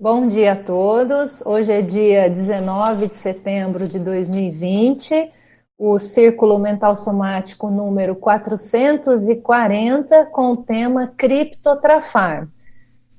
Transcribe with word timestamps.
Bom 0.00 0.28
dia 0.28 0.52
a 0.52 0.62
todos. 0.62 1.44
Hoje 1.44 1.72
é 1.72 1.82
dia 1.82 2.30
19 2.30 3.08
de 3.08 3.16
setembro 3.16 3.88
de 3.88 3.98
2020, 3.98 5.32
o 5.76 5.98
Círculo 5.98 6.56
Mental 6.56 6.96
Somático 6.96 7.68
número 7.68 8.14
440, 8.14 10.26
com 10.26 10.52
o 10.52 10.58
tema 10.58 11.08
Criptotrafar. 11.08 12.46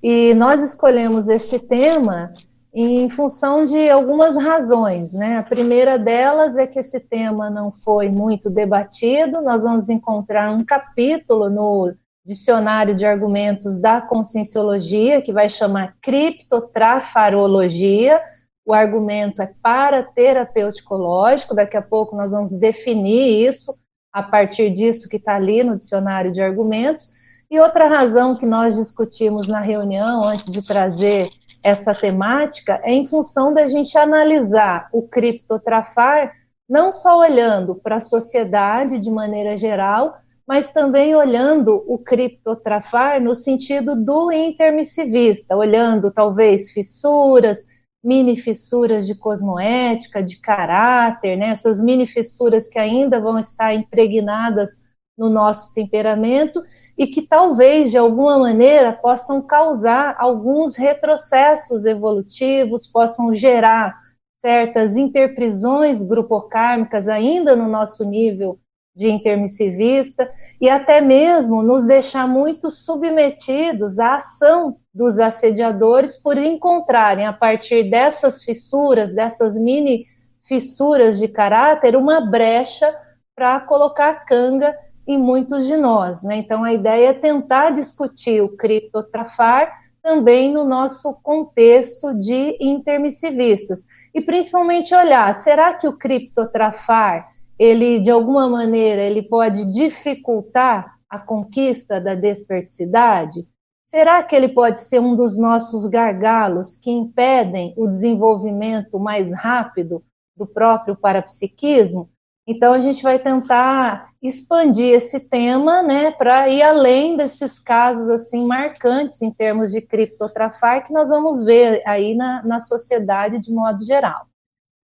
E 0.02 0.34
nós 0.36 0.64
escolhemos 0.64 1.28
esse 1.28 1.60
tema 1.60 2.34
em 2.74 3.10
função 3.10 3.66
de 3.66 3.90
algumas 3.90 4.38
razões, 4.38 5.12
né? 5.12 5.38
A 5.38 5.44
primeira 5.44 6.00
delas 6.00 6.58
é 6.58 6.66
que 6.66 6.80
esse 6.80 7.02
tema 7.02 7.50
não 7.50 7.74
foi 7.84 8.10
muito 8.10 8.50
debatido, 8.50 9.42
nós 9.42 9.64
vamos 9.64 9.90
encontrar 9.90 10.50
um 10.52 10.64
capítulo 10.64 11.50
no 11.50 11.94
dicionário 12.26 12.96
de 12.96 13.06
argumentos 13.06 13.80
da 13.82 14.02
conscienciologia, 14.02 15.22
que 15.22 15.34
vai 15.34 15.50
chamar 15.50 15.96
criptotrafarologia. 16.02 18.22
O 18.66 18.74
argumento 18.74 19.42
é 19.42 19.54
para 19.62 20.04
terapêutico-lógico, 20.04 21.56
daqui 21.56 21.78
a 21.78 21.82
pouco 21.82 22.16
nós 22.16 22.32
vamos 22.32 22.58
definir 22.58 23.50
isso 23.50 23.74
a 24.12 24.22
partir 24.22 24.72
disso 24.72 25.08
que 25.08 25.18
está 25.18 25.36
ali 25.36 25.64
no 25.64 25.78
dicionário 25.78 26.32
de 26.32 26.42
argumentos. 26.42 27.10
E 27.50 27.60
outra 27.60 27.88
razão 27.88 28.38
que 28.38 28.46
nós 28.46 28.76
discutimos 28.76 29.48
na 29.48 29.60
reunião, 29.60 30.24
antes 30.24 30.52
de 30.52 30.66
trazer 30.66 31.30
essa 31.64 31.96
temática, 31.96 32.80
é 32.84 32.94
em 32.94 33.08
função 33.08 33.54
da 33.54 33.68
gente 33.68 33.98
analisar 33.98 34.88
o 34.94 35.02
criptotrafar, 35.02 36.32
não 36.70 36.92
só 36.92 37.20
olhando 37.20 37.76
para 37.76 37.96
a 37.96 38.02
sociedade 38.02 39.00
de 39.00 39.10
maneira 39.10 39.58
geral, 39.58 40.20
mas 40.50 40.72
também 40.72 41.14
olhando 41.14 41.84
o 41.86 42.00
criptotrafar 42.00 43.22
no 43.22 43.36
sentido 43.36 43.96
do 43.96 44.32
intermissivista, 44.32 45.56
olhando 45.56 46.12
talvez 46.12 46.72
fissuras, 46.72 47.68
mini 48.04 48.36
fissuras 48.36 49.06
de 49.06 49.14
cosmoética, 49.14 50.24
de 50.24 50.42
caráter, 50.42 51.38
né? 51.38 51.50
essas 51.50 51.80
mini 51.80 52.08
fissuras 52.08 52.68
que 52.68 52.80
ainda 52.80 53.20
vão 53.20 53.38
estar 53.38 53.76
impregnadas 53.76 54.72
no 55.16 55.30
nosso 55.30 55.72
temperamento 55.76 56.64
e 56.98 57.06
que 57.06 57.22
talvez 57.22 57.92
de 57.92 57.98
alguma 58.00 58.40
maneira 58.40 58.92
possam 58.92 59.44
causar 59.44 60.16
alguns 60.18 60.76
retrocessos 60.76 61.86
evolutivos, 61.86 62.88
possam 62.88 63.36
gerar 63.36 63.96
certas 64.42 64.98
interprisões 64.98 66.02
grupocármicas 66.02 67.08
ainda 67.08 67.56
no 67.56 67.68
nosso 67.68 68.04
nível 68.04 68.60
de 68.96 69.10
intermissivista 69.10 70.30
e 70.60 70.70
até 70.70 71.00
mesmo 71.00 71.64
nos 71.64 71.86
deixar 71.86 72.28
muito 72.28 72.70
submetidos 72.72 74.00
à 74.00 74.18
ação 74.18 74.78
dos 74.94 75.20
assediadores 75.20 76.16
por 76.18 76.38
encontrarem 76.38 77.26
a 77.26 77.34
partir 77.34 77.90
dessas 77.90 78.44
fissuras, 78.44 79.14
dessas 79.14 79.56
mini 79.56 80.06
fissuras 80.48 81.20
de 81.20 81.28
caráter, 81.28 81.96
uma 81.96 82.30
brecha 82.30 82.94
para 83.36 83.60
colocar 83.62 84.26
canga 84.26 84.76
em 85.08 85.18
muitos 85.18 85.66
de 85.66 85.78
nós. 85.78 86.24
Né? 86.24 86.38
Então, 86.38 86.64
a 86.64 86.74
ideia 86.74 87.10
é 87.10 87.14
tentar 87.14 87.70
discutir 87.70 88.42
o 88.42 88.58
criptotrafar 88.58 89.72
também 90.02 90.52
no 90.52 90.66
nosso 90.66 91.20
contexto 91.22 92.14
de 92.20 92.58
intermissivistas. 92.60 93.86
E 94.14 94.22
principalmente 94.22 94.94
olhar, 94.94 95.34
será 95.36 95.74
que 95.74 95.88
o 95.88 95.98
criptotrafar 95.98 97.28
ele 97.60 98.00
de 98.00 98.10
alguma 98.10 98.48
maneira 98.48 99.02
ele 99.02 99.22
pode 99.22 99.70
dificultar 99.70 100.98
a 101.10 101.20
conquista 101.20 102.00
da 102.00 102.16
desperticidade? 102.16 103.46
Será 103.86 104.24
que 104.24 104.36
ele 104.36 104.50
pode 104.50 104.80
ser 104.80 105.00
um 105.00 105.16
dos 105.16 105.38
nossos 105.38 105.86
gargalos 105.88 106.76
que 106.76 106.90
impedem 106.90 107.74
o 107.76 107.88
desenvolvimento 107.88 108.98
mais 108.98 109.34
rápido 109.34 110.04
do 110.38 110.48
próprio 110.48 110.96
parapsiquismo? 110.96 112.10
Então 112.48 112.72
a 112.74 112.82
gente 112.82 113.04
vai 113.04 113.20
tentar 113.20 114.10
expandir 114.22 114.94
esse 114.94 115.20
tema, 115.20 115.84
né, 115.84 116.12
para 116.12 116.50
ir 116.50 116.62
além 116.62 117.18
desses 117.18 117.60
casos 117.60 118.10
assim 118.10 118.46
marcantes 118.46 119.22
em 119.22 119.32
termos 119.32 119.72
de 119.72 119.82
criptotrafar 119.82 120.86
que 120.86 120.94
nós 120.94 121.10
vamos 121.10 121.44
ver 121.44 121.82
aí 121.86 122.16
na, 122.16 122.44
na 122.44 122.60
sociedade 122.60 123.40
de 123.40 123.52
modo 123.52 123.84
geral. 123.86 124.28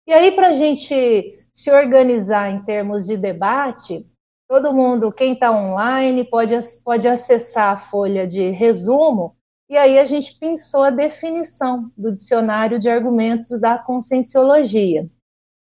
E 0.07 0.13
aí 0.13 0.33
para 0.33 0.49
a 0.49 0.55
gente 0.55 1.42
se 1.53 1.71
organizar 1.71 2.51
em 2.51 2.63
termos 2.63 3.07
de 3.07 3.17
debate, 3.17 4.07
todo 4.49 4.75
mundo, 4.75 5.13
quem 5.13 5.35
está 5.35 5.53
online, 5.53 6.25
pode, 6.25 6.55
pode 6.85 7.07
acessar 7.07 7.77
a 7.77 7.81
folha 7.91 8.27
de 8.27 8.51
resumo, 8.51 9.37
e 9.69 9.77
aí 9.77 9.99
a 9.99 10.05
gente 10.05 10.39
pensou 10.39 10.83
a 10.83 10.91
definição 10.91 11.91
do 11.97 12.13
dicionário 12.13 12.79
de 12.79 12.89
argumentos 12.89 13.61
da 13.61 13.79
conscienciologia. 13.79 15.09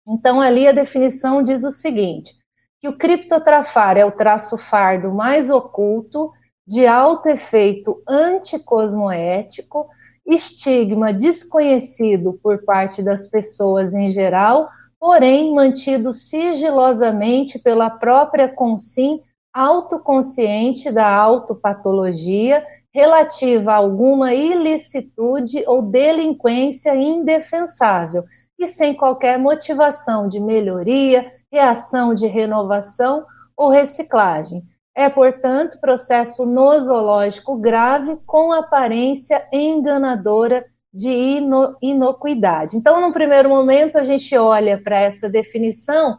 Então, 0.07 0.41
ali 0.41 0.67
a 0.67 0.73
definição 0.73 1.43
diz 1.43 1.65
o 1.65 1.73
seguinte: 1.73 2.33
que 2.81 2.89
o 2.89 2.99
criptotrafar 2.99 3.97
é 3.97 4.05
o 4.05 4.13
traço 4.13 4.59
fardo 4.59 5.13
mais 5.13 5.51
oculto, 5.51 6.33
de 6.67 6.87
alto 6.87 7.29
efeito 7.29 8.03
anticosmoético, 8.09 9.89
estigma 10.27 11.13
desconhecido 11.13 12.39
por 12.43 12.65
parte 12.65 13.03
das 13.03 13.27
pessoas 13.29 13.95
em 13.95 14.13
geral, 14.13 14.69
porém 15.05 15.55
mantido 15.55 16.15
sigilosamente 16.15 17.59
pela 17.59 17.91
própria 17.91 18.49
consim 18.49 19.21
autoconsciente 19.53 20.91
da 20.91 21.07
autopatologia 21.07 22.67
relativa 22.91 23.73
a 23.73 23.77
alguma 23.77 24.33
ilicitude 24.33 25.63
ou 25.67 25.83
delinquência 25.83 26.97
indefensável 26.97 28.25
e 28.59 28.67
sem 28.67 28.95
qualquer 28.95 29.39
motivação 29.39 30.27
de 30.27 30.41
melhoria, 30.41 31.31
reação 31.53 32.15
de 32.15 32.27
renovação 32.27 33.27
ou 33.55 33.69
reciclagem. 33.69 34.63
É, 34.97 35.11
portanto, 35.11 35.79
processo 35.83 36.47
nosológico 36.47 37.59
grave 37.59 38.17
com 38.25 38.55
aparência 38.55 39.47
enganadora 39.53 40.65
de 40.95 41.09
ino, 41.09 41.77
inocuidade. 41.83 42.77
Então, 42.77 43.01
num 43.01 43.13
primeiro 43.13 43.49
momento, 43.49 43.99
a 43.99 44.05
gente 44.05 44.37
olha 44.37 44.81
para 44.81 45.01
essa 45.01 45.29
definição, 45.29 46.17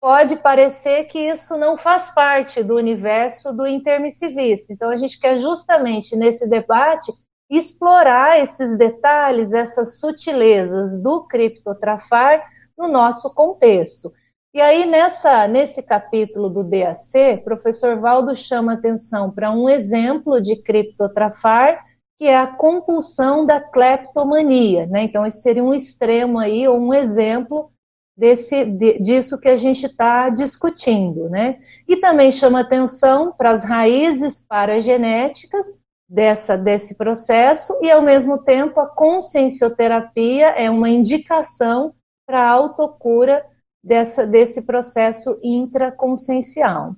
pode 0.00 0.34
parecer 0.36 1.04
que 1.04 1.20
isso 1.20 1.56
não 1.56 1.78
faz 1.78 2.10
parte 2.10 2.64
do 2.64 2.74
universo 2.74 3.56
do 3.56 3.64
intermissivista. 3.64 4.72
Então, 4.72 4.90
a 4.90 4.96
gente 4.96 5.20
quer 5.20 5.38
justamente 5.38 6.16
nesse 6.16 6.48
debate 6.48 7.12
explorar 7.48 8.40
esses 8.40 8.76
detalhes, 8.76 9.52
essas 9.52 10.00
sutilezas 10.00 11.00
do 11.00 11.24
criptotrafar 11.28 12.44
no 12.76 12.88
nosso 12.88 13.32
contexto. 13.32 14.12
E 14.52 14.60
aí, 14.60 14.84
nessa, 14.84 15.46
nesse 15.46 15.80
capítulo 15.80 16.50
do 16.50 16.64
DAC, 16.64 17.42
professor 17.44 18.00
Valdo 18.00 18.36
chama 18.36 18.72
atenção 18.72 19.30
para 19.30 19.52
um 19.52 19.68
exemplo 19.68 20.40
de 20.40 20.56
criptotrafar 20.56 21.84
que 22.18 22.26
é 22.26 22.36
a 22.36 22.48
compulsão 22.48 23.46
da 23.46 23.60
cleptomania, 23.60 24.86
né? 24.86 25.04
Então, 25.04 25.24
esse 25.24 25.40
seria 25.40 25.62
um 25.62 25.72
extremo 25.72 26.38
aí, 26.38 26.66
ou 26.66 26.76
um 26.76 26.92
exemplo 26.92 27.70
desse, 28.16 28.64
de, 28.64 28.98
disso 28.98 29.40
que 29.40 29.48
a 29.48 29.56
gente 29.56 29.86
está 29.86 30.28
discutindo, 30.28 31.28
né? 31.30 31.60
E 31.86 31.96
também 31.96 32.32
chama 32.32 32.60
atenção 32.60 33.32
para 33.32 33.52
as 33.52 33.62
raízes 33.62 34.40
paragenéticas 34.40 35.78
dessa, 36.08 36.58
desse 36.58 36.96
processo, 36.96 37.78
e 37.80 37.90
ao 37.90 38.02
mesmo 38.02 38.38
tempo 38.38 38.80
a 38.80 38.86
consciencioterapia 38.86 40.48
é 40.48 40.68
uma 40.68 40.88
indicação 40.88 41.94
para 42.26 42.40
a 42.40 42.50
autocura 42.50 43.46
dessa, 43.84 44.26
desse 44.26 44.62
processo 44.62 45.38
intraconsciencial. 45.42 46.96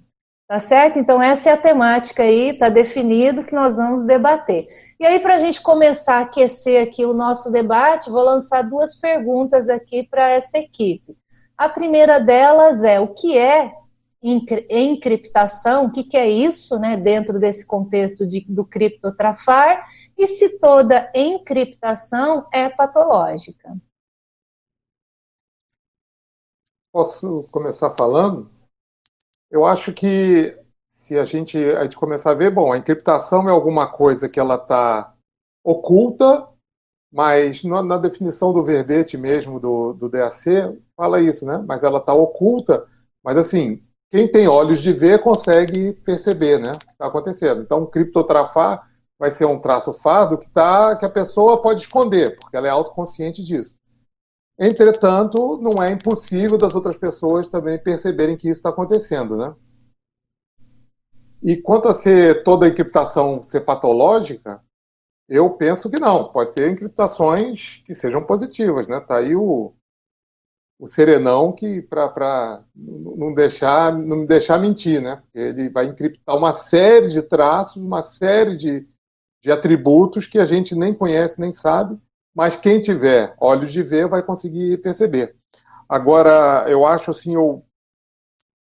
Tá 0.48 0.58
certo? 0.58 0.98
Então, 0.98 1.22
essa 1.22 1.50
é 1.50 1.52
a 1.52 1.56
temática 1.56 2.24
aí, 2.24 2.50
está 2.50 2.68
definido 2.68 3.44
que 3.44 3.54
nós 3.54 3.76
vamos 3.76 4.04
debater. 4.04 4.66
E 5.00 5.06
aí, 5.06 5.18
para 5.18 5.36
a 5.36 5.38
gente 5.38 5.62
começar 5.62 6.18
a 6.18 6.20
aquecer 6.24 6.86
aqui 6.86 7.06
o 7.06 7.14
nosso 7.14 7.50
debate, 7.50 8.10
vou 8.10 8.22
lançar 8.22 8.60
duas 8.60 8.94
perguntas 8.94 9.70
aqui 9.70 10.02
para 10.02 10.28
essa 10.28 10.58
equipe. 10.58 11.16
A 11.56 11.70
primeira 11.70 12.20
delas 12.20 12.84
é 12.84 13.00
o 13.00 13.14
que 13.14 13.34
é 13.34 13.72
encriptação, 14.22 15.86
o 15.86 15.90
que, 15.90 16.14
é 16.14 16.28
isso, 16.28 16.78
né, 16.78 16.98
dentro 16.98 17.40
desse 17.40 17.66
contexto 17.66 18.28
de, 18.28 18.44
do 18.46 18.62
criptotrafar, 18.62 19.88
e 20.18 20.26
se 20.26 20.58
toda 20.58 21.10
encriptação 21.14 22.46
é 22.52 22.68
patológica. 22.68 23.74
Posso 26.92 27.44
começar 27.50 27.90
falando? 27.92 28.50
Eu 29.50 29.64
acho 29.64 29.94
que 29.94 30.59
se 31.10 31.18
a 31.18 31.24
gente, 31.24 31.58
a 31.58 31.82
gente 31.82 31.96
começar 31.96 32.30
a 32.30 32.34
ver, 32.34 32.52
bom, 32.52 32.72
a 32.72 32.78
encriptação 32.78 33.48
é 33.48 33.50
alguma 33.50 33.90
coisa 33.90 34.28
que 34.28 34.38
ela 34.38 34.54
está 34.54 35.12
oculta, 35.64 36.46
mas 37.12 37.64
na, 37.64 37.82
na, 37.82 37.98
definição 37.98 38.52
do 38.52 38.62
verbete 38.62 39.16
mesmo 39.16 39.58
do, 39.58 39.92
do 39.92 40.08
DAC 40.08 40.44
fala 40.96 41.20
isso, 41.20 41.44
né? 41.44 41.64
Mas 41.66 41.82
ela 41.82 41.98
está 41.98 42.14
oculta, 42.14 42.86
mas 43.24 43.36
assim, 43.36 43.82
quem 44.08 44.30
tem 44.30 44.46
olhos 44.46 44.80
de 44.80 44.92
ver 44.92 45.20
consegue 45.20 45.94
perceber, 46.04 46.60
né? 46.60 46.74
O 46.74 46.78
que 46.78 46.92
está 46.92 47.06
acontecendo. 47.06 47.62
Então, 47.62 47.84
criptotrafar 47.86 48.88
vai 49.18 49.32
ser 49.32 49.46
um 49.46 49.58
traço 49.58 49.92
fardo 49.92 50.38
que, 50.38 50.48
tá, 50.48 50.94
que 50.94 51.04
a 51.04 51.10
pessoa 51.10 51.60
pode 51.60 51.80
esconder, 51.80 52.38
porque 52.38 52.56
ela 52.56 52.68
é 52.68 52.70
autoconsciente 52.70 53.42
disso. 53.42 53.74
Entretanto, 54.56 55.58
não 55.60 55.82
é 55.82 55.90
impossível 55.90 56.56
das 56.56 56.72
outras 56.72 56.96
pessoas 56.96 57.48
também 57.48 57.82
perceberem 57.82 58.36
que 58.36 58.48
isso 58.48 58.58
está 58.58 58.68
acontecendo, 58.68 59.36
né? 59.36 59.56
E 61.42 61.56
quanto 61.62 61.88
a 61.88 61.94
ser 61.94 62.42
toda 62.44 62.66
a 62.66 62.68
encriptação 62.68 63.42
ser 63.44 63.60
patológica, 63.60 64.62
eu 65.28 65.50
penso 65.50 65.90
que 65.90 65.98
não. 65.98 66.30
Pode 66.32 66.52
ter 66.52 66.70
encriptações 66.70 67.82
que 67.86 67.94
sejam 67.94 68.24
positivas, 68.24 68.86
né? 68.88 69.00
Tá 69.00 69.18
aí 69.18 69.34
o, 69.34 69.74
o 70.78 70.86
serenão 70.86 71.52
que 71.52 71.82
para 71.82 72.64
não 72.74 73.32
deixar 73.34 73.96
não 73.96 74.18
me 74.18 74.26
deixar 74.26 74.58
mentir, 74.58 75.00
né? 75.00 75.22
Ele 75.34 75.68
vai 75.70 75.86
encriptar 75.86 76.36
uma 76.36 76.52
série 76.52 77.08
de 77.08 77.22
traços, 77.22 77.82
uma 77.82 78.02
série 78.02 78.56
de, 78.56 78.88
de 79.42 79.50
atributos 79.50 80.26
que 80.26 80.38
a 80.38 80.46
gente 80.46 80.74
nem 80.74 80.94
conhece 80.94 81.40
nem 81.40 81.52
sabe 81.52 81.98
mas 82.34 82.56
quem 82.56 82.80
tiver 82.80 83.34
olhos 83.38 83.72
de 83.72 83.82
ver 83.82 84.08
vai 84.08 84.22
conseguir 84.22 84.78
perceber. 84.78 85.36
Agora, 85.88 86.64
eu 86.68 86.86
acho 86.86 87.10
assim, 87.10 87.34
eu 87.34 87.64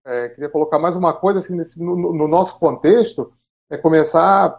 é, 0.09 0.29
queria 0.31 0.49
colocar 0.49 0.79
mais 0.79 0.97
uma 0.97 1.13
coisa 1.13 1.41
assim, 1.41 1.55
nesse, 1.55 1.79
no, 1.79 1.95
no, 1.95 2.27
nosso 2.27 2.59
contexto, 2.59 3.31
é 3.69 3.77
começar, 3.77 4.57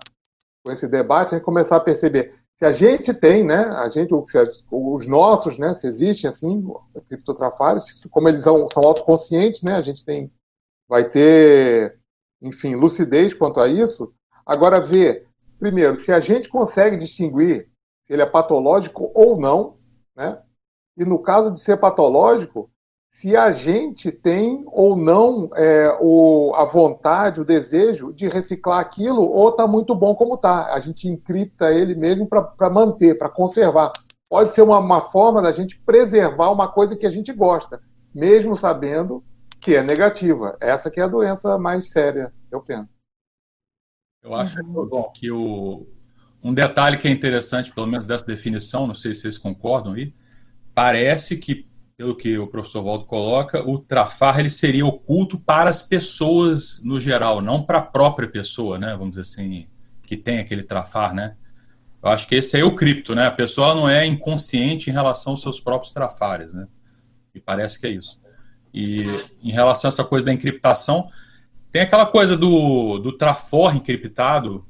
com 0.63 0.71
esse 0.71 0.87
debate, 0.87 1.33
é 1.33 1.39
começar 1.39 1.77
a 1.77 1.81
perceber 1.81 2.39
se 2.55 2.65
a 2.65 2.71
gente 2.71 3.13
tem, 3.13 3.43
né, 3.43 3.65
a 3.67 3.89
gente, 3.89 4.13
se, 4.29 4.37
os 4.69 5.07
nossos, 5.07 5.57
né, 5.57 5.73
se 5.73 5.87
existem 5.87 6.29
assim, 6.29 6.67
criptotrafários, 7.07 7.85
como 8.11 8.27
eles 8.27 8.43
são, 8.43 8.67
são 8.69 8.83
autoconscientes, 8.83 9.63
né, 9.63 9.75
a 9.75 9.81
gente 9.81 10.03
tem, 10.05 10.29
vai 10.87 11.09
ter, 11.09 11.97
enfim, 12.41 12.75
lucidez 12.75 13.33
quanto 13.33 13.61
a 13.61 13.67
isso. 13.67 14.13
Agora, 14.45 14.81
ver, 14.81 15.25
primeiro, 15.57 15.95
se 15.97 16.11
a 16.11 16.19
gente 16.19 16.49
consegue 16.49 16.97
distinguir 16.97 17.69
se 18.03 18.11
ele 18.11 18.21
é 18.21 18.25
patológico 18.25 19.09
ou 19.15 19.39
não, 19.39 19.77
né? 20.15 20.41
E 20.97 21.05
no 21.05 21.19
caso 21.19 21.51
de 21.51 21.61
ser 21.61 21.77
patológico, 21.77 22.69
se 23.11 23.35
a 23.35 23.51
gente 23.51 24.11
tem 24.11 24.63
ou 24.67 24.95
não 24.95 25.49
é, 25.55 25.97
o, 25.99 26.53
a 26.55 26.63
vontade, 26.63 27.41
o 27.41 27.45
desejo 27.45 28.13
de 28.13 28.27
reciclar 28.27 28.79
aquilo, 28.79 29.21
ou 29.21 29.49
está 29.49 29.67
muito 29.67 29.93
bom 29.93 30.15
como 30.15 30.35
está. 30.35 30.73
A 30.73 30.79
gente 30.79 31.07
encripta 31.07 31.71
ele 31.71 31.95
mesmo 31.95 32.27
para 32.27 32.69
manter, 32.69 33.17
para 33.17 33.29
conservar. 33.29 33.91
Pode 34.29 34.53
ser 34.53 34.61
uma, 34.61 34.79
uma 34.79 35.01
forma 35.01 35.41
da 35.41 35.51
gente 35.51 35.77
preservar 35.81 36.51
uma 36.51 36.71
coisa 36.71 36.95
que 36.95 37.05
a 37.05 37.09
gente 37.09 37.33
gosta, 37.33 37.81
mesmo 38.13 38.55
sabendo 38.55 39.23
que 39.59 39.75
é 39.75 39.83
negativa. 39.83 40.55
Essa 40.61 40.89
que 40.89 40.99
é 40.99 41.03
a 41.03 41.07
doença 41.07 41.57
mais 41.57 41.89
séria, 41.89 42.31
eu 42.51 42.61
penso. 42.61 42.89
Eu 44.23 44.33
acho, 44.33 44.61
bom, 44.63 45.11
que 45.13 45.31
o, 45.31 45.87
um 46.43 46.53
detalhe 46.53 46.97
que 46.97 47.07
é 47.07 47.11
interessante, 47.11 47.73
pelo 47.73 47.87
menos 47.87 48.05
dessa 48.05 48.25
definição, 48.25 48.87
não 48.87 48.95
sei 48.95 49.13
se 49.13 49.21
vocês 49.21 49.37
concordam 49.37 49.93
aí, 49.93 50.13
parece 50.73 51.37
que, 51.37 51.67
pelo 51.99 52.15
que 52.15 52.37
o 52.37 52.47
professor 52.47 52.81
Waldo 52.81 53.03
coloca, 53.03 53.61
o 53.69 53.77
trafar 53.77 54.39
ele 54.39 54.49
seria 54.49 54.85
oculto 54.85 55.37
para 55.37 55.69
as 55.69 55.83
pessoas 55.83 56.81
no 56.81 56.97
geral, 56.97 57.41
não 57.41 57.61
para 57.61 57.79
a 57.79 57.81
própria 57.81 58.25
pessoa, 58.25 58.79
né? 58.79 58.91
Vamos 58.93 59.09
dizer 59.09 59.23
assim, 59.23 59.67
que 60.03 60.15
tem 60.15 60.39
aquele 60.39 60.63
trafar, 60.63 61.13
né? 61.13 61.35
Eu 62.01 62.07
acho 62.07 62.25
que 62.25 62.35
esse 62.35 62.57
é 62.57 62.63
o 62.63 62.73
cripto, 62.73 63.13
né? 63.13 63.27
A 63.27 63.31
pessoa 63.31 63.75
não 63.75 63.89
é 63.89 64.05
inconsciente 64.05 64.89
em 64.89 64.93
relação 64.93 65.33
aos 65.33 65.41
seus 65.41 65.59
próprios 65.59 65.91
trafares, 65.91 66.53
né? 66.53 66.69
E 67.35 67.39
parece 67.41 67.77
que 67.77 67.87
é 67.87 67.89
isso. 67.89 68.17
E 68.73 69.03
em 69.43 69.51
relação 69.51 69.89
a 69.89 69.91
essa 69.91 70.05
coisa 70.05 70.25
da 70.25 70.31
encriptação, 70.31 71.09
tem 71.69 71.81
aquela 71.81 72.05
coisa 72.05 72.37
do, 72.37 72.97
do 72.99 73.11
trafor 73.11 73.75
encriptado, 73.75 74.65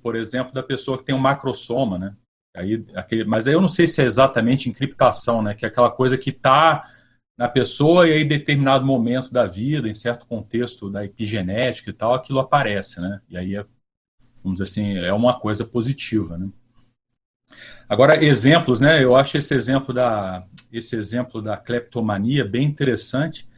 por 0.00 0.14
exemplo, 0.14 0.52
da 0.52 0.62
pessoa 0.62 0.96
que 0.96 1.02
tem 1.02 1.14
um 1.14 1.18
macrosoma, 1.18 1.98
né? 1.98 2.14
Aí, 2.58 2.84
aquele, 2.94 3.24
mas 3.24 3.46
aí 3.46 3.54
eu 3.54 3.60
não 3.60 3.68
sei 3.68 3.86
se 3.86 4.02
é 4.02 4.04
exatamente 4.04 4.68
encriptação, 4.68 5.40
né? 5.40 5.54
Que 5.54 5.64
é 5.64 5.68
aquela 5.68 5.90
coisa 5.90 6.18
que 6.18 6.30
está 6.30 6.82
na 7.36 7.48
pessoa 7.48 8.08
e 8.08 8.12
aí 8.12 8.22
em 8.22 8.28
determinado 8.28 8.84
momento 8.84 9.32
da 9.32 9.46
vida, 9.46 9.88
em 9.88 9.94
certo 9.94 10.26
contexto 10.26 10.90
da 10.90 11.04
epigenética 11.04 11.90
e 11.90 11.92
tal, 11.92 12.14
aquilo 12.14 12.40
aparece, 12.40 13.00
né? 13.00 13.20
E 13.28 13.38
aí, 13.38 13.54
é, 13.54 13.64
vamos 14.42 14.58
dizer 14.58 14.64
assim, 14.64 14.98
é 14.98 15.12
uma 15.12 15.38
coisa 15.38 15.64
positiva, 15.64 16.36
né? 16.36 16.48
Agora, 17.88 18.22
exemplos, 18.22 18.80
né? 18.80 19.02
Eu 19.02 19.14
acho 19.14 19.38
esse 19.38 19.54
exemplo 19.54 19.94
da, 19.94 20.44
esse 20.72 20.96
exemplo 20.96 21.40
da 21.40 21.56
cleptomania 21.56 22.44
bem 22.44 22.66
interessante, 22.66 23.48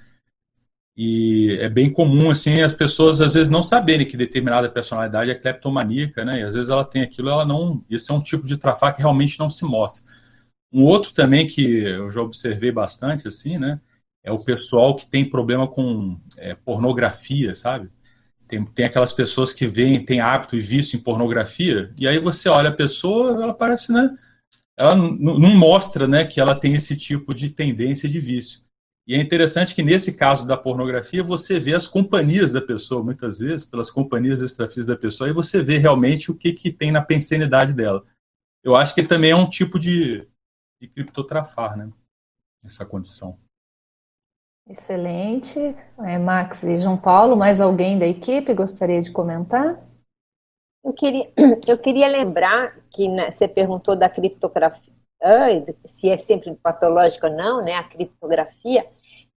e 0.96 1.56
é 1.60 1.68
bem 1.68 1.90
comum, 1.90 2.30
assim, 2.30 2.60
as 2.60 2.74
pessoas 2.74 3.20
às 3.20 3.34
vezes 3.34 3.48
não 3.48 3.62
saberem 3.62 4.06
que 4.06 4.16
determinada 4.16 4.68
personalidade 4.68 5.30
é 5.30 5.34
cleptomaníaca, 5.34 6.24
né? 6.24 6.40
E 6.40 6.42
às 6.42 6.54
vezes 6.54 6.70
ela 6.70 6.84
tem 6.84 7.02
aquilo, 7.02 7.30
ela 7.30 7.44
não. 7.44 7.84
Isso 7.88 8.12
é 8.12 8.14
um 8.14 8.22
tipo 8.22 8.46
de 8.46 8.56
trafá 8.56 8.92
que 8.92 9.00
realmente 9.00 9.38
não 9.38 9.48
se 9.48 9.64
mostra. 9.64 10.04
Um 10.72 10.84
outro 10.84 11.12
também 11.12 11.46
que 11.46 11.78
eu 11.84 12.10
já 12.10 12.20
observei 12.20 12.70
bastante, 12.70 13.26
assim, 13.28 13.58
né? 13.58 13.80
É 14.22 14.30
o 14.30 14.44
pessoal 14.44 14.94
que 14.94 15.06
tem 15.06 15.24
problema 15.28 15.66
com 15.66 16.20
é, 16.36 16.54
pornografia, 16.54 17.54
sabe? 17.54 17.90
Tem, 18.46 18.64
tem 18.64 18.84
aquelas 18.84 19.12
pessoas 19.12 19.52
que 19.52 19.66
veem, 19.66 20.04
tem 20.04 20.20
hábito 20.20 20.56
e 20.56 20.60
vício 20.60 20.96
em 20.96 21.02
pornografia, 21.02 21.92
e 21.98 22.06
aí 22.08 22.18
você 22.18 22.48
olha 22.48 22.68
a 22.70 22.74
pessoa, 22.74 23.42
ela 23.42 23.54
parece, 23.54 23.92
né? 23.92 24.14
Ela 24.76 24.96
não 24.96 25.54
mostra, 25.54 26.08
né, 26.08 26.24
que 26.24 26.40
ela 26.40 26.54
tem 26.54 26.74
esse 26.74 26.96
tipo 26.96 27.34
de 27.34 27.50
tendência 27.50 28.08
de 28.08 28.18
vício. 28.18 28.60
E 29.06 29.14
é 29.14 29.18
interessante 29.18 29.74
que 29.74 29.82
nesse 29.82 30.16
caso 30.16 30.46
da 30.46 30.56
pornografia 30.56 31.22
você 31.22 31.58
vê 31.58 31.74
as 31.74 31.86
companhias 31.86 32.52
da 32.52 32.60
pessoa, 32.60 33.02
muitas 33.02 33.38
vezes, 33.38 33.66
pelas 33.66 33.90
companhias 33.90 34.40
extrafísicas 34.40 34.86
da 34.86 34.96
pessoa, 34.96 35.28
e 35.28 35.32
você 35.32 35.62
vê 35.62 35.78
realmente 35.78 36.30
o 36.30 36.34
que, 36.34 36.52
que 36.52 36.70
tem 36.70 36.92
na 36.92 37.02
pensenidade 37.02 37.72
dela. 37.72 38.04
Eu 38.62 38.76
acho 38.76 38.94
que 38.94 39.02
também 39.02 39.30
é 39.30 39.36
um 39.36 39.48
tipo 39.48 39.78
de, 39.78 40.28
de 40.80 40.88
criptotrafar, 40.88 41.76
né? 41.76 41.90
Essa 42.64 42.84
condição. 42.84 43.38
Excelente. 44.68 45.58
É, 46.04 46.18
Max 46.18 46.62
e 46.62 46.80
João 46.80 46.96
Paulo, 46.96 47.36
mais 47.36 47.60
alguém 47.60 47.98
da 47.98 48.06
equipe 48.06 48.54
gostaria 48.54 49.02
de 49.02 49.10
comentar? 49.10 49.82
Eu 50.84 50.92
queria, 50.92 51.32
eu 51.66 51.78
queria 51.78 52.06
lembrar 52.06 52.78
que 52.90 53.08
né, 53.08 53.32
você 53.32 53.48
perguntou 53.48 53.96
da 53.96 54.08
criptografia, 54.08 54.89
se 55.88 56.08
é 56.08 56.18
sempre 56.18 56.54
patológico 56.54 57.26
ou 57.26 57.32
não, 57.32 57.62
né? 57.62 57.74
A 57.74 57.84
criptografia. 57.84 58.86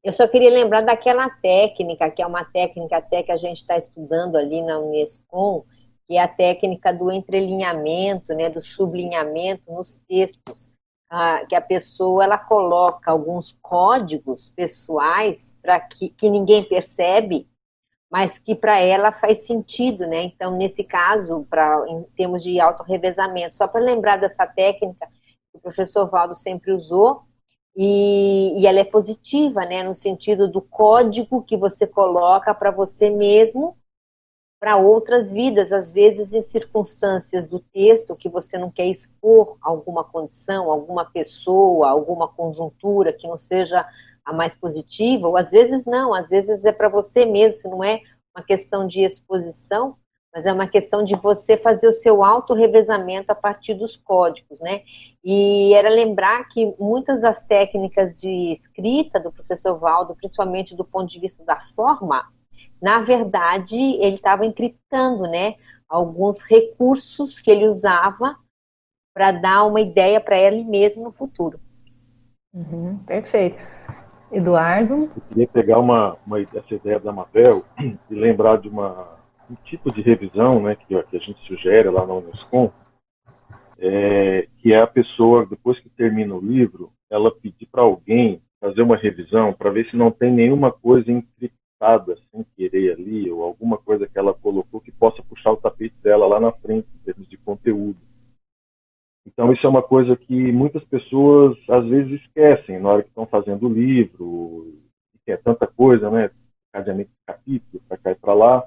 Eu 0.03 0.13
só 0.13 0.27
queria 0.27 0.51
lembrar 0.51 0.81
daquela 0.81 1.31
técnica, 1.31 2.11
que 2.11 2.23
é 2.23 2.27
uma 2.27 2.45
técnica 2.45 2.97
até 2.97 3.23
que 3.23 3.31
a 3.31 3.37
gente 3.37 3.59
está 3.59 3.79
estudando 3.79 4.37
ali 4.37 4.61
na 4.61 4.79
Unesco, 4.79 5.65
que 6.09 6.17
é 6.17 6.23
a 6.23 6.29
técnica 6.29 6.93
do 6.93 7.11
entrelinhamento, 7.11 8.35
né, 8.35 8.51
do 8.51 8.61
sublinhamento 8.61 9.73
nos 9.73 10.01
textos, 10.09 10.69
que 11.49 11.55
a 11.55 11.61
pessoa 11.61 12.25
ela 12.25 12.39
coloca 12.39 13.11
alguns 13.11 13.57
códigos 13.63 14.49
pessoais 14.57 15.55
para 15.63 15.79
que, 15.79 16.09
que 16.09 16.29
ninguém 16.29 16.65
percebe, 16.65 17.47
mas 18.11 18.39
que 18.39 18.55
para 18.55 18.81
ela 18.81 19.13
faz 19.13 19.47
sentido, 19.47 20.07
né? 20.07 20.25
Então, 20.25 20.57
nesse 20.57 20.83
caso, 20.83 21.47
para 21.49 21.85
em 21.89 22.03
termos 22.17 22.43
de 22.43 22.59
autorrevezamento, 22.59 23.55
só 23.55 23.69
para 23.69 23.81
lembrar 23.81 24.17
dessa 24.17 24.47
técnica 24.47 25.07
o 25.53 25.61
professor 25.61 26.09
Valdo 26.09 26.35
sempre 26.35 26.73
usou, 26.73 27.25
e, 27.75 28.61
e 28.61 28.67
ela 28.67 28.81
é 28.81 28.85
positiva, 28.85 29.65
né, 29.65 29.83
no 29.83 29.95
sentido 29.95 30.47
do 30.47 30.61
código 30.61 31.43
que 31.43 31.57
você 31.57 31.87
coloca 31.87 32.55
para 32.55 32.71
você 32.71 33.09
mesmo, 33.09 33.77
para 34.61 34.77
outras 34.77 35.33
vidas, 35.33 35.73
às 35.73 35.93
vezes 35.93 36.33
em 36.33 36.43
circunstâncias 36.43 37.49
do 37.49 37.59
texto 37.59 38.15
que 38.15 38.29
você 38.29 38.57
não 38.57 38.71
quer 38.71 38.87
expor 38.87 39.57
alguma 39.61 40.05
condição, 40.05 40.71
alguma 40.71 41.05
pessoa, 41.05 41.91
alguma 41.91 42.29
conjuntura 42.29 43.13
que 43.13 43.27
não 43.27 43.37
seja 43.37 43.85
a 44.25 44.33
mais 44.33 44.55
positiva, 44.55 45.27
ou 45.27 45.37
às 45.37 45.51
vezes 45.51 45.85
não, 45.85 46.15
às 46.15 46.29
vezes 46.29 46.65
é 46.65 46.71
para 46.71 46.89
você 46.89 47.25
mesmo, 47.25 47.71
não 47.71 47.83
é 47.83 48.03
uma 48.37 48.45
questão 48.45 48.87
de 48.87 49.01
exposição, 49.01 49.97
mas 50.35 50.47
é 50.47 50.53
uma 50.53 50.67
questão 50.67 51.05
de 51.05 51.15
você 51.15 51.57
fazer 51.59 51.87
o 51.87 51.93
seu 51.93 52.25
auto-revezamento 52.25 53.31
a 53.31 53.35
partir 53.35 53.75
dos 53.75 53.97
códigos, 53.97 54.61
né? 54.61 54.83
E 55.23 55.75
era 55.75 55.91
lembrar 55.91 56.49
que 56.49 56.75
muitas 56.79 57.21
das 57.21 57.45
técnicas 57.45 58.17
de 58.17 58.55
escrita 58.55 59.21
do 59.21 59.31
professor 59.31 59.79
Valdo, 59.79 60.17
principalmente 60.17 60.75
do 60.75 60.85
ponto 60.85 61.11
de 61.11 61.21
vista 61.21 61.45
da 61.45 61.61
forma, 61.77 62.27
na 62.81 63.01
verdade, 63.01 63.77
ele 63.77 64.17
estava 64.17 64.47
encriptando, 64.47 65.25
né? 65.25 65.57
Alguns 65.87 66.41
recursos 66.41 67.39
que 67.39 67.51
ele 67.51 67.69
usava 67.69 68.37
para 69.15 69.33
dar 69.33 69.65
uma 69.65 69.81
ideia 69.81 70.19
para 70.19 70.39
ele 70.39 70.65
mesmo 70.65 71.05
no 71.05 71.13
futuro. 71.13 71.61
Uhum, 72.55 72.99
perfeito. 73.05 73.63
Eduardo? 74.33 75.11
Eu 75.15 75.23
queria 75.29 75.47
pegar 75.47 75.79
uma, 75.79 76.17
uma, 76.27 76.41
essa 76.41 76.75
ideia 76.75 76.99
da 76.99 77.13
Mabel 77.13 77.63
e 77.79 78.15
lembrar 78.15 78.57
de 78.57 78.69
uma 78.69 79.22
um 79.53 79.57
tipo 79.65 79.91
de 79.91 80.01
revisão 80.01 80.63
né, 80.63 80.75
que, 80.75 80.87
que 80.87 81.17
a 81.17 81.19
gente 81.19 81.41
sugere 81.47 81.91
lá 81.91 82.07
na 82.07 82.15
Unesco, 82.15 82.73
é, 83.79 84.49
que 84.59 84.73
é 84.73 84.81
a 84.81 84.87
pessoa, 84.87 85.45
depois 85.45 85.79
que 85.81 85.91
termina 85.91 86.35
o 86.35 86.41
livro, 86.41 86.93
ela 87.11 87.31
pedir 87.31 87.67
para 87.67 87.83
alguém 87.83 88.41
fazer 88.61 88.81
uma 88.81 88.97
revisão 88.97 89.53
para 89.53 89.71
ver 89.71 89.91
se 89.91 89.97
não 89.97 90.11
tem 90.11 90.33
nenhuma 90.33 90.73
coisa 90.73 91.11
encriptada 91.11 92.17
sem 92.31 92.47
querer 92.57 92.93
ali, 92.93 93.31
ou 93.31 93.43
alguma 93.43 93.77
coisa 93.77 94.07
que 94.07 94.19
ela 94.19 94.33
colocou 94.33 94.81
que 94.81 94.93
possa 94.93 95.23
puxar 95.25 95.51
o 95.51 95.57
tapete 95.57 95.97
dela 96.01 96.27
lá 96.27 96.41
na 96.41 96.53
frente, 96.53 96.89
em 96.95 97.05
termos 97.05 97.29
de 97.29 97.37
conteúdo. 97.37 97.99
Então, 99.27 99.53
isso 99.53 99.67
é 99.67 99.69
uma 99.69 99.83
coisa 99.83 100.17
que 100.17 100.53
muitas 100.53 100.83
pessoas 100.85 101.57
às 101.69 101.85
vezes 101.87 102.21
esquecem 102.21 102.81
na 102.81 102.89
hora 102.89 103.03
que 103.03 103.09
estão 103.09 103.27
fazendo 103.27 103.69
o 103.69 103.73
livro, 103.73 104.75
que 105.25 105.33
é 105.33 105.37
tanta 105.37 105.67
coisa, 105.67 106.11
né? 106.11 106.31
Cadeamento 106.73 107.11
de 107.11 107.17
capítulo, 107.27 107.83
para 107.89 107.99
cá 107.99 108.11
e 108.13 108.15
para 108.15 108.35
lá, 108.35 108.67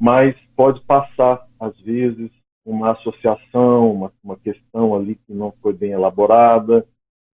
mas 0.00 0.34
pode 0.56 0.80
passar, 0.86 1.46
às 1.60 1.78
vezes, 1.80 2.30
uma 2.64 2.92
associação, 2.92 3.92
uma, 3.92 4.12
uma 4.24 4.36
questão 4.38 4.94
ali 4.94 5.14
que 5.14 5.34
não 5.34 5.52
foi 5.60 5.74
bem 5.74 5.90
elaborada, 5.90 6.86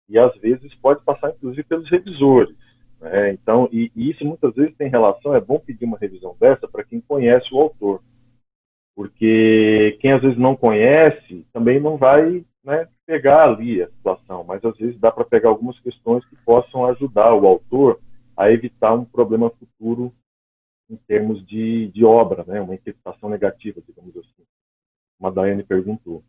e 0.09 0.17
às 0.17 0.33
vezes 0.37 0.73
pode 0.77 1.03
passar, 1.03 1.31
inclusive, 1.31 1.65
pelos 1.65 1.91
revisores. 1.91 2.55
Né? 3.01 3.33
Então, 3.33 3.69
e, 3.73 3.91
e, 3.97 4.11
isso 4.11 4.25
muitas 4.25 4.55
vezes 4.55 4.77
tem 4.77 4.89
relação, 4.89 5.35
é 5.35 5.41
bom 5.41 5.59
pedir 5.59 5.85
uma 5.85 5.99
revisão 5.99 6.37
dessa 6.39 6.69
para 6.69 6.85
quem 6.85 7.01
conhece 7.01 7.53
o 7.53 7.59
autor. 7.59 8.01
Porque 8.95 9.99
quem 10.01 10.13
às 10.13 10.23
vezes 10.23 10.39
não 10.39 10.55
conhece 10.55 11.45
também 11.53 11.81
não 11.81 11.97
vai 11.97 12.45
né, 12.63 12.87
pegar 13.07 13.45
ali 13.45 13.83
a 13.83 13.89
situação, 13.89 14.45
mas 14.45 14.65
às 14.65 14.77
vezes 14.77 15.01
dá 15.01 15.11
para 15.11 15.25
pegar 15.25 15.49
algumas 15.49 15.81
questões 15.81 16.25
que 16.27 16.37
possam 16.45 16.85
ajudar 16.87 17.35
o 17.35 17.47
autor 17.47 17.99
a 18.37 18.53
evitar 18.53 18.95
um 18.95 19.05
problema 19.05 19.51
futuro 19.51 20.13
em 20.91 20.97
termos 20.97 21.45
de, 21.47 21.89
de 21.89 22.05
obra, 22.05 22.45
né, 22.45 22.61
uma 22.61 22.75
interpretação 22.75 23.29
negativa, 23.31 23.81
digamos 23.87 24.17
assim. 24.17 24.45
Uma 25.19 25.31
Daiane 25.31 25.63
perguntou. 25.63 26.23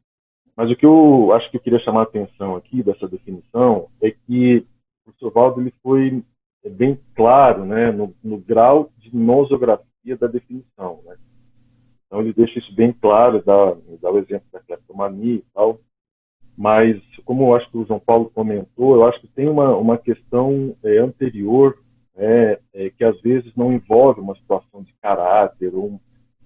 Mas 0.55 0.69
o 0.69 0.75
que 0.75 0.85
eu 0.85 1.31
acho 1.33 1.49
que 1.49 1.57
eu 1.57 1.61
queria 1.61 1.79
chamar 1.79 2.01
a 2.01 2.03
atenção 2.03 2.55
aqui 2.55 2.83
dessa 2.83 3.07
definição 3.07 3.89
é 4.01 4.11
que 4.11 4.57
o 4.57 5.11
professor 5.11 5.31
Valdo 5.31 5.61
ele 5.61 5.73
foi 5.81 6.23
bem 6.69 6.99
claro 7.15 7.65
né, 7.65 7.91
no, 7.91 8.15
no 8.23 8.37
grau 8.37 8.91
de 8.97 9.15
nosografia 9.15 10.15
da 10.17 10.27
definição. 10.27 11.01
Né? 11.05 11.17
Então 12.05 12.21
ele 12.21 12.33
deixa 12.33 12.59
isso 12.59 12.73
bem 12.75 12.93
claro, 12.93 13.43
dá, 13.43 13.75
dá 13.99 14.11
o 14.11 14.19
exemplo 14.19 14.47
da 14.51 14.59
cleptomania 14.59 15.35
e 15.35 15.45
tal, 15.53 15.79
mas 16.55 17.01
como 17.25 17.47
eu 17.47 17.55
acho 17.55 17.69
que 17.71 17.77
o 17.77 17.85
João 17.85 17.99
Paulo 17.99 18.29
comentou, 18.29 18.95
eu 18.95 19.07
acho 19.07 19.19
que 19.19 19.27
tem 19.27 19.49
uma, 19.49 19.75
uma 19.75 19.97
questão 19.97 20.75
é, 20.83 20.99
anterior 20.99 21.77
é, 22.15 22.59
é, 22.73 22.89
que 22.89 23.03
às 23.03 23.19
vezes 23.21 23.55
não 23.55 23.73
envolve 23.73 24.21
uma 24.21 24.35
situação 24.35 24.83
de 24.83 24.93
caráter 25.01 25.73
ou 25.73 25.99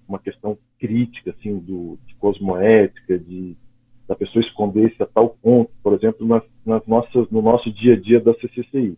uma 0.08 0.18
questão 0.18 0.58
crítica 0.78 1.30
assim 1.30 1.58
do, 1.58 1.98
de 2.06 2.14
cosmoética, 2.16 3.18
de 3.18 3.56
da 4.08 4.16
pessoa 4.16 4.42
esconder-se 4.42 5.02
a 5.02 5.06
tal 5.06 5.36
ponto, 5.42 5.70
por 5.82 5.92
exemplo, 5.92 6.26
nas, 6.26 6.42
nas 6.64 6.84
nossas, 6.86 7.30
no 7.30 7.42
nosso 7.42 7.70
dia 7.70 7.92
a 7.92 8.00
dia 8.00 8.18
da 8.18 8.32
CCCI. 8.32 8.96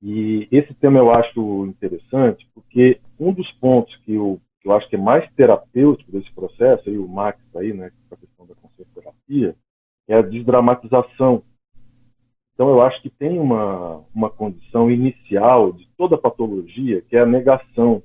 E 0.00 0.48
esse 0.52 0.72
tema 0.74 1.00
eu 1.00 1.10
acho 1.10 1.66
interessante 1.66 2.48
porque 2.54 3.00
um 3.18 3.32
dos 3.32 3.50
pontos 3.54 3.94
que 4.04 4.14
eu, 4.14 4.40
que 4.60 4.68
eu 4.68 4.72
acho 4.72 4.88
que 4.88 4.94
é 4.94 4.98
mais 4.98 5.28
terapêutico 5.34 6.12
desse 6.12 6.32
processo, 6.32 6.88
aí 6.88 6.96
o 6.96 7.08
Max 7.08 7.40
está 7.46 7.58
aí, 7.58 7.72
né, 7.72 7.90
com 8.08 8.14
a 8.14 8.18
questão 8.18 8.46
da 8.46 8.54
consciência 8.54 8.92
terapia, 8.94 9.56
é 10.08 10.14
a 10.14 10.22
desdramatização. 10.22 11.42
Então 12.54 12.68
eu 12.68 12.82
acho 12.82 13.00
que 13.02 13.10
tem 13.10 13.38
uma, 13.38 14.04
uma 14.14 14.30
condição 14.30 14.90
inicial 14.90 15.72
de 15.72 15.88
toda 15.96 16.18
patologia 16.18 17.02
que 17.02 17.16
é 17.16 17.20
a 17.20 17.26
negação 17.26 18.02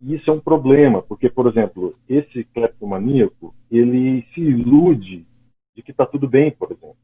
e 0.00 0.14
isso 0.14 0.30
é 0.30 0.32
um 0.32 0.40
problema, 0.40 1.02
porque, 1.02 1.28
por 1.28 1.46
exemplo, 1.46 1.94
esse 2.08 2.44
cleptomaníaco, 2.44 3.54
ele 3.70 4.26
se 4.32 4.40
ilude 4.40 5.26
de 5.76 5.82
que 5.82 5.90
está 5.90 6.06
tudo 6.06 6.26
bem, 6.26 6.50
por 6.50 6.72
exemplo. 6.72 6.96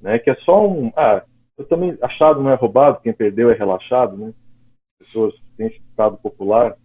Né? 0.00 0.18
Que 0.18 0.30
é 0.30 0.36
só 0.36 0.66
um... 0.66 0.92
Ah, 0.96 1.24
eu 1.58 1.66
também... 1.66 1.98
Achado 2.00 2.40
não 2.40 2.50
é 2.50 2.54
roubado, 2.54 3.00
quem 3.00 3.12
perdeu 3.12 3.50
é 3.50 3.54
relaxado, 3.54 4.16
né? 4.16 4.32
Pessoas 4.98 5.34
têm 5.56 5.66
estado 5.66 6.18
popular. 6.18 6.76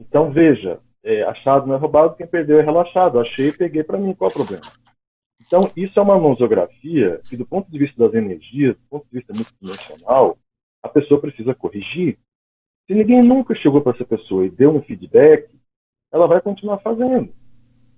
Então, 0.00 0.32
veja, 0.32 0.80
é, 1.04 1.24
achado 1.24 1.66
não 1.66 1.74
é 1.74 1.78
roubado, 1.78 2.16
quem 2.16 2.26
perdeu 2.26 2.58
é 2.58 2.62
relaxado. 2.62 3.20
Achei 3.20 3.48
e 3.48 3.56
peguei 3.56 3.84
para 3.84 3.98
mim, 3.98 4.14
qual 4.14 4.30
é 4.30 4.32
o 4.32 4.34
problema? 4.34 4.64
Então, 5.50 5.68
isso 5.76 5.98
é 5.98 6.02
uma 6.02 6.16
nosografia 6.16 7.20
que, 7.24 7.36
do 7.36 7.44
ponto 7.44 7.68
de 7.68 7.76
vista 7.76 7.98
das 7.98 8.14
energias, 8.14 8.76
do 8.76 8.82
ponto 8.88 9.04
de 9.10 9.18
vista 9.18 9.34
multidimensional, 9.34 10.38
a 10.80 10.88
pessoa 10.88 11.20
precisa 11.20 11.52
corrigir. 11.56 12.16
Se 12.86 12.94
ninguém 12.94 13.20
nunca 13.20 13.52
chegou 13.56 13.80
para 13.80 13.96
essa 13.96 14.04
pessoa 14.04 14.46
e 14.46 14.50
deu 14.50 14.70
um 14.70 14.80
feedback, 14.80 15.52
ela 16.12 16.28
vai 16.28 16.40
continuar 16.40 16.78
fazendo. 16.78 17.34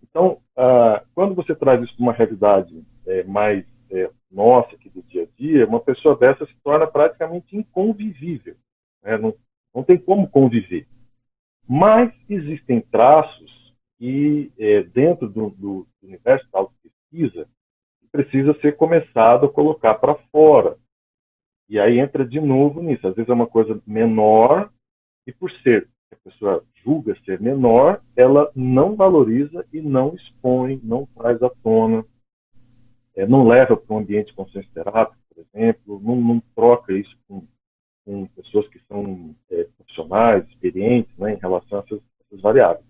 Então, 0.02 0.40
ah, 0.56 1.04
quando 1.14 1.35
você 1.35 1.54
traz 1.54 1.82
isso 1.82 1.94
para 1.94 2.02
uma 2.02 2.12
realidade 2.14 2.82
é, 3.06 3.23
mais 3.25 3.66
é, 3.90 4.11
nossa 4.30 4.75
aqui 4.75 4.88
do 4.88 5.02
dia 5.02 5.25
a 5.25 5.38
dia, 5.38 5.66
uma 5.66 5.80
pessoa 5.80 6.16
dessa 6.16 6.47
se 6.47 6.54
torna 6.64 6.87
praticamente 6.87 7.54
inconvivível. 7.54 8.56
Né? 9.02 9.18
Não, 9.18 9.35
não 9.75 9.85
tem 9.85 9.99
como 9.99 10.26
conviver. 10.26 10.87
Mas 11.68 12.11
existem 12.30 12.80
traços 12.80 13.75
que, 13.99 14.50
é, 14.59 14.82
dentro 14.85 15.28
do, 15.28 15.50
do 15.50 15.87
universo 16.02 16.49
da 16.50 16.61
auto-pesquisa, 17.12 17.47
precisa 18.11 18.59
ser 18.61 18.76
começado 18.76 19.47
a 19.47 19.52
colocar 19.52 19.95
para 19.95 20.14
fora. 20.31 20.76
E 21.69 21.78
aí 21.78 21.99
entra 21.99 22.26
de 22.26 22.40
novo 22.40 22.83
nisso. 22.83 23.07
Às 23.07 23.14
vezes 23.14 23.28
é 23.28 23.33
uma 23.33 23.47
coisa 23.47 23.81
menor, 23.87 24.71
e 25.26 25.33
por 25.33 25.50
ser 25.62 25.88
a 26.12 26.16
pessoa 26.16 26.64
julga 26.85 27.16
ser 27.25 27.40
menor, 27.40 28.02
ela 28.14 28.50
não 28.54 28.97
valoriza 28.97 29.64
e 29.73 29.81
não 29.81 30.14
expõe, 30.14 30.81
não 30.83 31.07
traz 31.07 31.42
à 31.42 31.49
tona, 31.49 32.04
é, 33.14 33.26
não 33.26 33.47
leva 33.47 33.76
para 33.76 33.95
um 33.95 33.99
ambiente 33.99 34.26
de 34.26 34.35
consciência 34.35 34.71
terápico, 34.75 35.19
por 35.28 35.47
exemplo, 35.54 36.00
não, 36.02 36.16
não 36.16 36.40
troca 36.54 36.92
isso 36.92 37.16
com, 37.26 37.47
com, 38.04 38.26
pessoas 38.26 38.69
que 38.69 38.78
são 38.88 39.35
é, 39.50 39.64
profissionais, 39.64 40.47
experientes, 40.49 41.16
né, 41.16 41.33
em 41.33 41.38
relação 41.38 41.78
a 41.78 41.83
essas, 41.83 42.00
essas 42.26 42.42
variáveis. 42.42 42.85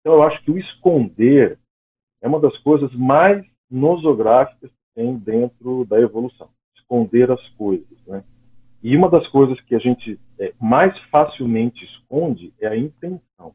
Então, 0.00 0.14
eu 0.14 0.22
acho 0.22 0.42
que 0.44 0.52
o 0.52 0.58
esconder 0.58 1.58
é 2.22 2.28
uma 2.28 2.38
das 2.38 2.56
coisas 2.58 2.94
mais 2.94 3.44
nosográficas 3.70 4.70
que 4.70 4.94
tem 4.94 5.16
dentro 5.16 5.84
da 5.84 6.00
evolução. 6.00 6.48
Esconder 6.76 7.30
as 7.30 7.48
coisas, 7.50 7.98
né? 8.06 8.24
E 8.82 8.96
uma 8.96 9.10
das 9.10 9.26
coisas 9.28 9.60
que 9.60 9.74
a 9.74 9.78
gente 9.78 10.18
é, 10.38 10.54
mais 10.58 10.98
facilmente 11.10 11.84
esconde 11.84 12.52
é 12.58 12.66
a 12.66 12.76
intenção. 12.76 13.54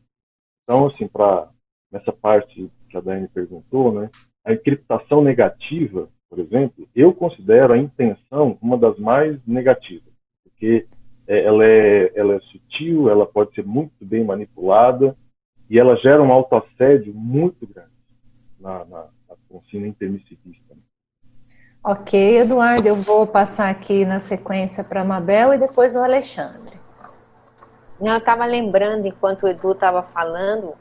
Então, 0.64 0.88
assim, 0.88 1.08
para 1.08 1.50
nessa 1.92 2.12
parte 2.12 2.70
que 2.90 2.98
a 2.98 3.02
Dani 3.02 3.28
perguntou, 3.28 3.92
né, 3.92 4.10
a 4.44 4.54
encriptação 4.54 5.24
negativa, 5.24 6.10
por 6.30 6.40
exemplo, 6.40 6.88
eu 6.96 7.14
considero 7.14 7.74
a 7.74 7.78
intenção 7.78 8.58
uma 8.62 8.78
das 8.78 8.98
mais 9.00 9.40
negativas, 9.48 10.14
porque 10.44 10.88
é, 11.28 11.44
ela, 11.44 11.66
é, 11.66 12.12
ela 12.16 12.36
é 12.36 12.40
sutil, 12.42 13.10
ela 13.10 13.26
pode 13.26 13.54
ser 13.56 13.66
muito 13.66 14.06
bem 14.06 14.24
manipulada 14.24 15.16
e 15.70 15.80
ela 15.80 15.96
gera 15.98 16.22
um 16.22 16.32
autoassédio 16.32 17.14
muito 17.14 17.66
grande 17.66 17.90
na, 18.60 18.86
na, 18.86 19.08
consciência 19.56 19.88
intermissivista. 19.88 20.76
Né? 20.76 20.82
Ok, 21.84 22.40
Eduardo, 22.40 22.88
eu 22.88 23.02
vou 23.02 23.26
passar 23.28 23.70
aqui 23.70 24.06
na 24.06 24.20
sequência 24.20 24.84
para 24.84 25.02
a 25.02 25.06
Mabel 25.06 25.54
e 25.54 25.58
depois 25.58 25.96
o 25.96 26.00
Alexandre. 26.00 26.76
Não, 28.00 28.14
eu 28.14 28.18
estava 28.18 28.46
lembrando, 28.46 29.08
enquanto 29.08 29.44
o 29.44 29.48
Edu 29.48 29.72
estava 29.72 30.04
falando, 30.04 30.74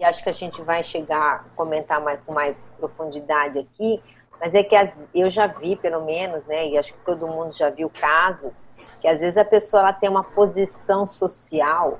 e 0.00 0.04
acho 0.04 0.22
que 0.22 0.28
a 0.28 0.34
gente 0.34 0.60
vai 0.62 0.84
chegar 0.84 1.36
a 1.36 1.38
comentar 1.56 2.00
mais, 2.02 2.20
com 2.22 2.34
mais 2.34 2.58
profundidade 2.78 3.58
aqui, 3.58 4.02
mas 4.40 4.52
é 4.54 4.62
que 4.62 4.76
as, 4.76 5.08
eu 5.14 5.30
já 5.30 5.46
vi, 5.46 5.76
pelo 5.76 6.04
menos, 6.04 6.44
né, 6.46 6.68
e 6.68 6.76
acho 6.76 6.92
que 6.92 7.04
todo 7.04 7.26
mundo 7.26 7.56
já 7.56 7.70
viu 7.70 7.88
casos, 7.88 8.68
que 9.00 9.08
às 9.08 9.20
vezes 9.20 9.36
a 9.36 9.44
pessoa 9.44 9.80
ela 9.80 9.92
tem 9.92 10.10
uma 10.10 10.22
posição 10.22 11.06
social 11.06 11.98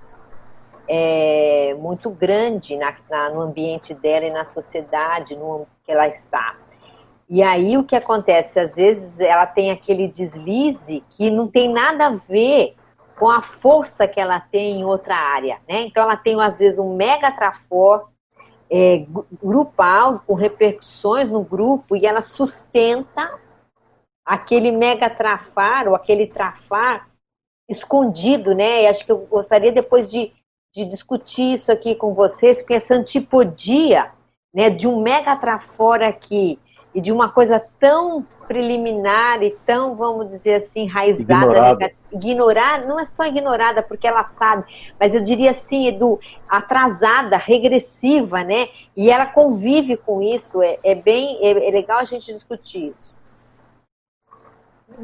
é, 0.89 1.75
muito 1.79 2.11
grande 2.11 2.77
na, 2.77 2.97
na, 3.11 3.31
no 3.31 3.43
ambiente 3.43 3.93
dela 3.95 4.27
e 4.27 4.33
na 4.33 4.45
sociedade 4.47 5.37
no 5.37 5.67
que 5.85 5.93
ela 5.93 6.09
está. 6.09 6.57
E 7.29 7.43
aí 7.43 7.77
o 7.77 7.85
que 7.85 7.95
acontece? 7.95 8.59
Às 8.59 8.75
vezes 8.75 9.21
ela 9.21 9.47
tem 9.47 9.71
aquele 9.71 10.09
deslize 10.09 11.05
que 11.11 11.31
não 11.31 11.47
tem 11.47 11.71
nada 11.71 12.07
a 12.07 12.17
ver 12.17 12.75
com 13.19 13.29
a 13.29 13.43
força 13.43 14.09
que 14.09 14.19
ela 14.19 14.41
tem 14.41 14.81
em 14.81 14.85
outra 14.85 15.15
área, 15.15 15.59
né? 15.69 15.83
Então 15.83 16.05
ela 16.05 16.17
tem 16.17 16.41
às 16.41 16.59
vezes 16.59 16.79
um 16.79 16.97
mega 16.97 17.31
trafor 17.33 18.09
é, 18.71 19.05
grupal 19.43 20.21
com 20.27 20.35
repercussões 20.35 21.31
no 21.31 21.43
grupo 21.43 21.97
e 21.97 22.07
ela 22.07 22.23
sustenta 22.23 23.29
aquele 24.25 24.71
mega 24.71 25.11
trafar 25.11 25.89
ou 25.89 25.95
aquele 25.95 26.27
trafar 26.27 27.09
escondido, 27.69 28.55
né? 28.55 28.85
E 28.85 28.87
acho 28.87 29.05
que 29.05 29.13
eu 29.13 29.19
gostaria 29.27 29.73
depois 29.73 30.11
de, 30.11 30.33
de 30.79 30.85
discutir 30.85 31.55
isso 31.55 31.73
aqui 31.73 31.97
com 31.97 32.15
vocês, 32.15 32.59
porque 32.59 32.75
essa 32.75 32.95
antipodia, 32.95 34.13
né, 34.55 34.71
de 34.71 34.87
um 34.87 35.03
mega 35.03 35.35
trafor 35.37 36.01
aqui 36.01 36.57
e 36.95 37.01
de 37.01 37.11
uma 37.11 37.29
coisa 37.29 37.61
tão 37.81 38.25
preliminar 38.47 39.43
e 39.43 39.51
tão, 39.67 39.97
vamos 39.97 40.31
dizer 40.31 40.63
assim, 40.63 40.83
enraizada, 40.83 41.47
ignorada. 41.47 41.87
Né? 41.87 41.91
ignorar, 42.13 42.87
não 42.87 42.99
é 43.01 43.05
só 43.07 43.27
ignorada 43.27 43.83
porque 43.83 44.07
ela 44.07 44.23
sabe, 44.23 44.65
mas 45.01 45.17
eu 45.17 45.23
diria 45.23 45.51
assim, 45.51 45.89
Edu, 45.89 46.21
atrasada, 46.49 47.37
regressiva, 47.37 48.45
né? 48.45 48.69
E 48.97 49.11
ela 49.11 49.27
convive 49.27 49.97
com 49.97 50.23
isso, 50.23 50.63
é, 50.63 50.79
é 50.85 50.95
bem, 50.95 51.39
é, 51.43 51.69
é 51.69 51.71
legal 51.73 51.99
a 51.99 52.05
gente 52.05 52.33
discutir 52.33 52.93
isso. 52.93 53.19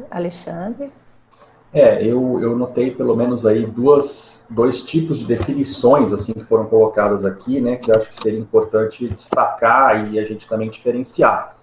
Alexandre? 0.09 0.89
É, 1.75 2.01
eu, 2.01 2.39
eu 2.41 2.55
notei 2.55 2.89
pelo 2.89 3.17
menos 3.17 3.45
aí 3.45 3.65
duas, 3.65 4.47
dois 4.49 4.81
tipos 4.81 5.19
de 5.19 5.25
definições 5.25 6.13
assim 6.13 6.31
que 6.31 6.45
foram 6.45 6.67
colocadas 6.67 7.25
aqui, 7.25 7.59
né, 7.59 7.75
que 7.75 7.91
eu 7.91 7.95
acho 7.97 8.11
que 8.11 8.15
seria 8.15 8.39
importante 8.39 9.05
destacar 9.09 10.09
e 10.09 10.17
a 10.17 10.23
gente 10.23 10.47
também 10.47 10.69
diferenciar. 10.69 11.57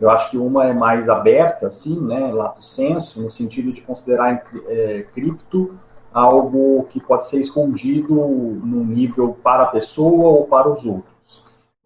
Eu 0.00 0.10
acho 0.10 0.30
que 0.30 0.38
uma 0.38 0.66
é 0.66 0.72
mais 0.72 1.08
aberta, 1.08 1.66
assim, 1.66 1.98
né, 2.00 2.30
lato 2.32 2.64
senso, 2.64 3.20
no 3.20 3.32
sentido 3.32 3.72
de 3.72 3.80
considerar 3.80 4.40
é, 4.68 5.02
cripto 5.12 5.76
algo 6.14 6.84
que 6.84 7.02
pode 7.04 7.26
ser 7.26 7.40
escondido 7.40 8.14
num 8.14 8.84
nível 8.84 9.36
para 9.42 9.64
a 9.64 9.66
pessoa 9.66 10.28
ou 10.28 10.46
para 10.46 10.70
os 10.70 10.84
outros. 10.84 11.17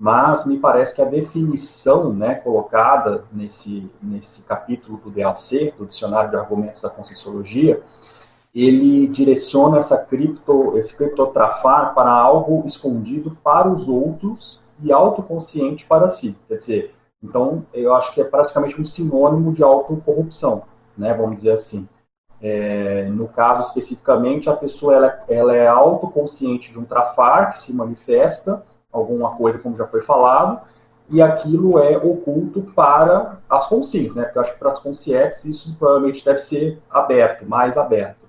Mas 0.02 0.44
me 0.44 0.58
parece 0.58 0.96
que 0.96 1.00
a 1.00 1.04
definição 1.04 2.12
né, 2.12 2.34
colocada 2.34 3.22
nesse, 3.30 3.88
nesse 4.02 4.42
capítulo 4.42 4.98
do 4.98 5.12
DAC, 5.12 5.72
do 5.78 5.86
Dicionário 5.86 6.28
de 6.28 6.34
Argumentos 6.34 6.82
da 6.82 6.90
Conscienciologia, 6.90 7.80
ele 8.52 9.06
direciona 9.06 9.78
essa 9.78 9.96
cripto, 9.96 10.76
esse 10.76 10.96
criptotrafar 10.96 11.94
para 11.94 12.10
algo 12.10 12.64
escondido 12.66 13.38
para 13.44 13.68
os 13.68 13.86
outros 13.86 14.60
e 14.82 14.90
autoconsciente 14.90 15.86
para 15.86 16.08
si. 16.08 16.36
Quer 16.48 16.56
dizer, 16.56 16.94
então 17.22 17.64
eu 17.72 17.94
acho 17.94 18.12
que 18.12 18.20
é 18.20 18.24
praticamente 18.24 18.80
um 18.80 18.84
sinônimo 18.84 19.52
de 19.52 19.62
autocorrupção, 19.62 20.62
né, 20.98 21.14
vamos 21.14 21.36
dizer 21.36 21.52
assim. 21.52 21.88
É, 22.40 23.04
no 23.04 23.28
caso 23.28 23.68
especificamente, 23.68 24.50
a 24.50 24.56
pessoa 24.56 24.96
ela, 24.96 25.20
ela 25.28 25.54
é 25.54 25.68
autoconsciente 25.68 26.72
de 26.72 26.78
um 26.80 26.84
trafar 26.84 27.52
que 27.52 27.60
se 27.60 27.72
manifesta, 27.72 28.64
alguma 28.92 29.34
coisa 29.36 29.58
como 29.58 29.76
já 29.76 29.86
foi 29.86 30.02
falado, 30.02 30.66
e 31.08 31.20
aquilo 31.20 31.78
é 31.78 31.96
oculto 31.96 32.62
para 32.74 33.38
as 33.48 33.66
consciências, 33.66 34.14
né? 34.14 34.24
Porque 34.24 34.38
eu 34.38 34.42
acho 34.42 34.52
que 34.52 34.58
para 34.58 34.72
as 34.72 34.78
consciências 34.78 35.44
isso 35.44 35.76
provavelmente 35.78 36.24
deve 36.24 36.38
ser 36.38 36.80
aberto, 36.90 37.46
mais 37.46 37.76
aberto. 37.76 38.28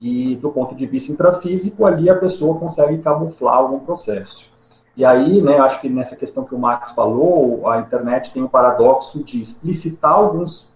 E 0.00 0.36
do 0.36 0.50
ponto 0.50 0.74
de 0.74 0.86
vista 0.86 1.12
intrafísico, 1.12 1.86
ali 1.86 2.10
a 2.10 2.18
pessoa 2.18 2.58
consegue 2.58 2.98
camuflar 2.98 3.56
algum 3.56 3.78
processo. 3.78 4.52
E 4.96 5.04
aí, 5.04 5.40
né, 5.40 5.58
acho 5.58 5.80
que 5.80 5.88
nessa 5.88 6.14
questão 6.14 6.44
que 6.44 6.54
o 6.54 6.58
Max 6.58 6.92
falou, 6.92 7.68
a 7.68 7.80
internet 7.80 8.32
tem 8.32 8.42
o 8.42 8.48
paradoxo 8.48 9.24
de 9.24 9.40
explicitar 9.40 10.12
alguns 10.12 10.68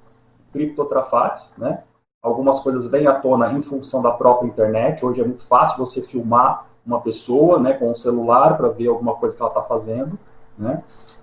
criptotrafares, 0.53 1.53
né? 1.57 1.83
algumas 2.23 2.61
coisas 2.61 2.91
vêm 2.91 3.07
à 3.07 3.15
tona 3.15 3.53
em 3.53 3.63
função 3.63 4.03
da 4.03 4.11
própria 4.11 4.49
internet. 4.49 5.05
Hoje 5.05 5.21
é 5.21 5.25
muito 5.25 5.45
fácil 5.47 5.79
você 5.79 6.03
filmar 6.03 6.67
uma 6.89 7.01
pessoa, 7.01 7.61
né, 7.61 7.75
com 7.75 7.87
o 7.87 7.93
um 7.93 7.97
celular 7.97 8.57
para 8.57 8.69
ver 8.69 8.89
alguma 8.89 9.15
coisa 9.15 9.37
que 9.37 9.43
ela 9.43 9.51
está 9.51 9.63
fazendo, 9.63 10.19
né? 10.59 10.83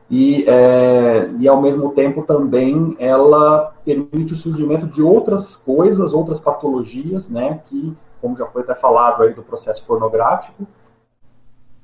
E, 0.09 0.45
é, 0.47 1.27
e 1.39 1.47
ao 1.47 1.59
mesmo 1.59 1.89
tempo 1.91 2.23
também 2.23 2.95
ela 2.99 3.73
permite 3.83 4.33
o 4.33 4.37
surgimento 4.37 4.85
de 4.85 5.01
outras 5.01 5.55
coisas, 5.55 6.13
outras 6.13 6.39
patologias, 6.39 7.27
né, 7.27 7.61
que, 7.65 7.97
como 8.21 8.37
já 8.37 8.45
foi 8.45 8.61
até 8.61 8.75
falado 8.75 9.23
aí 9.23 9.33
do 9.33 9.41
processo 9.41 9.83
pornográfico, 9.83 10.67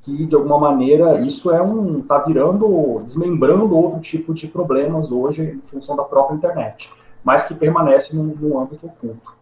que 0.03 0.27
de 0.27 0.35
alguma 0.35 0.59
maneira 0.59 1.19
isso 1.21 1.49
é 1.49 1.61
um 1.61 1.99
está 1.99 2.19
virando, 2.19 2.99
desmembrando 3.03 3.75
outro 3.75 3.99
tipo 3.99 4.35
de 4.35 4.47
problemas 4.47 5.11
hoje 5.11 5.41
em 5.41 5.67
função 5.67 5.95
da 5.95 6.03
própria 6.03 6.35
internet 6.35 6.91
mas 7.23 7.43
que 7.43 7.53
permanece 7.53 8.15
no, 8.15 8.23
no 8.23 8.59
âmbito 8.59 8.85
oculto. 8.85 9.40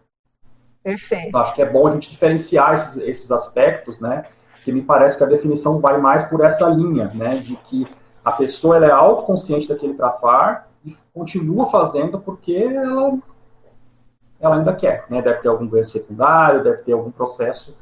Perfeito. 0.82 1.36
Acho 1.36 1.54
que 1.54 1.62
é 1.62 1.70
bom 1.70 1.88
a 1.88 1.92
gente 1.92 2.10
diferenciar 2.10 2.74
esses, 2.74 2.96
esses 3.06 3.30
aspectos, 3.30 4.00
né? 4.00 4.24
Que 4.64 4.72
me 4.72 4.82
parece 4.82 5.16
que 5.16 5.24
a 5.24 5.26
definição 5.26 5.80
vai 5.80 5.98
mais 5.98 6.26
por 6.28 6.44
essa 6.44 6.68
linha, 6.68 7.10
né? 7.14 7.36
De 7.36 7.56
que 7.56 7.86
a 8.24 8.32
pessoa 8.32 8.76
ela 8.76 8.86
é 8.86 8.90
autoconsciente 8.90 9.68
daquele 9.68 9.94
trafar 9.94 10.68
e 10.84 10.96
continua 11.12 11.70
fazendo 11.70 12.18
porque 12.18 12.54
ela, 12.54 13.18
ela 14.40 14.56
ainda 14.56 14.74
quer, 14.74 15.04
né? 15.10 15.20
Deve 15.20 15.40
ter 15.40 15.48
algum 15.48 15.66
ganho 15.66 15.86
secundário, 15.86 16.64
deve 16.64 16.82
ter 16.82 16.92
algum 16.92 17.10
processo 17.10 17.76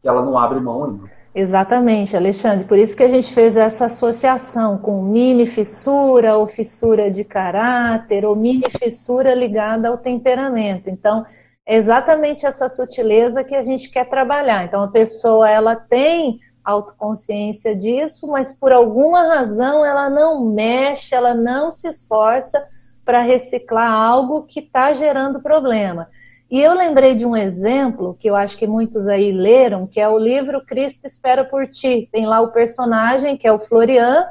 que 0.00 0.08
ela 0.08 0.22
não 0.22 0.38
abre 0.38 0.60
mão 0.60 0.84
ainda. 0.84 1.20
Exatamente, 1.32 2.16
Alexandre. 2.16 2.64
Por 2.64 2.76
isso 2.76 2.96
que 2.96 3.04
a 3.04 3.08
gente 3.08 3.32
fez 3.32 3.56
essa 3.56 3.86
associação 3.86 4.78
com 4.78 5.02
mini 5.02 5.46
fissura 5.46 6.36
ou 6.36 6.48
fissura 6.48 7.08
de 7.10 7.22
caráter 7.22 8.24
ou 8.24 8.34
mini 8.34 8.64
fissura 8.82 9.32
ligada 9.32 9.88
ao 9.88 9.98
temperamento. 9.98 10.90
Então, 10.90 11.24
é 11.70 11.76
exatamente 11.76 12.44
essa 12.44 12.68
sutileza 12.68 13.44
que 13.44 13.54
a 13.54 13.62
gente 13.62 13.92
quer 13.92 14.04
trabalhar. 14.10 14.64
Então, 14.64 14.82
a 14.82 14.88
pessoa 14.88 15.48
ela 15.48 15.76
tem 15.76 16.40
autoconsciência 16.64 17.76
disso, 17.76 18.26
mas 18.26 18.50
por 18.50 18.72
alguma 18.72 19.22
razão 19.22 19.86
ela 19.86 20.10
não 20.10 20.44
mexe, 20.44 21.14
ela 21.14 21.32
não 21.32 21.70
se 21.70 21.86
esforça 21.88 22.60
para 23.04 23.22
reciclar 23.22 23.88
algo 23.88 24.42
que 24.42 24.58
está 24.58 24.92
gerando 24.94 25.40
problema. 25.40 26.08
E 26.50 26.60
eu 26.60 26.74
lembrei 26.74 27.14
de 27.14 27.24
um 27.24 27.36
exemplo 27.36 28.16
que 28.18 28.28
eu 28.28 28.34
acho 28.34 28.56
que 28.56 28.66
muitos 28.66 29.06
aí 29.06 29.30
leram, 29.30 29.86
que 29.86 30.00
é 30.00 30.08
o 30.08 30.18
livro 30.18 30.66
Cristo 30.66 31.06
Espera 31.06 31.44
por 31.44 31.68
Ti. 31.68 32.08
Tem 32.10 32.26
lá 32.26 32.40
o 32.40 32.50
personagem, 32.50 33.36
que 33.36 33.46
é 33.46 33.52
o 33.52 33.60
Florian. 33.60 34.24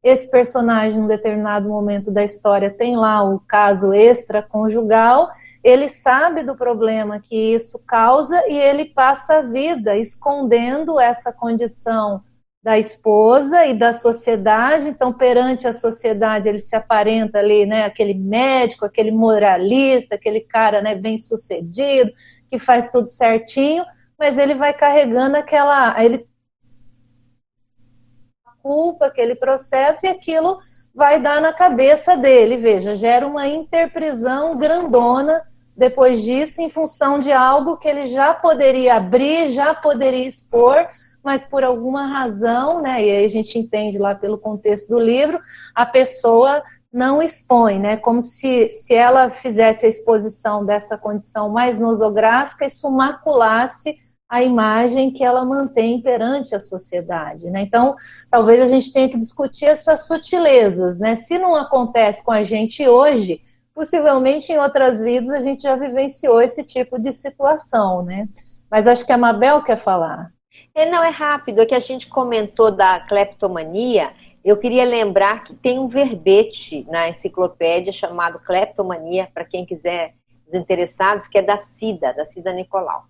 Esse 0.00 0.30
personagem, 0.30 0.96
em 0.96 1.02
um 1.02 1.08
determinado 1.08 1.68
momento 1.68 2.12
da 2.12 2.22
história, 2.22 2.70
tem 2.70 2.94
lá 2.94 3.24
o 3.24 3.40
caso 3.40 3.92
extraconjugal. 3.92 5.28
Ele 5.64 5.88
sabe 5.88 6.42
do 6.42 6.54
problema 6.54 7.18
que 7.18 7.54
isso 7.54 7.82
causa 7.86 8.38
e 8.46 8.54
ele 8.54 8.84
passa 8.84 9.38
a 9.38 9.40
vida 9.40 9.96
escondendo 9.96 11.00
essa 11.00 11.32
condição 11.32 12.22
da 12.62 12.78
esposa 12.78 13.64
e 13.64 13.72
da 13.72 13.94
sociedade. 13.94 14.88
Então, 14.88 15.10
perante 15.10 15.66
a 15.66 15.72
sociedade, 15.72 16.50
ele 16.50 16.60
se 16.60 16.76
aparenta 16.76 17.38
ali, 17.38 17.64
né, 17.64 17.86
aquele 17.86 18.12
médico, 18.12 18.84
aquele 18.84 19.10
moralista, 19.10 20.16
aquele 20.16 20.40
cara, 20.40 20.82
né, 20.82 20.94
bem 20.94 21.16
sucedido, 21.16 22.12
que 22.50 22.58
faz 22.58 22.90
tudo 22.90 23.08
certinho, 23.08 23.86
mas 24.18 24.36
ele 24.36 24.54
vai 24.54 24.74
carregando 24.74 25.36
aquela, 25.36 26.02
ele 26.04 26.28
culpa, 28.62 29.06
aquele 29.06 29.34
processo 29.34 30.04
e 30.04 30.08
aquilo 30.10 30.58
vai 30.94 31.20
dar 31.22 31.40
na 31.40 31.54
cabeça 31.54 32.16
dele. 32.18 32.58
Veja, 32.58 32.96
gera 32.96 33.26
uma 33.26 33.46
interprisão 33.46 34.58
grandona 34.58 35.42
depois 35.76 36.22
disso, 36.22 36.60
em 36.62 36.70
função 36.70 37.18
de 37.18 37.32
algo 37.32 37.76
que 37.76 37.88
ele 37.88 38.08
já 38.08 38.32
poderia 38.32 38.94
abrir, 38.94 39.50
já 39.50 39.74
poderia 39.74 40.28
expor, 40.28 40.86
mas 41.22 41.46
por 41.46 41.64
alguma 41.64 42.06
razão, 42.06 42.80
né, 42.82 43.04
e 43.04 43.10
aí 43.10 43.24
a 43.24 43.28
gente 43.28 43.58
entende 43.58 43.98
lá 43.98 44.14
pelo 44.14 44.38
contexto 44.38 44.88
do 44.88 44.98
livro, 44.98 45.40
a 45.74 45.86
pessoa 45.86 46.62
não 46.92 47.20
expõe, 47.20 47.78
né, 47.78 47.96
como 47.96 48.22
se, 48.22 48.70
se 48.72 48.94
ela 48.94 49.30
fizesse 49.30 49.84
a 49.84 49.88
exposição 49.88 50.64
dessa 50.64 50.96
condição 50.96 51.48
mais 51.48 51.80
nosográfica, 51.80 52.66
isso 52.66 52.88
maculasse 52.90 53.98
a 54.28 54.42
imagem 54.42 55.12
que 55.12 55.24
ela 55.24 55.44
mantém 55.44 56.00
perante 56.00 56.54
a 56.54 56.60
sociedade, 56.60 57.48
né? 57.50 57.60
Então, 57.60 57.94
talvez 58.30 58.60
a 58.60 58.66
gente 58.66 58.92
tenha 58.92 59.08
que 59.08 59.18
discutir 59.18 59.66
essas 59.66 60.06
sutilezas, 60.06 60.98
né? 60.98 61.14
Se 61.14 61.38
não 61.38 61.54
acontece 61.54 62.24
com 62.24 62.32
a 62.32 62.42
gente 62.42 62.86
hoje, 62.88 63.40
possivelmente 63.74 64.52
em 64.52 64.58
outras 64.58 65.00
vidas 65.00 65.30
a 65.30 65.40
gente 65.40 65.62
já 65.62 65.74
vivenciou 65.76 66.40
esse 66.40 66.62
tipo 66.64 66.98
de 66.98 67.12
situação, 67.12 68.02
né? 68.02 68.28
Mas 68.70 68.86
acho 68.86 69.04
que 69.04 69.12
a 69.12 69.18
Mabel 69.18 69.62
quer 69.62 69.82
falar. 69.82 70.30
É, 70.74 70.88
não, 70.88 71.02
é 71.02 71.10
rápido. 71.10 71.60
É 71.60 71.66
que 71.66 71.74
a 71.74 71.80
gente 71.80 72.08
comentou 72.08 72.70
da 72.70 73.00
cleptomania. 73.00 74.12
Eu 74.44 74.56
queria 74.56 74.84
lembrar 74.84 75.44
que 75.44 75.54
tem 75.54 75.78
um 75.78 75.88
verbete 75.88 76.86
na 76.88 77.08
enciclopédia 77.08 77.92
chamado 77.92 78.38
Cleptomania, 78.40 79.28
para 79.32 79.44
quem 79.44 79.64
quiser, 79.64 80.14
os 80.46 80.54
interessados, 80.54 81.26
que 81.26 81.38
é 81.38 81.42
da 81.42 81.58
Cida, 81.58 82.12
da 82.12 82.26
Cida 82.26 82.52
Nicolau. 82.52 83.04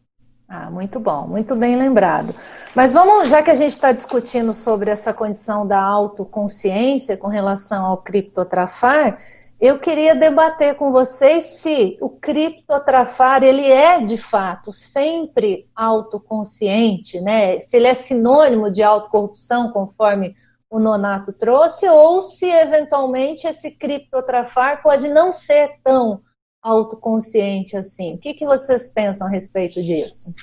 Ah, 0.48 0.70
muito 0.70 1.00
bom, 1.00 1.26
muito 1.26 1.56
bem 1.56 1.74
lembrado. 1.76 2.34
Mas 2.74 2.92
vamos, 2.92 3.28
já 3.28 3.42
que 3.42 3.50
a 3.50 3.54
gente 3.54 3.72
está 3.72 3.92
discutindo 3.92 4.54
sobre 4.54 4.90
essa 4.90 5.12
condição 5.12 5.66
da 5.66 5.80
autoconsciência 5.80 7.16
com 7.16 7.28
relação 7.28 7.84
ao 7.86 7.96
criptotrafar, 7.96 9.18
eu 9.60 9.78
queria 9.78 10.14
debater 10.14 10.74
com 10.74 10.90
vocês 10.90 11.60
se 11.60 11.96
o 12.00 12.10
criptotrafar 12.10 13.42
ele 13.42 13.66
é 13.66 14.04
de 14.04 14.18
fato 14.18 14.72
sempre 14.72 15.68
autoconsciente, 15.74 17.20
né? 17.20 17.60
Se 17.60 17.76
ele 17.76 17.86
é 17.86 17.94
sinônimo 17.94 18.70
de 18.70 18.82
autocorrupção, 18.82 19.72
conforme 19.72 20.36
o 20.68 20.80
Nonato 20.80 21.32
trouxe, 21.32 21.88
ou 21.88 22.22
se 22.22 22.46
eventualmente 22.46 23.46
esse 23.46 23.70
criptotrafar 23.70 24.82
pode 24.82 25.08
não 25.08 25.32
ser 25.32 25.78
tão 25.84 26.20
autoconsciente 26.60 27.76
assim. 27.76 28.14
O 28.14 28.18
que, 28.18 28.34
que 28.34 28.44
vocês 28.44 28.92
pensam 28.92 29.26
a 29.26 29.30
respeito 29.30 29.80
disso? 29.80 30.34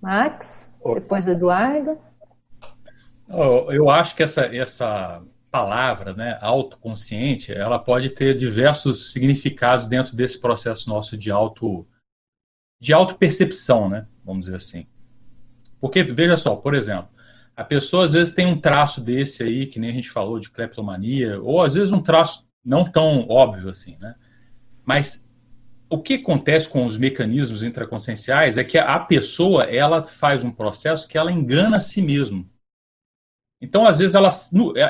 Max, 0.00 0.72
depois 0.94 1.26
o 1.26 1.30
Eduardo. 1.30 1.98
Eu 3.68 3.90
acho 3.90 4.16
que 4.16 4.22
essa, 4.22 4.46
essa 4.56 5.22
palavra, 5.58 6.14
né, 6.14 6.38
autoconsciente, 6.40 7.52
ela 7.52 7.80
pode 7.80 8.10
ter 8.10 8.36
diversos 8.36 9.12
significados 9.12 9.86
dentro 9.86 10.14
desse 10.14 10.40
processo 10.40 10.88
nosso 10.88 11.16
de 11.16 11.32
auto 11.32 11.84
de 12.80 12.92
autopercepção, 12.92 13.88
né, 13.88 14.06
vamos 14.24 14.44
dizer 14.44 14.56
assim. 14.56 14.86
Porque 15.80 16.04
veja 16.04 16.36
só, 16.36 16.54
por 16.54 16.74
exemplo, 16.74 17.08
a 17.56 17.64
pessoa 17.64 18.04
às 18.04 18.12
vezes 18.12 18.32
tem 18.32 18.46
um 18.46 18.60
traço 18.60 19.00
desse 19.00 19.42
aí, 19.42 19.66
que 19.66 19.80
nem 19.80 19.90
a 19.90 19.92
gente 19.92 20.10
falou 20.10 20.38
de 20.38 20.48
kleptomania, 20.48 21.40
ou 21.42 21.60
às 21.60 21.74
vezes 21.74 21.90
um 21.90 22.00
traço 22.00 22.46
não 22.64 22.88
tão 22.88 23.26
óbvio 23.28 23.70
assim, 23.70 23.96
né? 24.00 24.14
Mas 24.84 25.28
o 25.90 26.00
que 26.00 26.14
acontece 26.14 26.68
com 26.68 26.86
os 26.86 26.96
mecanismos 26.96 27.64
intraconscienciais 27.64 28.58
é 28.58 28.64
que 28.64 28.78
a 28.78 28.98
pessoa 29.00 29.64
ela 29.64 30.04
faz 30.04 30.44
um 30.44 30.52
processo 30.52 31.08
que 31.08 31.18
ela 31.18 31.32
engana 31.32 31.78
a 31.78 31.80
si 31.80 32.00
mesma. 32.00 32.46
Então, 33.60 33.84
às 33.84 33.98
vezes, 33.98 34.14
ela, 34.14 34.30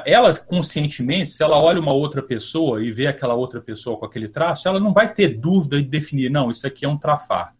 ela 0.04 0.34
conscientemente, 0.36 1.30
se 1.30 1.42
ela 1.42 1.56
olha 1.56 1.80
uma 1.80 1.92
outra 1.92 2.22
pessoa 2.22 2.84
e 2.84 2.90
vê 2.90 3.06
aquela 3.06 3.34
outra 3.34 3.60
pessoa 3.60 3.98
com 3.98 4.04
aquele 4.04 4.28
traço, 4.28 4.68
ela 4.68 4.78
não 4.78 4.92
vai 4.92 5.12
ter 5.12 5.28
dúvida 5.28 5.80
de 5.80 5.88
definir, 5.88 6.30
não, 6.30 6.50
isso 6.50 6.66
aqui 6.66 6.84
é 6.84 6.88
um 6.88 6.98
trafar, 6.98 7.54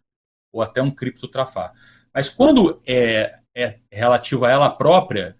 ou 0.52 0.60
até 0.60 0.82
um 0.82 0.90
criptotrafar. 0.90 1.72
Mas 2.12 2.28
quando 2.28 2.80
é, 2.86 3.38
é 3.56 3.78
relativo 3.90 4.44
a 4.44 4.50
ela 4.50 4.70
própria, 4.70 5.34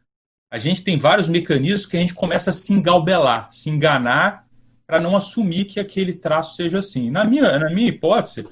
a 0.51 0.59
gente 0.59 0.83
tem 0.83 0.97
vários 0.97 1.29
mecanismos 1.29 1.85
que 1.85 1.97
a 1.99 2.01
gente 2.01 2.15
começa 2.15 2.51
a 2.51 2.55
se 2.55 2.73
engalbelar, 2.73 3.53
se 3.53 3.69
enganar 3.69 4.47
para 4.87 4.99
não 4.99 5.15
assumir 5.15 5.67
que 5.67 5.79
aquele 5.79 6.15
traço 6.15 6.57
seja 6.57 6.79
assim. 6.79 7.11
Na 7.11 7.25
minha, 7.25 7.59
na 7.59 7.69
minha 7.69 7.89
hipótese, 7.89 8.49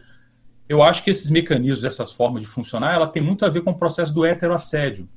eu 0.68 0.82
acho 0.82 1.02
que 1.02 1.08
esses 1.08 1.30
mecanismos, 1.30 1.84
essas 1.84 2.12
formas 2.12 2.42
de 2.42 2.48
funcionar, 2.48 2.94
ela 2.94 3.06
tem 3.06 3.22
muito 3.22 3.44
a 3.46 3.48
ver 3.48 3.62
com 3.62 3.70
o 3.70 3.78
processo 3.78 4.12
do 4.12 4.26
heteroassédio. 4.26 5.08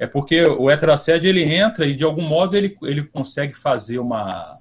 É 0.00 0.06
porque 0.06 0.42
o 0.42 0.70
heteroassédio 0.70 1.28
ele 1.28 1.44
entra 1.44 1.86
e 1.86 1.94
de 1.94 2.02
algum 2.04 2.22
modo 2.22 2.56
ele, 2.56 2.74
ele 2.82 3.04
consegue 3.04 3.52
fazer 3.52 3.98
uma 3.98 4.58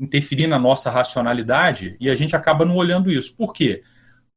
interferir 0.00 0.48
na 0.48 0.58
nossa 0.58 0.90
racionalidade 0.90 1.96
e 2.00 2.10
a 2.10 2.16
gente 2.16 2.34
acaba 2.34 2.64
não 2.64 2.74
olhando 2.74 3.08
isso. 3.08 3.36
Por 3.36 3.52
quê? 3.52 3.84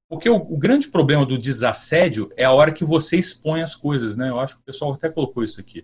Porque 0.08 0.30
o, 0.30 0.36
o, 0.36 0.56
grande 0.56 0.88
problema 0.88 1.26
do 1.26 1.36
desassédio 1.36 2.32
é 2.38 2.46
a 2.46 2.52
hora 2.52 2.72
que 2.72 2.86
você 2.86 3.18
expõe 3.18 3.64
as 3.64 3.76
coisas, 3.76 4.16
né? 4.16 4.30
Eu 4.30 4.40
acho 4.40 4.58
que 4.58 4.62
o 4.62 4.66
pessoal 4.66 4.94
até 4.94 5.10
colocou 5.10 5.44
isso 5.44 5.60
aqui. 5.60 5.84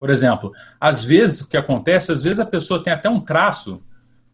Por 0.00 0.10
exemplo, 0.10 0.50
às 0.80 1.04
vezes 1.04 1.42
o 1.42 1.48
que 1.48 1.56
acontece, 1.56 2.10
às 2.10 2.20
vezes 2.20 2.40
a 2.40 2.46
pessoa 2.46 2.82
tem 2.82 2.92
até 2.92 3.08
um 3.08 3.20
traço 3.20 3.80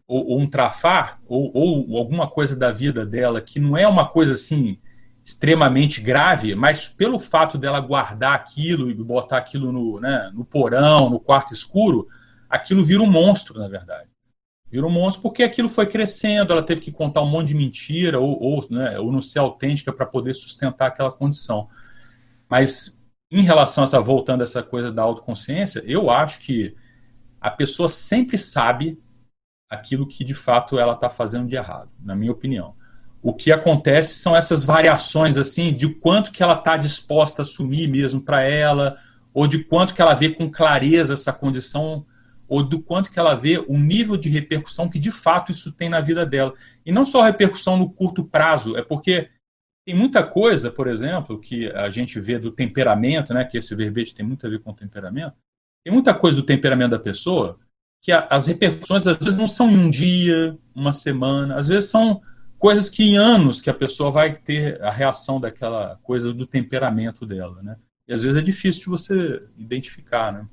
ou, 0.07 0.29
ou 0.29 0.39
um 0.39 0.49
trafar, 0.49 1.21
ou, 1.27 1.51
ou, 1.53 1.99
alguma 1.99 2.27
coisa 2.27 2.55
da 2.55 2.71
vida 2.71 3.05
dela 3.05 3.39
que 3.39 3.59
não 3.59 3.77
é 3.77 3.87
uma 3.87 4.09
coisa 4.09 4.33
assim 4.33 4.79
extremamente 5.23 6.01
grave, 6.01 6.55
mas 6.55 6.87
pelo 6.87 7.19
fato 7.19 7.57
dela 7.57 7.79
guardar 7.79 8.33
aquilo 8.33 8.89
e 8.89 8.93
botar 8.93 9.37
aquilo 9.37 9.71
no, 9.71 9.99
né, 9.99 10.31
no 10.33 10.43
porão, 10.43 11.09
no 11.09 11.19
quarto 11.19 11.53
escuro, 11.53 12.07
aquilo 12.49 12.83
vira 12.83 13.03
um 13.03 13.09
monstro, 13.09 13.59
na 13.59 13.67
verdade. 13.67 14.09
Vira 14.71 14.85
um 14.85 14.91
monstro 14.91 15.23
porque 15.23 15.43
aquilo 15.43 15.69
foi 15.69 15.85
crescendo, 15.85 16.53
ela 16.53 16.63
teve 16.63 16.81
que 16.81 16.91
contar 16.91 17.21
um 17.21 17.29
monte 17.29 17.47
de 17.47 17.55
mentira 17.55 18.19
ou, 18.19 18.41
ou, 18.41 18.67
né, 18.69 18.99
ou 18.99 19.11
não 19.11 19.21
ser 19.21 19.39
autêntica 19.39 19.93
para 19.93 20.05
poder 20.05 20.33
sustentar 20.33 20.87
aquela 20.87 21.11
condição. 21.11 21.67
Mas 22.47 22.99
em 23.31 23.41
relação 23.41 23.83
a 23.83 23.85
essa, 23.85 23.99
voltando 23.99 24.41
a 24.41 24.43
essa 24.43 24.63
coisa 24.63 24.91
da 24.91 25.03
autoconsciência, 25.03 25.83
eu 25.85 26.09
acho 26.09 26.39
que 26.39 26.75
a 27.39 27.51
pessoa 27.51 27.87
sempre 27.87 28.37
sabe 28.37 28.99
aquilo 29.69 30.07
que 30.07 30.23
de 30.23 30.33
fato 30.33 30.79
ela 30.79 30.93
está 30.93 31.09
fazendo 31.09 31.47
de 31.47 31.55
errado, 31.55 31.91
na 31.99 32.15
minha 32.15 32.31
opinião. 32.31 32.75
O 33.21 33.33
que 33.33 33.51
acontece 33.51 34.15
são 34.15 34.35
essas 34.35 34.63
variações 34.63 35.37
assim 35.37 35.73
de 35.73 35.89
quanto 35.89 36.31
que 36.31 36.41
ela 36.41 36.53
está 36.53 36.77
disposta 36.77 37.41
a 37.41 37.43
assumir 37.43 37.87
mesmo 37.87 38.21
para 38.21 38.41
ela, 38.41 38.97
ou 39.33 39.47
de 39.47 39.63
quanto 39.63 39.93
que 39.93 40.01
ela 40.01 40.13
vê 40.13 40.29
com 40.29 40.49
clareza 40.49 41.13
essa 41.13 41.33
condição, 41.33 42.05
ou 42.47 42.63
do 42.63 42.81
quanto 42.81 43.11
que 43.11 43.19
ela 43.19 43.35
vê 43.35 43.63
o 43.67 43.77
nível 43.77 44.17
de 44.17 44.29
repercussão 44.29 44.89
que 44.89 44.97
de 44.97 45.11
fato 45.11 45.51
isso 45.51 45.71
tem 45.71 45.89
na 45.89 45.99
vida 45.99 46.25
dela. 46.25 46.53
E 46.85 46.91
não 46.91 47.05
só 47.05 47.21
repercussão 47.21 47.77
no 47.77 47.89
curto 47.89 48.23
prazo, 48.23 48.75
é 48.75 48.81
porque 48.81 49.29
tem 49.85 49.95
muita 49.95 50.23
coisa, 50.23 50.71
por 50.71 50.87
exemplo, 50.87 51.39
que 51.39 51.67
a 51.71 51.89
gente 51.89 52.19
vê 52.19 52.39
do 52.39 52.51
temperamento, 52.51 53.33
né, 53.33 53.43
que 53.43 53.57
esse 53.57 53.75
verbete 53.75 54.15
tem 54.15 54.25
muito 54.25 54.45
a 54.45 54.49
ver 54.49 54.59
com 54.59 54.71
o 54.71 54.75
temperamento. 54.75 55.35
Tem 55.83 55.93
muita 55.93 56.13
coisa 56.13 56.37
do 56.37 56.45
temperamento 56.45 56.91
da 56.91 56.99
pessoa 56.99 57.59
que 58.01 58.11
a, 58.11 58.27
as 58.29 58.47
repercussões 58.47 59.05
às 59.05 59.17
vezes 59.17 59.37
não 59.37 59.47
são 59.47 59.69
em 59.69 59.77
um 59.77 59.89
dia, 59.89 60.57
uma 60.73 60.93
semana, 60.93 61.55
às 61.55 61.67
vezes 61.67 61.89
são 61.89 62.21
coisas 62.59 62.89
que 62.89 63.03
em 63.03 63.17
anos 63.17 63.61
que 63.61 63.69
a 63.69 63.73
pessoa 63.73 64.11
vai 64.11 64.33
ter 64.33 64.81
a 64.83 64.91
reação 64.91 65.39
daquela 65.39 65.97
coisa 66.03 66.33
do 66.33 66.45
temperamento 66.45 67.25
dela, 67.25 67.61
né? 67.63 67.77
E 68.07 68.13
às 68.13 68.21
vezes 68.21 68.39
é 68.39 68.43
difícil 68.43 68.81
de 68.81 68.89
você 68.89 69.43
identificar, 69.57 70.31
né? 70.31 70.47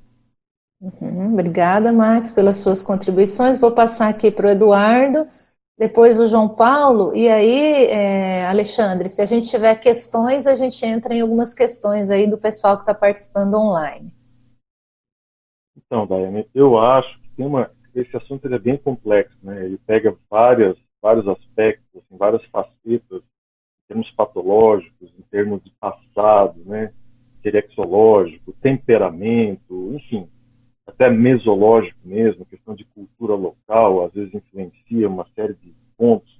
Uhum, 0.79 1.33
obrigada, 1.33 1.91
Max, 1.91 2.31
pelas 2.31 2.59
suas 2.59 2.81
contribuições. 2.81 3.59
Vou 3.59 3.71
passar 3.71 4.09
aqui 4.09 4.31
para 4.31 4.47
o 4.47 4.49
Eduardo, 4.49 5.27
depois 5.77 6.19
o 6.19 6.27
João 6.27 6.49
Paulo, 6.49 7.15
e 7.15 7.27
aí, 7.27 7.85
é, 7.87 8.47
Alexandre, 8.47 9.09
se 9.09 9.21
a 9.21 9.25
gente 9.25 9.49
tiver 9.49 9.75
questões, 9.75 10.47
a 10.47 10.55
gente 10.55 10.83
entra 10.85 11.13
em 11.13 11.21
algumas 11.21 11.53
questões 11.53 12.09
aí 12.09 12.29
do 12.29 12.37
pessoal 12.37 12.77
que 12.77 12.83
está 12.83 12.93
participando 12.93 13.55
online. 13.55 14.13
Então, 15.75 16.05
Daiane, 16.07 16.47
eu 16.53 16.79
acho 16.79 17.19
tem 17.37 17.45
uma 17.45 17.71
esse 17.95 18.15
assunto 18.15 18.45
ele 18.45 18.55
é 18.55 18.59
bem 18.59 18.77
complexo, 18.77 19.35
né? 19.41 19.65
Ele 19.65 19.79
pega 19.79 20.15
várias 20.29 20.77
vários 21.07 21.27
aspectos, 21.29 21.87
assim, 21.95 22.17
várias 22.17 22.43
facetas, 22.47 23.21
em 23.21 23.87
termos 23.87 24.11
patológicos, 24.11 25.09
em 25.17 25.21
termos 25.31 25.63
de 25.63 25.71
passado, 25.79 26.59
né? 26.65 26.91
Serexológico, 27.41 28.51
temperamento, 28.61 29.93
enfim, 29.93 30.27
até 30.85 31.09
mesológico 31.09 31.97
mesmo, 32.03 32.45
questão 32.45 32.75
de 32.75 32.83
cultura 32.83 33.35
local, 33.35 34.03
às 34.03 34.13
vezes 34.13 34.33
influencia 34.33 35.07
uma 35.07 35.25
série 35.33 35.53
de 35.53 35.73
pontos. 35.97 36.37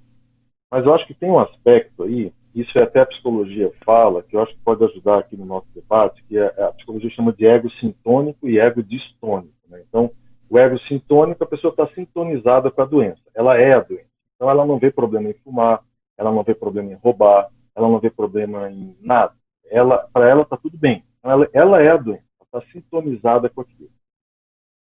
Mas 0.70 0.84
eu 0.84 0.92
acho 0.92 1.06
que 1.06 1.14
tem 1.14 1.30
um 1.30 1.38
aspecto 1.38 2.02
aí, 2.02 2.30
isso 2.54 2.78
é 2.78 2.82
até 2.82 3.00
a 3.00 3.06
psicologia 3.06 3.72
fala, 3.86 4.22
que 4.22 4.36
eu 4.36 4.42
acho 4.42 4.52
que 4.52 4.60
pode 4.62 4.84
ajudar 4.84 5.20
aqui 5.20 5.34
no 5.34 5.46
nosso 5.46 5.68
debate, 5.74 6.22
que 6.28 6.36
é, 6.36 6.44
a 6.62 6.72
psicologia 6.72 7.08
chama 7.10 7.32
de 7.32 7.46
ego 7.46 7.70
sintônico 7.80 8.46
e 8.46 8.58
ego 8.58 8.82
distônico. 8.82 9.54
Né? 9.70 9.82
Então, 9.88 10.10
o 10.50 10.58
ego 10.58 10.78
sintônico, 10.80 11.42
a 11.42 11.46
pessoa 11.46 11.70
está 11.70 11.86
sintonizada 11.94 12.70
com 12.70 12.82
a 12.82 12.84
doença. 12.84 13.22
Ela 13.34 13.56
é 13.58 13.74
a 13.74 13.80
doença. 13.80 14.07
Então, 14.38 14.48
ela 14.48 14.64
não 14.64 14.78
vê 14.78 14.88
problema 14.88 15.28
em 15.28 15.34
fumar, 15.34 15.82
ela 16.16 16.30
não 16.30 16.44
vê 16.44 16.54
problema 16.54 16.92
em 16.92 16.94
roubar, 16.94 17.50
ela 17.74 17.88
não 17.88 17.98
vê 17.98 18.08
problema 18.08 18.70
em 18.70 18.96
nada. 19.02 19.34
Ela, 19.68 20.08
para 20.12 20.28
ela 20.30 20.42
está 20.42 20.56
tudo 20.56 20.78
bem. 20.78 21.02
Então, 21.18 21.32
ela, 21.32 21.48
ela 21.52 21.82
é 21.82 21.90
a 21.90 21.96
doença. 21.96 22.22
Está 22.40 22.62
sintonizada 22.72 23.50
com 23.50 23.60
aquilo. 23.60 23.90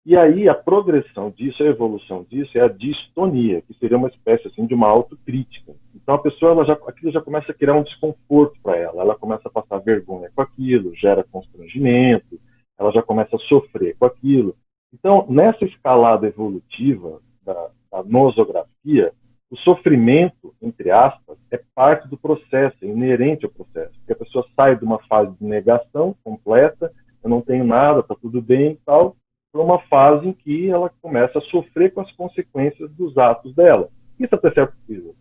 E 0.04 0.16
aí 0.16 0.48
a 0.48 0.54
progressão 0.54 1.30
disso, 1.30 1.62
a 1.62 1.66
evolução 1.66 2.26
disso 2.28 2.58
é 2.58 2.62
a 2.62 2.68
distonia, 2.68 3.62
que 3.62 3.74
seria 3.74 3.96
uma 3.96 4.08
espécie 4.08 4.48
assim 4.48 4.66
de 4.66 4.74
uma 4.74 4.88
autocrítica. 4.88 5.74
Então 5.94 6.16
a 6.16 6.18
pessoa 6.18 6.50
ela 6.50 6.64
já 6.64 6.72
aquilo 6.72 7.12
já 7.12 7.20
começa 7.20 7.52
a 7.52 7.54
criar 7.54 7.74
um 7.74 7.84
desconforto 7.84 8.58
para 8.60 8.76
ela, 8.76 9.00
ela 9.00 9.14
começa 9.14 9.46
a 9.46 9.50
passar 9.50 9.78
vergonha 9.78 10.28
com 10.34 10.42
aquilo, 10.42 10.92
gera 10.96 11.22
constrangimento, 11.22 12.40
ela 12.76 12.90
já 12.90 13.00
começa 13.00 13.36
a 13.36 13.38
sofrer 13.40 13.96
com 13.96 14.06
aquilo. 14.06 14.56
Então, 14.92 15.24
nessa 15.28 15.64
escalada 15.64 16.26
evolutiva 16.26 17.20
da, 17.44 17.70
da 17.92 18.02
nosografia, 18.02 19.12
o 19.52 19.56
sofrimento, 19.58 20.54
entre 20.62 20.90
aspas, 20.90 21.36
é 21.50 21.60
parte 21.74 22.08
do 22.08 22.16
processo, 22.16 22.74
é 22.80 22.86
inerente 22.86 23.44
ao 23.44 23.50
processo. 23.50 23.92
Porque 23.98 24.14
a 24.14 24.24
pessoa 24.24 24.46
sai 24.56 24.76
de 24.76 24.82
uma 24.82 24.98
fase 25.00 25.30
de 25.38 25.44
negação 25.44 26.16
completa, 26.24 26.90
eu 27.22 27.28
não 27.28 27.42
tenho 27.42 27.62
nada, 27.62 28.00
está 28.00 28.14
tudo 28.14 28.40
bem 28.40 28.72
e 28.72 28.78
tal, 28.86 29.14
para 29.52 29.60
uma 29.60 29.78
fase 29.80 30.26
em 30.26 30.32
que 30.32 30.70
ela 30.70 30.90
começa 31.02 31.38
a 31.38 31.42
sofrer 31.42 31.92
com 31.92 32.00
as 32.00 32.10
consequências 32.12 32.90
dos 32.92 33.18
atos 33.18 33.54
dela. 33.54 33.90
Isso 34.18 34.34
até 34.34 34.50
certo, 34.52 34.72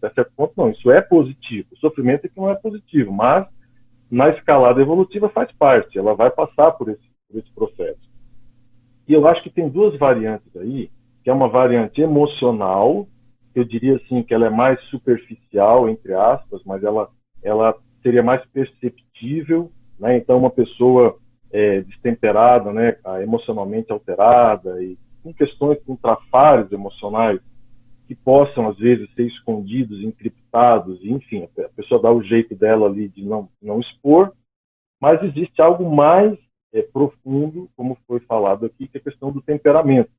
até 0.01 0.13
certo 0.13 0.31
ponto 0.33 0.53
não, 0.55 0.69
isso 0.69 0.89
é 0.89 1.01
positivo. 1.01 1.67
O 1.73 1.77
sofrimento 1.77 2.23
é 2.23 2.29
que 2.29 2.39
não 2.39 2.49
é 2.49 2.55
positivo, 2.55 3.11
mas 3.11 3.45
na 4.09 4.29
escalada 4.29 4.81
evolutiva 4.81 5.27
faz 5.27 5.51
parte, 5.51 5.99
ela 5.99 6.15
vai 6.15 6.31
passar 6.31 6.71
por 6.71 6.87
esse, 6.87 7.03
por 7.27 7.37
esse 7.37 7.51
processo. 7.51 8.09
E 9.09 9.11
eu 9.11 9.27
acho 9.27 9.43
que 9.43 9.49
tem 9.49 9.67
duas 9.67 9.99
variantes 9.99 10.55
aí, 10.55 10.89
que 11.21 11.29
é 11.29 11.33
uma 11.33 11.49
variante 11.49 11.99
emocional, 11.99 13.05
eu 13.53 13.63
diria 13.63 13.95
assim 13.97 14.23
que 14.23 14.33
ela 14.33 14.47
é 14.47 14.49
mais 14.49 14.81
superficial, 14.85 15.89
entre 15.89 16.13
aspas, 16.13 16.61
mas 16.65 16.83
ela, 16.83 17.09
ela 17.43 17.75
seria 18.01 18.23
mais 18.23 18.43
perceptível, 18.47 19.71
né? 19.99 20.17
Então 20.17 20.37
uma 20.37 20.49
pessoa 20.49 21.17
é, 21.51 21.81
destemperada, 21.81 22.71
né, 22.71 22.97
emocionalmente 23.21 23.91
alterada 23.91 24.81
e 24.81 24.97
com 25.21 25.33
questões, 25.33 25.77
com 25.83 25.95
trafares 25.95 26.71
emocionais 26.71 27.39
que 28.07 28.15
possam 28.15 28.67
às 28.67 28.77
vezes 28.77 29.13
ser 29.13 29.27
escondidos, 29.27 30.01
encriptados, 30.01 30.99
enfim, 31.03 31.47
a 31.57 31.69
pessoa 31.69 32.01
dá 32.01 32.11
o 32.11 32.23
jeito 32.23 32.55
dela 32.55 32.87
ali 32.87 33.07
de 33.07 33.23
não 33.23 33.49
não 33.61 33.79
expor, 33.79 34.33
mas 34.99 35.21
existe 35.23 35.61
algo 35.61 35.93
mais 35.93 36.37
é, 36.73 36.81
profundo, 36.81 37.69
como 37.75 37.97
foi 38.07 38.19
falado 38.21 38.65
aqui, 38.65 38.87
que 38.87 38.97
é 38.97 38.99
a 38.99 39.03
questão 39.03 39.31
do 39.31 39.41
temperamento. 39.41 40.09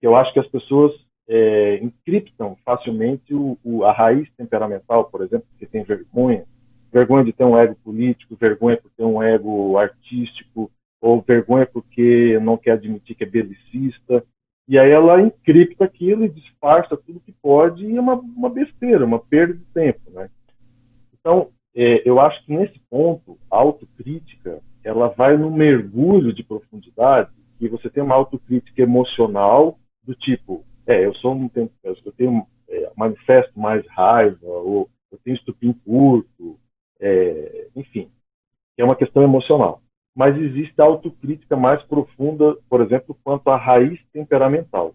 Eu 0.00 0.16
acho 0.16 0.32
que 0.32 0.40
as 0.40 0.48
pessoas 0.48 0.92
é, 1.28 1.76
encriptam 1.82 2.56
facilmente 2.64 3.34
o, 3.34 3.58
o, 3.62 3.84
a 3.84 3.92
raiz 3.92 4.28
temperamental, 4.36 5.04
por 5.04 5.22
exemplo, 5.22 5.46
que 5.58 5.66
tem 5.66 5.82
vergonha, 5.84 6.44
vergonha 6.90 7.24
de 7.24 7.32
ter 7.32 7.44
um 7.44 7.56
ego 7.56 7.76
político, 7.84 8.36
vergonha 8.36 8.78
por 8.78 8.90
ter 8.96 9.04
um 9.04 9.22
ego 9.22 9.76
artístico, 9.76 10.70
ou 11.00 11.20
vergonha 11.20 11.66
porque 11.66 12.38
não 12.40 12.56
quer 12.56 12.72
admitir 12.72 13.14
que 13.14 13.24
é 13.24 13.26
belicista. 13.26 14.24
E 14.66 14.78
aí 14.78 14.90
ela 14.90 15.20
encripta 15.20 15.84
aquilo 15.84 16.24
e 16.24 16.28
disfarça 16.28 16.96
tudo 16.96 17.20
que 17.20 17.32
pode 17.32 17.84
e 17.84 17.96
é 17.96 18.00
uma, 18.00 18.14
uma 18.14 18.50
besteira, 18.50 19.04
uma 19.04 19.18
perda 19.18 19.54
de 19.54 19.64
tempo. 19.66 20.10
Né? 20.10 20.28
Então, 21.18 21.48
é, 21.74 22.08
eu 22.08 22.18
acho 22.20 22.44
que 22.44 22.54
nesse 22.54 22.78
ponto, 22.90 23.38
a 23.50 23.56
autocrítica 23.56 24.60
ela 24.82 25.08
vai 25.08 25.36
no 25.36 25.50
mergulho 25.50 26.32
de 26.32 26.42
profundidade 26.42 27.30
e 27.60 27.68
você 27.68 27.90
tem 27.90 28.02
uma 28.02 28.14
autocrítica 28.14 28.82
emocional 28.82 29.78
do 30.02 30.14
tipo, 30.14 30.64
é, 30.88 31.04
eu 31.04 31.14
sou 31.16 31.34
um 31.34 31.50
eu 31.84 32.12
tenho 32.16 32.46
é, 32.66 32.90
manifesto 32.96 33.60
mais 33.60 33.86
raiva 33.88 34.46
ou 34.46 34.88
eu 35.12 35.18
tenho 35.22 35.36
estupim 35.36 35.74
curto, 35.84 36.58
é, 36.98 37.68
enfim, 37.76 38.10
é 38.78 38.84
uma 38.84 38.96
questão 38.96 39.22
emocional. 39.22 39.82
Mas 40.16 40.34
existe 40.36 40.80
a 40.80 40.84
autocrítica 40.84 41.56
mais 41.56 41.82
profunda, 41.84 42.56
por 42.70 42.80
exemplo, 42.80 43.16
quanto 43.22 43.48
à 43.50 43.56
raiz 43.56 44.00
temperamental, 44.12 44.94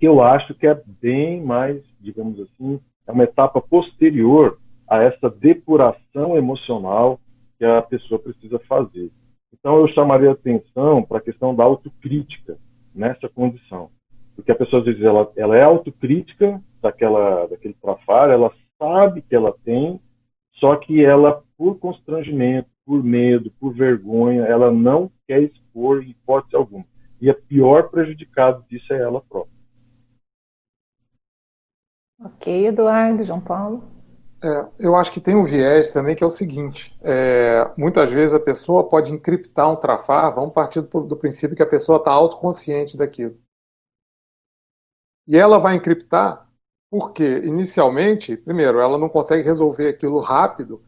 que 0.00 0.08
eu 0.08 0.22
acho 0.22 0.54
que 0.54 0.66
é 0.66 0.82
bem 1.00 1.42
mais, 1.42 1.84
digamos 2.00 2.40
assim, 2.40 2.80
é 3.06 3.12
uma 3.12 3.24
etapa 3.24 3.60
posterior 3.60 4.58
a 4.88 5.02
essa 5.02 5.28
depuração 5.28 6.36
emocional 6.36 7.20
que 7.58 7.64
a 7.64 7.82
pessoa 7.82 8.18
precisa 8.18 8.58
fazer. 8.60 9.10
Então, 9.52 9.76
eu 9.76 9.88
chamaria 9.88 10.32
atenção 10.32 11.02
para 11.02 11.18
a 11.18 11.22
questão 11.22 11.54
da 11.54 11.62
autocrítica 11.62 12.58
nessa 12.94 13.28
condição. 13.28 13.90
Porque 14.34 14.52
a 14.52 14.56
pessoa, 14.56 14.80
às 14.80 14.86
vezes, 14.86 15.02
ela, 15.02 15.30
ela 15.36 15.56
é 15.56 15.62
autocrítica 15.62 16.60
daquela, 16.82 17.46
daquele 17.46 17.74
trafar, 17.74 18.30
ela 18.30 18.52
sabe 18.78 19.22
que 19.22 19.34
ela 19.34 19.54
tem, 19.64 20.00
só 20.54 20.76
que 20.76 21.04
ela, 21.04 21.42
por 21.56 21.78
constrangimento, 21.78 22.68
por 22.84 23.02
medo, 23.02 23.50
por 23.58 23.72
vergonha, 23.72 24.42
ela 24.42 24.70
não 24.70 25.10
quer 25.26 25.42
expor 25.42 26.02
em 26.02 26.10
hipótese 26.10 26.56
alguma. 26.56 26.84
E 27.20 27.30
a 27.30 27.34
pior 27.34 27.88
prejudicado 27.90 28.64
disso 28.68 28.92
é 28.92 29.00
ela 29.00 29.20
própria. 29.20 29.54
Ok, 32.22 32.66
Eduardo, 32.66 33.24
João 33.24 33.40
Paulo. 33.40 33.82
É, 34.42 34.66
eu 34.78 34.94
acho 34.94 35.10
que 35.10 35.20
tem 35.20 35.34
um 35.34 35.44
viés 35.44 35.92
também 35.92 36.14
que 36.14 36.22
é 36.22 36.26
o 36.26 36.30
seguinte: 36.30 36.94
é, 37.02 37.70
muitas 37.78 38.10
vezes 38.10 38.34
a 38.34 38.40
pessoa 38.40 38.88
pode 38.88 39.10
encriptar 39.10 39.70
um 39.70 39.76
trafar, 39.76 40.34
vamos 40.34 40.52
partir 40.52 40.82
do, 40.82 41.00
do 41.00 41.16
princípio 41.16 41.56
que 41.56 41.62
a 41.62 41.66
pessoa 41.66 41.98
está 41.98 42.10
autoconsciente 42.10 42.96
daquilo. 42.96 43.36
E 45.26 45.36
ela 45.36 45.58
vai 45.58 45.76
encriptar 45.76 46.46
porque, 46.90 47.24
inicialmente, 47.40 48.36
primeiro, 48.36 48.78
ela 48.78 48.96
não 48.96 49.08
consegue 49.08 49.42
resolver 49.42 49.88
aquilo 49.88 50.20
rápido 50.20 50.82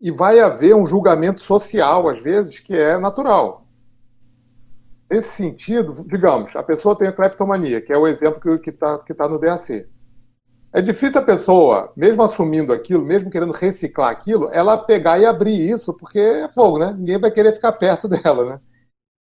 e 0.00 0.10
vai 0.10 0.38
haver 0.38 0.74
um 0.74 0.86
julgamento 0.86 1.40
social, 1.40 2.08
às 2.08 2.22
vezes, 2.22 2.58
que 2.60 2.74
é 2.74 2.96
natural. 2.98 3.66
Nesse 5.10 5.30
sentido, 5.30 6.04
digamos, 6.06 6.54
a 6.54 6.62
pessoa 6.62 6.96
tem 6.96 7.08
a 7.08 7.12
cleptomania, 7.12 7.80
que 7.80 7.92
é 7.92 7.98
o 7.98 8.06
exemplo 8.06 8.60
que 8.60 8.70
está 8.70 8.98
que 9.00 9.12
tá 9.12 9.28
no 9.28 9.40
DAC. 9.40 9.86
É 10.72 10.80
difícil 10.80 11.20
a 11.20 11.24
pessoa, 11.24 11.92
mesmo 11.96 12.22
assumindo 12.22 12.72
aquilo, 12.72 13.04
mesmo 13.04 13.28
querendo 13.28 13.52
reciclar 13.52 14.10
aquilo, 14.10 14.48
ela 14.52 14.78
pegar 14.78 15.18
e 15.18 15.26
abrir 15.26 15.68
isso, 15.68 15.92
porque 15.92 16.20
é 16.20 16.48
fogo, 16.48 16.78
né? 16.78 16.94
Ninguém 16.96 17.18
vai 17.18 17.32
querer 17.32 17.52
ficar 17.52 17.72
perto 17.72 18.06
dela, 18.08 18.44
né? 18.44 18.60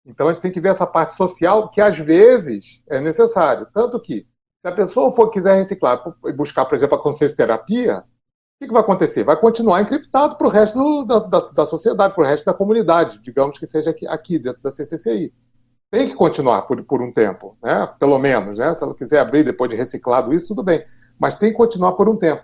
Então 0.05 0.27
a 0.27 0.33
gente 0.33 0.41
tem 0.41 0.51
que 0.51 0.61
ver 0.61 0.69
essa 0.69 0.85
parte 0.85 1.15
social 1.15 1.69
que 1.69 1.81
às 1.81 1.97
vezes 1.97 2.81
é 2.87 3.01
necessário. 3.01 3.67
Tanto 3.73 3.99
que, 3.99 4.27
se 4.61 4.67
a 4.67 4.71
pessoa 4.71 5.11
for 5.11 5.29
quiser 5.29 5.55
reciclar 5.55 6.01
e 6.25 6.33
buscar, 6.33 6.65
por 6.65 6.75
exemplo, 6.75 6.95
a 6.97 7.01
consciência 7.01 7.35
terapia, 7.35 7.99
o 7.99 8.65
que, 8.65 8.71
vai 8.71 8.81
acontecer? 8.81 9.23
Vai 9.23 9.39
continuar 9.39 9.81
encriptado 9.81 10.37
para 10.37 10.47
o 10.47 10.49
resto 10.49 10.77
do, 10.77 11.03
da, 11.03 11.19
da, 11.19 11.39
da, 11.49 11.65
sociedade, 11.65 12.13
para 12.13 12.23
o 12.23 12.27
resto 12.27 12.45
da 12.45 12.53
comunidade, 12.53 13.19
digamos 13.23 13.57
que 13.57 13.65
seja 13.65 13.89
aqui, 13.89 14.07
aqui 14.07 14.37
dentro 14.37 14.61
da 14.61 14.71
CCCI. 14.71 15.33
Tem 15.89 16.07
que 16.07 16.15
continuar 16.15 16.61
por, 16.63 16.83
por 16.83 17.01
um 17.01 17.11
tempo, 17.11 17.57
né? 17.61 17.87
pelo 17.99 18.17
menos. 18.19 18.59
Né? 18.59 18.73
Se 18.75 18.83
ela 18.83 18.93
quiser 18.93 19.19
abrir 19.19 19.43
depois 19.43 19.69
de 19.69 19.75
reciclado 19.75 20.31
isso, 20.31 20.49
tudo 20.49 20.63
bem 20.63 20.85
mas 21.21 21.37
tem 21.37 21.51
que 21.51 21.57
continuar 21.57 21.91
por 21.91 22.09
um 22.09 22.17
tempo. 22.17 22.43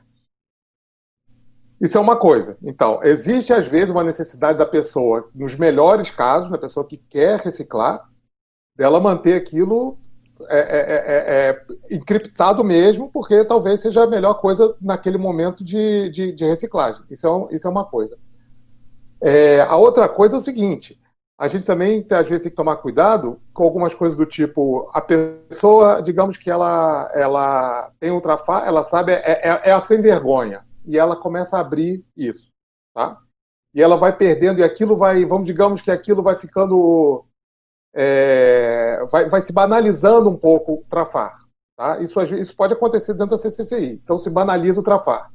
Isso 1.81 1.97
é 1.97 2.01
uma 2.01 2.15
coisa. 2.15 2.55
Então, 2.61 3.03
existe 3.03 3.51
às 3.51 3.67
vezes 3.67 3.89
uma 3.89 4.03
necessidade 4.03 4.59
da 4.59 4.67
pessoa, 4.67 5.31
nos 5.33 5.55
melhores 5.55 6.11
casos, 6.11 6.51
da 6.51 6.59
pessoa 6.59 6.85
que 6.85 6.97
quer 6.97 7.39
reciclar, 7.39 8.07
dela 8.75 8.99
manter 8.99 9.33
aquilo 9.33 9.97
é, 10.49 10.59
é, 10.59 10.79
é, 10.79 11.49
é, 11.49 11.95
encriptado 11.95 12.63
mesmo, 12.63 13.09
porque 13.11 13.43
talvez 13.45 13.81
seja 13.81 14.03
a 14.03 14.07
melhor 14.07 14.35
coisa 14.35 14.75
naquele 14.81 15.17
momento 15.17 15.63
de, 15.63 16.09
de, 16.09 16.31
de 16.31 16.45
reciclagem. 16.45 17.03
Isso 17.09 17.25
é, 17.25 17.31
um, 17.31 17.47
isso 17.51 17.67
é 17.67 17.69
uma 17.69 17.85
coisa. 17.85 18.17
É, 19.21 19.61
a 19.61 19.75
outra 19.75 20.07
coisa 20.07 20.35
é 20.35 20.39
o 20.39 20.43
seguinte: 20.43 20.99
a 21.37 21.47
gente 21.47 21.65
também, 21.65 22.05
às 22.09 22.27
vezes, 22.27 22.41
tem 22.41 22.49
que 22.49 22.55
tomar 22.55 22.77
cuidado 22.77 23.39
com 23.53 23.63
algumas 23.63 23.93
coisas 23.93 24.17
do 24.17 24.25
tipo, 24.25 24.89
a 24.91 24.99
pessoa, 24.99 26.01
digamos 26.01 26.35
que 26.35 26.49
ela, 26.49 27.11
ela 27.13 27.91
tem 27.99 28.19
trafar, 28.19 28.67
ela 28.67 28.81
sabe, 28.81 29.11
é, 29.11 29.47
é, 29.47 29.61
é 29.69 29.71
a 29.71 29.81
sem 29.81 30.01
vergonha, 30.01 30.65
e 30.83 30.97
ela 30.97 31.15
começa 31.15 31.55
a 31.55 31.59
abrir 31.59 32.03
isso, 32.15 32.51
tá? 32.91 33.19
E 33.71 33.81
ela 33.83 33.97
vai 33.97 34.17
perdendo, 34.17 34.59
e 34.59 34.63
aquilo 34.63 34.97
vai, 34.97 35.23
vamos, 35.25 35.45
digamos 35.45 35.79
que 35.79 35.91
aquilo 35.91 36.23
vai 36.23 36.35
ficando, 36.35 37.23
é, 37.93 39.05
vai, 39.11 39.29
vai 39.29 39.41
se 39.41 39.51
banalizando 39.51 40.29
um 40.29 40.37
pouco 40.37 40.73
o 40.73 40.83
trafar, 40.89 41.39
tá? 41.75 41.99
Isso, 41.99 42.21
isso 42.21 42.55
pode 42.55 42.73
acontecer 42.73 43.13
dentro 43.13 43.31
da 43.31 43.37
CCCI, 43.37 44.01
então 44.03 44.17
se 44.17 44.29
banaliza 44.29 44.79
o 44.79 44.83
trafar. 44.83 45.29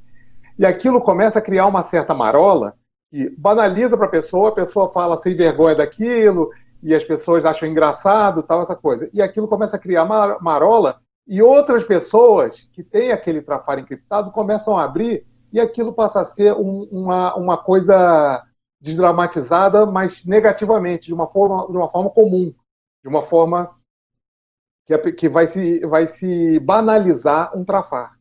E 0.57 0.65
aquilo 0.65 1.01
começa 1.01 1.39
a 1.39 1.41
criar 1.41 1.65
uma 1.65 1.81
certa 1.81 2.13
marola, 2.13 2.75
que 3.09 3.29
banaliza 3.37 3.97
para 3.97 4.05
a 4.05 4.11
pessoa, 4.11 4.49
a 4.49 4.53
pessoa 4.53 4.91
fala 4.91 5.17
sem 5.17 5.35
vergonha 5.35 5.75
daquilo, 5.75 6.49
e 6.81 6.93
as 6.93 7.03
pessoas 7.03 7.45
acham 7.45 7.67
engraçado, 7.67 8.43
tal, 8.43 8.61
essa 8.61 8.75
coisa. 8.75 9.09
E 9.13 9.21
aquilo 9.21 9.47
começa 9.47 9.75
a 9.75 9.79
criar 9.79 10.05
marola, 10.05 10.99
e 11.27 11.41
outras 11.41 11.83
pessoas 11.83 12.67
que 12.73 12.83
têm 12.83 13.11
aquele 13.11 13.41
trafar 13.41 13.79
encriptado 13.79 14.31
começam 14.31 14.77
a 14.77 14.83
abrir, 14.83 15.25
e 15.51 15.59
aquilo 15.59 15.93
passa 15.93 16.21
a 16.21 16.25
ser 16.25 16.53
um, 16.53 16.87
uma, 16.91 17.35
uma 17.35 17.57
coisa 17.57 18.43
desdramatizada, 18.83 19.85
mas 19.85 20.25
negativamente, 20.25 21.07
de 21.07 21.13
uma 21.13 21.25
forma, 21.25 21.65
de 21.71 21.77
uma 21.77 21.89
forma 21.89 22.09
comum, 22.09 22.53
de 23.01 23.07
uma 23.07 23.21
forma 23.21 23.73
que, 24.85 25.11
que 25.13 25.29
vai, 25.29 25.47
se, 25.47 25.79
vai 25.87 26.05
se 26.05 26.59
banalizar 26.59 27.57
um 27.57 27.63
trafar. 27.63 28.11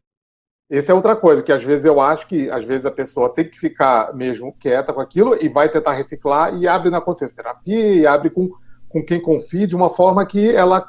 Essa 0.70 0.92
é 0.92 0.94
outra 0.94 1.16
coisa, 1.16 1.42
que 1.42 1.52
às 1.52 1.64
vezes 1.64 1.84
eu 1.84 2.00
acho 2.00 2.28
que 2.28 2.48
às 2.48 2.64
vezes 2.64 2.86
a 2.86 2.92
pessoa 2.92 3.34
tem 3.34 3.50
que 3.50 3.58
ficar 3.58 4.14
mesmo 4.14 4.56
quieta 4.58 4.92
com 4.92 5.00
aquilo 5.00 5.34
e 5.34 5.48
vai 5.48 5.68
tentar 5.68 5.94
reciclar 5.94 6.54
e 6.54 6.68
abre 6.68 6.90
na 6.90 7.00
consciência 7.00 7.36
terapia 7.36 7.94
e 7.94 8.06
abre 8.06 8.30
com, 8.30 8.48
com 8.88 9.04
quem 9.04 9.20
confia 9.20 9.66
de 9.66 9.74
uma 9.74 9.90
forma 9.90 10.24
que 10.24 10.54
ela 10.54 10.88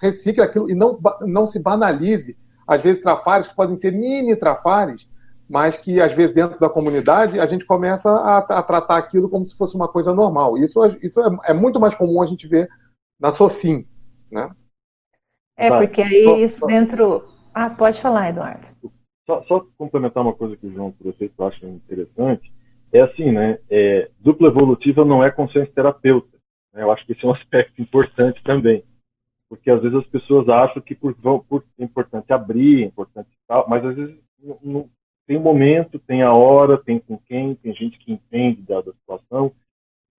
recicle 0.00 0.42
aquilo 0.42 0.70
e 0.70 0.74
não, 0.74 1.00
não 1.22 1.46
se 1.46 1.58
banalize. 1.58 2.36
Às 2.68 2.82
vezes 2.82 3.02
trafares 3.02 3.48
que 3.48 3.56
podem 3.56 3.76
ser 3.76 3.92
mini 3.92 4.36
trafares, 4.36 5.08
mas 5.48 5.76
que 5.76 6.00
às 6.00 6.12
vezes 6.12 6.34
dentro 6.34 6.58
da 6.58 6.68
comunidade 6.68 7.38
a 7.38 7.46
gente 7.46 7.64
começa 7.64 8.10
a, 8.10 8.38
a 8.38 8.62
tratar 8.62 8.96
aquilo 8.96 9.28
como 9.28 9.44
se 9.44 9.56
fosse 9.56 9.76
uma 9.76 9.88
coisa 9.88 10.12
normal. 10.12 10.58
Isso, 10.58 10.84
isso 11.02 11.20
é, 11.20 11.50
é 11.50 11.54
muito 11.54 11.78
mais 11.78 11.94
comum 11.94 12.20
a 12.20 12.26
gente 12.26 12.46
ver 12.48 12.68
na 13.18 13.30
SOCIM, 13.30 13.86
né? 14.30 14.50
É, 15.56 15.70
porque 15.70 16.02
aí 16.02 16.42
isso 16.42 16.66
dentro... 16.66 17.24
Ah, 17.54 17.70
pode 17.70 18.02
falar, 18.02 18.28
Eduardo. 18.28 18.66
Só, 19.24 19.42
só, 19.44 19.66
complementar 19.78 20.22
uma 20.22 20.34
coisa 20.34 20.56
que 20.56 20.66
o 20.66 20.72
João 20.72 20.92
trouxe 20.92 21.28
que 21.28 21.34
eu 21.36 21.46
acho 21.46 21.66
interessante, 21.66 22.52
é 22.92 23.02
assim, 23.02 23.32
né? 23.32 23.58
É, 23.68 24.10
dupla 24.20 24.48
evolutiva 24.48 25.04
não 25.04 25.24
é 25.24 25.30
consciência 25.30 25.72
terapeuta. 25.74 26.36
Né? 26.72 26.82
Eu 26.82 26.92
acho 26.92 27.04
que 27.06 27.12
esse 27.12 27.24
é 27.24 27.28
um 27.28 27.32
aspecto 27.34 27.80
importante 27.80 28.42
também. 28.44 28.84
Porque 29.48 29.70
às 29.70 29.80
vezes 29.80 29.96
as 29.96 30.06
pessoas 30.06 30.48
acham 30.48 30.82
que 30.82 30.94
por, 30.94 31.14
por 31.48 31.64
é 31.78 31.84
importante 31.84 32.32
abrir, 32.32 32.82
é 32.82 32.86
importante 32.86 33.28
tal, 33.46 33.66
mas 33.68 33.84
às 33.84 33.94
vezes 33.94 34.16
não, 34.42 34.58
não, 34.62 34.90
tem 35.26 35.36
um 35.36 35.42
momento, 35.42 35.98
tem 35.98 36.22
a 36.22 36.32
hora, 36.32 36.78
tem 36.78 36.98
com 36.98 37.18
quem, 37.18 37.54
tem 37.56 37.74
gente 37.74 37.98
que 37.98 38.12
entende 38.12 38.62
da 38.62 38.82
situação, 38.82 39.52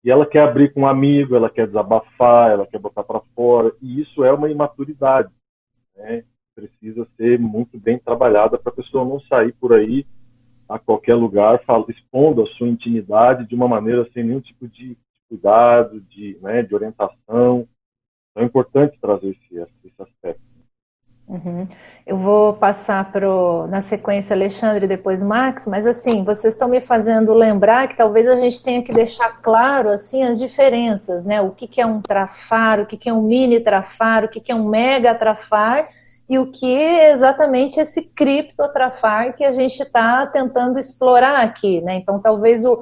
e 0.03 0.11
ela 0.11 0.25
quer 0.25 0.43
abrir 0.43 0.73
com 0.73 0.81
um 0.81 0.87
amigo, 0.87 1.35
ela 1.35 1.49
quer 1.49 1.67
desabafar, 1.67 2.51
ela 2.51 2.67
quer 2.67 2.79
botar 2.79 3.03
para 3.03 3.21
fora, 3.35 3.73
e 3.81 4.01
isso 4.01 4.23
é 4.23 4.31
uma 4.31 4.49
imaturidade. 4.49 5.29
Né? 5.95 6.23
precisa 6.57 7.07
ser 7.15 7.37
muito 7.37 7.77
bem 7.77 7.99
trabalhada 7.99 8.57
para 8.57 8.71
a 8.71 8.75
pessoa 8.75 9.05
não 9.05 9.19
sair 9.21 9.53
por 9.53 9.73
aí 9.73 10.03
a 10.67 10.79
qualquer 10.79 11.13
lugar 11.13 11.63
fala, 11.63 11.85
expondo 11.87 12.41
a 12.41 12.47
sua 12.47 12.67
intimidade 12.67 13.45
de 13.45 13.53
uma 13.53 13.67
maneira 13.67 14.09
sem 14.11 14.23
nenhum 14.23 14.41
tipo 14.41 14.67
de 14.67 14.97
cuidado, 15.29 16.01
de, 16.01 16.35
né, 16.41 16.63
de 16.63 16.73
orientação. 16.73 17.67
Então 18.31 18.43
é 18.43 18.43
importante 18.43 18.97
trazer 18.99 19.29
esse, 19.29 19.55
esse 19.85 20.01
aspecto. 20.01 20.41
Uhum. 21.27 21.67
Eu 22.05 22.17
vou 22.17 22.53
passar 22.53 23.11
pro, 23.11 23.67
na 23.67 23.81
sequência 23.81 24.33
Alexandre 24.33 24.87
depois 24.87 25.21
Max, 25.21 25.67
mas 25.67 25.85
assim, 25.85 26.23
vocês 26.23 26.53
estão 26.53 26.69
me 26.69 26.79
fazendo 26.79 27.33
lembrar 27.33 27.89
que 27.89 27.97
talvez 27.97 28.25
a 28.27 28.37
gente 28.37 28.63
tenha 28.63 28.81
que 28.81 28.93
deixar 28.93 29.41
claro 29.41 29.89
assim 29.89 30.23
as 30.23 30.39
diferenças, 30.39 31.25
né? 31.25 31.41
O 31.41 31.51
que, 31.51 31.67
que 31.67 31.81
é 31.81 31.85
um 31.85 32.01
trafar, 32.01 32.79
o 32.79 32.85
que, 32.85 32.95
que 32.95 33.09
é 33.09 33.13
um 33.13 33.23
mini 33.23 33.59
trafar, 33.59 34.23
o 34.23 34.29
que, 34.29 34.39
que 34.39 34.53
é 34.53 34.55
um 34.55 34.69
mega 34.69 35.13
trafar 35.15 35.89
e 36.29 36.39
o 36.39 36.49
que 36.49 36.73
é 36.73 37.11
exatamente 37.11 37.77
esse 37.77 38.03
criptotrafar 38.03 39.35
que 39.35 39.43
a 39.43 39.51
gente 39.51 39.81
está 39.81 40.25
tentando 40.27 40.79
explorar 40.79 41.43
aqui, 41.43 41.81
né? 41.81 41.95
Então, 41.95 42.21
talvez 42.21 42.63
o 42.63 42.79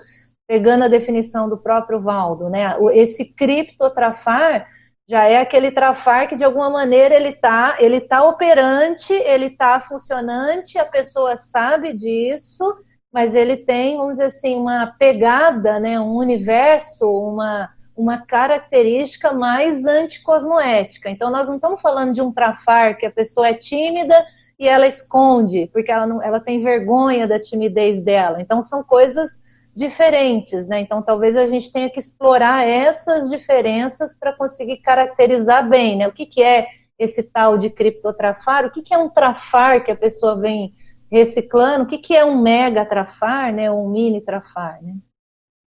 pegando 0.48 0.84
a 0.84 0.88
definição 0.88 1.50
do 1.50 1.58
próprio 1.58 2.00
Valdo, 2.00 2.48
né? 2.48 2.76
Esse 2.94 3.26
criptotrafar 3.26 4.68
já 5.08 5.26
é 5.26 5.40
aquele 5.40 5.72
trafar 5.72 6.28
que 6.28 6.36
de 6.36 6.44
alguma 6.44 6.70
maneira 6.70 7.16
ele 7.16 7.30
está 7.30 7.78
ele 7.80 8.02
tá 8.02 8.24
operante, 8.28 9.14
ele 9.14 9.48
está 9.48 9.80
funcionante, 9.80 10.80
a 10.80 10.86
pessoa 10.86 11.38
sabe 11.38 11.94
disso, 11.94 12.66
mas 13.12 13.36
ele 13.36 13.58
tem, 13.58 13.98
vamos 13.98 14.14
dizer 14.14 14.26
assim, 14.26 14.56
uma 14.56 14.88
pegada, 14.98 15.80
né? 15.80 16.00
Um 16.00 16.16
universo, 16.16 17.06
uma 17.10 17.70
uma 17.96 18.18
característica 18.18 19.32
mais 19.32 19.86
anticosmoética. 19.86 21.10
Então, 21.10 21.32
nós 21.32 21.48
não 21.48 21.56
estamos 21.56 21.82
falando 21.82 22.14
de 22.14 22.22
um 22.22 22.32
trafar 22.32 22.98
que 22.98 23.06
a 23.06 23.12
pessoa 23.12 23.48
é 23.48 23.54
tímida 23.54 24.16
e 24.60 24.68
ela 24.68 24.86
esconde, 24.86 25.70
porque 25.72 25.92
ela, 25.92 26.06
não, 26.06 26.22
ela 26.22 26.40
tem 26.40 26.62
vergonha 26.62 27.28
da 27.28 27.40
timidez 27.40 28.02
dela. 28.02 28.42
Então, 28.42 28.62
são 28.62 28.84
coisas 28.84 29.40
diferentes, 29.76 30.68
né? 30.68 30.80
Então, 30.80 31.02
talvez 31.02 31.36
a 31.36 31.46
gente 31.48 31.72
tenha 31.72 31.90
que 31.90 32.00
explorar 32.00 32.66
essas 32.66 33.30
diferenças 33.30 34.16
para 34.18 34.34
conseguir 34.34 34.78
caracterizar 34.78 35.68
bem, 35.68 35.98
né? 35.98 36.08
O 36.08 36.14
que, 36.14 36.26
que 36.26 36.42
é 36.42 36.68
esse 36.98 37.22
tal 37.24 37.58
de 37.58 37.70
criptotrafar? 37.70 38.66
O 38.66 38.72
que, 38.72 38.82
que 38.82 38.94
é 38.94 38.98
um 38.98 39.10
trafar 39.10 39.84
que 39.84 39.92
a 39.92 39.96
pessoa 39.96 40.40
vem 40.40 40.74
reciclando? 41.12 41.84
O 41.84 41.88
que, 41.88 41.98
que 41.98 42.16
é 42.16 42.24
um 42.24 42.42
mega 42.42 42.86
trafar, 42.86 43.54
né? 43.54 43.70
Um 43.70 43.90
mini 43.90 44.22
trafar, 44.22 44.82
né? 44.82 44.96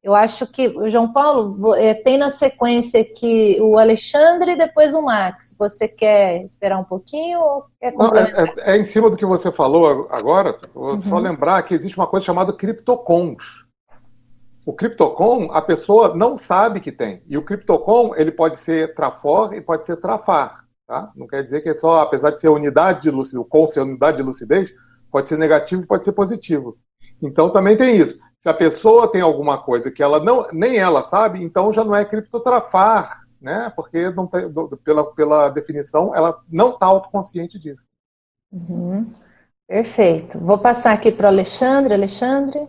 Eu 0.03 0.15
acho 0.15 0.47
que 0.47 0.69
o 0.69 0.89
João 0.89 1.13
Paulo 1.13 1.75
é, 1.75 1.93
tem 1.93 2.17
na 2.17 2.31
sequência 2.31 3.01
aqui 3.01 3.59
o 3.61 3.77
Alexandre 3.77 4.53
e 4.53 4.57
depois 4.57 4.95
o 4.95 5.03
Max. 5.03 5.55
Você 5.59 5.89
quer 5.89 6.45
esperar 6.45 6.79
um 6.79 6.85
pouquinho 6.85 7.41
ou 7.41 7.65
quer 7.79 7.93
Não, 7.93 8.17
é, 8.17 8.23
é, 8.23 8.75
é, 8.75 8.79
em 8.79 8.85
cima 8.85 9.11
do 9.11 9.17
que 9.17 9.27
você 9.27 9.51
falou 9.51 10.09
agora. 10.09 10.57
Vou 10.73 10.93
uhum. 10.93 11.01
só 11.01 11.19
lembrar 11.19 11.63
que 11.65 11.75
existe 11.75 11.99
uma 11.99 12.07
coisa 12.07 12.25
chamada 12.25 12.53
criptocons. 12.53 13.68
O 14.69 14.75
criptocon, 14.75 15.51
a 15.51 15.63
pessoa 15.63 16.15
não 16.15 16.37
sabe 16.37 16.83
que 16.83 16.93
tem. 16.93 17.23
E 17.27 17.39
o 17.39 17.43
criptocon, 17.43 18.15
ele 18.15 18.31
pode 18.31 18.59
ser 18.59 18.95
trafor 18.95 19.55
e 19.55 19.63
pode 19.63 19.87
ser 19.87 19.97
trafar. 19.97 20.63
Tá? 20.87 21.11
Não 21.17 21.27
quer 21.27 21.43
dizer 21.43 21.63
que 21.63 21.71
é 21.71 21.75
só, 21.75 22.03
apesar 22.03 22.33
de 22.33 22.41
ser 22.41 22.51
unidade 22.51 23.01
de 23.01 23.11
lucidez, 23.11 23.41
o 23.41 23.47
com 23.47 23.67
ser 23.69 23.81
unidade 23.81 24.19
de 24.19 24.23
lucidez, 24.23 24.71
pode 25.11 25.27
ser 25.27 25.39
negativo 25.39 25.87
pode 25.87 26.05
ser 26.05 26.13
positivo. 26.13 26.77
Então 27.23 27.49
também 27.49 27.79
tem 27.79 27.97
isso. 27.97 28.19
Se 28.43 28.51
a 28.51 28.53
pessoa 28.53 29.11
tem 29.11 29.23
alguma 29.23 29.57
coisa 29.57 29.91
que 29.91 30.03
ela 30.03 30.23
não, 30.23 30.47
nem 30.53 30.77
ela 30.77 31.01
sabe, 31.05 31.43
então 31.43 31.73
já 31.73 31.83
não 31.83 31.97
é 31.97 32.05
criptotrafar, 32.05 33.23
né? 33.41 33.73
Porque 33.75 34.11
não, 34.11 34.27
pela, 34.85 35.15
pela 35.15 35.49
definição 35.49 36.15
ela 36.15 36.39
não 36.47 36.75
está 36.75 36.85
autoconsciente 36.85 37.59
disso. 37.59 37.81
Uhum. 38.53 39.15
Perfeito. 39.67 40.39
Vou 40.39 40.59
passar 40.59 40.93
aqui 40.93 41.11
para 41.11 41.25
o 41.25 41.29
Alexandre. 41.29 41.95
Alexandre. 41.95 42.69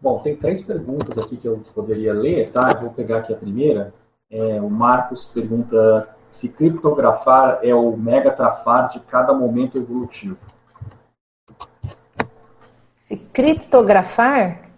Bom, 0.00 0.20
tem 0.20 0.36
três 0.36 0.62
perguntas 0.62 1.18
aqui 1.18 1.36
que 1.36 1.48
eu 1.48 1.58
poderia 1.74 2.12
ler, 2.12 2.50
tá? 2.50 2.70
Eu 2.72 2.80
vou 2.80 2.90
pegar 2.90 3.18
aqui 3.18 3.32
a 3.32 3.36
primeira. 3.36 3.92
É, 4.30 4.60
o 4.60 4.70
Marcos 4.70 5.24
pergunta 5.26 6.08
se 6.30 6.48
criptografar 6.48 7.60
é 7.62 7.74
o 7.74 7.96
megatrafar 7.96 8.90
de 8.90 9.00
cada 9.00 9.32
momento 9.32 9.76
evolutivo. 9.78 10.38
Se 13.06 13.16
criptografar, 13.16 14.68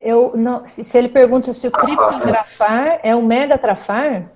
eu 0.00 0.36
não, 0.36 0.66
se, 0.66 0.84
se 0.84 0.96
ele 0.96 1.08
pergunta 1.08 1.52
se 1.52 1.66
o 1.66 1.72
criptografar 1.72 3.00
é 3.02 3.14
o 3.14 3.22
megatrafar? 3.22 4.30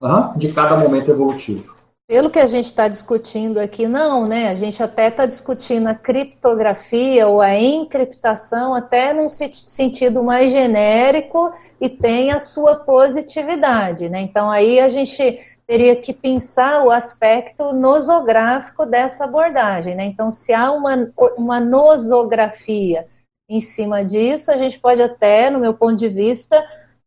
Uhum, 0.00 0.32
de 0.36 0.52
cada 0.52 0.76
momento 0.76 1.10
evolutivo. 1.10 1.73
Pelo 2.06 2.28
que 2.28 2.38
a 2.38 2.46
gente 2.46 2.66
está 2.66 2.86
discutindo 2.86 3.58
aqui, 3.58 3.88
não, 3.88 4.26
né? 4.26 4.48
A 4.48 4.54
gente 4.54 4.82
até 4.82 5.08
está 5.08 5.24
discutindo 5.24 5.86
a 5.86 5.94
criptografia 5.94 7.26
ou 7.26 7.40
a 7.40 7.58
encriptação 7.58 8.74
até 8.74 9.14
num 9.14 9.28
sentido 9.28 10.22
mais 10.22 10.52
genérico 10.52 11.50
e 11.80 11.88
tem 11.88 12.30
a 12.30 12.38
sua 12.38 12.76
positividade, 12.76 14.10
né? 14.10 14.20
Então 14.20 14.50
aí 14.50 14.80
a 14.80 14.90
gente 14.90 15.38
teria 15.66 15.96
que 15.96 16.12
pensar 16.12 16.84
o 16.84 16.90
aspecto 16.90 17.72
nosográfico 17.72 18.84
dessa 18.84 19.24
abordagem. 19.24 19.94
Né? 19.94 20.04
Então, 20.04 20.30
se 20.30 20.52
há 20.52 20.70
uma, 20.70 21.10
uma 21.36 21.60
nosografia 21.60 23.06
em 23.48 23.60
cima 23.60 24.04
disso, 24.04 24.50
a 24.50 24.56
gente 24.56 24.78
pode 24.78 25.02
até, 25.02 25.50
no 25.50 25.58
meu 25.58 25.74
ponto 25.74 25.96
de 25.96 26.08
vista, 26.08 26.62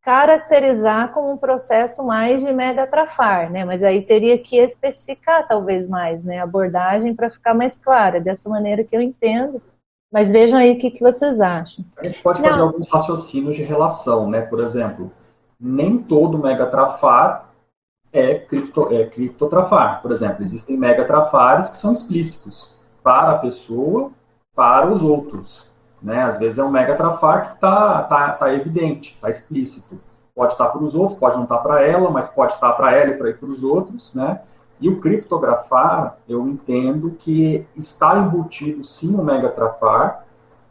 caracterizar 0.07 1.11
como 1.11 1.33
um 1.33 1.37
processo 1.37 2.01
mais 2.01 2.41
de 2.41 2.53
megatrafar, 2.53 3.51
né? 3.51 3.65
Mas 3.65 3.83
aí 3.83 4.03
teria 4.03 4.37
que 4.37 4.55
especificar 4.55 5.45
talvez 5.45 5.85
mais, 5.85 6.23
né, 6.23 6.39
a 6.39 6.43
abordagem 6.43 7.13
para 7.13 7.29
ficar 7.29 7.53
mais 7.53 7.77
clara, 7.77 8.21
dessa 8.21 8.47
maneira 8.47 8.85
que 8.85 8.95
eu 8.95 9.01
entendo. 9.01 9.61
Mas 10.09 10.31
vejam 10.31 10.57
aí 10.57 10.77
o 10.77 10.79
que, 10.79 10.91
que 10.91 11.01
vocês 11.01 11.41
acham. 11.41 11.83
A 11.97 12.05
gente 12.05 12.23
pode 12.23 12.41
Não. 12.41 12.47
fazer 12.49 12.61
alguns 12.61 12.89
raciocínios 12.89 13.57
de 13.57 13.63
relação, 13.63 14.29
né? 14.29 14.43
Por 14.43 14.61
exemplo, 14.61 15.11
nem 15.59 15.97
todo 15.97 16.39
megatrafar 16.39 17.49
é, 18.13 18.35
cripto, 18.35 18.87
é 18.93 19.07
criptotrafar. 19.07 20.01
Por 20.01 20.13
exemplo, 20.13 20.41
existem 20.41 20.77
megatrafares 20.77 21.69
que 21.69 21.75
são 21.75 21.91
explícitos 21.91 22.73
para 23.03 23.31
a 23.31 23.37
pessoa, 23.39 24.11
para 24.55 24.87
os 24.89 25.01
outros. 25.01 25.66
Né? 26.01 26.23
Às 26.23 26.37
vezes 26.37 26.59
é 26.59 26.63
um 26.63 26.69
megatrafar 26.69 27.49
que 27.49 27.55
está 27.55 28.03
tá, 28.03 28.31
tá 28.33 28.53
evidente, 28.53 29.15
está 29.15 29.29
explícito. 29.29 29.99
Pode 30.35 30.53
estar 30.53 30.69
para 30.69 30.83
os 30.83 30.93
outros, 30.93 31.17
pode 31.17 31.35
não 31.35 31.43
estar 31.43 31.57
para 31.57 31.81
ela, 31.81 32.11
mas 32.11 32.27
pode 32.27 32.53
estar 32.53 32.73
para 32.73 32.95
ela 32.95 33.11
e 33.11 33.33
para 33.33 33.45
os 33.45 33.63
outros. 33.63 34.13
Né? 34.13 34.39
E 34.79 34.87
o 34.87 34.99
criptografar, 35.01 36.17
eu 36.29 36.47
entendo 36.47 37.11
que 37.11 37.65
está 37.75 38.17
embutido 38.17 38.85
sim 38.85 39.15
um 39.15 39.23
megatrafar, 39.23 40.25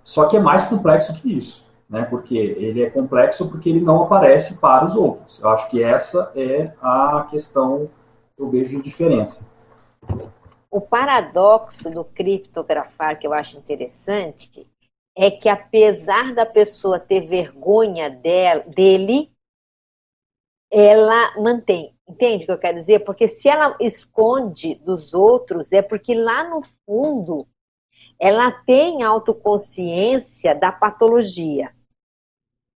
só 0.05 0.27
que 0.27 0.37
é 0.37 0.41
mais 0.41 0.65
complexo 0.69 1.15
que 1.15 1.37
isso 1.37 1.67
né? 1.89 2.03
Porque 2.03 2.37
ele 2.37 2.83
é 2.83 2.91
complexo 2.91 3.49
porque 3.49 3.69
ele 3.69 3.81
não 3.81 4.03
aparece 4.03 4.61
para 4.61 4.85
os 4.87 4.95
outros. 4.95 5.39
Eu 5.41 5.49
acho 5.51 5.71
que 5.71 5.83
essa 5.83 6.33
é 6.35 6.73
a 6.83 7.27
questão 7.31 7.85
que 8.37 8.43
eu 8.43 8.49
vejo 8.51 8.77
de 8.77 8.83
diferença. 8.83 9.47
O 10.71 10.81
paradoxo 10.81 11.91
do 11.91 12.05
criptografar 12.05 13.19
que 13.19 13.27
eu 13.27 13.33
acho 13.33 13.57
interessante 13.57 14.69
é 15.16 15.31
que 15.31 15.48
apesar 15.48 16.35
da 16.35 16.44
pessoa 16.44 17.00
ter 17.00 17.26
vergonha 17.26 18.11
dele, 18.11 19.33
ela 20.70 21.35
mantém. 21.40 21.96
Entende 22.07 22.44
o 22.44 22.46
que 22.46 22.52
eu 22.52 22.59
quero 22.59 22.79
dizer? 22.79 23.00
Porque 23.00 23.29
se 23.29 23.48
ela 23.48 23.76
esconde 23.81 24.74
dos 24.76 25.14
outros, 25.14 25.72
é 25.72 25.81
porque 25.81 26.14
lá 26.14 26.48
no 26.48 26.62
fundo 26.85 27.48
ela 28.18 28.50
tem 28.50 29.02
autoconsciência 29.02 30.55
da 30.55 30.70
patologia. 30.70 31.74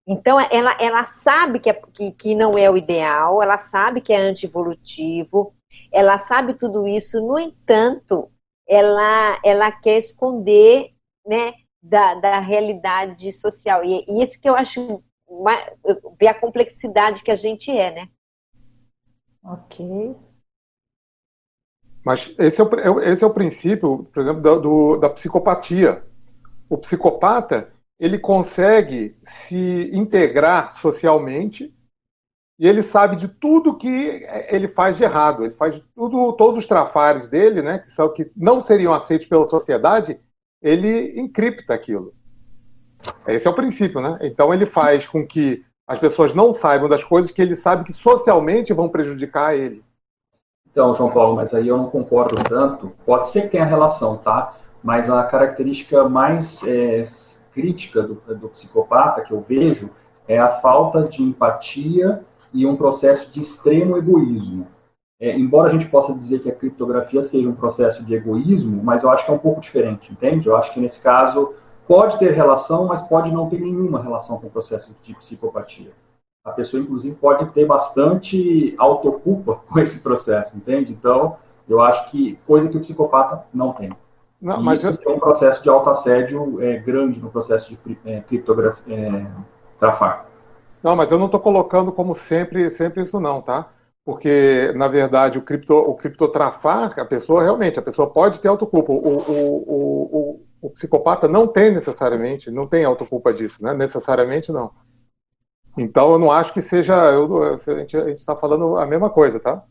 Então, 0.07 0.39
ela, 0.39 0.77
ela 0.81 1.05
sabe 1.05 1.59
que, 1.59 1.69
é, 1.69 1.75
que, 1.75 2.13
que 2.13 2.35
não 2.35 2.57
é 2.57 2.71
o 2.71 2.77
ideal, 2.77 3.43
ela 3.43 3.59
sabe 3.59 4.01
que 4.01 4.13
é 4.13 4.17
anti-evolutivo, 4.17 5.55
ela 5.93 6.19
sabe 6.19 6.55
tudo 6.55 6.87
isso, 6.87 7.21
no 7.21 7.39
entanto, 7.39 8.31
ela, 8.69 9.41
ela 9.45 9.73
quer 9.73 9.99
esconder 9.99 10.95
né, 11.27 11.55
da, 11.83 12.15
da 12.15 12.41
realidade 12.41 13.33
social. 13.33 13.85
E, 13.85 14.05
e 14.09 14.23
isso 14.23 14.41
que 14.41 14.49
eu 14.49 14.55
acho 14.55 15.03
ver 16.19 16.29
a 16.29 16.41
complexidade 16.41 17.23
que 17.23 17.31
a 17.31 17.37
gente 17.37 17.71
é, 17.71 17.93
né? 17.93 18.09
Ok. 19.43 20.17
Mas 22.05 22.33
esse 22.39 22.61
é 22.61 22.65
o, 22.65 23.01
esse 23.01 23.25
é 23.25 23.27
o 23.27 23.35
princípio, 23.35 24.09
por 24.13 24.23
exemplo, 24.23 24.41
da, 24.41 24.55
do, 24.57 24.97
da 24.97 25.11
psicopatia. 25.11 26.05
O 26.69 26.79
psicopata, 26.79 27.73
ele 27.99 28.19
consegue 28.19 29.17
se 29.25 29.91
integrar 29.93 30.73
socialmente 30.73 31.75
e 32.59 32.67
ele 32.67 32.83
sabe 32.83 33.17
de 33.17 33.29
tudo 33.29 33.77
que 33.77 34.25
ele 34.49 34.69
faz 34.69 34.97
de 34.97 35.05
errado. 35.05 35.45
Ele 35.45 35.55
faz 35.55 35.83
tudo, 35.95 36.33
todos 36.35 36.59
os 36.59 36.67
trafares 36.67 37.29
dele, 37.29 37.61
né, 37.61 37.79
que, 37.81 37.89
são, 37.89 38.13
que 38.13 38.31
não 38.37 38.61
seriam 38.61 38.95
aceitos 38.95 39.27
pela 39.27 39.47
sociedade, 39.47 40.21
ele 40.63 41.19
encripta 41.21 41.75
aquilo. 41.75 42.15
Esse 43.29 43.47
é 43.47 43.51
o 43.51 43.55
princípio, 43.55 44.01
né? 44.01 44.19
Então 44.23 44.53
ele 44.53 44.67
faz 44.67 45.07
com 45.07 45.27
que 45.27 45.65
as 45.87 45.99
pessoas 45.99 46.35
não 46.35 46.53
saibam 46.53 46.89
das 46.89 47.05
coisas 47.05 47.31
que 47.31 47.41
ele 47.41 47.55
sabe 47.55 47.85
que 47.85 47.93
socialmente 47.93 48.73
vão 48.73 48.89
prejudicar 48.89 49.57
ele. 49.57 49.85
Então, 50.71 50.95
João 50.95 51.11
Paulo, 51.11 51.37
mas 51.37 51.55
aí 51.55 51.69
eu 51.69 51.77
não 51.77 51.89
concordo 51.89 52.37
tanto. 52.45 52.93
Pode 53.07 53.29
ser 53.29 53.43
que 53.43 53.49
tenha 53.49 53.65
relação, 53.65 54.17
tá? 54.19 54.57
Mas 54.83 55.09
a 55.09 55.23
característica 55.25 56.09
mais 56.09 56.63
é, 56.67 57.05
crítica 57.53 58.03
do, 58.03 58.15
do 58.35 58.49
psicopata 58.49 59.23
que 59.23 59.33
eu 59.33 59.41
vejo 59.41 59.91
é 60.29 60.39
a 60.39 60.53
falta 60.53 61.05
de 61.05 61.23
empatia 61.23 62.23
e 62.53 62.67
um 62.67 62.77
processo 62.77 63.33
de 63.33 63.41
extremo 63.41 63.97
egoísmo. 63.97 64.67
É, 65.19 65.37
embora 65.37 65.69
a 65.69 65.73
gente 65.73 65.89
possa 65.89 66.15
dizer 66.15 66.41
que 66.41 66.51
a 66.51 66.55
criptografia 66.55 67.23
seja 67.23 67.49
um 67.49 67.55
processo 67.55 68.05
de 68.05 68.15
egoísmo, 68.15 68.83
mas 68.83 69.03
eu 69.03 69.11
acho 69.11 69.25
que 69.25 69.31
é 69.31 69.35
um 69.35 69.39
pouco 69.39 69.61
diferente, 69.61 70.13
entende? 70.13 70.47
Eu 70.47 70.57
acho 70.57 70.75
que 70.75 70.81
nesse 70.81 71.03
caso 71.03 71.55
pode 71.87 72.19
ter 72.19 72.33
relação, 72.33 72.87
mas 72.87 73.09
pode 73.09 73.33
não 73.33 73.49
ter 73.49 73.61
nenhuma 73.61 74.03
relação 74.03 74.39
com 74.39 74.49
o 74.49 74.51
processo 74.51 74.95
de 75.03 75.15
psicopatia. 75.15 75.91
A 76.45 76.51
pessoa, 76.51 76.83
inclusive, 76.83 77.17
pode 77.17 77.47
ter 77.53 77.65
bastante 77.65 78.75
autoculpa 78.79 79.61
com 79.67 79.79
esse 79.79 80.03
processo, 80.03 80.57
entende? 80.57 80.93
Então, 80.93 81.37
eu 81.69 81.81
acho 81.81 82.11
que 82.11 82.39
coisa 82.47 82.69
que 82.69 82.77
o 82.77 82.81
psicopata 82.81 83.45
não 83.53 83.71
tem. 83.71 83.91
Não, 84.41 84.63
mas 84.63 84.85
isso 84.85 85.01
eu... 85.03 85.13
é 85.13 85.15
um 85.15 85.19
processo 85.19 85.63
de 85.63 85.69
autoassédio 85.71 86.63
é, 86.63 86.77
grande 86.79 87.19
no 87.21 87.31
processo 87.31 87.71
de 87.71 87.99
é, 88.05 88.21
criptografia, 88.21 88.95
é, 88.95 89.27
trafar. 89.79 90.27
Não, 90.83 90.95
mas 90.95 91.11
eu 91.11 91.19
não 91.19 91.27
estou 91.27 91.41
colocando 91.41 91.91
como 91.91 92.15
sempre, 92.15 92.71
sempre 92.71 93.03
isso 93.03 93.19
não, 93.19 93.41
tá? 93.41 93.71
Porque, 94.07 94.73
na 94.77 94.87
verdade, 94.87 95.37
o, 95.37 95.43
cripto, 95.43 95.75
o 95.75 95.97
criptotrafar, 95.97 96.97
a 96.97 97.05
pessoa 97.05 97.43
realmente, 97.43 97.77
a 97.77 97.83
pessoa 97.83 98.09
pode 98.09 98.39
ter 98.39 98.47
autoculpa. 98.47 98.93
O, 98.93 98.97
o, 98.97 99.19
o, 99.19 100.17
o, 100.17 100.47
o 100.63 100.71
psicopata 100.71 101.27
não 101.27 101.49
tem 101.49 101.75
necessariamente, 101.75 102.49
não 102.49 102.69
tem 102.69 102.85
autoculpa 102.85 103.35
disso, 103.35 103.61
né? 103.61 103.75
Necessariamente 103.75 104.53
não. 104.53 104.71
Então, 105.77 106.13
eu 106.13 106.21
não 106.21 106.31
acho 106.31 106.55
que 106.55 106.61
seja. 106.61 106.95
Eu, 106.95 107.55
a 107.55 107.57
gente 107.57 107.97
está 108.13 108.37
falando 108.37 108.77
a 108.77 108.87
mesma 108.87 109.11
coisa, 109.11 109.41
tá? 109.41 109.65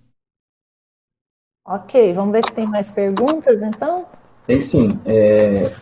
Ok, 1.66 2.14
vamos 2.14 2.34
ver 2.34 2.46
se 2.46 2.54
tem 2.54 2.68
mais 2.68 2.92
perguntas, 2.92 3.64
então? 3.64 4.06
Tem 4.46 4.60
sim. 4.60 5.00
É, 5.06 5.74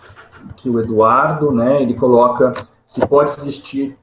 que 0.57 0.69
o 0.69 0.79
Eduardo, 0.79 1.51
né, 1.51 1.81
ele 1.81 1.95
coloca 1.95 2.53
se 2.85 3.05
pode 3.07 3.31
existir 3.31 3.97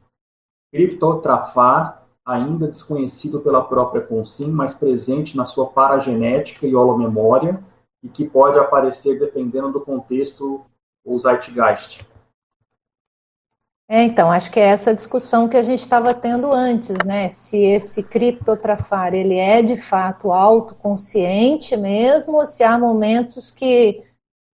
criptotrafar 0.72 1.99
ainda 2.30 2.68
desconhecido 2.68 3.40
pela 3.40 3.64
própria 3.64 4.02
consim, 4.02 4.50
mas 4.50 4.72
presente 4.72 5.36
na 5.36 5.44
sua 5.44 5.66
paragenética 5.66 6.66
e 6.66 6.74
holomemória, 6.74 7.62
e 8.02 8.08
que 8.08 8.24
pode 8.24 8.58
aparecer 8.58 9.18
dependendo 9.18 9.72
do 9.72 9.80
contexto 9.80 10.64
ou 11.04 11.18
zeitgeist. 11.18 12.06
É, 13.88 14.04
então, 14.04 14.30
acho 14.30 14.52
que 14.52 14.60
é 14.60 14.68
essa 14.68 14.94
discussão 14.94 15.48
que 15.48 15.56
a 15.56 15.62
gente 15.64 15.80
estava 15.80 16.14
tendo 16.14 16.52
antes, 16.52 16.96
né? 17.04 17.30
Se 17.30 17.58
esse 17.58 18.04
criptotrafar, 18.04 19.12
ele 19.14 19.34
é 19.34 19.62
de 19.62 19.82
fato 19.88 20.30
autoconsciente 20.30 21.76
mesmo, 21.76 22.36
ou 22.36 22.46
se 22.46 22.62
há 22.62 22.78
momentos 22.78 23.50
que, 23.50 24.04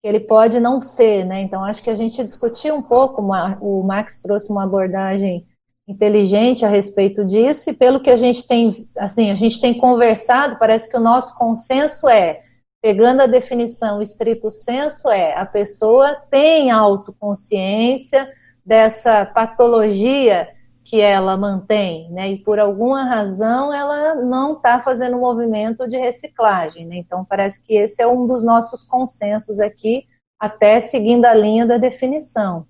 ele 0.05 0.21
pode 0.21 0.61
não 0.61 0.81
ser, 0.81 1.25
né? 1.25 1.41
Então, 1.41 1.65
acho 1.65 1.83
que 1.83 1.91
a 1.91 1.97
gente 1.97 2.23
discutiu 2.23 2.77
um 2.77 2.83
pouco, 2.83 3.23
o 3.61 3.83
Max 3.83 4.21
trouxe 4.21 4.53
uma 4.53 4.65
abordagem 4.65 5.49
inteligente 5.87 6.65
a 6.65 6.69
respeito 6.69 7.25
disso, 7.25 7.71
e 7.71 7.75
pelo 7.75 8.01
que 8.01 8.11
a 8.11 8.17
gente 8.17 8.47
tem, 8.47 8.89
assim, 8.97 9.31
a 9.31 9.35
gente 9.35 9.61
tem 9.61 9.77
conversado, 9.77 10.59
parece 10.59 10.91
que 10.91 10.97
o 10.97 11.01
nosso 11.01 11.37
consenso 11.39 12.09
é, 12.09 12.41
pegando 12.81 13.23
a 13.23 13.27
definição 13.27 14.03
estrito 14.03 14.51
senso, 14.51 15.09
é 15.11 15.35
a 15.35 15.47
pessoa 15.47 16.15
tem 16.31 16.71
autoconsciência 16.71 18.31
dessa 18.65 19.27
patologia 19.27 20.49
que 20.85 21.01
ela 21.01 21.37
mantém, 21.37 22.11
né? 22.11 22.33
E 22.33 22.39
por 22.39 22.59
alguma 22.59 23.05
razão 23.05 23.73
ela 23.73 24.15
não 24.17 24.55
está 24.55 24.83
fazendo 24.83 25.17
um 25.17 25.21
movimento 25.21 25.89
de 25.89 25.97
reciclagem, 25.97 26.87
né? 26.87 26.97
Então 26.97 27.25
parece 27.25 27.63
que 27.63 27.75
esse 27.75 28.03
é 28.03 28.07
um 28.07 28.27
dos 28.27 28.45
nossos 28.45 28.87
consensos 28.87 29.59
aqui, 29.61 30.07
até 30.39 30.81
seguindo 30.81 31.25
a 31.25 31.33
linha 31.35 31.65
da 31.67 31.79
definição. 31.79 32.67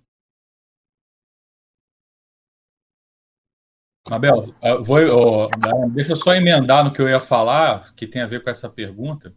Abel, 4.10 4.54
vou, 4.82 5.48
deixa 5.90 6.12
eu 6.12 6.16
só 6.16 6.34
emendar 6.34 6.84
no 6.84 6.92
que 6.92 7.00
eu 7.00 7.08
ia 7.08 7.20
falar, 7.20 7.94
que 7.94 8.06
tem 8.06 8.20
a 8.20 8.26
ver 8.26 8.42
com 8.42 8.50
essa 8.50 8.68
pergunta. 8.68 9.32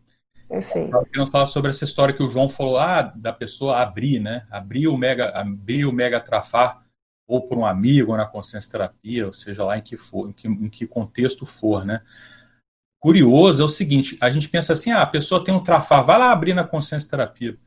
Perfeito. 0.49 0.95
Eu 0.95 1.05
queria 1.05 1.25
falar 1.27 1.45
sobre 1.45 1.71
essa 1.71 1.85
história 1.85 2.13
que 2.13 2.23
o 2.23 2.27
João 2.27 2.49
falou, 2.49 2.77
ah, 2.77 3.01
da 3.01 3.31
pessoa 3.31 3.81
abrir, 3.81 4.19
né? 4.19 4.45
Abrir 4.49 4.87
o 4.87 4.97
mega, 4.97 5.29
abrir 5.29 5.85
o 5.85 5.93
mega 5.93 6.19
trafar, 6.19 6.81
ou 7.25 7.47
por 7.47 7.57
um 7.57 7.65
amigo, 7.65 8.11
ou 8.11 8.17
na 8.17 8.25
consciência 8.25 8.71
terapia, 8.71 9.27
ou 9.27 9.33
seja 9.33 9.63
lá 9.63 9.77
em 9.77 9.81
que 9.81 9.95
for, 9.95 10.29
em 10.29 10.33
que, 10.33 10.47
em 10.47 10.69
que 10.69 10.85
contexto 10.85 11.45
for, 11.45 11.85
né? 11.85 12.01
Curioso 12.99 13.61
é 13.61 13.65
o 13.65 13.69
seguinte, 13.69 14.17
a 14.19 14.29
gente 14.29 14.49
pensa 14.49 14.73
assim, 14.73 14.91
ah, 14.91 15.01
a 15.01 15.07
pessoa 15.07 15.43
tem 15.43 15.53
um 15.53 15.63
trafar, 15.63 16.03
vai 16.03 16.17
lá 16.17 16.31
abrir 16.31 16.53
na 16.53 16.63
consciência 16.63 17.09
terapia. 17.09 17.57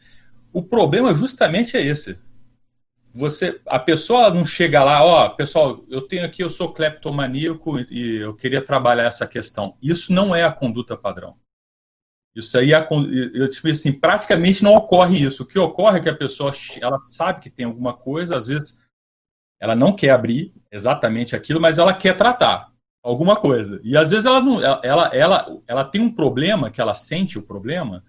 O 0.52 0.62
problema 0.62 1.14
justamente 1.14 1.76
é 1.76 1.84
esse 1.84 2.18
você 3.12 3.60
a 3.66 3.78
pessoa 3.78 4.30
não 4.30 4.44
chega 4.44 4.84
lá, 4.84 5.04
ó, 5.04 5.28
pessoal, 5.30 5.84
eu 5.88 6.02
tenho 6.02 6.24
aqui, 6.24 6.42
eu 6.42 6.50
sou 6.50 6.72
cleptomaníaco 6.72 7.78
e 7.90 8.16
eu 8.16 8.34
queria 8.34 8.62
trabalhar 8.62 9.04
essa 9.04 9.26
questão. 9.26 9.76
Isso 9.82 10.12
não 10.12 10.34
é 10.34 10.44
a 10.44 10.52
conduta 10.52 10.96
padrão. 10.96 11.36
Isso 12.34 12.56
aí, 12.56 12.72
é 12.72 12.88
eu 13.34 13.48
tipo 13.48 13.68
assim, 13.68 13.92
praticamente 13.92 14.62
não 14.62 14.74
ocorre 14.74 15.18
isso. 15.18 15.42
O 15.42 15.46
que 15.46 15.58
ocorre 15.58 15.98
é 15.98 16.02
que 16.02 16.08
a 16.08 16.14
pessoa, 16.14 16.52
ela 16.80 17.00
sabe 17.00 17.40
que 17.40 17.50
tem 17.50 17.66
alguma 17.66 17.92
coisa, 17.92 18.36
às 18.36 18.46
vezes 18.46 18.78
ela 19.60 19.74
não 19.74 19.92
quer 19.92 20.10
abrir 20.10 20.54
exatamente 20.70 21.34
aquilo, 21.34 21.60
mas 21.60 21.78
ela 21.78 21.92
quer 21.92 22.16
tratar 22.16 22.70
alguma 23.02 23.36
coisa. 23.36 23.80
E 23.82 23.96
às 23.96 24.10
vezes 24.10 24.24
ela 24.24 24.40
não, 24.40 24.62
ela, 24.62 25.10
ela, 25.12 25.60
ela 25.66 25.84
tem 25.84 26.00
um 26.00 26.12
problema 26.12 26.70
que 26.70 26.80
ela 26.80 26.94
sente 26.94 27.38
o 27.38 27.42
problema, 27.42 28.04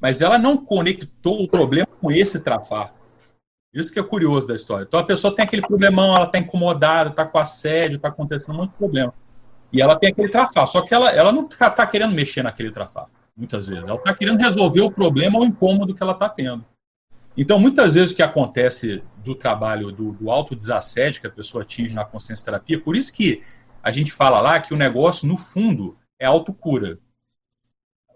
mas 0.00 0.20
ela 0.20 0.38
não 0.38 0.56
conectou 0.56 1.42
o 1.42 1.48
problema 1.48 1.86
com 2.00 2.10
esse 2.10 2.42
trafar. 2.42 2.94
Isso 3.72 3.92
que 3.92 3.98
é 3.98 4.02
curioso 4.02 4.46
da 4.46 4.54
história. 4.54 4.84
Então 4.84 5.00
a 5.00 5.04
pessoa 5.04 5.34
tem 5.34 5.44
aquele 5.44 5.62
problemão, 5.62 6.14
ela 6.14 6.26
está 6.26 6.38
incomodada, 6.38 7.10
está 7.10 7.24
com 7.24 7.38
assédio, 7.38 7.96
está 7.96 8.08
acontecendo 8.08 8.66
de 8.66 8.72
problema. 8.74 9.14
E 9.72 9.80
ela 9.80 9.96
tem 9.96 10.10
aquele 10.10 10.28
trafar. 10.28 10.66
Só 10.66 10.82
que 10.82 10.92
ela, 10.92 11.10
ela 11.10 11.32
não 11.32 11.46
está 11.46 11.70
tá 11.70 11.86
querendo 11.86 12.14
mexer 12.14 12.42
naquele 12.42 12.70
trafar, 12.70 13.06
muitas 13.34 13.66
vezes. 13.66 13.84
Ela 13.84 13.96
está 13.96 14.12
querendo 14.12 14.38
resolver 14.38 14.82
o 14.82 14.90
problema 14.90 15.38
ou 15.38 15.44
o 15.44 15.46
incômodo 15.46 15.94
que 15.94 16.02
ela 16.02 16.12
está 16.12 16.28
tendo. 16.28 16.64
Então, 17.34 17.58
muitas 17.58 17.94
vezes 17.94 18.10
o 18.10 18.14
que 18.14 18.22
acontece 18.22 19.02
do 19.24 19.34
trabalho 19.34 19.90
do, 19.90 20.12
do 20.12 20.30
autodesassédio 20.30 21.22
que 21.22 21.26
a 21.26 21.30
pessoa 21.30 21.62
atinge 21.62 21.94
na 21.94 22.04
consciência 22.04 22.44
terapia, 22.44 22.78
por 22.78 22.94
isso 22.94 23.10
que 23.10 23.42
a 23.82 23.90
gente 23.90 24.12
fala 24.12 24.40
lá 24.42 24.60
que 24.60 24.74
o 24.74 24.76
negócio, 24.76 25.26
no 25.26 25.38
fundo, 25.38 25.96
é 26.20 26.26
autocura 26.26 26.98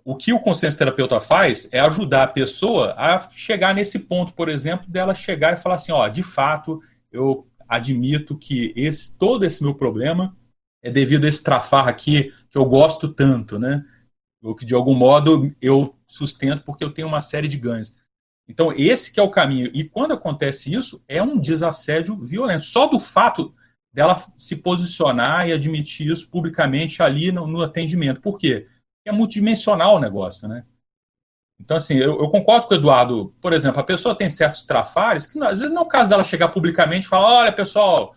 o 0.07 0.15
que 0.15 0.33
o 0.33 0.39
consciência 0.39 0.79
terapeuta 0.79 1.19
faz 1.19 1.69
é 1.73 1.81
ajudar 1.81 2.23
a 2.23 2.29
pessoa 2.29 2.95
a 2.97 3.29
chegar 3.31 3.75
nesse 3.75 3.99
ponto, 3.99 4.33
por 4.35 4.49
exemplo, 4.49 4.89
dela 4.89 5.17
chegar 5.17 5.53
e 5.53 5.57
falar 5.57 5.75
assim, 5.75 5.91
ó, 5.91 6.07
de 6.07 6.23
fato, 6.23 6.81
eu 7.11 7.45
admito 7.69 8.39
que 8.39 8.73
esse 8.77 9.17
todo 9.17 9.45
esse 9.45 9.65
meu 9.65 9.75
problema 9.75 10.37
é 10.81 10.93
devido 10.93 11.25
a 11.25 11.29
esse 11.29 11.43
trafar 11.43 11.89
aqui 11.89 12.33
que 12.49 12.57
eu 12.57 12.65
gosto 12.65 13.09
tanto, 13.09 13.59
né? 13.59 13.85
Ou 14.41 14.55
que 14.55 14.65
de 14.65 14.77
algum 14.77 14.95
modo 14.95 15.53
eu 15.61 15.97
sustento 16.07 16.63
porque 16.63 16.85
eu 16.85 16.93
tenho 16.93 17.09
uma 17.09 17.21
série 17.21 17.49
de 17.49 17.57
ganhos. 17.57 17.93
Então, 18.49 18.73
esse 18.77 19.13
que 19.13 19.19
é 19.19 19.23
o 19.25 19.31
caminho. 19.31 19.73
E 19.75 19.83
quando 19.83 20.13
acontece 20.13 20.73
isso, 20.73 21.03
é 21.09 21.21
um 21.21 21.37
desassédio 21.37 22.17
violento. 22.17 22.63
Só 22.63 22.87
do 22.87 23.01
fato 23.01 23.53
dela 23.93 24.25
se 24.39 24.55
posicionar 24.55 25.49
e 25.49 25.53
admitir 25.53 26.13
isso 26.13 26.31
publicamente 26.31 27.03
ali 27.03 27.33
no, 27.33 27.45
no 27.45 27.61
atendimento. 27.61 28.21
Por 28.21 28.39
quê? 28.39 28.69
É 29.09 29.13
multidimensional 29.13 29.97
o 29.97 30.01
negócio, 30.01 30.49
né? 30.49 30.65
Então, 31.61 31.77
assim, 31.77 31.95
eu, 31.95 32.21
eu, 32.21 32.29
concordo 32.29 32.67
com 32.67 32.75
o 32.75 32.77
Eduardo. 32.77 33.35
Por 33.41 33.53
exemplo, 33.53 33.81
a 33.81 33.85
pessoa 33.85 34.15
tem 34.15 34.29
certos 34.29 34.65
trafares 34.65 35.27
que 35.27 35.43
às 35.43 35.61
vezes 35.61 35.75
não 35.75 35.83
é 35.83 35.85
o 35.85 35.89
caso 35.89 36.09
dela 36.11 36.23
chegar 36.23 36.49
publicamente 36.49 37.07
e 37.07 37.09
falar: 37.09 37.41
olha, 37.41 37.53
pessoal, 37.53 38.15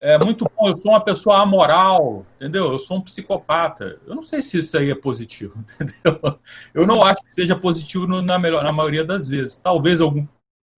é 0.00 0.18
muito 0.22 0.44
bom, 0.44 0.68
eu 0.68 0.76
sou 0.76 0.90
uma 0.90 1.00
pessoa 1.00 1.40
amoral, 1.40 2.26
entendeu? 2.36 2.72
Eu 2.72 2.78
sou 2.78 2.98
um 2.98 3.00
psicopata. 3.00 3.98
Eu 4.06 4.14
não 4.14 4.22
sei 4.22 4.42
se 4.42 4.58
isso 4.58 4.76
aí 4.76 4.90
é 4.90 4.94
positivo, 4.94 5.58
entendeu? 5.80 6.40
Eu 6.74 6.86
não 6.86 7.02
acho 7.04 7.24
que 7.24 7.32
seja 7.32 7.56
positivo 7.56 8.06
no, 8.06 8.20
na, 8.20 8.38
melhor, 8.38 8.64
na 8.64 8.72
maioria 8.72 9.04
das 9.04 9.28
vezes. 9.28 9.56
Talvez 9.56 10.00
algum, 10.00 10.26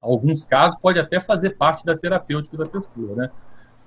alguns 0.01 0.45
casos 0.45 0.79
pode 0.81 0.99
até 0.99 1.19
fazer 1.19 1.51
parte 1.51 1.85
da 1.85 1.97
terapêutica 1.97 2.57
da 2.57 2.67
pessoa, 2.67 3.17
né? 3.17 3.31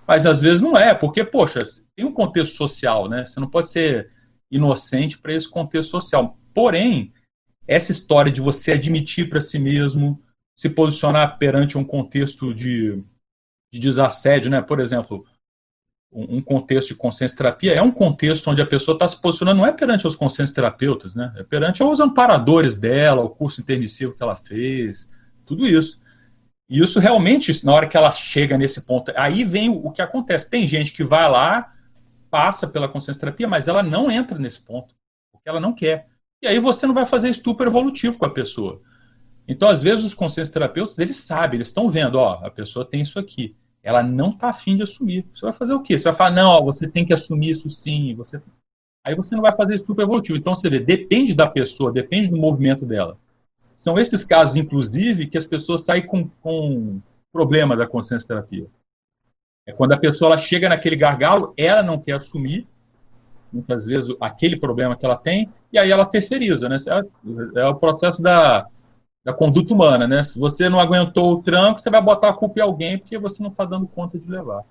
Mas 0.08 0.26
às 0.26 0.40
vezes 0.40 0.60
não 0.60 0.78
é, 0.78 0.94
porque, 0.94 1.24
poxa, 1.24 1.62
tem 1.96 2.06
um 2.06 2.12
contexto 2.12 2.56
social, 2.56 3.08
né? 3.08 3.26
Você 3.26 3.40
não 3.40 3.50
pode 3.50 3.70
ser 3.70 4.10
inocente 4.52 5.18
para 5.18 5.34
esse 5.34 5.50
contexto 5.50 5.90
social. 5.90 6.38
Porém, 6.54 7.14
essa 7.68 7.92
história 7.92 8.32
de 8.32 8.42
você 8.42 8.74
admitir 8.74 9.30
para 9.30 9.40
si 9.40 9.58
mesmo, 9.58 10.22
se 10.56 10.70
posicionar 10.70 11.38
perante 11.38 11.78
um 11.78 11.84
contexto 11.84 12.54
de, 12.54 13.02
de 13.72 13.80
desassédio, 13.80 14.52
né? 14.52 14.62
Por 14.62 14.80
exemplo, 14.80 15.26
um, 16.12 16.42
contexto 16.42 16.90
de 16.90 16.96
consciência 16.96 17.38
terapia 17.38 17.74
é 17.74 17.82
um 17.82 17.92
contexto 17.92 18.50
onde 18.50 18.62
a 18.62 18.66
pessoa 18.66 18.96
está 18.96 19.08
se 19.08 19.20
posicionando 19.22 19.62
não 19.62 19.66
é 19.66 19.72
perante 19.72 20.06
os 20.06 20.16
consciência 20.16 20.54
terapeutas, 20.54 21.16
né? 21.16 21.34
É 21.38 21.44
perante 21.44 21.82
os 21.82 22.00
amparadores 22.02 22.76
dela, 22.76 23.24
o 23.24 23.30
curso 23.30 23.62
intermissivo 23.62 24.14
que 24.14 24.22
ela 24.22 24.36
fez, 24.36 25.08
tudo 25.46 25.66
isso. 25.66 26.02
E 26.70 26.80
isso 26.80 27.00
realmente, 27.00 27.66
na 27.66 27.74
hora 27.74 27.88
que 27.88 27.96
ela 27.96 28.12
chega 28.12 28.58
nesse 28.58 28.82
ponto, 28.82 29.12
aí 29.16 29.44
vem 29.44 29.70
o 29.70 29.90
que 29.92 30.02
acontece. 30.02 30.50
Tem 30.50 30.68
gente 30.68 30.94
que 30.94 31.04
vai 31.04 31.30
lá, 31.30 31.71
passa 32.32 32.66
pela 32.66 32.88
consciência 32.88 33.20
terapia, 33.20 33.48
mas 33.48 33.68
ela 33.68 33.84
não 33.84 34.10
entra 34.10 34.40
nesse 34.40 34.62
ponto, 34.62 34.96
porque 35.32 35.48
ela 35.48 35.60
não 35.60 35.74
quer. 35.74 36.08
E 36.42 36.48
aí 36.48 36.60
você 36.60 36.88
não 36.88 36.94
vai 36.94 37.06
fazer 37.06 37.30
estupro 37.30 37.68
evolutivo 37.70 38.18
com 38.18 38.26
a 38.26 38.30
pessoa. 38.30 38.82
Então, 39.48 39.68
às 39.68 39.84
vezes, 39.84 40.06
os 40.06 40.14
consciência 40.14 40.54
terapeutas, 40.54 40.98
eles 40.98 41.18
sabem, 41.18 41.58
eles 41.58 41.68
estão 41.68 41.90
vendo, 41.90 42.16
ó, 42.16 42.40
a 42.42 42.50
pessoa 42.50 42.86
tem 42.86 43.02
isso 43.02 43.20
aqui. 43.20 43.56
Ela 43.84 44.02
não 44.02 44.30
está 44.30 44.50
afim 44.50 44.78
de 44.78 44.84
assumir. 44.84 45.28
Você 45.34 45.42
vai 45.42 45.54
fazer 45.54 45.74
o 45.74 45.82
quê? 45.82 46.00
Você 46.00 46.06
vai 46.06 46.14
falar, 46.14 46.32
não, 46.32 46.52
ó, 46.52 46.62
você 46.64 46.88
tem 46.88 47.06
que 47.06 47.14
assumir 47.14 47.52
isso 47.52 47.70
sim. 47.70 48.16
Você... 48.16 48.42
Aí 49.04 49.16
você 49.16 49.36
não 49.36 49.42
vai 49.42 49.52
fazer 49.52 49.76
estupro 49.76 50.04
evolutivo. 50.04 50.38
Então, 50.38 50.56
você 50.56 50.70
vê, 50.70 50.80
depende 50.80 51.34
da 51.34 51.48
pessoa, 51.48 51.92
depende 51.92 52.30
do 52.30 52.38
movimento 52.38 52.86
dela. 52.86 53.18
São 53.76 54.00
esses 54.00 54.24
casos, 54.24 54.56
inclusive, 54.56 55.28
que 55.28 55.38
as 55.38 55.46
pessoas 55.46 55.82
saem 55.82 56.06
com, 56.06 56.30
com 56.42 57.02
problema 57.34 57.76
da 57.76 57.88
consciência 57.88 58.28
terapia. 58.28 58.68
É 59.72 59.74
quando 59.74 59.94
a 59.94 59.98
pessoa 59.98 60.38
chega 60.38 60.68
naquele 60.68 60.96
gargalo, 60.96 61.54
ela 61.58 61.82
não 61.82 61.98
quer 61.98 62.14
assumir, 62.14 62.68
muitas 63.52 63.86
vezes, 63.86 64.14
aquele 64.20 64.58
problema 64.58 64.96
que 64.96 65.06
ela 65.06 65.16
tem, 65.16 65.50
e 65.72 65.80
aí 65.80 65.90
ela 65.90 66.06
terceiriza, 66.06 66.68
né? 66.68 66.78
É, 67.56 67.62
é 67.62 67.68
o 67.68 67.76
processo 67.76 68.22
da, 68.22 68.68
da 69.24 69.34
conduta 69.34 69.74
humana, 69.74 70.08
né? 70.08 70.24
Se 70.24 70.38
você 70.38 70.70
não 70.70 70.80
aguentou 70.80 71.34
o 71.34 71.42
tranco, 71.42 71.80
você 71.80 71.90
vai 71.90 72.02
botar 72.02 72.30
a 72.30 72.34
culpa 72.34 72.60
em 72.60 72.64
alguém 72.64 72.98
porque 72.98 73.18
você 73.18 73.42
não 73.42 73.50
está 73.50 73.66
dando 73.66 73.88
conta 73.88 74.20
de 74.20 74.30
levar. 74.30 74.64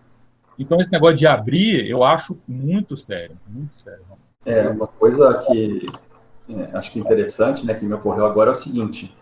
Então, 0.59 0.79
esse 0.79 0.93
negócio 0.93 1.17
de 1.17 1.27
abrir, 1.27 1.89
eu 1.89 2.05
acho 2.05 2.39
muito 2.47 2.97
sério, 2.97 3.37
muito 3.47 3.77
sério. 3.77 4.05
É, 4.45 4.69
uma 4.69 4.87
coisa 4.87 5.43
que 5.47 5.91
é, 6.49 6.77
acho 6.77 6.93
que 6.93 6.99
interessante, 6.99 7.65
né, 7.65 7.75
que 7.75 7.85
me 7.85 7.95
ocorreu 7.95 8.27
agora 8.27 8.51
é 8.51 8.53
o 8.53 8.57
seguinte, 8.57 9.15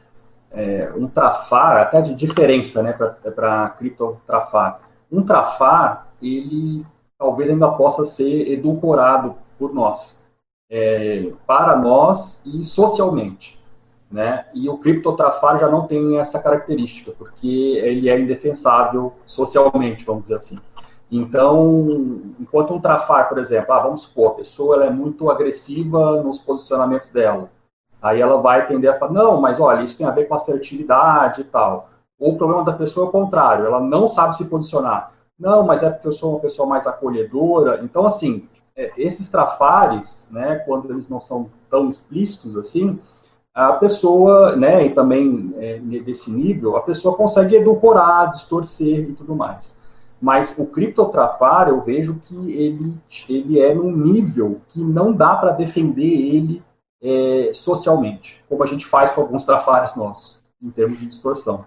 é, 0.50 0.90
um 0.96 1.06
trafar, 1.06 1.78
até 1.78 2.00
de 2.00 2.14
diferença, 2.14 2.82
né, 2.82 2.92
para 2.92 3.68
criptotrafar, 3.70 4.78
um 5.10 5.22
trafar, 5.22 6.08
ele 6.22 6.84
talvez 7.18 7.50
ainda 7.50 7.68
possa 7.70 8.04
ser 8.04 8.50
edulcorado 8.52 9.36
por 9.58 9.74
nós. 9.74 10.18
é, 10.70 11.30
para 11.46 11.76
nós 11.76 12.42
e 12.44 12.64
socialmente. 12.64 13.58
Né? 14.10 14.46
E 14.54 14.68
o 14.70 14.78
criptotrafar 14.78 15.60
já 15.60 15.68
não 15.68 15.86
tem 15.86 16.18
essa 16.18 16.38
característica, 16.38 17.12
porque 17.18 17.46
ele 17.46 18.08
é 18.08 18.18
indefensável 18.18 19.12
socialmente, 19.26 20.04
vamos 20.04 20.22
dizer 20.22 20.36
assim. 20.36 20.58
Então, 21.10 22.22
enquanto 22.40 22.72
um 22.74 22.80
trafar, 22.80 23.28
por 23.28 23.38
exemplo, 23.38 23.72
ah, 23.72 23.80
vamos 23.80 24.02
supor, 24.02 24.32
a 24.32 24.34
pessoa 24.34 24.76
ela 24.76 24.86
é 24.86 24.90
muito 24.90 25.30
agressiva 25.30 26.22
nos 26.22 26.38
posicionamentos 26.38 27.10
dela. 27.10 27.50
Aí 28.00 28.20
ela 28.20 28.40
vai 28.40 28.66
tender 28.66 28.90
a 28.90 28.98
falar, 28.98 29.12
não, 29.12 29.40
mas 29.40 29.58
olha, 29.60 29.82
isso 29.82 29.98
tem 29.98 30.06
a 30.06 30.10
ver 30.10 30.26
com 30.26 30.34
assertividade 30.34 31.42
e 31.42 31.44
tal. 31.44 31.87
Ou 32.18 32.32
o 32.32 32.36
problema 32.36 32.64
da 32.64 32.72
pessoa 32.72 33.06
é 33.06 33.08
o 33.08 33.12
contrário, 33.12 33.66
ela 33.66 33.80
não 33.80 34.08
sabe 34.08 34.36
se 34.36 34.44
posicionar. 34.46 35.12
Não, 35.38 35.64
mas 35.64 35.82
é 35.82 35.90
porque 35.90 36.08
eu 36.08 36.12
sou 36.12 36.32
uma 36.32 36.40
pessoa 36.40 36.68
mais 36.68 36.86
acolhedora. 36.86 37.78
Então, 37.82 38.06
assim, 38.06 38.48
é, 38.74 38.90
esses 38.96 39.28
trafares, 39.28 40.28
né, 40.32 40.56
quando 40.66 40.90
eles 40.90 41.08
não 41.08 41.20
são 41.20 41.48
tão 41.70 41.88
explícitos 41.88 42.56
assim, 42.56 42.98
a 43.54 43.72
pessoa, 43.72 44.54
né, 44.54 44.86
e 44.86 44.90
também 44.90 45.52
é, 45.58 45.78
desse 45.78 46.30
nível, 46.30 46.76
a 46.76 46.82
pessoa 46.82 47.16
consegue 47.16 47.56
edulcorar, 47.56 48.30
distorcer 48.30 49.10
e 49.10 49.12
tudo 49.12 49.34
mais. 49.34 49.78
Mas 50.20 50.56
o 50.58 50.66
criptotrafar, 50.66 51.68
eu 51.68 51.80
vejo 51.80 52.20
que 52.20 52.52
ele, 52.52 52.96
ele 53.28 53.60
é 53.60 53.74
num 53.74 53.90
nível 53.90 54.60
que 54.68 54.82
não 54.82 55.12
dá 55.12 55.36
para 55.36 55.52
defender 55.52 56.02
ele 56.02 56.62
é, 57.00 57.50
socialmente, 57.52 58.44
como 58.48 58.62
a 58.62 58.66
gente 58.66 58.84
faz 58.84 59.12
com 59.12 59.20
alguns 59.20 59.44
trafares 59.44 59.94
nossos, 59.94 60.38
em 60.62 60.70
termos 60.70 60.98
de 60.98 61.06
distorção. 61.06 61.64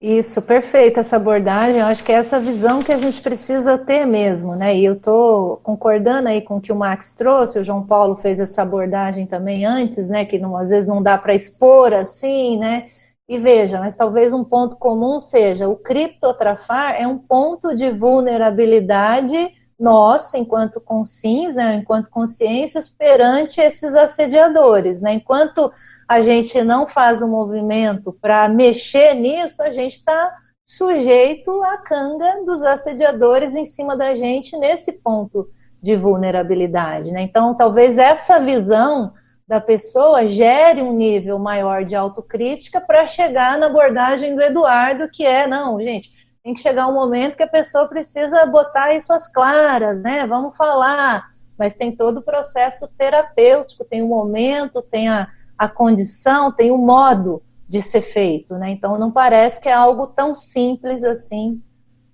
Isso, 0.00 0.42
perfeita 0.42 1.00
essa 1.00 1.16
abordagem. 1.16 1.80
Eu 1.80 1.86
acho 1.86 2.04
que 2.04 2.12
é 2.12 2.16
essa 2.16 2.38
visão 2.38 2.82
que 2.82 2.92
a 2.92 2.98
gente 2.98 3.22
precisa 3.22 3.78
ter 3.78 4.04
mesmo, 4.04 4.54
né? 4.54 4.76
E 4.76 4.84
eu 4.84 4.94
estou 4.94 5.56
concordando 5.58 6.28
aí 6.28 6.42
com 6.42 6.56
o 6.58 6.60
que 6.60 6.72
o 6.72 6.76
Max 6.76 7.14
trouxe, 7.14 7.58
o 7.58 7.64
João 7.64 7.86
Paulo 7.86 8.16
fez 8.16 8.38
essa 8.38 8.62
abordagem 8.62 9.26
também 9.26 9.64
antes, 9.64 10.08
né? 10.08 10.24
Que 10.24 10.38
não, 10.38 10.56
às 10.56 10.68
vezes 10.70 10.86
não 10.86 11.02
dá 11.02 11.16
para 11.16 11.34
expor 11.34 11.94
assim, 11.94 12.58
né? 12.58 12.88
E 13.26 13.38
veja, 13.38 13.80
mas 13.80 13.96
talvez 13.96 14.34
um 14.34 14.44
ponto 14.44 14.76
comum 14.76 15.18
seja 15.18 15.66
o 15.68 15.76
criptotrafar 15.76 16.94
é 17.00 17.06
um 17.06 17.16
ponto 17.18 17.74
de 17.74 17.90
vulnerabilidade 17.90 19.54
nosso, 19.80 20.36
enquanto 20.36 20.80
consciência, 20.80 21.54
né, 21.54 21.74
enquanto 21.76 22.10
consciências, 22.10 22.88
perante 22.88 23.60
esses 23.60 23.94
assediadores. 23.94 25.00
Né? 25.00 25.14
Enquanto 25.14 25.72
a 26.08 26.22
gente 26.22 26.62
não 26.62 26.86
faz 26.86 27.22
um 27.22 27.28
movimento 27.28 28.12
para 28.20 28.48
mexer 28.48 29.14
nisso, 29.14 29.62
a 29.62 29.72
gente 29.72 29.96
está 29.96 30.34
sujeito 30.66 31.62
à 31.62 31.78
canga 31.78 32.42
dos 32.44 32.62
assediadores 32.62 33.54
em 33.54 33.66
cima 33.66 33.96
da 33.96 34.14
gente 34.14 34.56
nesse 34.56 34.92
ponto 34.92 35.48
de 35.82 35.96
vulnerabilidade. 35.96 37.10
Né? 37.10 37.22
Então, 37.22 37.54
talvez 37.54 37.98
essa 37.98 38.38
visão 38.40 39.12
da 39.46 39.60
pessoa 39.60 40.26
gere 40.26 40.80
um 40.80 40.94
nível 40.94 41.38
maior 41.38 41.84
de 41.84 41.94
autocrítica 41.94 42.80
para 42.80 43.06
chegar 43.06 43.58
na 43.58 43.66
abordagem 43.66 44.34
do 44.34 44.40
Eduardo, 44.40 45.10
que 45.12 45.24
é, 45.26 45.46
não, 45.46 45.78
gente, 45.78 46.10
tem 46.42 46.54
que 46.54 46.60
chegar 46.60 46.88
um 46.88 46.94
momento 46.94 47.36
que 47.36 47.42
a 47.42 47.48
pessoa 47.48 47.88
precisa 47.88 48.46
botar 48.46 48.94
isso 48.94 49.12
às 49.12 49.28
claras, 49.28 50.02
né? 50.02 50.26
Vamos 50.26 50.56
falar, 50.56 51.26
mas 51.58 51.74
tem 51.74 51.94
todo 51.94 52.18
o 52.18 52.22
processo 52.22 52.88
terapêutico, 52.96 53.84
tem 53.84 54.02
o 54.02 54.08
momento, 54.08 54.82
tem 54.82 55.08
a, 55.08 55.28
a 55.58 55.68
condição, 55.68 56.52
tem 56.52 56.70
o 56.70 56.78
modo 56.78 57.42
de 57.68 57.82
ser 57.82 58.02
feito, 58.02 58.54
né? 58.54 58.70
Então 58.70 58.98
não 58.98 59.10
parece 59.10 59.60
que 59.60 59.68
é 59.68 59.72
algo 59.72 60.06
tão 60.06 60.34
simples 60.34 61.02
assim 61.02 61.62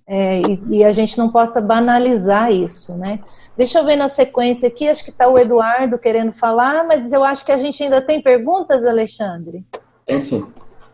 é, 0.07 0.41
e, 0.41 0.63
e, 0.69 0.83
a 0.83 0.91
gente 0.91 1.17
não 1.17 1.31
possa 1.31 1.61
banalizar 1.61 2.51
isso, 2.51 2.97
né? 2.97 3.19
Deixa 3.55 3.79
eu 3.79 3.85
ver 3.85 3.95
na 3.95 4.09
sequência 4.09 4.67
aqui, 4.67 4.87
acho 4.87 5.03
que 5.03 5.11
está 5.11 5.27
o 5.27 5.37
Eduardo 5.37 5.97
querendo 5.97 6.33
falar, 6.33 6.85
mas 6.85 7.13
eu 7.13 7.23
acho 7.23 7.45
que 7.45 7.51
a 7.51 7.57
gente 7.57 7.81
ainda 7.83 8.01
tem 8.01 8.21
perguntas, 8.21 8.83
Alexandre? 8.85 9.65
Tem 10.05 10.19
sim. 10.19 10.45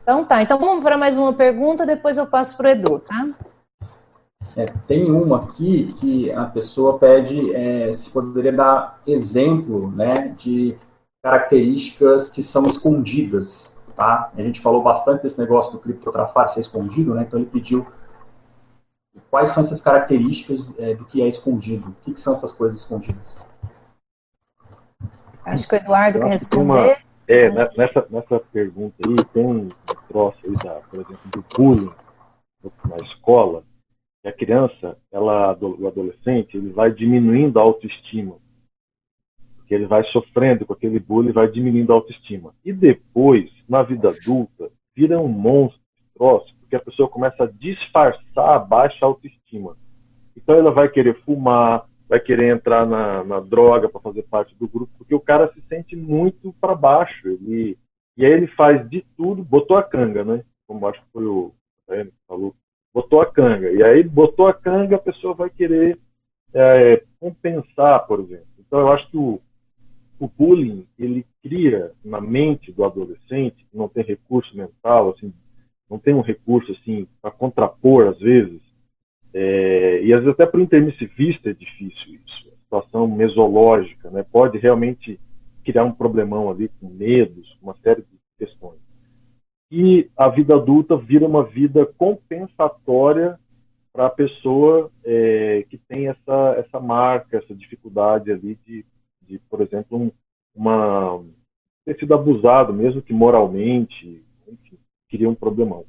Então 0.04 0.24
tá, 0.24 0.42
então 0.42 0.60
vamos 0.60 0.84
para 0.84 0.98
mais 0.98 1.18
uma 1.18 1.34
pergunta, 1.34 1.86
depois 1.86 2.18
eu 2.18 2.28
passo 2.28 2.56
para 2.56 2.68
o 2.68 2.72
Edu, 2.72 3.00
tá? 3.00 3.28
É, 4.56 4.66
tem 4.88 5.10
uma 5.10 5.38
aqui 5.38 5.94
que 6.00 6.32
a 6.32 6.46
pessoa 6.46 6.98
pede 6.98 7.54
é, 7.56 7.94
se 7.96 8.10
poderia 8.10 8.52
dar 8.52 9.00
exemplo 9.06 9.92
né, 9.92 10.34
de 10.38 10.76
características 11.28 12.30
que 12.30 12.42
são 12.42 12.66
escondidas. 12.66 13.76
Tá? 13.96 14.32
A 14.38 14.42
gente 14.42 14.62
falou 14.62 14.82
bastante 14.82 15.24
desse 15.24 15.40
negócio 15.40 15.72
do 15.74 15.80
criptografar 15.80 16.48
ser 16.50 16.62
escondido, 16.62 17.14
né? 17.16 17.26
então 17.28 17.40
ele 17.40 17.50
pediu 17.50 17.86
quais 19.30 19.50
são 19.50 19.64
essas 19.64 19.82
características 19.82 20.78
é, 20.80 20.94
do 20.94 21.06
que 21.06 21.22
é 21.22 21.28
escondido? 21.28 21.90
O 21.90 21.96
que, 22.06 22.14
que, 22.14 22.20
são 22.20 22.34
essas 22.34 22.52
coisas 22.52 22.78
escondidas? 22.78 23.44
Acho 25.46 25.68
que 25.68 25.76
o 25.76 25.78
Eduardo 25.78 26.20
quer 26.20 26.28
responder. 26.28 26.62
Uma, 26.62 26.98
é, 27.28 27.50
nessa, 27.50 28.06
nessa 28.10 28.40
pergunta 28.54 28.96
aí, 29.06 29.16
tem 29.34 29.46
um 29.46 29.70
troço 30.08 30.38
aí, 30.46 30.54
da, 30.64 30.76
por 30.90 31.00
exemplo, 31.00 31.20
do 31.32 31.46
bullying 31.58 31.92
na 32.88 32.96
escola, 33.04 33.64
que 34.22 34.30
a 34.30 34.34
criança, 34.34 34.98
ela, 35.12 35.58
o 35.60 35.88
adolescente, 35.88 36.56
ele 36.56 36.72
vai 36.72 36.92
diminuindo 36.92 37.60
a 37.60 37.64
autoestima. 37.64 38.36
Porque 39.68 39.76
ele 39.76 39.86
vai 39.86 40.02
sofrendo 40.06 40.66
com 40.66 40.72
aquele 40.72 40.98
bullying, 40.98 41.34
vai 41.34 41.52
diminuindo 41.52 41.92
a 41.92 41.96
autoestima. 41.98 42.54
E 42.64 42.72
depois, 42.72 43.52
na 43.68 43.84
vida 43.84 44.08
adulta, 44.08 44.72
vira 44.96 45.20
um 45.20 45.28
monstro 45.28 45.82
troço, 46.16 46.56
porque 46.62 46.78
a 46.78 46.80
pessoa 46.80 47.10
começa 47.10 47.44
a 47.44 47.52
disfarçar 47.52 48.56
a 48.56 48.60
baixa 48.60 49.06
autoestima. 49.06 49.76
Então 50.38 50.56
ela 50.56 50.72
vai 50.72 50.88
querer 50.88 51.20
fumar, 51.26 51.86
vai 52.08 52.18
querer 52.18 52.56
entrar 52.56 52.86
na, 52.86 53.26
na 53.26 53.42
droga 53.42 53.90
para 53.90 54.00
fazer 54.00 54.24
parte 54.24 54.56
do 54.56 54.70
grupo, 54.70 54.90
porque 54.98 55.14
o 55.14 55.20
cara 55.20 55.52
se 55.52 55.62
sente 55.68 55.98
muito 55.98 56.56
para 56.62 56.74
baixo. 56.74 57.28
Ele, 57.28 57.78
e 58.16 58.26
aí 58.26 58.32
ele 58.32 58.48
faz 58.48 58.90
de 58.90 59.04
tudo, 59.18 59.44
botou 59.44 59.76
a 59.76 59.84
canga, 59.84 60.24
né? 60.24 60.46
Como 60.66 60.88
acho 60.88 61.02
que 61.02 61.12
foi 61.12 61.26
o 61.26 61.52
que 61.90 62.12
falou, 62.26 62.56
botou 62.94 63.20
a 63.20 63.26
canga. 63.26 63.70
E 63.70 63.84
aí 63.84 64.02
botou 64.02 64.48
a 64.48 64.54
canga, 64.54 64.96
a 64.96 65.00
pessoa 65.00 65.34
vai 65.34 65.50
querer 65.50 66.00
é, 66.54 67.04
compensar, 67.20 68.08
por 68.08 68.22
exemplo. 68.22 68.48
Então 68.58 68.80
eu 68.80 68.92
acho 68.94 69.10
que 69.12 69.18
o, 69.18 69.42
o 70.20 70.28
bullying 70.28 70.86
ele 70.98 71.26
cria 71.44 71.92
na 72.04 72.20
mente 72.20 72.72
do 72.72 72.84
adolescente 72.84 73.66
que 73.70 73.78
não 73.78 73.88
tem 73.88 74.04
recurso 74.04 74.56
mental, 74.56 75.12
assim, 75.12 75.34
não 75.90 76.00
tem 76.00 76.14
um 76.14 76.22
recurso 76.22 76.72
assim 76.72 77.08
para 77.22 77.32
contrapor 77.32 78.08
às 78.08 78.20
vezes, 78.20 78.62
é, 79.34 80.02
e 80.04 80.14
às 80.14 80.22
vezes 80.22 80.34
até 80.34 80.46
para 80.46 80.60
o 80.60 80.64
intermissivista 80.64 81.50
é 81.50 81.54
difícil 81.54 82.16
isso. 82.16 82.50
A 82.50 82.64
situação 82.64 83.08
mesológica, 83.08 84.10
né, 84.10 84.24
pode 84.24 84.58
realmente 84.58 85.20
criar 85.64 85.84
um 85.84 85.92
problemão 85.92 86.50
ali 86.50 86.70
com 86.80 86.90
medos, 86.90 87.58
uma 87.62 87.76
série 87.84 88.02
de 88.02 88.18
questões. 88.38 88.80
E 89.70 90.10
a 90.16 90.30
vida 90.30 90.56
adulta 90.56 90.96
vira 90.96 91.26
uma 91.26 91.44
vida 91.44 91.86
compensatória 91.98 93.38
para 93.92 94.06
a 94.06 94.10
pessoa 94.10 94.90
é, 95.04 95.66
que 95.70 95.78
tem 95.78 96.08
essa, 96.08 96.56
essa 96.58 96.80
marca, 96.80 97.38
essa 97.38 97.54
dificuldade 97.54 98.32
ali 98.32 98.58
de, 98.66 98.86
de 99.28 99.40
por 99.50 99.62
exemplo, 99.62 99.98
um, 99.98 100.12
uma 100.56 101.24
ter 101.86 101.98
sido 102.00 102.14
abusado, 102.14 102.74
mesmo 102.74 103.02
que 103.02 103.14
moralmente, 103.14 104.24
enfim, 104.48 104.78
cria 105.10 105.30
um 105.30 105.36
problemão. 105.36 105.86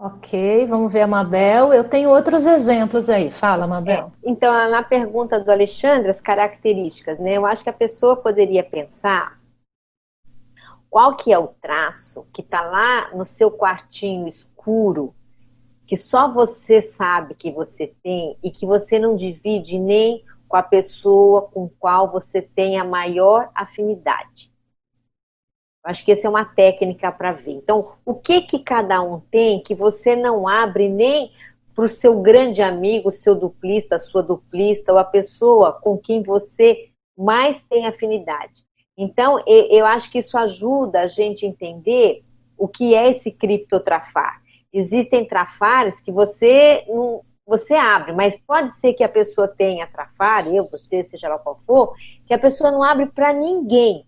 Ok, 0.00 0.64
vamos 0.68 0.92
ver 0.92 1.00
a 1.00 1.06
Mabel. 1.08 1.72
Eu 1.72 1.82
tenho 1.82 2.10
outros 2.10 2.46
exemplos 2.46 3.10
aí. 3.10 3.32
Fala, 3.32 3.66
Mabel. 3.66 4.12
É, 4.22 4.30
então, 4.30 4.52
na 4.70 4.80
pergunta 4.80 5.40
do 5.40 5.50
Alexandre, 5.50 6.08
as 6.08 6.20
características, 6.20 7.18
né? 7.18 7.36
Eu 7.36 7.44
acho 7.44 7.64
que 7.64 7.70
a 7.70 7.72
pessoa 7.72 8.14
poderia 8.14 8.62
pensar 8.62 9.40
qual 10.88 11.16
que 11.16 11.32
é 11.32 11.38
o 11.38 11.48
traço 11.48 12.24
que 12.32 12.42
está 12.42 12.62
lá 12.62 13.12
no 13.12 13.24
seu 13.24 13.50
quartinho 13.50 14.28
escuro, 14.28 15.12
que 15.84 15.96
só 15.96 16.32
você 16.32 16.80
sabe 16.80 17.34
que 17.34 17.50
você 17.50 17.92
tem 18.00 18.38
e 18.40 18.52
que 18.52 18.64
você 18.64 19.00
não 19.00 19.16
divide 19.16 19.76
nem 19.78 20.22
com 20.48 20.56
a 20.56 20.62
pessoa 20.62 21.42
com 21.42 21.68
qual 21.68 22.10
você 22.10 22.40
tem 22.40 22.78
a 22.78 22.84
maior 22.84 23.50
afinidade. 23.54 24.50
Acho 25.84 26.04
que 26.04 26.12
essa 26.12 26.26
é 26.26 26.30
uma 26.30 26.44
técnica 26.44 27.10
para 27.12 27.32
ver. 27.32 27.52
Então, 27.52 27.92
o 28.04 28.14
que 28.14 28.42
que 28.42 28.58
cada 28.58 29.00
um 29.00 29.20
tem 29.20 29.62
que 29.62 29.74
você 29.74 30.16
não 30.16 30.48
abre 30.48 30.88
nem 30.88 31.32
para 31.74 31.84
o 31.84 31.88
seu 31.88 32.20
grande 32.20 32.60
amigo, 32.60 33.12
seu 33.12 33.34
duplista, 33.34 34.00
sua 34.00 34.22
duplista, 34.22 34.92
ou 34.92 34.98
a 34.98 35.04
pessoa 35.04 35.72
com 35.72 35.96
quem 35.96 36.22
você 36.22 36.90
mais 37.16 37.62
tem 37.64 37.86
afinidade. 37.86 38.64
Então, 38.96 39.42
eu 39.46 39.86
acho 39.86 40.10
que 40.10 40.18
isso 40.18 40.36
ajuda 40.36 41.02
a 41.02 41.08
gente 41.08 41.46
entender 41.46 42.24
o 42.56 42.66
que 42.66 42.94
é 42.96 43.12
esse 43.12 43.30
criptotrafar. 43.30 44.42
Existem 44.72 45.24
trafares 45.24 46.00
que 46.00 46.10
você 46.10 46.84
não, 46.88 47.22
você 47.48 47.74
abre, 47.74 48.12
mas 48.12 48.38
pode 48.46 48.74
ser 48.74 48.92
que 48.92 49.02
a 49.02 49.08
pessoa 49.08 49.48
tenha 49.48 49.86
trafar, 49.86 50.46
eu, 50.46 50.68
você, 50.68 51.02
seja 51.02 51.30
lá 51.30 51.38
qual 51.38 51.58
for, 51.66 51.94
que 52.26 52.34
a 52.34 52.38
pessoa 52.38 52.70
não 52.70 52.82
abre 52.82 53.06
para 53.06 53.32
ninguém. 53.32 54.06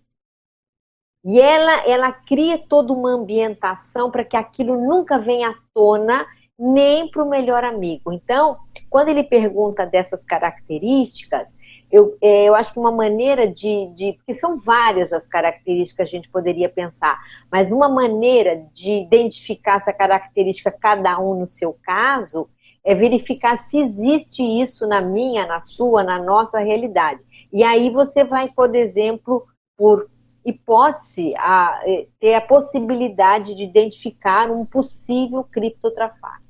E 1.25 1.41
ela, 1.41 1.87
ela 1.87 2.11
cria 2.11 2.59
toda 2.59 2.93
uma 2.93 3.09
ambientação 3.09 4.11
para 4.11 4.23
que 4.23 4.37
aquilo 4.37 4.87
nunca 4.87 5.17
venha 5.17 5.49
à 5.49 5.55
tona, 5.73 6.25
nem 6.57 7.09
para 7.09 7.23
o 7.23 7.29
melhor 7.29 7.63
amigo. 7.63 8.13
Então, 8.13 8.57
quando 8.89 9.09
ele 9.09 9.23
pergunta 9.23 9.87
dessas 9.87 10.23
características, 10.23 11.55
eu, 11.91 12.15
é, 12.21 12.45
eu 12.45 12.53
acho 12.53 12.71
que 12.71 12.79
uma 12.79 12.91
maneira 12.91 13.47
de, 13.47 13.87
de. 13.95 14.13
Porque 14.13 14.35
são 14.35 14.57
várias 14.59 15.11
as 15.11 15.25
características 15.25 16.09
que 16.09 16.15
a 16.15 16.19
gente 16.19 16.29
poderia 16.29 16.69
pensar, 16.69 17.19
mas 17.51 17.71
uma 17.71 17.89
maneira 17.89 18.63
de 18.71 18.91
identificar 18.91 19.77
essa 19.77 19.91
característica, 19.91 20.71
cada 20.71 21.19
um 21.19 21.39
no 21.39 21.47
seu 21.47 21.73
caso, 21.83 22.47
é 22.83 22.95
verificar 22.95 23.57
se 23.57 23.77
existe 23.77 24.41
isso 24.41 24.87
na 24.87 25.01
minha, 25.01 25.45
na 25.45 25.61
sua, 25.61 26.03
na 26.03 26.17
nossa 26.17 26.59
realidade. 26.59 27.23
E 27.51 27.63
aí 27.63 27.89
você 27.89 28.23
vai, 28.23 28.49
por 28.49 28.73
exemplo, 28.75 29.45
por 29.77 30.09
hipótese, 30.45 31.35
a, 31.37 31.81
é, 31.85 32.07
ter 32.19 32.33
a 32.33 32.41
possibilidade 32.41 33.53
de 33.55 33.63
identificar 33.63 34.49
um 34.49 34.65
possível 34.65 35.43
criptotrafaque. 35.43 36.45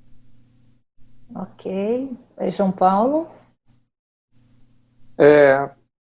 Ok. 1.35 2.09
E 2.39 2.51
João 2.51 2.71
Paulo? 2.71 3.27
É, 5.17 5.69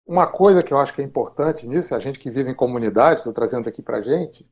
uma 0.06 0.26
coisa 0.26 0.62
que 0.62 0.72
eu 0.72 0.78
acho 0.78 0.94
que 0.94 1.02
é 1.02 1.04
importante 1.04 1.66
nisso, 1.66 1.94
a 1.94 1.98
gente 1.98 2.18
que 2.18 2.30
vive 2.30 2.50
em 2.50 2.54
comunidade, 2.54 3.20
estou 3.20 3.32
trazendo 3.32 3.68
aqui 3.68 3.82
para 3.82 3.98
a 3.98 4.02
gente, 4.02 4.46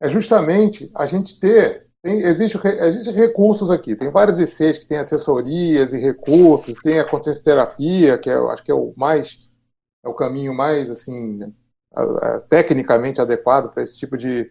é 0.00 0.08
justamente 0.08 0.90
a 0.94 1.06
gente 1.06 1.38
ter. 1.38 1.86
Tem, 2.06 2.22
existe, 2.22 2.56
existe 2.64 3.10
recursos 3.10 3.68
aqui, 3.68 3.96
tem 3.96 4.12
vários 4.12 4.38
ICs 4.38 4.78
que 4.78 4.86
têm 4.86 4.98
assessorias 4.98 5.92
e 5.92 5.98
recursos, 5.98 6.78
tem 6.80 7.00
a 7.00 7.04
consciência 7.04 7.42
terapia, 7.42 8.16
que 8.16 8.30
é, 8.30 8.34
acho 8.34 8.62
que 8.62 8.70
é 8.70 8.74
o 8.76 8.94
mais 8.96 9.36
é 10.04 10.08
o 10.08 10.14
caminho 10.14 10.54
mais 10.54 10.88
assim 10.88 11.52
tecnicamente 12.48 13.20
adequado 13.20 13.72
para 13.72 13.82
esse 13.82 13.98
tipo 13.98 14.16
de, 14.16 14.44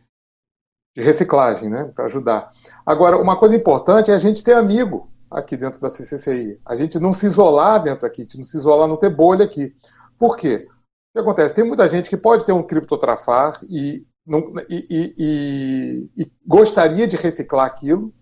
de 0.93 1.01
reciclagem, 1.01 1.69
né, 1.69 1.85
para 1.95 2.07
ajudar. 2.07 2.51
Agora, 2.85 3.17
uma 3.21 3.39
coisa 3.39 3.55
importante 3.55 4.11
é 4.11 4.13
a 4.13 4.17
gente 4.17 4.43
ter 4.43 4.55
amigo 4.55 5.09
aqui 5.31 5.55
dentro 5.55 5.79
da 5.79 5.89
CCCI. 5.89 6.59
A 6.65 6.75
gente 6.75 6.99
não 6.99 7.13
se 7.13 7.25
isolar 7.25 7.81
dentro 7.81 8.05
aqui, 8.05 8.23
a 8.23 8.25
gente 8.25 8.37
não 8.37 8.43
se 8.43 8.57
isolar, 8.57 8.85
não 8.85 8.97
ter 8.97 9.15
bolha 9.15 9.45
aqui. 9.45 9.73
Por 10.19 10.35
quê? 10.35 10.67
O 10.67 11.13
que 11.13 11.19
acontece? 11.19 11.55
Tem 11.55 11.63
muita 11.63 11.87
gente 11.87 12.09
que 12.09 12.17
pode 12.17 12.45
ter 12.45 12.51
um 12.51 12.63
criptotrafar 12.63 13.61
e, 13.69 14.05
não, 14.25 14.53
e, 14.69 14.87
e, 14.89 15.13
e, 15.17 16.23
e 16.23 16.31
gostaria 16.45 17.07
de 17.07 17.15
reciclar 17.15 17.65
aquilo. 17.65 18.13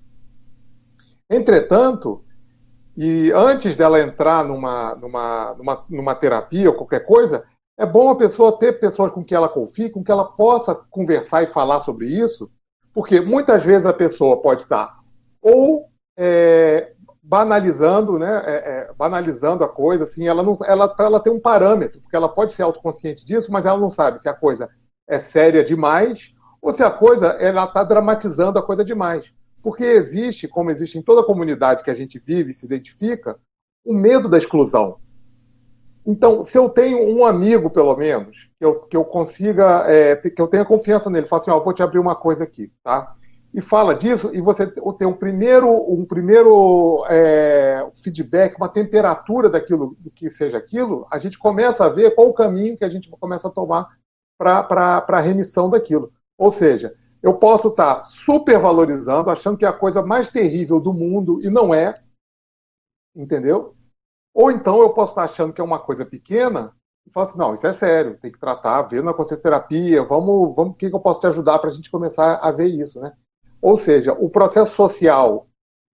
Entretanto, 1.29 2.23
e 2.95 3.31
antes 3.31 3.75
dela 3.75 4.01
entrar 4.01 4.43
numa, 4.43 4.95
numa, 4.95 5.53
numa, 5.55 5.85
numa 5.89 6.15
terapia 6.15 6.69
ou 6.69 6.75
qualquer 6.75 7.05
coisa, 7.05 7.43
é 7.77 7.85
bom 7.85 8.09
a 8.09 8.15
pessoa 8.15 8.59
ter 8.59 8.79
pessoas 8.79 9.11
com 9.11 9.23
que 9.23 9.33
ela 9.33 9.49
confie, 9.49 9.89
com 9.89 10.03
que 10.03 10.11
ela 10.11 10.25
possa 10.25 10.75
conversar 10.75 11.43
e 11.43 11.47
falar 11.47 11.79
sobre 11.79 12.07
isso, 12.07 12.51
porque 12.93 13.19
muitas 13.19 13.63
vezes 13.63 13.85
a 13.85 13.93
pessoa 13.93 14.41
pode 14.41 14.63
estar 14.63 15.01
ou 15.41 15.89
é, 16.15 16.93
banalizando, 17.21 18.17
né, 18.17 18.43
é, 18.45 18.51
é, 18.51 18.93
banalizando 18.95 19.63
a 19.63 19.67
coisa, 19.67 20.03
assim, 20.03 20.27
ela 20.27 20.43
não, 20.43 20.57
ela, 20.65 20.93
ela 20.97 21.19
tem 21.19 21.33
um 21.33 21.39
parâmetro, 21.39 21.99
porque 22.01 22.15
ela 22.15 22.29
pode 22.29 22.53
ser 22.53 22.63
autoconsciente 22.63 23.25
disso, 23.25 23.51
mas 23.51 23.65
ela 23.65 23.77
não 23.77 23.89
sabe 23.89 24.21
se 24.21 24.29
a 24.29 24.33
coisa 24.33 24.69
é 25.07 25.19
séria 25.19 25.63
demais 25.63 26.33
ou 26.61 26.71
se 26.71 26.81
a 26.81 26.89
coisa 26.89 27.27
ela 27.27 27.65
está 27.65 27.83
dramatizando 27.83 28.57
a 28.57 28.63
coisa 28.63 28.85
demais. 28.85 29.31
Porque 29.61 29.83
existe, 29.83 30.47
como 30.47 30.71
existe 30.71 30.97
em 30.97 31.01
toda 31.01 31.25
comunidade 31.25 31.83
que 31.83 31.89
a 31.89 31.95
gente 31.95 32.17
vive 32.19 32.51
e 32.51 32.53
se 32.53 32.65
identifica, 32.65 33.37
o 33.85 33.93
medo 33.93 34.29
da 34.29 34.37
exclusão. 34.37 34.97
Então, 36.05 36.43
se 36.43 36.57
eu 36.57 36.69
tenho 36.69 36.99
um 37.17 37.25
amigo, 37.25 37.69
pelo 37.69 37.95
menos, 37.95 38.49
que 38.59 38.65
eu, 38.65 38.79
que 38.81 38.97
eu 38.97 39.05
consiga, 39.05 39.85
é, 39.87 40.15
que 40.15 40.41
eu 40.41 40.47
tenha 40.47 40.65
confiança 40.65 41.09
nele, 41.09 41.27
falo 41.27 41.41
assim, 41.41 41.51
ó, 41.51 41.59
vou 41.59 41.73
te 41.73 41.81
abrir 41.81 41.99
uma 41.99 42.15
coisa 42.15 42.43
aqui, 42.43 42.71
tá? 42.83 43.15
E 43.53 43.61
fala 43.61 43.93
disso, 43.93 44.31
e 44.33 44.41
você 44.41 44.65
tem 44.97 45.07
um 45.07 45.13
primeiro, 45.13 45.69
um 45.69 46.05
primeiro 46.05 47.05
é, 47.07 47.85
feedback, 48.03 48.57
uma 48.57 48.67
temperatura 48.67 49.49
daquilo, 49.49 49.95
do 49.99 50.09
que 50.09 50.29
seja 50.29 50.57
aquilo, 50.57 51.07
a 51.11 51.19
gente 51.19 51.37
começa 51.37 51.85
a 51.85 51.89
ver 51.89 52.15
qual 52.15 52.27
o 52.27 52.33
caminho 52.33 52.77
que 52.77 52.83
a 52.83 52.89
gente 52.89 53.09
começa 53.09 53.47
a 53.47 53.51
tomar 53.51 53.87
para 54.37 55.05
a 55.07 55.19
remissão 55.19 55.69
daquilo. 55.69 56.11
Ou 56.37 56.51
seja, 56.51 56.95
eu 57.21 57.35
posso 57.35 57.69
estar 57.69 57.95
tá 57.95 58.01
supervalorizando, 58.03 59.29
achando 59.29 59.57
que 59.57 59.65
é 59.65 59.67
a 59.67 59.73
coisa 59.73 60.01
mais 60.01 60.29
terrível 60.29 60.79
do 60.79 60.93
mundo, 60.93 61.41
e 61.41 61.49
não 61.49 61.73
é, 61.73 62.01
entendeu? 63.15 63.75
Ou 64.33 64.51
então 64.51 64.81
eu 64.81 64.89
posso 64.89 65.11
estar 65.11 65.23
achando 65.23 65.53
que 65.53 65.61
é 65.61 65.63
uma 65.63 65.79
coisa 65.79 66.05
pequena 66.05 66.73
e 67.05 67.11
falar 67.11 67.27
assim, 67.27 67.37
não, 67.37 67.53
isso 67.53 67.67
é 67.67 67.73
sério, 67.73 68.17
tem 68.17 68.31
que 68.31 68.39
tratar, 68.39 68.81
ver 68.83 69.03
na 69.03 69.13
consciência 69.13 69.43
terapia, 69.43 70.03
vamos, 70.03 70.55
vamos, 70.55 70.73
o 70.73 70.75
que 70.75 70.87
eu 70.87 70.99
posso 70.99 71.19
te 71.19 71.27
ajudar 71.27 71.59
para 71.59 71.69
a 71.69 71.73
gente 71.73 71.91
começar 71.91 72.35
a 72.35 72.51
ver 72.51 72.67
isso, 72.67 72.99
né? 72.99 73.13
Ou 73.61 73.77
seja, 73.77 74.13
o 74.13 74.29
processo 74.29 74.75
social 74.75 75.47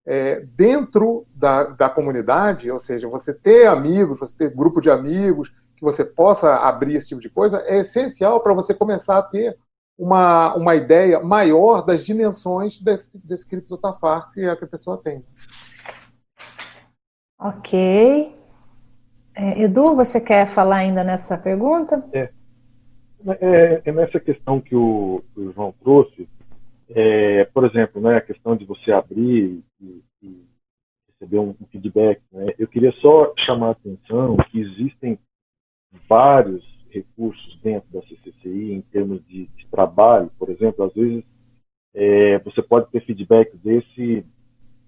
é, 0.06 0.40
dentro 0.56 1.28
da, 1.36 1.66
da 1.66 1.90
comunidade, 1.90 2.72
ou 2.72 2.80
seja, 2.80 3.08
você 3.08 3.34
ter 3.34 3.68
amigos, 3.68 4.18
você 4.18 4.36
ter 4.36 4.56
grupo 4.56 4.82
de 4.82 4.90
amigos, 4.90 5.54
que 5.80 5.86
você 5.86 6.04
possa 6.04 6.56
abrir 6.58 6.96
esse 6.96 7.08
tipo 7.08 7.22
de 7.22 7.30
coisa, 7.30 7.64
é 7.66 7.80
essencial 7.80 8.42
para 8.42 8.54
você 8.54 8.74
começar 8.74 9.18
a 9.18 9.24
ter 9.24 9.58
uma, 9.98 10.54
uma 10.56 10.76
ideia 10.76 11.22
maior 11.22 11.82
das 11.82 12.06
dimensões 12.06 12.80
desse, 12.80 13.10
desse 13.18 13.46
criptotafar 13.48 14.30
que 14.32 14.46
a 14.46 14.56
pessoa 14.68 14.98
tem. 14.98 15.24
Ok. 17.40 18.36
É, 19.34 19.62
Edu, 19.62 19.96
você 19.96 20.20
quer 20.20 20.54
falar 20.54 20.78
ainda 20.78 21.04
nessa 21.04 21.38
pergunta? 21.38 22.04
É. 22.12 22.30
É, 23.26 23.82
é 23.86 23.92
nessa 23.92 24.20
questão 24.20 24.62
que 24.62 24.76
o, 24.76 25.24
o 25.36 25.52
João 25.52 25.74
trouxe, 25.82 26.28
é, 26.90 27.46
por 27.46 27.66
exemplo, 27.66 28.02
né, 28.02 28.18
a 28.18 28.22
questão 28.22 28.56
de 28.56 28.66
você 28.66 28.92
abrir 28.92 29.62
e, 29.82 30.04
e 30.22 30.46
receber 31.10 31.40
um, 31.40 31.50
um 31.50 31.66
feedback. 31.70 32.22
Né, 32.32 32.54
eu 32.58 32.68
queria 32.68 32.94
só 33.02 33.34
chamar 33.38 33.68
a 33.68 33.72
atenção 33.72 34.38
que 34.50 34.60
existem 34.62 35.20
vários 36.08 36.64
recursos 36.90 37.60
dentro 37.62 37.90
da 37.92 38.02
CCCI 38.02 38.74
em 38.74 38.82
termos 38.82 39.26
de, 39.28 39.48
de 39.48 39.68
trabalho. 39.68 40.32
Por 40.38 40.50
exemplo, 40.50 40.86
às 40.86 40.94
vezes 40.94 41.24
é, 41.94 42.40
você 42.40 42.62
pode 42.62 42.90
ter 42.92 43.06
feedback 43.06 43.56
desse 43.58 44.26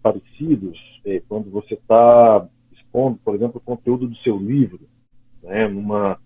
parecidos 0.02 0.80
é, 1.06 1.22
quando 1.28 1.50
você 1.50 1.76
está 1.76 2.48
expondo, 2.72 3.20
por 3.24 3.36
exemplo, 3.36 3.58
o 3.58 3.66
conteúdo 3.66 4.08
do 4.08 4.16
seu 4.18 4.38
livro, 4.38 4.80
né, 5.44 5.68
numa 5.68 6.20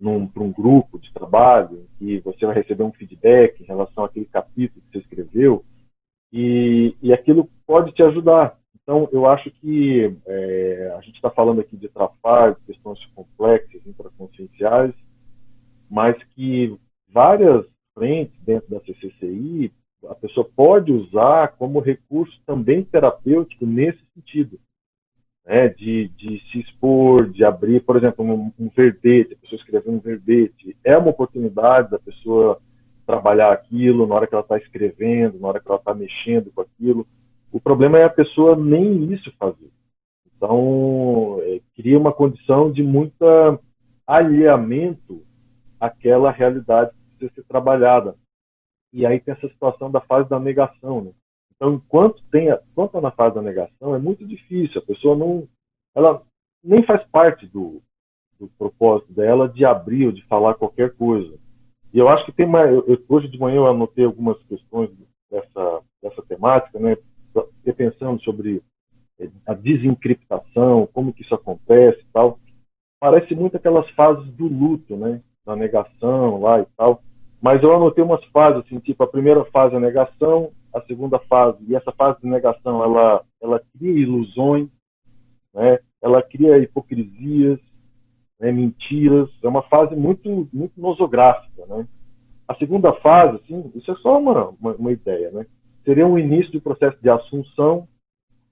num, 0.00 0.26
para 0.28 0.42
um 0.42 0.52
grupo 0.52 0.98
de 0.98 1.12
trabalho, 1.12 1.76
em 1.80 1.98
que 1.98 2.20
você 2.20 2.46
vai 2.46 2.54
receber 2.54 2.84
um 2.84 2.92
feedback 2.92 3.60
em 3.60 3.66
relação 3.66 4.04
àquele 4.04 4.26
capítulo 4.26 4.80
que 4.82 4.92
você 4.92 4.98
escreveu, 4.98 5.64
e, 6.32 6.94
e 7.02 7.12
aquilo 7.12 7.48
pode 7.66 7.92
te 7.92 8.02
ajudar. 8.06 8.56
Então, 8.88 9.06
eu 9.12 9.26
acho 9.26 9.50
que 9.50 10.16
é, 10.26 10.94
a 10.96 11.02
gente 11.02 11.16
está 11.16 11.28
falando 11.28 11.60
aqui 11.60 11.76
de 11.76 11.90
trafar, 11.90 12.54
de 12.54 12.60
questões 12.72 12.98
complexas, 13.14 13.86
intraconscienciais, 13.86 14.94
mas 15.90 16.16
que 16.34 16.74
várias 17.06 17.66
frentes 17.92 18.34
dentro 18.46 18.70
da 18.70 18.80
CCCI 18.80 19.70
a 20.08 20.14
pessoa 20.14 20.48
pode 20.56 20.90
usar 20.90 21.48
como 21.58 21.80
recurso 21.80 22.40
também 22.46 22.82
terapêutico 22.82 23.66
nesse 23.66 24.00
sentido. 24.14 24.58
Né, 25.44 25.68
de, 25.68 26.08
de 26.08 26.42
se 26.50 26.60
expor, 26.60 27.28
de 27.30 27.44
abrir, 27.44 27.80
por 27.80 27.96
exemplo, 27.96 28.24
um, 28.24 28.52
um 28.58 28.70
verbete, 28.74 29.34
a 29.34 29.36
pessoa 29.36 29.58
escrever 29.58 29.90
um 29.90 29.98
verbete, 29.98 30.76
é 30.82 30.96
uma 30.96 31.10
oportunidade 31.10 31.90
da 31.90 31.98
pessoa 31.98 32.58
trabalhar 33.06 33.52
aquilo 33.52 34.06
na 34.06 34.14
hora 34.14 34.26
que 34.26 34.34
ela 34.34 34.42
está 34.42 34.56
escrevendo, 34.56 35.38
na 35.38 35.48
hora 35.48 35.60
que 35.60 35.68
ela 35.68 35.78
está 35.78 35.94
mexendo 35.94 36.50
com 36.54 36.62
aquilo. 36.62 37.06
O 37.52 37.60
problema 37.60 37.98
é 37.98 38.04
a 38.04 38.10
pessoa 38.10 38.56
nem 38.56 39.12
isso 39.12 39.32
fazer. 39.38 39.70
Então, 40.36 41.38
é, 41.42 41.60
cria 41.74 41.98
uma 41.98 42.12
condição 42.12 42.70
de 42.70 42.82
muita 42.82 43.58
alheamento 44.06 45.22
àquela 45.78 46.30
realidade 46.30 46.92
que 46.92 47.16
precisa 47.18 47.34
ser 47.34 47.44
trabalhada. 47.48 48.14
E 48.92 49.04
aí 49.04 49.20
tem 49.20 49.34
essa 49.34 49.48
situação 49.48 49.90
da 49.90 50.00
fase 50.00 50.28
da 50.28 50.40
negação, 50.40 51.02
né? 51.02 51.10
Então, 51.54 51.74
enquanto 51.74 52.22
tem, 52.30 52.48
enquanto 52.48 52.92
tá 52.92 53.00
na 53.00 53.10
fase 53.10 53.34
da 53.34 53.42
negação, 53.42 53.94
é 53.94 53.98
muito 53.98 54.24
difícil. 54.24 54.80
A 54.80 54.86
pessoa 54.86 55.16
não, 55.16 55.46
ela 55.94 56.22
nem 56.62 56.84
faz 56.84 57.04
parte 57.10 57.46
do, 57.46 57.82
do 58.38 58.48
propósito 58.56 59.12
dela 59.12 59.48
de 59.48 59.64
abrir 59.64 60.06
ou 60.06 60.12
de 60.12 60.24
falar 60.26 60.54
qualquer 60.54 60.94
coisa. 60.94 61.36
E 61.92 61.98
eu 61.98 62.08
acho 62.08 62.24
que 62.24 62.32
tem 62.32 62.46
mais. 62.46 62.70
Eu, 62.70 63.04
hoje 63.08 63.28
de 63.28 63.38
manhã 63.38 63.56
eu 63.56 63.66
anotei 63.66 64.04
algumas 64.04 64.40
questões 64.44 64.90
dessa, 65.30 65.82
dessa 66.02 66.22
temática, 66.22 66.78
né? 66.78 66.96
Fiquei 67.68 67.90
pensando 67.90 68.22
sobre 68.22 68.62
é, 69.20 69.28
a 69.46 69.52
desencriptação, 69.52 70.88
como 70.90 71.12
que 71.12 71.22
isso 71.22 71.34
acontece 71.34 72.00
e 72.00 72.12
tal. 72.12 72.38
Parece 72.98 73.34
muito 73.34 73.56
aquelas 73.58 73.88
fases 73.90 74.24
do 74.32 74.46
luto, 74.46 74.96
né? 74.96 75.20
Da 75.44 75.54
negação 75.54 76.40
lá 76.40 76.60
e 76.60 76.66
tal. 76.76 77.02
Mas 77.42 77.62
eu 77.62 77.74
anotei 77.74 78.02
umas 78.02 78.24
fases, 78.26 78.64
assim, 78.64 78.78
tipo, 78.78 79.02
a 79.02 79.06
primeira 79.06 79.44
fase 79.46 79.74
é 79.74 79.76
a 79.76 79.80
negação, 79.80 80.50
a 80.72 80.80
segunda 80.82 81.18
fase, 81.20 81.58
e 81.68 81.74
essa 81.74 81.92
fase 81.92 82.20
de 82.20 82.26
negação, 82.26 82.82
ela, 82.82 83.22
ela 83.40 83.62
cria 83.76 83.92
ilusões, 83.92 84.68
né? 85.54 85.78
ela 86.02 86.22
cria 86.22 86.58
hipocrisias, 86.58 87.60
né? 88.40 88.50
mentiras, 88.50 89.28
é 89.42 89.48
uma 89.48 89.62
fase 89.62 89.94
muito, 89.94 90.48
muito 90.52 90.80
nosográfica, 90.80 91.66
né? 91.66 91.86
A 92.48 92.54
segunda 92.54 92.92
fase, 92.94 93.36
assim, 93.36 93.70
isso 93.74 93.90
é 93.92 93.94
só 93.96 94.18
uma, 94.18 94.48
uma, 94.60 94.74
uma 94.74 94.90
ideia, 94.90 95.30
né? 95.30 95.46
Seria 95.88 96.06
um 96.06 96.18
início 96.18 96.52
do 96.52 96.60
processo 96.60 96.98
de 97.00 97.08
assunção, 97.08 97.88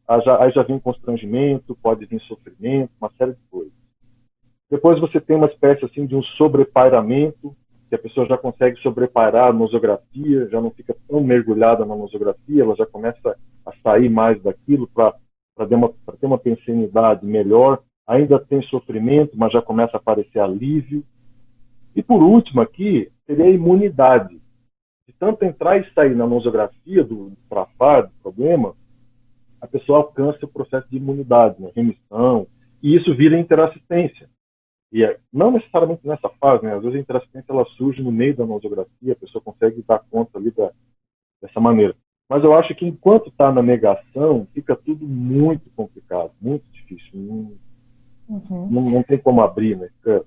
aí 0.09 0.23
já, 0.23 0.43
aí 0.43 0.51
já 0.53 0.63
vem 0.63 0.79
constrangimento, 0.79 1.77
pode 1.83 2.07
vir 2.07 2.19
sofrimento, 2.23 2.91
uma 2.99 3.13
série 3.19 3.33
de 3.33 3.43
coisas. 3.51 3.75
Depois 4.71 4.99
você 4.99 5.21
tem 5.21 5.37
uma 5.37 5.45
espécie 5.45 5.85
assim 5.85 6.07
de 6.07 6.17
um 6.17 6.23
sobrepairamento, 6.23 7.55
que 7.91 7.95
a 7.95 7.99
pessoa 7.99 8.27
já 8.27 8.39
consegue 8.39 8.81
sobrepairar 8.81 9.51
a 9.51 9.53
nosografia, 9.53 10.49
já 10.49 10.63
não 10.63 10.71
fica 10.71 10.97
tão 11.07 11.21
mergulhada 11.21 11.85
na 11.85 11.95
nosografia, 11.95 12.63
ela 12.63 12.75
já 12.75 12.87
começa 12.87 13.37
a 13.67 13.73
sair 13.83 14.09
mais 14.09 14.43
daquilo 14.43 14.89
para 14.95 15.13
ter 15.69 16.25
uma 16.25 16.39
pensenidade 16.39 17.27
melhor. 17.27 17.83
Ainda 18.07 18.39
tem 18.39 18.63
sofrimento, 18.63 19.37
mas 19.37 19.53
já 19.53 19.61
começa 19.61 19.99
a 19.99 20.01
aparecer 20.01 20.39
alívio. 20.39 21.05
E 21.95 22.03
por 22.03 22.23
último 22.23 22.63
aqui, 22.63 23.13
seria 23.27 23.45
a 23.45 23.51
imunidade. 23.51 24.41
De 25.07 25.13
tanto 25.15 25.45
entrar 25.45 25.79
e 25.79 25.93
sair 25.93 26.17
na 26.17 26.27
nosografia 26.27 27.05
do 27.05 27.33
trafar, 27.49 28.09
do 28.09 28.13
problema, 28.23 28.75
a 29.61 29.67
pessoa 29.67 29.99
alcança 29.99 30.45
o 30.45 30.49
processo 30.49 30.89
de 30.91 30.97
imunidade, 30.97 31.61
né? 31.61 31.71
remissão, 31.75 32.47
e 32.83 32.97
isso 32.97 33.15
vira 33.15 33.39
interassistência. 33.39 34.29
E 34.93 35.05
é, 35.05 35.19
não 35.33 35.51
necessariamente 35.51 36.07
nessa 36.07 36.29
fase, 36.41 36.65
né? 36.65 36.75
às 36.75 36.83
vezes 36.83 36.97
a 36.97 37.01
interassistência 37.01 37.53
ela 37.53 37.65
surge 37.77 38.03
no 38.03 38.13
meio 38.13 38.37
da 38.37 38.47
nosografia, 38.47 39.13
a 39.13 39.17
pessoa 39.17 39.43
consegue 39.43 39.83
dar 39.87 39.99
conta 40.11 40.39
ali 40.39 40.51
da, 40.51 40.71
dessa 41.41 41.61
maneira. 41.61 41.95
Mas 42.29 42.43
eu 42.43 42.55
acho 42.55 42.75
que 42.75 42.87
enquanto 42.87 43.29
está 43.29 43.53
na 43.53 43.63
negação, 43.63 44.47
fica 44.53 44.75
tudo 44.75 45.07
muito 45.07 45.71
complicado, 45.77 46.33
muito 46.41 46.65
difícil. 46.73 47.11
Não, 47.15 47.53
uhum. 48.29 48.69
não, 48.69 48.83
não, 48.83 49.03
tem 49.03 49.19
como 49.19 49.41
abrir, 49.41 49.77
né? 49.77 49.89
fica, 49.99 50.25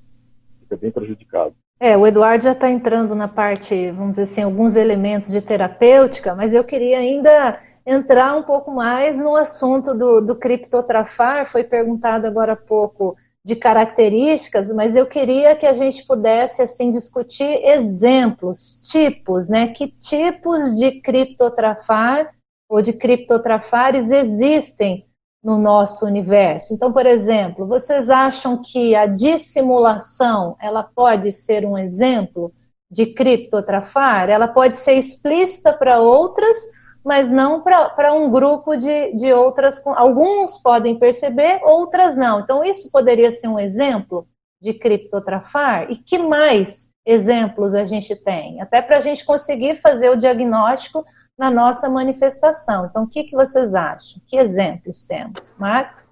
fica 0.61 0.77
bem 0.77 0.91
prejudicado. 0.91 1.53
É, 1.79 1.95
o 1.95 2.05
Eduardo 2.05 2.43
já 2.43 2.51
está 2.51 2.69
entrando 2.69 3.15
na 3.15 3.27
parte, 3.27 3.91
vamos 3.91 4.11
dizer 4.11 4.23
assim, 4.23 4.41
alguns 4.41 4.75
elementos 4.75 5.31
de 5.31 5.41
terapêutica, 5.41 6.35
mas 6.35 6.53
eu 6.53 6.61
queria 6.61 6.97
ainda 6.99 7.57
entrar 7.85 8.35
um 8.35 8.43
pouco 8.43 8.69
mais 8.69 9.17
no 9.17 9.33
assunto 9.35 9.93
do, 9.93 10.19
do 10.19 10.35
criptotrafar. 10.35 11.49
Foi 11.49 11.63
perguntado 11.63 12.27
agora 12.27 12.53
há 12.53 12.57
pouco 12.57 13.15
de 13.45 13.55
características, 13.55 14.73
mas 14.73 14.93
eu 14.93 15.05
queria 15.05 15.55
que 15.55 15.65
a 15.65 15.73
gente 15.73 16.05
pudesse 16.05 16.61
assim 16.61 16.91
discutir 16.91 17.65
exemplos, 17.65 18.81
tipos, 18.91 19.47
né? 19.47 19.69
Que 19.69 19.87
tipos 19.87 20.75
de 20.77 20.99
criptotrafar 21.01 22.29
ou 22.67 22.81
de 22.81 22.91
criptotrafares 22.91 24.11
existem 24.11 25.05
no 25.43 25.57
nosso 25.57 26.05
universo? 26.05 26.73
Então, 26.73 26.91
por 26.91 27.05
exemplo, 27.05 27.65
vocês 27.65 28.09
acham 28.09 28.61
que 28.61 28.95
a 28.95 29.05
dissimulação 29.05 30.55
ela 30.61 30.83
pode 30.83 31.31
ser 31.31 31.65
um 31.65 31.77
exemplo 31.77 32.51
de 32.91 33.07
criptotrafar? 33.07 34.29
Ela 34.29 34.47
pode 34.47 34.77
ser 34.77 34.93
explícita 34.93 35.71
para 35.71 36.01
outras, 36.01 36.57
mas 37.03 37.31
não 37.31 37.61
para 37.61 38.13
um 38.13 38.29
grupo 38.29 38.75
de, 38.75 39.13
de 39.13 39.31
outras. 39.31 39.85
Alguns 39.87 40.57
podem 40.57 40.99
perceber, 40.99 41.61
outras 41.63 42.17
não. 42.17 42.41
Então, 42.41 42.63
isso 42.63 42.91
poderia 42.91 43.31
ser 43.31 43.47
um 43.47 43.59
exemplo 43.59 44.27
de 44.61 44.73
criptotrafar? 44.73 45.89
E 45.89 45.95
que 45.95 46.17
mais 46.17 46.89
exemplos 47.05 47.73
a 47.73 47.85
gente 47.85 48.15
tem? 48.15 48.61
Até 48.61 48.81
para 48.81 48.97
a 48.97 49.01
gente 49.01 49.25
conseguir 49.25 49.81
fazer 49.81 50.09
o 50.09 50.17
diagnóstico 50.17 51.05
na 51.39 51.49
nossa 51.49 51.89
manifestação. 51.89 52.85
Então, 52.85 53.03
o 53.03 53.07
que, 53.07 53.23
que 53.23 53.33
vocês 53.33 53.73
acham? 53.73 54.21
Que 54.27 54.35
exemplos 54.35 55.03
temos? 55.03 55.53
Marcos? 55.57 56.03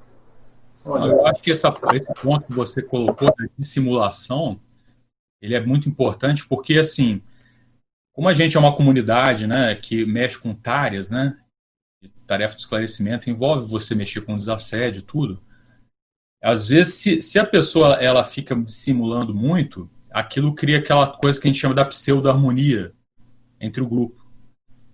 Eu 0.86 1.28
acho 1.28 1.44
que 1.44 1.52
essa, 1.52 1.76
esse 1.94 2.14
ponto 2.14 2.48
que 2.48 2.54
você 2.54 2.82
colocou 2.82 3.28
de 3.58 3.68
simulação, 3.68 4.58
ele 5.42 5.54
é 5.54 5.60
muito 5.60 5.90
importante 5.90 6.48
porque, 6.48 6.80
assim, 6.80 7.22
como 8.14 8.30
a 8.30 8.34
gente 8.34 8.56
é 8.56 8.60
uma 8.60 8.74
comunidade 8.74 9.46
né, 9.46 9.76
que 9.76 10.06
mexe 10.06 10.40
com 10.40 10.56
táreas, 10.56 11.12
né, 11.12 11.38
tarefa 12.26 12.56
de 12.56 12.62
esclarecimento, 12.62 13.30
envolve 13.30 13.70
você 13.70 13.94
mexer 13.94 14.22
com 14.22 14.38
desassédio, 14.38 15.02
tudo. 15.02 15.42
Às 16.42 16.70
vezes, 16.70 16.94
se, 16.94 17.22
se 17.22 17.38
a 17.38 17.46
pessoa 17.46 17.96
ela 17.96 18.24
fica 18.24 18.56
simulando 18.66 19.36
muito, 19.36 19.90
aquilo 20.10 20.56
cria 20.56 20.78
aquela 20.78 21.08
coisa 21.08 21.38
que 21.38 21.50
a 21.50 21.52
gente 21.52 21.60
chama 21.60 21.76
da 21.76 21.84
pseudo-harmonia 21.84 22.94
entre 23.60 23.82
o 23.82 23.88
grupo. 23.88 24.27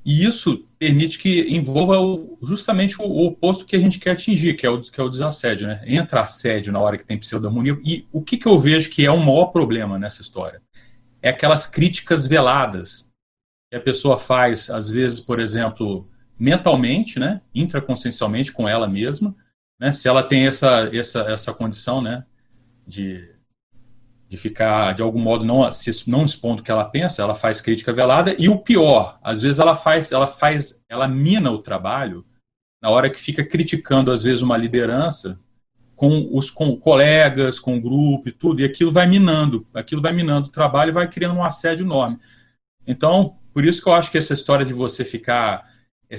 E 0.05 0.25
isso 0.25 0.65
permite 0.77 1.17
que 1.17 1.41
envolva 1.49 1.99
o, 1.99 2.37
justamente 2.43 3.01
o, 3.01 3.05
o, 3.05 3.27
oposto 3.27 3.65
que 3.65 3.75
a 3.75 3.79
gente 3.79 3.99
quer 3.99 4.11
atingir, 4.11 4.55
que 4.55 4.65
é 4.65 4.69
o, 4.69 4.81
que 4.81 4.99
é 4.99 5.03
o 5.03 5.09
desassédio. 5.09 5.67
Né? 5.67 5.81
Entra 5.85 6.21
assédio 6.21 6.73
na 6.73 6.79
hora 6.79 6.97
que 6.97 7.05
tem 7.05 7.17
pseudo-harmonia. 7.17 7.79
E 7.85 8.05
o 8.11 8.21
que, 8.21 8.37
que 8.37 8.47
eu 8.47 8.59
vejo 8.59 8.89
que 8.89 9.05
é 9.05 9.11
o 9.11 9.17
maior 9.17 9.47
problema 9.47 9.97
nessa 9.97 10.21
história? 10.21 10.61
É 11.21 11.29
aquelas 11.29 11.65
críticas 11.65 12.27
veladas 12.27 13.09
que 13.71 13.77
a 13.77 13.81
pessoa 13.81 14.19
faz, 14.19 14.69
às 14.69 14.89
vezes, 14.89 15.21
por 15.21 15.39
exemplo, 15.39 16.07
mentalmente, 16.37 17.17
né, 17.17 17.41
intraconsciencialmente 17.55 18.51
com 18.51 18.67
ela 18.67 18.87
mesma, 18.87 19.33
né, 19.79 19.93
se 19.93 20.09
ela 20.09 20.21
tem 20.21 20.45
essa, 20.45 20.89
essa, 20.93 21.21
essa 21.21 21.53
condição, 21.53 22.01
né, 22.01 22.25
de, 22.85 23.32
de 24.33 24.37
ficar, 24.37 24.95
de 24.95 25.03
algum 25.03 25.19
modo, 25.19 25.45
não, 25.45 25.71
se, 25.71 26.09
não 26.09 26.25
expondo 26.25 26.61
o 26.61 26.65
que 26.65 26.71
ela 26.71 26.85
pensa, 26.85 27.21
ela 27.21 27.35
faz 27.35 27.61
crítica 27.61 27.93
velada, 27.93 28.35
e 28.39 28.49
o 28.49 28.57
pior, 28.57 29.19
às 29.21 29.43
vezes 29.43 29.59
ela 29.59 29.75
faz, 29.75 30.11
ela 30.11 30.25
faz, 30.25 30.81
ela 30.89 31.07
mina 31.07 31.51
o 31.51 31.59
trabalho 31.59 32.25
na 32.81 32.89
hora 32.89 33.11
que 33.11 33.19
fica 33.19 33.45
criticando, 33.45 34.11
às 34.11 34.23
vezes, 34.23 34.41
uma 34.41 34.57
liderança 34.57 35.39
com 35.95 36.27
os 36.35 36.49
com 36.49 36.75
colegas, 36.75 37.59
com 37.59 37.77
o 37.77 37.79
grupo 37.79 38.27
e 38.27 38.31
tudo, 38.31 38.61
e 38.61 38.65
aquilo 38.65 38.91
vai 38.91 39.05
minando, 39.05 39.67
aquilo 39.71 40.01
vai 40.01 40.11
minando 40.11 40.47
o 40.47 40.51
trabalho 40.51 40.89
e 40.89 40.93
vai 40.93 41.07
criando 41.07 41.35
um 41.35 41.43
assédio 41.43 41.85
enorme. 41.85 42.17
Então, 42.87 43.37
por 43.53 43.63
isso 43.63 43.83
que 43.83 43.87
eu 43.87 43.93
acho 43.93 44.09
que 44.09 44.17
essa 44.17 44.33
história 44.33 44.65
de 44.65 44.73
você 44.73 45.05
ficar 45.05 45.71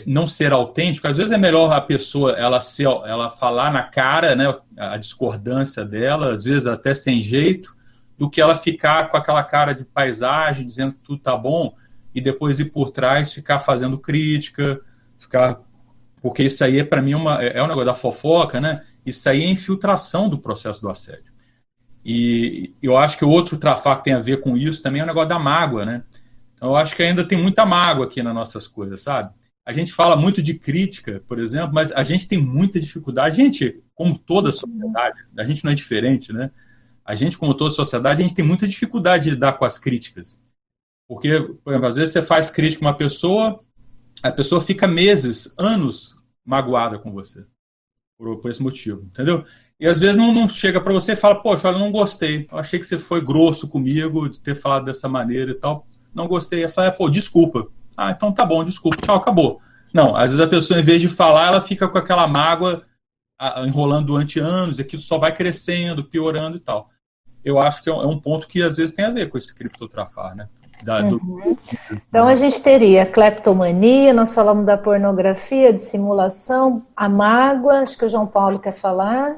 não 0.06 0.28
ser 0.28 0.52
autêntico, 0.52 1.08
às 1.08 1.16
vezes 1.16 1.32
é 1.32 1.38
melhor 1.38 1.72
a 1.72 1.80
pessoa 1.80 2.32
ela 2.32 2.60
ser, 2.60 2.86
ela 2.86 3.28
falar 3.28 3.72
na 3.72 3.82
cara, 3.82 4.36
né, 4.36 4.56
a 4.76 4.96
discordância 4.96 5.84
dela, 5.84 6.32
às 6.32 6.44
vezes 6.44 6.68
até 6.68 6.94
sem 6.94 7.20
jeito, 7.20 7.76
do 8.16 8.30
que 8.30 8.40
ela 8.40 8.56
ficar 8.56 9.08
com 9.08 9.16
aquela 9.16 9.42
cara 9.42 9.72
de 9.72 9.84
paisagem, 9.84 10.66
dizendo 10.66 10.92
que 10.94 11.00
tudo 11.00 11.18
tá 11.20 11.36
bom 11.36 11.74
e 12.14 12.20
depois 12.20 12.60
ir 12.60 12.66
por 12.66 12.90
trás 12.90 13.32
ficar 13.32 13.58
fazendo 13.58 13.98
crítica, 13.98 14.80
ficar 15.18 15.60
porque 16.22 16.42
isso 16.44 16.64
aí 16.64 16.78
é 16.78 16.84
para 16.84 17.02
mim 17.02 17.14
uma 17.14 17.42
é 17.42 17.62
um 17.62 17.66
negócio 17.66 17.84
da 17.84 17.94
fofoca, 17.94 18.60
né? 18.60 18.82
Isso 19.04 19.28
aí 19.28 19.44
é 19.44 19.48
infiltração 19.48 20.28
do 20.28 20.38
processo 20.38 20.80
do 20.80 20.88
assédio. 20.88 21.34
E 22.04 22.74
eu 22.82 22.96
acho 22.96 23.18
que 23.18 23.24
outro 23.24 23.56
trafar 23.56 23.98
que 23.98 24.04
tem 24.04 24.14
a 24.14 24.20
ver 24.20 24.40
com 24.40 24.56
isso 24.56 24.82
também 24.82 25.00
é 25.00 25.04
o 25.04 25.06
negócio 25.06 25.28
da 25.28 25.38
mágoa, 25.38 25.84
né? 25.84 26.04
Eu 26.60 26.76
acho 26.76 26.94
que 26.94 27.02
ainda 27.02 27.26
tem 27.26 27.36
muita 27.36 27.66
mágoa 27.66 28.06
aqui 28.06 28.22
nas 28.22 28.34
nossas 28.34 28.66
coisas, 28.66 29.02
sabe? 29.02 29.34
A 29.66 29.72
gente 29.72 29.92
fala 29.92 30.16
muito 30.16 30.42
de 30.42 30.54
crítica, 30.54 31.22
por 31.26 31.38
exemplo, 31.38 31.74
mas 31.74 31.92
a 31.92 32.02
gente 32.02 32.28
tem 32.28 32.38
muita 32.38 32.78
dificuldade. 32.78 33.40
A 33.40 33.44
gente, 33.44 33.82
como 33.94 34.18
toda 34.18 34.52
sociedade, 34.52 35.18
a 35.36 35.44
gente 35.44 35.64
não 35.64 35.72
é 35.72 35.74
diferente, 35.74 36.32
né? 36.32 36.50
A 37.04 37.14
gente, 37.14 37.36
como 37.36 37.54
toda 37.54 37.70
sociedade, 37.70 38.22
a 38.22 38.26
gente 38.26 38.34
tem 38.34 38.44
muita 38.44 38.66
dificuldade 38.66 39.24
de 39.24 39.30
lidar 39.30 39.54
com 39.54 39.64
as 39.64 39.78
críticas. 39.78 40.40
Porque, 41.06 41.40
por 41.62 41.70
exemplo, 41.72 41.88
às 41.88 41.96
vezes 41.96 42.12
você 42.12 42.22
faz 42.22 42.50
crítica 42.50 42.84
a 42.84 42.88
uma 42.88 42.96
pessoa, 42.96 43.60
a 44.22 44.32
pessoa 44.32 44.60
fica 44.60 44.86
meses, 44.86 45.54
anos 45.58 46.16
magoada 46.44 46.98
com 46.98 47.12
você. 47.12 47.44
Por, 48.16 48.38
por 48.38 48.50
esse 48.50 48.62
motivo, 48.62 49.02
entendeu? 49.02 49.44
E 49.78 49.86
às 49.86 49.98
vezes 49.98 50.16
não, 50.16 50.32
não 50.32 50.48
chega 50.48 50.80
para 50.80 50.92
você 50.92 51.12
e 51.12 51.16
fala, 51.16 51.34
poxa, 51.34 51.68
eu 51.68 51.78
não 51.78 51.92
gostei. 51.92 52.46
Eu 52.50 52.58
achei 52.58 52.78
que 52.78 52.86
você 52.86 52.96
foi 52.96 53.20
grosso 53.20 53.68
comigo 53.68 54.28
de 54.28 54.40
ter 54.40 54.54
falado 54.54 54.84
dessa 54.84 55.08
maneira 55.08 55.50
e 55.50 55.54
tal 55.54 55.86
não 56.14 56.28
gostei. 56.28 56.62
Ela 56.62 56.72
fala, 56.72 56.92
pô, 56.92 57.10
desculpa. 57.10 57.68
Ah, 57.96 58.10
então 58.10 58.32
tá 58.32 58.46
bom, 58.46 58.64
desculpa, 58.64 58.96
tchau, 58.98 59.16
acabou. 59.16 59.60
Não, 59.92 60.16
às 60.16 60.30
vezes 60.30 60.40
a 60.40 60.48
pessoa, 60.48 60.80
em 60.80 60.82
vez 60.82 61.00
de 61.00 61.08
falar, 61.08 61.48
ela 61.48 61.60
fica 61.60 61.88
com 61.88 61.98
aquela 61.98 62.26
mágoa 62.26 62.84
enrolando 63.66 64.06
durante 64.06 64.38
anos, 64.38 64.78
e 64.78 64.82
aquilo 64.82 65.02
só 65.02 65.18
vai 65.18 65.34
crescendo, 65.34 66.04
piorando 66.04 66.56
e 66.56 66.60
tal. 66.60 66.90
Eu 67.44 67.58
acho 67.58 67.82
que 67.82 67.90
é, 67.90 67.92
é 67.92 68.06
um 68.06 68.18
ponto 68.18 68.46
que 68.46 68.62
às 68.62 68.76
vezes 68.76 68.94
tem 68.94 69.04
a 69.04 69.10
ver 69.10 69.28
com 69.28 69.38
esse 69.38 69.54
criptotrafar, 69.54 70.34
né? 70.34 70.48
Da, 70.82 71.02
uhum. 71.02 71.18
do... 71.18 71.58
Então 72.08 72.26
a 72.26 72.34
gente 72.34 72.62
teria 72.62 73.06
cleptomania, 73.06 74.12
nós 74.12 74.32
falamos 74.32 74.66
da 74.66 74.76
pornografia, 74.76 75.72
de 75.72 75.84
simulação, 75.84 76.82
a 76.96 77.08
mágoa, 77.08 77.80
acho 77.80 77.96
que 77.96 78.04
o 78.04 78.10
João 78.10 78.26
Paulo 78.26 78.58
quer 78.58 78.76
falar. 78.78 79.36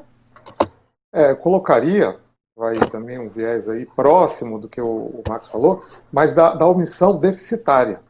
É, 1.13 1.33
colocaria 1.35 2.17
vai 2.57 2.73
também 2.89 3.19
um 3.19 3.29
viés 3.29 3.69
aí 3.69 3.85
próximo 3.85 4.59
do 4.59 4.67
que 4.67 4.81
o, 4.81 4.87
o 4.87 5.23
Marcos 5.29 5.49
falou, 5.49 5.85
mas 6.11 6.33
da, 6.33 6.55
da 6.55 6.65
omissão 6.65 7.19
deficitária. 7.19 8.01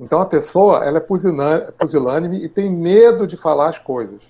Então 0.00 0.18
a 0.18 0.26
pessoa 0.26 0.82
ela 0.82 0.96
é 0.96 1.70
pusilânime 1.72 2.42
e 2.42 2.48
tem 2.48 2.70
medo 2.70 3.26
de 3.26 3.36
falar 3.36 3.68
as 3.68 3.78
coisas. 3.78 4.20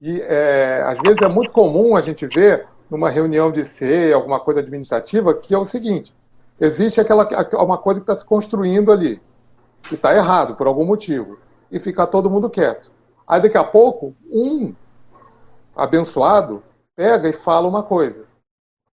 E 0.00 0.20
é, 0.22 0.82
às 0.86 0.98
vezes 0.98 1.20
é 1.20 1.28
muito 1.28 1.50
comum 1.50 1.96
a 1.96 2.00
gente 2.00 2.26
ver 2.26 2.66
numa 2.90 3.08
reunião 3.08 3.52
de 3.52 3.64
C, 3.64 4.12
alguma 4.12 4.40
coisa 4.40 4.60
administrativa, 4.60 5.32
que 5.34 5.54
é 5.54 5.58
o 5.58 5.64
seguinte: 5.64 6.12
existe 6.60 7.00
aquela 7.00 7.28
uma 7.62 7.78
coisa 7.78 8.00
que 8.00 8.04
está 8.04 8.16
se 8.16 8.24
construindo 8.24 8.90
ali 8.90 9.20
e 9.90 9.94
está 9.94 10.14
errado 10.14 10.56
por 10.56 10.66
algum 10.66 10.84
motivo 10.84 11.38
e 11.70 11.78
fica 11.78 12.06
todo 12.06 12.30
mundo 12.30 12.50
quieto. 12.50 12.90
Aí 13.26 13.40
daqui 13.40 13.56
a 13.56 13.64
pouco 13.64 14.14
um 14.28 14.74
abençoado 15.76 16.62
pega 16.96 17.28
e 17.28 17.32
fala 17.32 17.68
uma 17.68 17.82
coisa. 17.82 18.24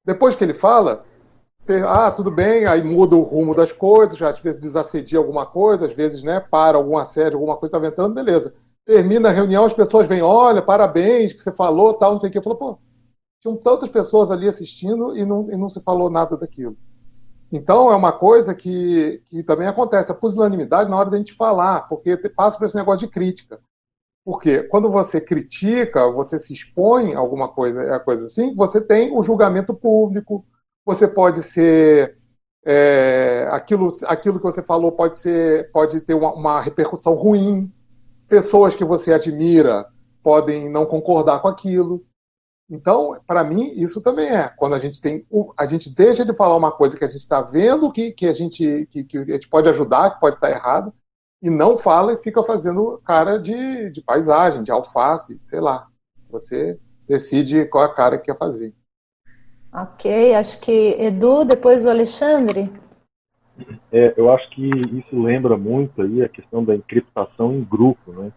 Depois 0.05 0.37
que 0.37 0.45
ele 0.45 0.55
fala, 0.55 1.05
ah, 1.89 2.11
tudo 2.13 2.31
bem, 2.31 2.67
aí 2.67 2.83
muda 2.83 3.17
o 3.17 3.23
rumo 3.23 3.55
das 3.55 3.73
coisas, 3.73 4.21
às 4.23 4.39
vezes 4.39 4.61
desassedia 4.61 5.19
alguma 5.19 5.45
coisa, 5.47 5.87
às 5.87 5.95
vezes 5.95 6.23
né, 6.23 6.39
para 6.39 6.77
algum 6.77 6.97
assédio, 6.97 7.39
alguma 7.39 7.57
coisa 7.57 7.77
está 7.77 7.79
ventando, 7.79 8.15
beleza. 8.15 8.55
Termina 8.85 9.31
a 9.31 9.33
reunião, 9.33 9.65
as 9.65 9.73
pessoas 9.73 10.07
vêm, 10.07 10.23
olha, 10.23 10.63
parabéns, 10.63 11.33
que 11.33 11.43
você 11.43 11.51
falou, 11.51 11.95
tal, 11.95 12.13
não 12.13 12.21
sei 12.21 12.29
o 12.29 12.33
que. 12.33 12.39
Eu 12.39 12.43
falo, 12.43 12.55
pô, 12.55 12.79
tinham 13.47 13.57
tantas 13.57 13.89
pessoas 13.89 14.31
ali 14.31 14.49
assistindo 14.49 15.17
e 15.17 15.25
não, 15.25 15.49
e 15.51 15.57
não 15.57 15.69
se 15.69 15.81
falou 15.81 16.11
nada 16.11 16.37
daquilo. 16.37 16.77
Então, 17.53 17.93
é 17.93 17.97
uma 17.97 18.13
coisa 18.13 18.53
que, 18.55 19.23
que 19.27 19.43
também 19.45 19.69
acontece, 19.69 20.11
a 20.11 20.15
pusilanimidade 20.15 20.91
na 20.91 20.97
hora 20.97 21.11
da 21.11 21.17
gente 21.17 21.35
falar, 21.35 21.89
porque 21.89 22.17
passa 22.29 22.59
por 22.59 22.65
esse 22.65 22.75
negócio 22.75 23.07
de 23.07 23.13
crítica. 23.13 23.61
Porque 24.25 24.65
quando 24.65 24.91
você 24.91 25.21
critica, 25.21 26.11
você 26.11 26.37
se 26.41 26.53
expõe 26.53 27.15
a 27.15 27.19
alguma 27.21 27.47
coisa, 27.47 28.01
coisa 28.01 28.27
assim, 28.27 28.53
você 28.57 28.81
tem 28.81 29.17
o 29.17 29.23
julgamento 29.23 29.73
público, 29.73 30.45
você 30.85 31.07
pode 31.07 31.43
ser. 31.43 32.19
É, 32.69 33.47
aquilo, 33.53 33.97
aquilo 34.07 34.39
que 34.39 34.45
você 34.45 34.61
falou 34.61 34.91
pode, 34.91 35.21
ser, 35.21 35.71
pode 35.71 36.01
ter 36.01 36.15
uma, 36.15 36.35
uma 36.35 36.61
repercussão 36.61 37.15
ruim. 37.15 37.73
Pessoas 38.27 38.75
que 38.75 38.85
você 38.85 39.13
admira 39.13 39.87
podem 40.21 40.69
não 40.69 40.85
concordar 40.85 41.41
com 41.41 41.47
aquilo. 41.47 42.05
Então, 42.69 43.21
para 43.27 43.45
mim, 43.45 43.73
isso 43.77 44.01
também 44.01 44.29
é. 44.29 44.49
Quando 44.49 44.75
a 44.75 44.79
gente 44.79 45.01
tem. 45.01 45.25
A 45.57 45.67
gente 45.67 45.95
deixa 45.95 46.25
de 46.25 46.35
falar 46.35 46.57
uma 46.57 46.73
coisa 46.73 46.97
que 46.97 47.05
a 47.05 47.09
gente 47.09 47.21
está 47.21 47.41
vendo 47.41 47.93
que, 47.93 48.13
que, 48.13 48.27
a 48.27 48.33
gente, 48.33 48.87
que, 48.91 49.05
que 49.05 49.19
a 49.19 49.25
gente 49.25 49.49
pode 49.49 49.69
ajudar, 49.69 50.15
que 50.15 50.21
pode 50.21 50.35
estar 50.35 50.51
errado, 50.51 50.93
e 51.41 51.49
não 51.49 51.77
fala 51.77 52.13
e 52.13 52.19
fica 52.19 52.43
fazendo 52.43 53.01
cara 53.05 53.39
de, 53.39 53.91
de 53.91 54.03
paisagem, 54.03 54.65
de 54.65 54.73
alface, 54.73 55.39
sei 55.43 55.61
lá. 55.61 55.87
Você 56.29 56.79
decide 57.09 57.67
qual 57.67 57.85
é 57.85 57.87
a 57.87 57.95
cara 57.95 58.19
que 58.19 58.25
quer 58.25 58.39
fazer. 58.39 58.75
Ok, 59.73 60.35
acho 60.35 60.59
que 60.61 60.97
Edu, 60.99 61.45
depois 61.45 61.85
o 61.85 61.91
Alexandre. 61.91 62.73
É, 63.93 64.13
eu 64.17 64.33
acho 64.33 64.49
que 64.51 64.69
isso 64.69 65.23
lembra 65.23 65.57
muito 65.57 66.03
aí 66.03 66.23
a 66.23 66.29
questão 66.29 66.63
da 66.63 66.75
encriptação 66.75 67.53
em 67.55 67.63
grupo, 67.63 68.19
né? 68.19 68.33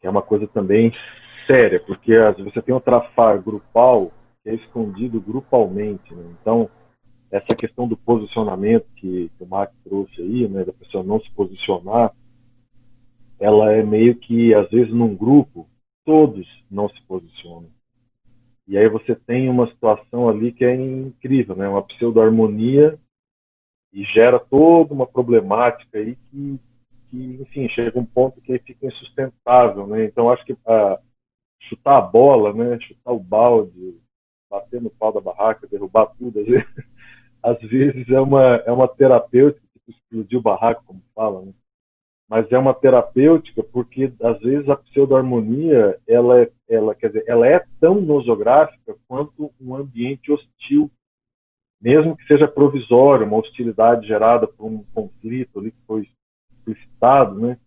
Que 0.00 0.06
é 0.06 0.10
uma 0.10 0.22
coisa 0.22 0.46
também 0.48 0.92
séria, 1.48 1.80
porque 1.80 2.12
vezes 2.36 2.52
você 2.52 2.60
tem 2.60 2.74
um 2.74 2.80
trafar 2.80 3.42
grupal 3.42 4.12
que 4.42 4.50
é 4.50 4.54
escondido 4.54 5.20
grupalmente, 5.20 6.14
né? 6.14 6.22
Então, 6.40 6.68
essa 7.30 7.56
questão 7.56 7.88
do 7.88 7.96
posicionamento 7.96 8.86
que, 8.96 9.30
que 9.36 9.42
o 9.42 9.46
Mark 9.46 9.72
trouxe 9.82 10.20
aí, 10.20 10.46
né, 10.48 10.64
da 10.64 10.72
pessoa 10.72 11.02
não 11.02 11.20
se 11.20 11.30
posicionar, 11.32 12.14
ela 13.40 13.72
é 13.72 13.82
meio 13.82 14.14
que, 14.14 14.54
às 14.54 14.68
vezes, 14.70 14.92
num 14.92 15.14
grupo, 15.14 15.68
todos 16.04 16.46
não 16.70 16.88
se 16.88 17.00
posicionam. 17.02 17.68
E 18.66 18.76
aí 18.76 18.88
você 18.88 19.14
tem 19.14 19.48
uma 19.48 19.66
situação 19.68 20.28
ali 20.28 20.52
que 20.52 20.64
é 20.64 20.74
incrível, 20.74 21.56
né, 21.56 21.68
uma 21.68 21.82
pseudo-harmonia 21.82 22.98
e 23.92 24.04
gera 24.04 24.38
toda 24.38 24.92
uma 24.92 25.06
problemática 25.06 25.98
aí 25.98 26.16
que, 26.30 26.60
que, 27.08 27.38
enfim, 27.40 27.68
chega 27.70 27.98
um 27.98 28.04
ponto 28.04 28.40
que 28.40 28.58
fica 28.58 28.86
insustentável, 28.86 29.86
né? 29.86 30.04
Então 30.04 30.30
acho 30.30 30.44
que 30.44 30.54
a, 30.66 30.98
chutar 31.60 31.98
a 31.98 32.00
bola, 32.00 32.52
né, 32.52 32.78
chutar 32.80 33.12
o 33.12 33.20
balde, 33.20 33.98
bater 34.50 34.80
no 34.80 34.90
pau 34.90 35.12
da 35.12 35.20
barraca, 35.20 35.66
derrubar 35.66 36.06
tudo, 36.18 36.40
às 36.40 36.46
vezes, 36.46 36.66
às 37.42 37.58
vezes 37.60 38.08
é 38.08 38.20
uma, 38.20 38.56
é 38.56 38.72
uma 38.72 38.88
terapêutica, 38.88 39.66
tipo 39.72 39.90
explodir 39.90 40.38
o 40.38 40.42
barraco, 40.42 40.84
como 40.86 41.02
fala, 41.14 41.42
né? 41.42 41.52
mas 42.28 42.50
é 42.52 42.58
uma 42.58 42.74
terapêutica 42.74 43.62
porque 43.62 44.12
às 44.22 44.38
vezes 44.40 44.68
a 44.68 44.76
pseudo-harmonia 44.76 45.98
ela 46.06 46.42
é, 46.42 46.50
ela, 46.68 46.94
quer 46.94 47.08
dizer, 47.08 47.24
ela 47.26 47.46
é 47.46 47.64
tão 47.80 48.00
nosográfica 48.00 48.94
quanto 49.08 49.50
um 49.58 49.74
ambiente 49.74 50.30
hostil, 50.30 50.90
mesmo 51.80 52.16
que 52.16 52.26
seja 52.26 52.46
provisório, 52.46 53.26
uma 53.26 53.38
hostilidade 53.38 54.06
gerada 54.06 54.46
por 54.46 54.66
um 54.66 54.84
conflito 54.94 55.58
ali 55.58 55.70
que 55.70 55.80
foi 55.86 56.06
explicitado, 56.52 57.40
né? 57.40 57.58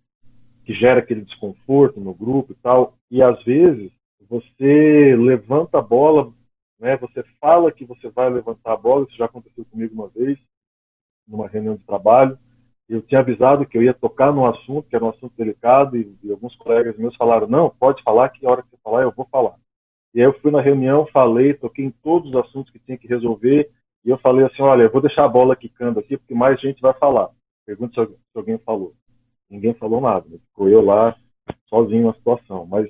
que 0.63 0.73
gera 0.73 0.99
aquele 0.99 1.21
desconforto 1.21 1.99
no 1.99 2.13
grupo 2.13 2.51
e 2.51 2.55
tal. 2.55 2.93
E 3.11 3.21
às 3.21 3.43
vezes 3.43 3.91
você 4.27 5.15
levanta 5.17 5.77
a 5.77 5.81
bola 5.81 6.33
né? 6.81 6.97
Você 6.97 7.23
fala 7.39 7.71
que 7.71 7.85
você 7.85 8.09
vai 8.09 8.27
levantar 8.29 8.73
a 8.73 8.77
bola, 8.77 9.05
isso 9.07 9.15
já 9.15 9.25
aconteceu 9.25 9.63
comigo 9.65 9.93
uma 9.93 10.09
vez, 10.09 10.37
numa 11.27 11.47
reunião 11.47 11.75
de 11.75 11.85
trabalho. 11.85 12.37
Eu 12.89 13.01
tinha 13.03 13.21
avisado 13.21 13.65
que 13.65 13.77
eu 13.77 13.83
ia 13.83 13.93
tocar 13.93 14.33
no 14.33 14.45
assunto, 14.47 14.89
que 14.89 14.95
era 14.95 15.05
um 15.05 15.09
assunto 15.09 15.33
delicado, 15.37 15.95
e, 15.95 16.17
e 16.23 16.31
alguns 16.31 16.55
colegas 16.55 16.97
meus 16.97 17.15
falaram: 17.15 17.47
não, 17.47 17.69
pode 17.69 18.01
falar, 18.01 18.29
que 18.29 18.45
a 18.45 18.49
hora 18.49 18.63
que 18.63 18.69
você 18.69 18.77
falar, 18.83 19.03
eu 19.03 19.11
vou 19.11 19.27
falar. 19.31 19.55
E 20.13 20.19
aí 20.19 20.25
eu 20.25 20.37
fui 20.41 20.51
na 20.51 20.59
reunião, 20.59 21.05
falei, 21.13 21.53
toquei 21.53 21.85
em 21.85 21.91
todos 21.91 22.29
os 22.31 22.35
assuntos 22.35 22.71
que 22.71 22.79
tinha 22.79 22.97
que 22.97 23.07
resolver, 23.07 23.71
e 24.03 24.09
eu 24.09 24.17
falei 24.17 24.45
assim: 24.45 24.63
olha, 24.63 24.83
eu 24.83 24.91
vou 24.91 25.01
deixar 25.01 25.23
a 25.23 25.29
bola 25.29 25.55
quicando 25.55 25.99
aqui, 25.99 26.17
porque 26.17 26.33
mais 26.33 26.59
gente 26.59 26.81
vai 26.81 26.93
falar. 26.95 27.29
Pergunta 27.65 28.05
se 28.05 28.17
alguém 28.35 28.57
falou. 28.57 28.93
Ninguém 29.49 29.73
falou 29.75 30.01
nada, 30.01 30.25
né? 30.27 30.39
ficou 30.47 30.67
eu 30.67 30.81
lá 30.81 31.15
sozinho 31.69 32.07
na 32.07 32.13
situação. 32.13 32.65
Mas 32.65 32.89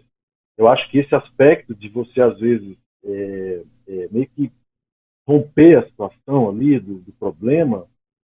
eu 0.61 0.67
acho 0.67 0.87
que 0.91 0.99
esse 0.99 1.15
aspecto 1.15 1.73
de 1.73 1.89
você, 1.89 2.21
às 2.21 2.39
vezes, 2.39 2.77
é, 3.03 3.63
é, 3.87 4.07
meio 4.11 4.27
que 4.27 4.51
romper 5.27 5.79
a 5.79 5.85
situação 5.87 6.49
ali 6.49 6.79
do, 6.79 6.99
do 6.99 7.11
problema 7.13 7.87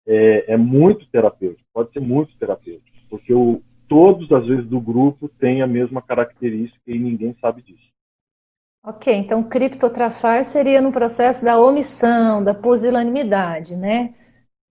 é, 0.08 0.54
é, 0.54 0.58
muito 0.58 1.06
terapêutico, 1.08 1.68
pode 1.74 1.92
ser 1.92 2.00
muito 2.00 2.34
terapêutico, 2.38 2.98
porque 3.10 3.34
o, 3.34 3.62
todos, 3.90 4.32
às 4.32 4.48
vezes, 4.48 4.66
do 4.66 4.80
grupo 4.80 5.28
têm 5.28 5.62
a 5.62 5.68
mesma 5.68 6.02
característica 6.02 6.80
e 6.88 6.98
ninguém 6.98 7.36
sabe 7.42 7.62
disso. 7.62 7.92
Ok, 8.86 9.14
então 9.14 9.44
criptotrafar 9.44 10.46
seria 10.46 10.82
no 10.82 10.94
processo 10.94 11.44
da 11.44 11.60
omissão, 11.60 12.42
da 12.42 12.54
pusilanimidade, 12.54 13.76
né? 13.76 14.14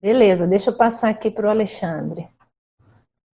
Beleza, 0.01 0.47
deixa 0.47 0.71
eu 0.71 0.77
passar 0.77 1.11
aqui 1.11 1.31
para 1.31 1.49
o 1.49 1.51
Alexandre. 1.51 2.29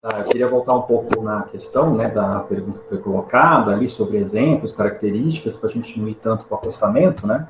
Tá, 0.06 0.20
eu 0.20 0.24
queria 0.26 0.46
voltar 0.46 0.72
um 0.72 0.82
pouco 0.82 1.20
na 1.20 1.42
questão 1.42 1.92
né, 1.92 2.08
da 2.08 2.38
pergunta 2.38 2.78
que 2.78 2.88
foi 2.88 2.98
colocada 2.98 3.72
ali 3.72 3.88
sobre 3.88 4.18
exemplos, 4.18 4.72
características, 4.72 5.56
para 5.56 5.68
a 5.68 5.72
gente 5.72 5.98
não 5.98 6.06
ir 6.06 6.14
tanto 6.14 6.44
para 6.44 6.54
o 6.54 6.58
apostamento, 6.58 7.26
né? 7.26 7.48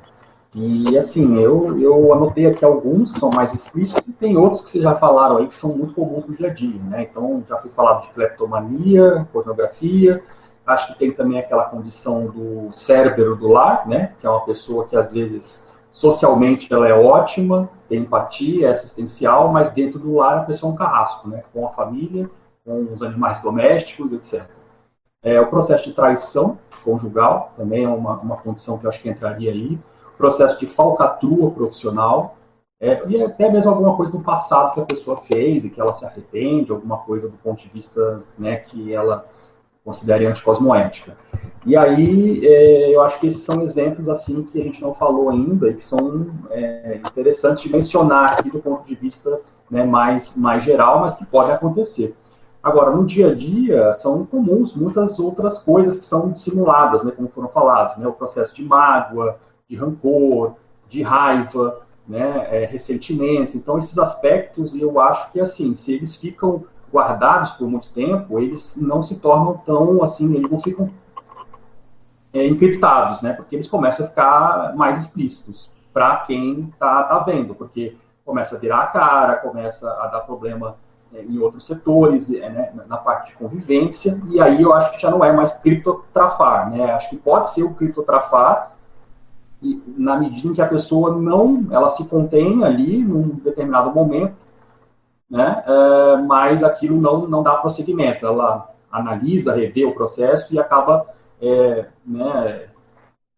E 0.54 0.96
assim, 0.96 1.38
eu, 1.38 1.78
eu 1.78 2.14
anotei 2.14 2.46
aqui 2.46 2.64
alguns 2.64 3.12
que 3.12 3.20
são 3.20 3.28
mais 3.36 3.52
explícitos 3.52 4.02
e 4.08 4.12
tem 4.12 4.38
outros 4.38 4.62
que 4.62 4.70
vocês 4.70 4.84
já 4.84 4.94
falaram 4.94 5.36
aí 5.36 5.48
que 5.48 5.54
são 5.54 5.76
muito 5.76 5.92
comuns 5.92 6.26
no 6.26 6.34
dia 6.34 6.48
a 6.48 6.54
dia, 6.54 6.80
né? 6.84 7.02
Então, 7.02 7.44
já 7.46 7.58
fui 7.58 7.70
falado 7.76 8.06
de 8.06 8.14
cleptomania, 8.14 9.28
pornografia, 9.30 10.22
acho 10.66 10.94
que 10.94 10.98
tem 10.98 11.12
também 11.12 11.38
aquela 11.38 11.64
condição 11.64 12.26
do 12.26 12.74
cérebro 12.74 13.36
do 13.36 13.48
lar, 13.48 13.86
né? 13.86 14.14
Que 14.18 14.26
é 14.26 14.30
uma 14.30 14.46
pessoa 14.46 14.86
que 14.86 14.96
às 14.96 15.12
vezes 15.12 15.66
socialmente 15.92 16.72
ela 16.72 16.88
é 16.88 16.94
ótima, 16.94 17.68
tem 17.86 18.00
empatia, 18.00 18.68
é 18.68 18.70
assistencial, 18.70 19.52
mas 19.52 19.72
dentro 19.72 19.98
do 19.98 20.14
lar 20.14 20.38
a 20.38 20.44
pessoa 20.44 20.70
é 20.70 20.74
um 20.74 20.76
carrasco, 20.76 21.28
né? 21.28 21.42
Com 21.52 21.66
a 21.66 21.70
família, 21.70 22.30
com 22.66 22.92
os 22.92 23.02
animais 23.02 23.40
domésticos, 23.40 24.12
etc. 24.12 24.50
É, 25.22 25.40
o 25.40 25.46
processo 25.46 25.84
de 25.84 25.92
traição 25.92 26.58
conjugal 26.84 27.52
também 27.56 27.84
é 27.84 27.88
uma, 27.88 28.18
uma 28.18 28.36
condição 28.36 28.76
que 28.76 28.84
eu 28.84 28.90
acho 28.90 29.00
que 29.00 29.08
entraria 29.08 29.52
aí. 29.52 29.78
O 30.14 30.16
processo 30.16 30.58
de 30.58 30.66
falcatrua 30.66 31.50
profissional, 31.50 32.36
é, 32.80 33.00
e 33.08 33.22
até 33.22 33.50
mesmo 33.50 33.70
alguma 33.70 33.96
coisa 33.96 34.12
do 34.12 34.22
passado 34.22 34.74
que 34.74 34.80
a 34.80 34.84
pessoa 34.84 35.16
fez 35.16 35.64
e 35.64 35.70
que 35.70 35.80
ela 35.80 35.92
se 35.92 36.04
arrepende, 36.04 36.72
alguma 36.72 36.98
coisa 36.98 37.28
do 37.28 37.36
ponto 37.38 37.62
de 37.62 37.68
vista 37.68 38.20
né, 38.38 38.56
que 38.56 38.92
ela 38.92 39.26
considere 39.84 40.26
anticosmoética. 40.26 41.14
E 41.64 41.76
aí, 41.76 42.44
é, 42.46 42.94
eu 42.94 43.02
acho 43.02 43.18
que 43.18 43.26
esses 43.28 43.42
são 43.42 43.62
exemplos 43.62 44.08
assim 44.08 44.42
que 44.42 44.60
a 44.60 44.62
gente 44.62 44.82
não 44.82 44.92
falou 44.92 45.30
ainda 45.30 45.70
e 45.70 45.74
que 45.74 45.84
são 45.84 46.26
é, 46.50 46.98
interessantes 46.98 47.62
de 47.62 47.72
mencionar 47.72 48.32
aqui 48.32 48.50
do 48.50 48.60
ponto 48.60 48.84
de 48.84 48.94
vista 48.94 49.40
né, 49.70 49.84
mais, 49.84 50.36
mais 50.36 50.62
geral, 50.62 51.00
mas 51.00 51.14
que 51.14 51.24
podem 51.26 51.52
acontecer. 51.52 52.14
Agora, 52.66 52.90
no 52.90 53.06
dia 53.06 53.30
a 53.30 53.32
dia, 53.32 53.92
são 53.92 54.26
comuns 54.26 54.74
muitas 54.74 55.20
outras 55.20 55.56
coisas 55.56 55.98
que 55.98 56.04
são 56.04 56.30
dissimuladas, 56.30 57.04
né, 57.04 57.12
como 57.12 57.28
foram 57.28 57.48
faladas, 57.48 57.96
né, 57.96 58.08
o 58.08 58.12
processo 58.12 58.52
de 58.52 58.64
mágoa, 58.64 59.38
de 59.68 59.76
rancor, 59.76 60.56
de 60.88 61.00
raiva, 61.00 61.82
né, 62.08 62.28
é, 62.50 62.66
ressentimento. 62.66 63.56
Então, 63.56 63.78
esses 63.78 63.96
aspectos, 63.96 64.74
eu 64.74 64.98
acho 64.98 65.30
que, 65.30 65.38
assim, 65.38 65.76
se 65.76 65.94
eles 65.94 66.16
ficam 66.16 66.64
guardados 66.92 67.52
por 67.52 67.68
muito 67.68 67.88
tempo, 67.90 68.40
eles 68.40 68.76
não 68.76 69.00
se 69.00 69.14
tornam 69.20 69.58
tão 69.64 70.02
assim, 70.02 70.34
eles 70.34 70.50
não 70.50 70.58
ficam 70.58 70.90
é, 72.32 72.44
encriptados, 72.48 73.22
né? 73.22 73.32
Porque 73.32 73.54
eles 73.54 73.68
começam 73.68 74.06
a 74.06 74.08
ficar 74.08 74.72
mais 74.74 75.04
explícitos 75.04 75.70
para 75.92 76.16
quem 76.16 76.58
está 76.62 77.04
tá 77.04 77.20
vendo, 77.20 77.54
porque 77.54 77.96
começa 78.24 78.56
a 78.56 78.58
virar 78.58 78.80
a 78.80 78.86
cara, 78.88 79.36
começa 79.36 79.88
a 79.88 80.08
dar 80.08 80.22
problema 80.22 80.74
em 81.22 81.38
outros 81.38 81.66
setores, 81.66 82.32
é, 82.32 82.48
né, 82.48 82.72
na 82.86 82.96
parte 82.96 83.32
de 83.32 83.38
convivência, 83.38 84.20
e 84.30 84.40
aí 84.40 84.62
eu 84.62 84.72
acho 84.72 84.92
que 84.92 85.00
já 85.00 85.10
não 85.10 85.24
é 85.24 85.32
mais 85.32 85.54
criptotrafar, 85.54 86.70
né? 86.70 86.92
Acho 86.92 87.10
que 87.10 87.16
pode 87.16 87.50
ser 87.50 87.62
o 87.62 87.74
criptotrafar 87.74 88.72
na 89.96 90.16
medida 90.16 90.48
em 90.48 90.54
que 90.54 90.62
a 90.62 90.68
pessoa 90.68 91.16
não, 91.16 91.66
ela 91.70 91.88
se 91.88 92.04
contém 92.06 92.64
ali 92.64 93.02
num 93.02 93.22
determinado 93.22 93.90
momento 93.90 94.36
né? 95.30 95.64
Uh, 95.66 96.24
mas 96.24 96.62
aquilo 96.62 97.00
não, 97.00 97.26
não 97.26 97.42
dá 97.42 97.56
prosseguimento. 97.56 98.26
Ela 98.26 98.70
analisa, 98.90 99.54
revê 99.54 99.84
o 99.84 99.94
processo 99.94 100.54
e 100.54 100.58
acaba 100.58 101.06
é, 101.40 101.86
né, 102.04 102.66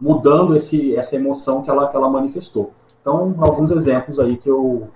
mudando 0.01 0.55
esse, 0.55 0.95
essa 0.95 1.17
emoção 1.17 1.63
que 1.63 1.71
ela, 1.71 1.89
que 1.89 1.97
ela 1.97 2.09
manifestou. 2.09 2.73
Então, 3.01 3.35
alguns 3.39 3.73
exemplos 3.73 4.19
aí 4.19 4.37
que 4.37 4.49
eu, 4.49 4.89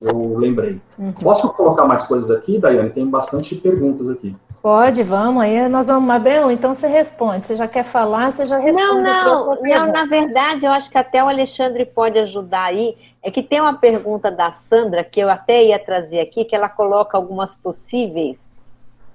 eu 0.00 0.36
lembrei. 0.38 0.76
Uhum. 0.98 1.12
Posso 1.12 1.48
colocar 1.52 1.84
mais 1.86 2.02
coisas 2.02 2.30
aqui, 2.30 2.58
Daiane? 2.58 2.90
Tem 2.90 3.08
bastante 3.08 3.54
perguntas 3.54 4.08
aqui. 4.10 4.32
Pode, 4.62 5.02
vamos. 5.02 5.42
Aí 5.42 5.68
nós 5.68 5.86
vamos, 5.86 6.04
Mabel, 6.04 6.50
então 6.50 6.74
você 6.74 6.86
responde. 6.86 7.46
Você 7.46 7.56
já 7.56 7.68
quer 7.68 7.84
falar, 7.84 8.32
você 8.32 8.46
já 8.46 8.58
responde. 8.58 9.02
Não, 9.02 9.02
não, 9.02 9.62
não, 9.62 9.92
na 9.92 10.06
verdade, 10.06 10.66
eu 10.66 10.72
acho 10.72 10.90
que 10.90 10.98
até 10.98 11.22
o 11.22 11.28
Alexandre 11.28 11.86
pode 11.86 12.18
ajudar 12.18 12.64
aí. 12.64 12.96
É 13.22 13.30
que 13.30 13.42
tem 13.42 13.60
uma 13.60 13.74
pergunta 13.74 14.30
da 14.30 14.52
Sandra 14.52 15.02
que 15.02 15.20
eu 15.20 15.30
até 15.30 15.64
ia 15.64 15.78
trazer 15.78 16.20
aqui, 16.20 16.44
que 16.44 16.54
ela 16.54 16.68
coloca 16.68 17.16
algumas 17.16 17.56
possíveis 17.56 18.38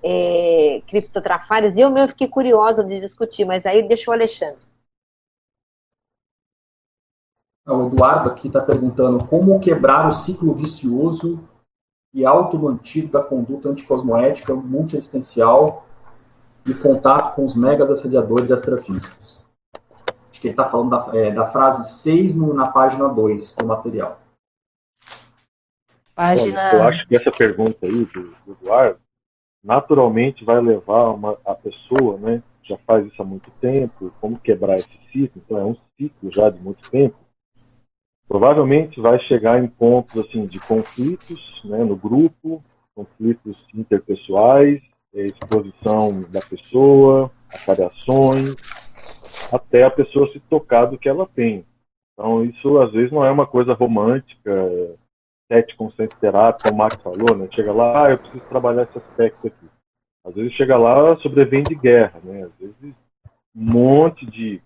é, 0.03 0.81
criptotrafários, 0.87 1.75
e 1.75 1.81
eu 1.81 1.89
mesmo 1.89 2.09
fiquei 2.09 2.27
curiosa 2.27 2.83
de 2.83 2.99
discutir, 2.99 3.45
mas 3.45 3.65
aí 3.65 3.83
deixa 3.83 4.09
o 4.09 4.13
Alexandre. 4.13 4.70
O 7.67 7.87
Eduardo 7.87 8.29
aqui 8.29 8.47
está 8.47 8.63
perguntando 8.63 9.25
como 9.25 9.59
quebrar 9.59 10.07
o 10.07 10.11
ciclo 10.11 10.53
vicioso 10.53 11.39
e 12.13 12.25
automantido 12.25 13.11
da 13.11 13.23
conduta 13.23 13.69
anticosmoética 13.69 14.55
multiexistencial 14.55 15.85
e 16.65 16.73
contato 16.73 17.35
com 17.35 17.45
os 17.45 17.55
megas 17.55 17.89
assediadores 17.89 18.51
astrafísicos. 18.51 19.39
Acho 20.29 20.41
que 20.41 20.47
ele 20.47 20.53
está 20.53 20.69
falando 20.69 20.89
da, 20.89 21.17
é, 21.17 21.31
da, 21.31 21.45
frase 21.45 21.89
6 22.01 22.35
no, 22.37 22.53
na 22.53 22.67
página 22.67 23.07
2 23.07 23.55
do 23.55 23.65
material. 23.65 24.19
Página... 26.15 26.73
eu 26.73 26.83
acho 26.83 27.07
que 27.07 27.15
essa 27.15 27.31
pergunta 27.31 27.85
aí 27.85 28.05
do, 28.05 28.33
do 28.45 28.51
Eduardo 28.59 28.99
naturalmente 29.63 30.43
vai 30.43 30.59
levar 30.59 31.11
uma, 31.11 31.37
a 31.45 31.53
pessoa, 31.53 32.17
né, 32.17 32.41
já 32.63 32.77
faz 32.79 33.05
isso 33.05 33.21
há 33.21 33.25
muito 33.25 33.51
tempo, 33.61 34.11
como 34.19 34.39
quebrar 34.39 34.77
esse 34.77 34.99
ciclo, 35.11 35.41
então 35.45 35.57
é 35.57 35.63
um 35.63 35.77
ciclo 35.97 36.31
já 36.31 36.49
de 36.49 36.59
muito 36.59 36.89
tempo, 36.89 37.15
provavelmente 38.31 39.01
vai 39.01 39.19
chegar 39.23 39.61
em 39.61 39.67
pontos 39.67 40.17
assim 40.17 40.45
de 40.45 40.57
conflitos 40.61 41.61
né, 41.65 41.83
no 41.83 41.97
grupo, 41.97 42.63
conflitos 42.95 43.57
interpessoais, 43.75 44.81
é, 45.13 45.25
exposição 45.25 46.21
da 46.29 46.39
pessoa, 46.39 47.29
variações, 47.67 48.55
até 49.51 49.83
a 49.83 49.91
pessoa 49.91 50.31
se 50.31 50.39
tocar 50.39 50.85
do 50.85 50.97
que 50.97 51.09
ela 51.09 51.27
tem. 51.27 51.65
Então 52.13 52.45
isso 52.45 52.79
às 52.79 52.93
vezes 52.93 53.11
não 53.11 53.25
é 53.25 53.29
uma 53.29 53.45
coisa 53.45 53.73
romântica, 53.73 54.97
sete 55.51 55.75
consciente 55.75 56.15
terapia, 56.15 56.71
como 56.71 56.75
o 56.75 56.77
Max 56.77 56.95
falou, 57.03 57.35
né? 57.35 57.49
Chega 57.53 57.73
lá, 57.73 58.07
ah, 58.07 58.11
eu 58.11 58.17
preciso 58.17 58.45
trabalhar 58.45 58.83
esse 58.83 58.97
aspecto 58.97 59.47
aqui. 59.47 59.67
Às 60.25 60.35
vezes 60.35 60.53
chega 60.53 60.77
lá, 60.77 61.17
sobrevém 61.17 61.63
de 61.63 61.75
guerra, 61.75 62.21
né? 62.23 62.43
Às 62.43 62.53
vezes 62.57 62.95
um 63.53 63.73
monte 63.73 64.25
de 64.25 64.61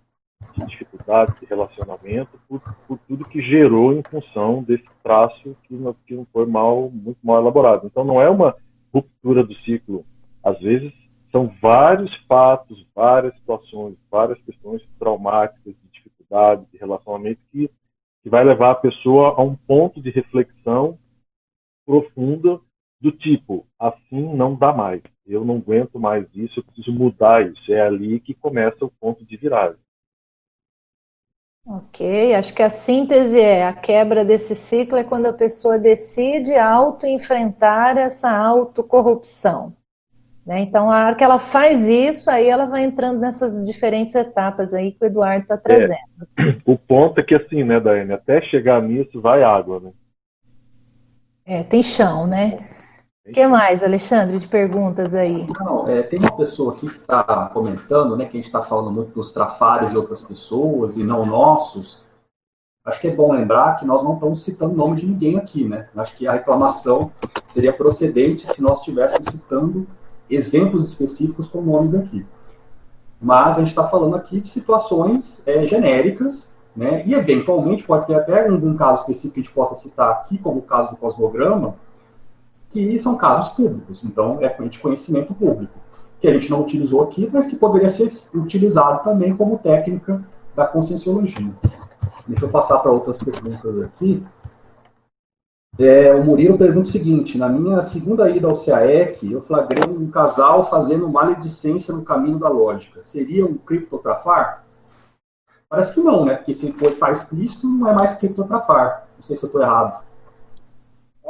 de 0.53 0.65
dificuldade 0.65 1.39
de 1.39 1.45
relacionamento 1.45 2.39
por, 2.47 2.59
por, 2.87 2.97
tudo 2.99 3.27
que 3.27 3.41
gerou 3.41 3.93
em 3.93 4.01
função 4.03 4.63
desse 4.63 4.85
traço 5.03 5.55
que 5.63 5.73
não, 5.73 5.93
que 6.05 6.15
não 6.15 6.25
foi 6.31 6.45
mal, 6.45 6.89
muito 6.89 7.19
mal 7.23 7.41
elaborado. 7.41 7.85
Então 7.85 8.03
não 8.03 8.21
é 8.21 8.29
uma 8.29 8.55
ruptura 8.93 9.43
do 9.43 9.53
ciclo. 9.59 10.05
Às 10.43 10.59
vezes 10.59 10.93
são 11.31 11.53
vários 11.61 12.15
fatos, 12.27 12.85
várias 12.95 13.35
situações, 13.35 13.97
várias 14.09 14.41
questões 14.43 14.81
traumáticas, 14.97 15.73
de 15.73 15.89
dificuldade, 15.91 16.65
de 16.71 16.77
relacionamento 16.77 17.41
que, 17.51 17.69
que 18.23 18.29
vai 18.29 18.43
levar 18.43 18.71
a 18.71 18.75
pessoa 18.75 19.35
a 19.37 19.41
um 19.41 19.55
ponto 19.55 20.01
de 20.01 20.09
reflexão 20.09 20.97
profunda 21.85 22.59
do 23.01 23.11
tipo, 23.11 23.67
assim 23.77 24.33
não 24.33 24.55
dá 24.55 24.73
mais. 24.73 25.01
Eu 25.27 25.43
não 25.43 25.57
aguento 25.57 25.99
mais 25.99 26.25
isso, 26.33 26.59
eu 26.59 26.63
preciso 26.63 26.91
mudar 26.93 27.45
isso. 27.45 27.71
É 27.71 27.81
ali 27.81 28.19
que 28.19 28.33
começa 28.33 28.85
o 28.85 28.91
ponto 28.91 29.25
de 29.25 29.37
viragem. 29.37 29.77
Ok, 31.67 32.35
acho 32.35 32.53
que 32.53 32.61
a 32.61 32.69
síntese 32.69 33.39
é 33.39 33.65
a 33.65 33.73
quebra 33.73 34.23
desse 34.23 34.55
ciclo 34.55 34.99
é 34.99 35.03
quando 35.03 35.25
a 35.25 35.33
pessoa 35.33 35.79
decide 35.79 36.53
auto-enfrentar 36.53 37.97
essa 37.97 38.29
autocorrupção. 38.29 39.73
Né? 40.45 40.59
Então, 40.59 40.91
a 40.91 41.07
hora 41.07 41.15
que 41.15 41.23
ela 41.23 41.39
faz 41.39 41.87
isso, 41.87 42.29
aí 42.29 42.47
ela 42.47 42.67
vai 42.67 42.83
entrando 42.83 43.19
nessas 43.19 43.65
diferentes 43.65 44.13
etapas 44.13 44.75
aí 44.75 44.91
que 44.91 45.03
o 45.03 45.07
Eduardo 45.07 45.41
está 45.41 45.57
trazendo. 45.57 45.97
É, 46.37 46.55
o 46.71 46.77
ponto 46.77 47.19
é 47.19 47.23
que 47.23 47.33
assim, 47.33 47.63
né, 47.63 47.79
Daiane, 47.79 48.13
até 48.13 48.39
chegar 48.41 48.79
nisso 48.79 49.19
vai 49.19 49.41
água, 49.41 49.79
né? 49.79 49.91
É, 51.47 51.63
tem 51.63 51.81
chão, 51.81 52.27
né? 52.27 52.59
O 53.27 53.31
que 53.31 53.47
mais, 53.47 53.81
Alexandre, 53.81 54.37
de 54.37 54.47
perguntas 54.47 55.15
aí? 55.15 55.47
Não, 55.59 55.89
é, 55.89 56.03
tem 56.03 56.19
uma 56.19 56.37
pessoa 56.37 56.73
aqui 56.73 56.87
que 56.87 56.99
está 56.99 57.49
comentando, 57.51 58.15
né, 58.15 58.25
que 58.25 58.37
a 58.37 58.39
gente 58.39 58.45
está 58.45 58.61
falando 58.61 58.93
muito 58.93 59.13
dos 59.15 59.31
trafários 59.31 59.89
de 59.89 59.97
outras 59.97 60.21
pessoas 60.21 60.95
e 60.95 61.03
não 61.03 61.25
nossos. 61.25 62.03
Acho 62.85 63.01
que 63.01 63.07
é 63.07 63.15
bom 63.15 63.33
lembrar 63.33 63.79
que 63.79 63.85
nós 63.85 64.03
não 64.03 64.13
estamos 64.13 64.43
citando 64.43 64.73
o 64.73 64.77
nome 64.77 64.97
de 64.97 65.07
ninguém 65.07 65.37
aqui, 65.37 65.67
né? 65.67 65.87
Acho 65.95 66.15
que 66.15 66.27
a 66.27 66.33
reclamação 66.33 67.11
seria 67.43 67.73
procedente 67.73 68.45
se 68.45 68.61
nós 68.61 68.77
estivéssemos 68.77 69.27
citando 69.29 69.87
exemplos 70.29 70.89
específicos 70.89 71.47
com 71.47 71.61
nomes 71.63 71.95
aqui. 71.95 72.23
Mas 73.19 73.57
a 73.57 73.61
gente 73.61 73.69
está 73.69 73.87
falando 73.87 74.15
aqui 74.15 74.39
de 74.39 74.49
situações 74.49 75.41
é, 75.47 75.63
genéricas, 75.63 76.53
né? 76.75 77.01
E 77.07 77.15
eventualmente 77.15 77.83
pode 77.83 78.05
ter 78.05 78.13
até 78.13 78.47
algum 78.47 78.75
caso 78.75 79.01
específico 79.01 79.33
que 79.33 79.39
a 79.39 79.43
gente 79.43 79.53
possa 79.53 79.73
citar 79.73 80.11
aqui, 80.11 80.37
como 80.37 80.59
o 80.59 80.61
caso 80.61 80.91
do 80.91 80.97
cosmograma, 80.97 81.73
que 82.69 82.97
são 82.99 83.15
casos 83.17 83.53
públicos, 83.53 84.03
então 84.03 84.37
é 84.41 84.49
de 84.49 84.79
conhecimento 84.79 85.33
público, 85.33 85.73
que 86.19 86.27
a 86.27 86.33
gente 86.33 86.49
não 86.49 86.61
utilizou 86.61 87.03
aqui, 87.03 87.27
mas 87.31 87.47
que 87.47 87.55
poderia 87.55 87.89
ser 87.89 88.13
utilizado 88.33 89.03
também 89.03 89.35
como 89.35 89.59
técnica 89.59 90.23
da 90.55 90.65
conscienciologia. 90.65 91.53
Deixa 92.27 92.45
eu 92.45 92.49
passar 92.49 92.79
para 92.79 92.91
outras 92.91 93.17
perguntas 93.17 93.83
aqui. 93.83 94.25
É, 95.77 96.15
o 96.15 96.23
Murilo 96.23 96.57
pergunta 96.57 96.87
o 96.87 96.91
seguinte: 96.91 97.37
na 97.37 97.49
minha 97.49 97.81
segunda 97.81 98.29
ida 98.29 98.47
ao 98.47 98.55
CAEC, 98.55 99.31
eu 99.31 99.41
flagrei 99.41 99.83
um 99.93 100.09
casal 100.09 100.69
fazendo 100.69 101.09
maledicência 101.09 101.93
no 101.93 102.03
caminho 102.03 102.39
da 102.39 102.47
lógica. 102.47 103.03
Seria 103.03 103.45
um 103.45 103.55
criptotrafar? 103.55 104.63
Parece 105.67 105.93
que 105.93 105.99
não, 105.99 106.23
né? 106.23 106.35
Porque 106.35 106.53
se 106.53 106.71
for 106.71 106.93
para 106.93 107.11
explícito, 107.11 107.67
não 107.67 107.89
é 107.89 107.93
mais 107.93 108.15
criptotrafar. 108.15 109.07
Não 109.17 109.23
sei 109.23 109.35
se 109.35 109.43
eu 109.43 109.47
estou 109.47 109.61
errado. 109.61 110.04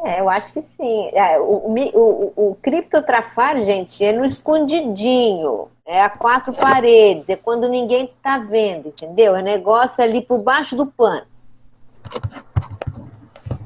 É, 0.06 0.20
eu 0.20 0.30
acho 0.30 0.54
que 0.54 0.62
sim. 0.78 1.10
É, 1.14 1.40
o, 1.40 1.66
o, 1.66 2.34
o 2.36 2.56
criptotrafar, 2.62 3.58
gente, 3.66 4.04
é 4.04 4.14
no 4.14 4.24
escondidinho, 4.24 5.68
é 5.84 6.00
a 6.00 6.12
quatro 6.12 6.54
paredes, 6.54 7.28
é 7.28 7.36
quando 7.36 7.68
ninguém 7.68 8.06
está 8.06 8.38
vendo, 8.38 8.90
entendeu? 8.90 9.36
É 9.36 9.42
negócio 9.42 10.04
ali 10.04 10.22
por 10.22 10.38
baixo 10.38 10.76
do 10.76 10.86
pano. 10.86 11.24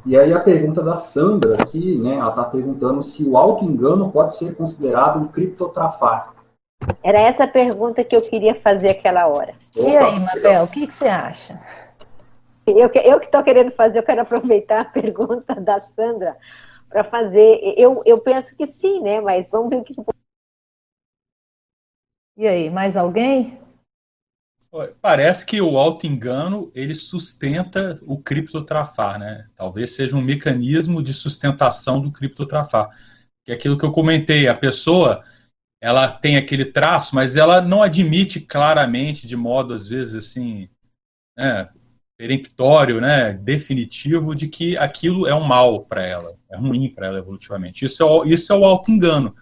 E 0.06 0.18
aí 0.18 0.32
a 0.32 0.40
pergunta 0.40 0.82
da 0.82 0.96
Sandra 0.96 1.62
aqui, 1.62 1.98
né? 1.98 2.16
Ela 2.16 2.30
está 2.30 2.46
perguntando 2.46 3.04
se 3.04 3.28
o 3.28 3.38
auto-engano 3.38 4.10
pode 4.10 4.34
ser 4.38 4.56
considerado 4.56 5.20
um 5.20 5.28
criptotrafar. 5.28 6.34
Era 7.04 7.20
essa 7.20 7.44
a 7.44 7.48
pergunta 7.50 8.02
que 8.02 8.16
eu 8.16 8.22
queria 8.22 8.56
fazer 8.56 8.92
aquela 8.92 9.28
hora. 9.28 9.54
E 9.76 9.98
aí, 9.98 10.20
Mabel, 10.22 10.64
o 10.64 10.68
que, 10.70 10.88
que 10.88 10.94
você 10.94 11.08
acha? 11.10 11.60
Eu, 12.78 12.90
eu 12.94 13.20
que 13.20 13.26
estou 13.26 13.44
querendo 13.44 13.72
fazer, 13.72 14.00
eu 14.00 14.04
quero 14.04 14.22
aproveitar 14.22 14.82
a 14.82 14.86
pergunta 14.86 15.56
da 15.56 15.80
Sandra 15.80 16.38
para 16.90 17.04
fazer. 17.04 17.60
Eu, 17.78 18.02
eu 18.06 18.20
penso 18.20 18.56
que 18.56 18.68
sim, 18.68 19.02
né? 19.02 19.22
Mas 19.22 19.48
vamos 19.50 19.70
ver 19.70 19.78
o 19.78 19.84
que. 19.84 19.94
E 22.38 22.48
aí, 22.48 22.70
mais 22.70 22.96
alguém? 22.96 23.60
Parece 25.02 25.46
que 25.46 25.60
o 25.60 25.78
auto-engano 25.78 26.72
ele 26.76 26.94
sustenta 26.94 28.00
o 28.04 28.22
criptotrafar, 28.22 29.18
né? 29.18 29.48
Talvez 29.56 29.96
seja 29.96 30.16
um 30.16 30.22
mecanismo 30.22 31.02
de 31.02 31.14
sustentação 31.14 32.00
do 32.00 32.12
criptotrafar. 32.12 32.90
Que 33.44 33.52
é 33.52 33.56
aquilo 33.56 33.78
que 33.78 33.84
eu 33.84 33.92
comentei, 33.92 34.48
a 34.48 34.54
pessoa 34.54 35.24
ela 35.82 36.12
tem 36.12 36.38
aquele 36.38 36.66
traço, 36.66 37.16
mas 37.16 37.36
ela 37.36 37.62
não 37.62 37.82
admite 37.82 38.40
claramente, 38.40 39.26
de 39.26 39.36
modo 39.36 39.74
às 39.74 39.88
vezes 39.88 40.14
assim, 40.14 40.70
né, 41.38 41.70
peremptório, 42.20 43.00
né, 43.00 43.32
definitivo 43.32 44.36
de 44.36 44.50
que 44.50 44.78
aquilo 44.78 45.26
é 45.26 45.34
um 45.34 45.46
mal 45.46 45.86
para 45.86 46.06
ela, 46.06 46.36
é 46.52 46.58
ruim 46.58 46.90
para 46.94 47.08
ela 47.08 47.18
evolutivamente. 47.18 47.86
Isso 47.86 48.04
é 48.04 48.06
o, 48.06 48.26
isso 48.26 48.52
é 48.52 48.58
o 48.58 48.66
auto-engano. 48.66 49.34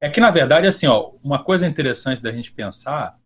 É 0.00 0.10
que, 0.10 0.18
na 0.18 0.28
verdade, 0.28 0.66
assim, 0.66 0.88
ó, 0.88 1.12
uma 1.22 1.38
coisa 1.38 1.64
interessante 1.64 2.20
da 2.20 2.32
gente 2.32 2.50
pensar 2.50 3.16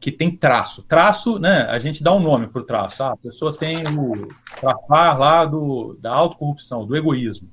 que 0.00 0.10
tem 0.10 0.34
traço. 0.34 0.82
Traço, 0.84 1.38
né, 1.38 1.66
a 1.68 1.78
gente 1.78 2.02
dá 2.02 2.10
um 2.14 2.20
nome 2.20 2.46
para 2.46 2.62
o 2.62 2.64
traço. 2.64 3.02
Ah, 3.02 3.12
a 3.12 3.16
pessoa 3.18 3.54
tem 3.54 3.86
o 3.86 4.28
trafar 4.58 5.18
lá 5.18 5.44
do, 5.44 5.98
da 6.00 6.14
autocorrupção, 6.14 6.86
do 6.86 6.96
egoísmo. 6.96 7.50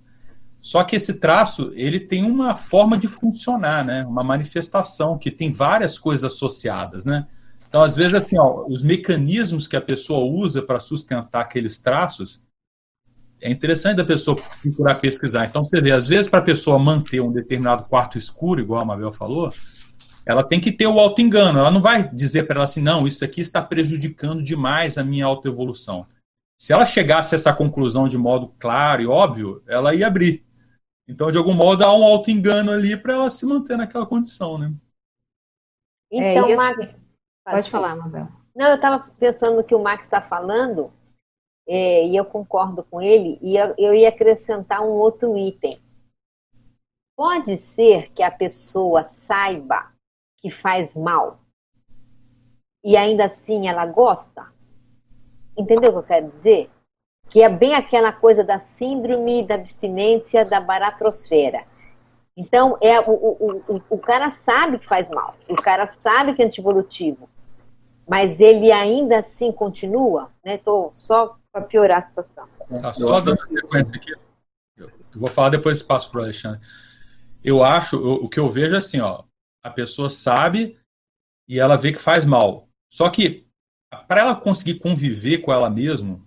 Só 0.62 0.82
que 0.86 0.96
esse 0.96 1.16
traço, 1.16 1.74
ele 1.76 2.00
tem 2.00 2.24
uma 2.24 2.56
forma 2.56 2.98
de 2.98 3.10
funcionar, 3.10 3.84
né, 3.84 4.06
uma 4.06 4.24
manifestação 4.24 5.18
que 5.18 5.30
tem 5.30 5.52
várias 5.52 6.00
coisas 6.00 6.32
associadas, 6.32 7.04
né. 7.04 7.28
Então, 7.74 7.82
às 7.82 7.96
vezes, 7.96 8.14
assim, 8.14 8.38
ó, 8.38 8.68
os 8.68 8.84
mecanismos 8.84 9.68
que 9.68 9.76
a 9.76 9.82
pessoa 9.82 10.32
usa 10.32 10.62
para 10.62 10.80
sustentar 10.80 11.42
aqueles 11.42 11.80
traços, 11.80 12.46
é 13.42 13.50
interessante 13.50 13.98
da 13.98 14.06
pessoa 14.06 14.40
procurar 14.62 15.02
pesquisar. 15.02 15.48
Então, 15.48 15.64
você 15.64 15.82
vê, 15.82 15.92
às 15.92 16.06
vezes, 16.06 16.30
para 16.30 16.38
a 16.38 16.44
pessoa 16.44 16.78
manter 16.78 17.20
um 17.20 17.32
determinado 17.32 17.86
quarto 17.86 18.16
escuro, 18.16 18.62
igual 18.62 18.80
a 18.80 18.86
Mabel 18.86 19.12
falou, 19.12 19.52
ela 20.24 20.44
tem 20.44 20.60
que 20.60 20.72
ter 20.72 20.86
o 20.86 21.00
auto-engano. 21.00 21.58
Ela 21.58 21.72
não 21.72 21.82
vai 21.82 22.08
dizer 22.14 22.44
para 22.44 22.58
ela 22.58 22.66
assim, 22.66 22.80
não, 22.80 23.08
isso 23.08 23.26
aqui 23.26 23.42
está 23.42 23.60
prejudicando 23.60 24.44
demais 24.44 25.00
a 25.00 25.04
minha 25.04 25.26
autoevolução. 25.26 26.06
Se 26.56 26.74
ela 26.74 26.86
chegasse 26.86 27.34
a 27.34 27.38
essa 27.38 27.52
conclusão 27.52 28.08
de 28.08 28.20
modo 28.20 28.54
claro 28.60 29.02
e 29.02 29.08
óbvio, 29.08 29.64
ela 29.66 29.96
ia 29.96 30.06
abrir. 30.06 30.46
Então, 31.08 31.32
de 31.32 31.40
algum 31.40 31.56
modo, 31.56 31.84
há 31.84 31.92
um 31.92 32.04
auto-engano 32.04 32.70
ali 32.70 32.96
para 32.96 33.14
ela 33.14 33.32
se 33.32 33.48
manter 33.48 33.78
naquela 33.78 34.06
condição, 34.06 34.60
né? 34.60 34.72
Então, 36.12 36.48
é, 36.48 36.56
Max, 36.56 36.78
assim, 36.78 37.03
pode 37.44 37.70
falar, 37.70 37.96
Mabel. 37.96 38.28
Não, 38.56 38.68
eu 38.70 38.76
estava 38.76 39.10
pensando 39.18 39.58
no 39.58 39.64
que 39.64 39.74
o 39.74 39.82
Max 39.82 40.04
está 40.04 40.22
falando, 40.22 40.92
é, 41.68 42.06
e 42.06 42.16
eu 42.16 42.26
concordo 42.26 42.84
com 42.84 43.02
ele, 43.02 43.40
e 43.42 43.56
eu, 43.56 43.74
eu 43.78 43.94
ia 43.94 44.10
acrescentar 44.10 44.82
um 44.82 44.92
outro 44.92 45.38
item. 45.38 45.80
Pode 47.16 47.58
ser 47.58 48.12
que 48.14 48.24
a 48.24 48.32
pessoa 48.32 49.04
saiba 49.04 49.92
que 50.38 50.50
faz 50.50 50.96
mal 50.96 51.40
e 52.84 52.98
ainda 52.98 53.26
assim 53.26 53.68
ela 53.68 53.86
gosta? 53.86 54.52
Entendeu 55.58 55.92
o 55.92 55.94
que 55.94 56.00
eu 56.00 56.04
quero 56.04 56.32
dizer? 56.32 56.70
Que 57.30 57.42
é 57.42 57.50
bem 57.50 57.74
aquela 57.74 58.12
coisa 58.12 58.44
da 58.44 58.60
síndrome 58.60 59.46
da 59.46 59.56
abstinência 59.56 60.44
da 60.44 60.60
baratrosfera. 60.60 61.66
Então, 62.36 62.78
é, 62.82 63.00
o, 63.00 63.12
o, 63.12 63.58
o, 63.68 63.82
o 63.92 63.98
cara 64.00 64.32
sabe 64.32 64.80
que 64.80 64.88
faz 64.88 65.08
mal, 65.10 65.36
o 65.48 65.56
cara 65.56 65.86
sabe 65.86 66.34
que 66.34 66.42
é 66.42 66.46
antivolutivo, 66.46 67.30
mas 68.08 68.40
ele 68.40 68.72
ainda 68.72 69.20
assim 69.20 69.52
continua, 69.52 70.32
né? 70.44 70.58
Tô 70.58 70.92
só 70.94 71.38
para 71.52 71.62
piorar 71.62 72.00
a 72.00 72.08
situação. 72.08 72.48
Tá, 72.82 72.94
só 72.94 73.22
dando 73.22 73.48
sequência 73.48 73.96
aqui. 73.96 74.12
Eu 74.78 74.90
vou 75.16 75.30
falar 75.30 75.50
depois 75.50 75.82
passo 75.82 76.10
para 76.10 76.22
o 76.22 76.24
Alexandre. 76.24 76.60
Eu 77.44 77.64
acho, 77.64 77.98
o 77.98 78.28
que 78.30 78.40
eu 78.40 78.50
vejo 78.50 78.74
é 78.74 78.78
assim, 78.78 79.00
ó, 79.00 79.24
a 79.64 79.70
pessoa 79.70 80.10
sabe 80.10 80.80
e 81.48 81.60
ela 81.60 81.76
vê 81.76 81.92
que 81.92 82.00
faz 82.00 82.26
mal. 82.26 82.68
Só 82.92 83.10
que 83.10 83.46
para 84.08 84.22
ela 84.22 84.36
conseguir 84.36 84.80
conviver 84.80 85.40
com 85.40 85.54
ela 85.54 85.70
mesma, 85.70 86.20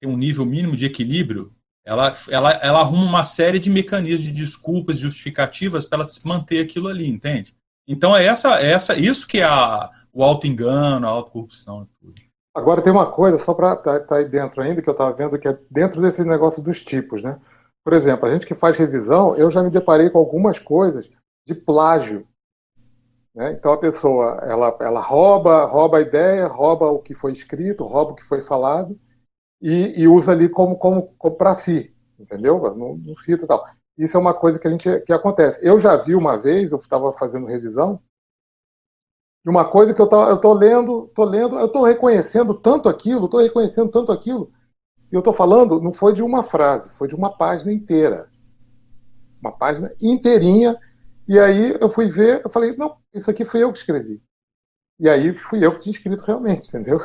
ter 0.00 0.06
um 0.06 0.16
nível 0.16 0.46
mínimo 0.46 0.76
de 0.76 0.86
equilíbrio, 0.86 1.52
ela, 1.84 2.14
ela, 2.30 2.50
ela 2.52 2.80
arruma 2.80 3.04
uma 3.04 3.24
série 3.24 3.58
de 3.58 3.68
mecanismos 3.68 4.22
de 4.22 4.32
desculpas, 4.32 4.98
justificativas 4.98 5.84
para 5.84 5.98
ela 5.98 6.04
se 6.04 6.26
manter 6.26 6.60
aquilo 6.60 6.88
ali, 6.88 7.06
entende? 7.06 7.54
Então 7.86 8.16
é 8.16 8.24
essa, 8.24 8.58
é 8.60 8.72
essa, 8.72 8.98
isso 8.98 9.26
que 9.26 9.38
é 9.38 9.44
a, 9.44 9.90
o 10.14 10.22
auto-engano, 10.22 11.06
a 11.06 11.10
autocorrupção. 11.10 11.88
Agora 12.54 12.80
tem 12.80 12.92
uma 12.92 13.10
coisa, 13.10 13.36
só 13.38 13.52
para 13.52 13.74
estar 13.74 14.00
tá, 14.00 14.06
tá 14.06 14.16
aí 14.16 14.28
dentro 14.28 14.62
ainda, 14.62 14.80
que 14.80 14.88
eu 14.88 14.92
estava 14.92 15.12
vendo, 15.12 15.38
que 15.38 15.48
é 15.48 15.58
dentro 15.68 16.00
desse 16.00 16.22
negócio 16.22 16.62
dos 16.62 16.80
tipos, 16.80 17.20
né? 17.22 17.40
Por 17.84 17.92
exemplo, 17.92 18.26
a 18.26 18.32
gente 18.32 18.46
que 18.46 18.54
faz 18.54 18.78
revisão, 18.78 19.34
eu 19.36 19.50
já 19.50 19.62
me 19.62 19.70
deparei 19.70 20.08
com 20.08 20.18
algumas 20.18 20.58
coisas 20.58 21.10
de 21.46 21.54
plágio. 21.54 22.26
Né? 23.34 23.52
Então 23.52 23.72
a 23.72 23.76
pessoa, 23.76 24.38
ela, 24.42 24.74
ela 24.80 25.00
rouba, 25.00 25.66
rouba 25.66 25.98
a 25.98 26.00
ideia, 26.00 26.46
rouba 26.46 26.86
o 26.86 27.00
que 27.00 27.14
foi 27.14 27.32
escrito, 27.32 27.84
rouba 27.84 28.12
o 28.12 28.14
que 28.14 28.24
foi 28.24 28.40
falado 28.40 28.98
e, 29.60 30.00
e 30.00 30.08
usa 30.08 30.32
ali 30.32 30.48
como, 30.48 30.78
como, 30.78 31.14
como 31.18 31.36
para 31.36 31.52
si, 31.54 31.94
entendeu? 32.18 32.58
Não, 32.76 32.96
não 32.96 33.14
cita 33.16 33.44
e 33.44 33.48
tal. 33.48 33.66
Isso 33.98 34.16
é 34.16 34.20
uma 34.20 34.32
coisa 34.32 34.58
que 34.58 34.66
a 34.66 34.70
gente 34.70 35.00
que 35.00 35.12
acontece. 35.12 35.58
Eu 35.60 35.78
já 35.78 35.96
vi 35.96 36.14
uma 36.14 36.38
vez, 36.38 36.72
eu 36.72 36.78
estava 36.78 37.12
fazendo 37.12 37.46
revisão, 37.46 38.00
de 39.44 39.50
uma 39.50 39.64
coisa 39.64 39.92
que 39.92 40.00
eu 40.00 40.06
tô, 40.06 40.26
eu 40.28 40.38
tô 40.40 40.54
lendo, 40.54 41.10
tô 41.14 41.22
lendo, 41.22 41.58
eu 41.58 41.68
tô 41.68 41.84
reconhecendo 41.84 42.54
tanto 42.54 42.88
aquilo, 42.88 43.28
tô 43.28 43.38
reconhecendo 43.38 43.90
tanto 43.90 44.10
aquilo, 44.10 44.50
e 45.12 45.14
eu 45.14 45.22
tô 45.22 45.32
falando, 45.32 45.80
não 45.80 45.92
foi 45.92 46.14
de 46.14 46.22
uma 46.22 46.42
frase, 46.42 46.88
foi 46.96 47.06
de 47.06 47.14
uma 47.14 47.36
página 47.36 47.70
inteira. 47.70 48.28
Uma 49.40 49.52
página 49.52 49.92
inteirinha, 50.00 50.78
e 51.28 51.38
aí 51.38 51.76
eu 51.78 51.90
fui 51.90 52.08
ver, 52.08 52.40
eu 52.42 52.50
falei, 52.50 52.74
não, 52.76 52.96
isso 53.12 53.30
aqui 53.30 53.44
fui 53.44 53.62
eu 53.62 53.70
que 53.70 53.78
escrevi. 53.78 54.22
E 54.98 55.08
aí 55.08 55.34
fui 55.34 55.64
eu 55.64 55.74
que 55.74 55.80
tinha 55.80 55.94
escrito 55.94 56.24
realmente, 56.24 56.68
entendeu? 56.68 57.00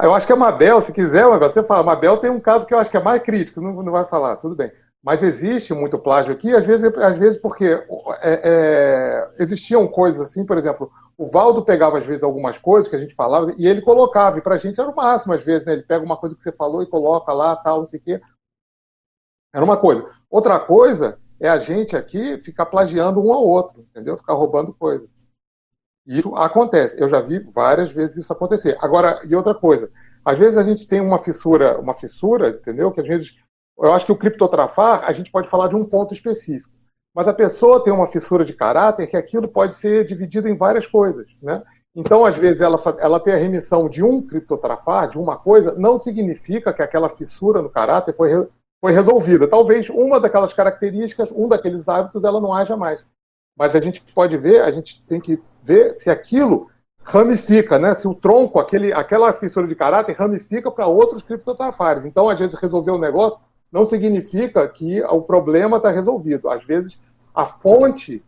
Eu 0.00 0.14
acho 0.14 0.26
que 0.26 0.32
a 0.32 0.36
Mabel, 0.36 0.80
se 0.80 0.92
quiser, 0.92 1.24
você 1.38 1.62
fala, 1.62 1.84
Mabel 1.84 2.18
tem 2.18 2.30
um 2.30 2.40
caso 2.40 2.66
que 2.66 2.74
eu 2.74 2.78
acho 2.78 2.90
que 2.90 2.96
é 2.96 3.02
mais 3.02 3.22
crítico, 3.22 3.60
não, 3.60 3.82
não 3.82 3.92
vai 3.92 4.04
falar, 4.04 4.36
tudo 4.36 4.56
bem. 4.56 4.72
Mas 5.02 5.22
existe 5.22 5.72
muito 5.72 5.98
plágio 5.98 6.32
aqui, 6.32 6.54
às 6.54 6.66
vezes, 6.66 6.84
às 6.96 7.18
vezes 7.18 7.40
porque 7.40 7.64
é, 8.20 8.40
é, 8.44 9.30
existiam 9.38 9.86
coisas 9.86 10.20
assim, 10.20 10.44
por 10.44 10.58
exemplo, 10.58 10.90
o 11.16 11.26
Valdo 11.26 11.64
pegava 11.64 11.98
às 11.98 12.06
vezes 12.06 12.22
algumas 12.22 12.58
coisas 12.58 12.88
que 12.88 12.96
a 12.96 12.98
gente 12.98 13.14
falava 13.14 13.54
e 13.56 13.66
ele 13.66 13.80
colocava, 13.80 14.38
e 14.38 14.40
para 14.40 14.56
a 14.56 14.58
gente 14.58 14.80
era 14.80 14.90
o 14.90 14.94
máximo 14.94 15.34
às 15.34 15.42
vezes, 15.42 15.66
né? 15.66 15.72
Ele 15.72 15.82
pega 15.82 16.04
uma 16.04 16.16
coisa 16.16 16.34
que 16.34 16.42
você 16.42 16.52
falou 16.52 16.82
e 16.82 16.86
coloca 16.86 17.32
lá, 17.32 17.56
tal, 17.56 17.78
não 17.78 17.86
sei 17.86 18.00
o 18.00 18.02
quê. 18.02 18.20
Era 19.52 19.64
uma 19.64 19.76
coisa. 19.76 20.08
Outra 20.28 20.58
coisa 20.60 21.18
é 21.40 21.48
a 21.48 21.58
gente 21.58 21.96
aqui 21.96 22.38
ficar 22.40 22.66
plagiando 22.66 23.20
um 23.20 23.32
ao 23.32 23.44
outro, 23.44 23.86
entendeu? 23.90 24.16
Ficar 24.16 24.34
roubando 24.34 24.74
coisa. 24.74 25.08
Isso 26.06 26.34
acontece. 26.36 27.00
Eu 27.00 27.08
já 27.08 27.20
vi 27.20 27.38
várias 27.38 27.90
vezes 27.92 28.16
isso 28.16 28.32
acontecer. 28.32 28.76
Agora, 28.80 29.20
e 29.26 29.34
outra 29.34 29.54
coisa, 29.54 29.90
às 30.24 30.38
vezes 30.38 30.56
a 30.56 30.62
gente 30.62 30.86
tem 30.88 31.00
uma 31.00 31.18
fissura, 31.18 31.78
uma 31.78 31.94
fissura, 31.94 32.50
entendeu? 32.50 32.90
Que 32.90 33.00
às 33.00 33.08
vezes 33.08 33.34
eu 33.86 33.92
acho 33.92 34.06
que 34.06 34.12
o 34.12 34.16
criptotrafar, 34.16 35.04
a 35.04 35.12
gente 35.12 35.30
pode 35.30 35.48
falar 35.48 35.68
de 35.68 35.76
um 35.76 35.84
ponto 35.84 36.12
específico. 36.12 36.68
Mas 37.14 37.26
a 37.26 37.32
pessoa 37.32 37.82
tem 37.82 37.92
uma 37.92 38.06
fissura 38.06 38.44
de 38.44 38.52
caráter 38.52 39.06
que 39.06 39.16
aquilo 39.16 39.48
pode 39.48 39.74
ser 39.74 40.04
dividido 40.04 40.48
em 40.48 40.56
várias 40.56 40.86
coisas. 40.86 41.26
Né? 41.42 41.62
Então, 41.94 42.24
às 42.24 42.36
vezes, 42.36 42.60
ela, 42.60 42.80
ela 43.00 43.20
tem 43.20 43.34
a 43.34 43.38
remissão 43.38 43.88
de 43.88 44.04
um 44.04 44.24
criptotrafar, 44.24 45.08
de 45.08 45.18
uma 45.18 45.36
coisa, 45.36 45.74
não 45.74 45.98
significa 45.98 46.72
que 46.72 46.82
aquela 46.82 47.08
fissura 47.08 47.60
no 47.60 47.70
caráter 47.70 48.14
foi, 48.14 48.30
foi 48.80 48.92
resolvida. 48.92 49.48
Talvez 49.48 49.88
uma 49.88 50.20
daquelas 50.20 50.52
características, 50.52 51.32
um 51.32 51.48
daqueles 51.48 51.88
hábitos, 51.88 52.22
ela 52.22 52.40
não 52.40 52.52
haja 52.52 52.76
mais. 52.76 53.04
Mas 53.58 53.74
a 53.74 53.80
gente 53.80 54.00
pode 54.14 54.36
ver, 54.36 54.62
a 54.62 54.70
gente 54.70 55.02
tem 55.06 55.20
que 55.20 55.42
ver 55.62 55.94
se 55.94 56.08
aquilo 56.08 56.70
ramifica, 57.02 57.78
né? 57.78 57.94
Se 57.94 58.06
o 58.06 58.14
tronco, 58.14 58.60
aquele, 58.60 58.92
aquela 58.92 59.32
fissura 59.32 59.66
de 59.66 59.74
caráter, 59.74 60.12
ramifica 60.12 60.70
para 60.70 60.86
outros 60.86 61.22
criptotrafares. 61.22 62.04
Então, 62.04 62.28
às 62.28 62.38
vezes, 62.38 62.58
resolver 62.60 62.92
o 62.92 62.98
negócio 62.98 63.40
não 63.72 63.84
significa 63.86 64.66
que 64.68 65.02
o 65.02 65.22
problema 65.22 65.76
está 65.76 65.90
resolvido. 65.90 66.48
Às 66.48 66.64
vezes, 66.64 66.98
a 67.34 67.46
fonte 67.46 68.22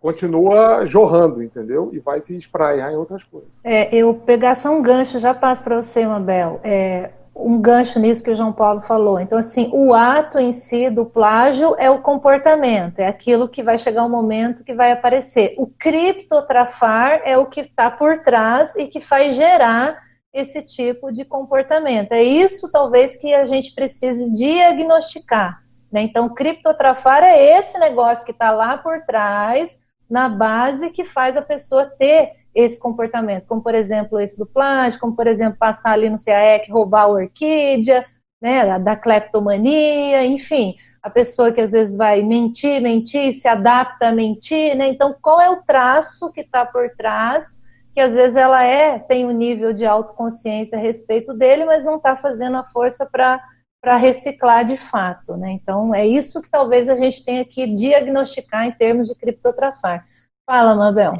continua 0.00 0.86
jorrando, 0.86 1.42
entendeu? 1.42 1.90
E 1.92 1.98
vai 1.98 2.20
se 2.20 2.36
espraiar 2.36 2.92
em 2.92 2.96
outras 2.96 3.22
coisas. 3.24 3.48
É, 3.64 3.94
eu 3.94 4.14
pegar 4.14 4.54
só 4.54 4.70
um 4.70 4.82
gancho, 4.82 5.18
já 5.18 5.34
passo 5.34 5.64
para 5.64 5.82
você, 5.82 6.06
Mabel. 6.06 6.60
É, 6.62 7.10
um 7.34 7.60
gancho 7.60 7.98
nisso 7.98 8.24
que 8.24 8.30
o 8.30 8.36
João 8.36 8.52
Paulo 8.52 8.80
falou. 8.82 9.20
Então, 9.20 9.38
assim, 9.38 9.68
o 9.72 9.92
ato 9.92 10.38
em 10.38 10.52
si 10.52 10.88
do 10.88 11.04
plágio 11.04 11.74
é 11.78 11.90
o 11.90 12.00
comportamento, 12.00 12.98
é 12.98 13.06
aquilo 13.06 13.48
que 13.48 13.62
vai 13.62 13.78
chegar 13.78 14.04
um 14.04 14.08
momento 14.08 14.64
que 14.64 14.74
vai 14.74 14.90
aparecer. 14.90 15.54
O 15.58 15.66
criptotrafar 15.66 17.20
é 17.24 17.36
o 17.36 17.46
que 17.46 17.60
está 17.60 17.90
por 17.90 18.20
trás 18.20 18.74
e 18.76 18.86
que 18.86 19.00
faz 19.00 19.36
gerar 19.36 20.05
esse 20.36 20.62
tipo 20.62 21.10
de 21.10 21.24
comportamento. 21.24 22.12
É 22.12 22.22
isso, 22.22 22.70
talvez, 22.70 23.16
que 23.16 23.32
a 23.32 23.46
gente 23.46 23.74
precise 23.74 24.34
diagnosticar. 24.34 25.62
Né? 25.90 26.02
Então, 26.02 26.28
criptotrafar 26.28 27.24
é 27.24 27.58
esse 27.58 27.78
negócio 27.78 28.24
que 28.24 28.32
está 28.32 28.50
lá 28.50 28.76
por 28.76 29.00
trás, 29.06 29.74
na 30.08 30.28
base, 30.28 30.90
que 30.90 31.06
faz 31.06 31.38
a 31.38 31.42
pessoa 31.42 31.86
ter 31.86 32.32
esse 32.54 32.78
comportamento. 32.78 33.46
Como, 33.46 33.62
por 33.62 33.74
exemplo, 33.74 34.20
esse 34.20 34.38
do 34.38 34.44
plástico, 34.44 35.06
como, 35.06 35.16
por 35.16 35.26
exemplo, 35.26 35.58
passar 35.58 35.92
ali 35.92 36.10
no 36.10 36.22
CAEC, 36.22 36.70
roubar 36.70 37.04
a 37.04 37.08
orquídea, 37.08 38.04
né, 38.40 38.78
da 38.78 38.94
cleptomania, 38.94 40.26
enfim, 40.26 40.76
a 41.02 41.08
pessoa 41.08 41.50
que 41.50 41.62
às 41.62 41.72
vezes 41.72 41.96
vai 41.96 42.22
mentir, 42.22 42.82
mentir, 42.82 43.32
se 43.32 43.48
adapta 43.48 44.08
a 44.08 44.12
mentir, 44.12 44.76
né? 44.76 44.88
Então, 44.88 45.16
qual 45.22 45.40
é 45.40 45.48
o 45.48 45.62
traço 45.62 46.30
que 46.30 46.42
está 46.42 46.66
por 46.66 46.90
trás 46.90 47.55
que 47.96 48.00
às 48.02 48.12
vezes 48.12 48.36
ela 48.36 48.62
é, 48.62 48.98
tem 48.98 49.24
um 49.24 49.30
nível 49.30 49.72
de 49.72 49.86
autoconsciência 49.86 50.76
a 50.76 50.80
respeito 50.80 51.32
dele, 51.32 51.64
mas 51.64 51.82
não 51.82 51.96
está 51.96 52.14
fazendo 52.14 52.58
a 52.58 52.64
força 52.64 53.06
para 53.06 53.96
reciclar 53.96 54.66
de 54.66 54.76
fato. 54.76 55.34
Né? 55.34 55.52
Então, 55.52 55.94
é 55.94 56.06
isso 56.06 56.42
que 56.42 56.50
talvez 56.50 56.90
a 56.90 56.96
gente 56.98 57.24
tenha 57.24 57.42
que 57.42 57.66
diagnosticar 57.74 58.66
em 58.66 58.72
termos 58.72 59.08
de 59.08 59.14
criptotrafar. 59.14 60.06
Fala, 60.44 60.74
Mabel. 60.74 61.14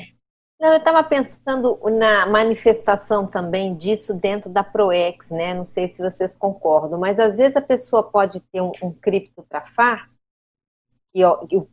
Não, 0.61 0.73
eu 0.73 0.77
estava 0.77 1.03
pensando 1.03 1.81
na 1.99 2.27
manifestação 2.27 3.27
também 3.27 3.75
disso 3.75 4.13
dentro 4.13 4.51
da 4.51 4.63
ProEx, 4.63 5.31
né? 5.31 5.55
Não 5.55 5.65
sei 5.65 5.89
se 5.89 6.03
vocês 6.03 6.35
concordam, 6.35 7.01
mas 7.01 7.19
às 7.19 7.37
vezes 7.37 7.57
a 7.57 7.63
pessoa 7.63 8.03
pode 8.03 8.41
ter 8.53 8.61
um, 8.61 8.73
um 8.83 8.93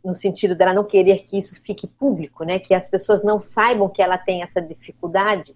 no 0.04 0.16
sentido 0.16 0.56
dela 0.56 0.74
não 0.74 0.84
querer 0.84 1.26
que 1.26 1.38
isso 1.38 1.56
fique 1.62 1.88
público, 1.88 2.44
né, 2.44 2.60
que 2.60 2.74
as 2.74 2.88
pessoas 2.88 3.24
não 3.24 3.40
saibam 3.40 3.90
que 3.90 4.02
ela 4.02 4.18
tem 4.18 4.42
essa 4.42 4.62
dificuldade, 4.62 5.56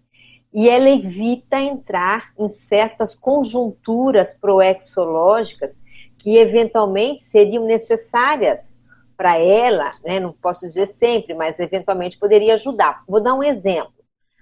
e 0.53 0.67
ela 0.69 0.89
evita 0.89 1.59
entrar 1.59 2.31
em 2.37 2.49
certas 2.49 3.13
conjunturas 3.13 4.33
proexológicas 4.33 5.79
que 6.17 6.37
eventualmente 6.37 7.21
seriam 7.21 7.65
necessárias 7.65 8.75
para 9.15 9.37
ela, 9.37 9.91
né, 10.03 10.19
não 10.19 10.33
posso 10.33 10.61
dizer 10.61 10.87
sempre, 10.87 11.33
mas 11.33 11.59
eventualmente 11.59 12.17
poderia 12.17 12.55
ajudar. 12.55 13.03
Vou 13.07 13.21
dar 13.21 13.33
um 13.33 13.43
exemplo. 13.43 13.93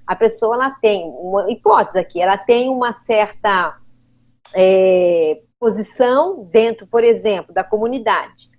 A 0.05 0.15
pessoa 0.15 0.55
ela 0.55 0.71
tem 0.71 1.03
uma 1.05 1.51
hipótese 1.51 1.97
aqui, 1.97 2.21
ela 2.21 2.37
tem 2.37 2.69
uma 2.69 2.93
certa 2.93 3.77
é, 4.53 5.41
posição 5.59 6.43
dentro, 6.51 6.85
por 6.87 7.03
exemplo, 7.03 7.53
da 7.53 7.63
comunidade 7.63 8.54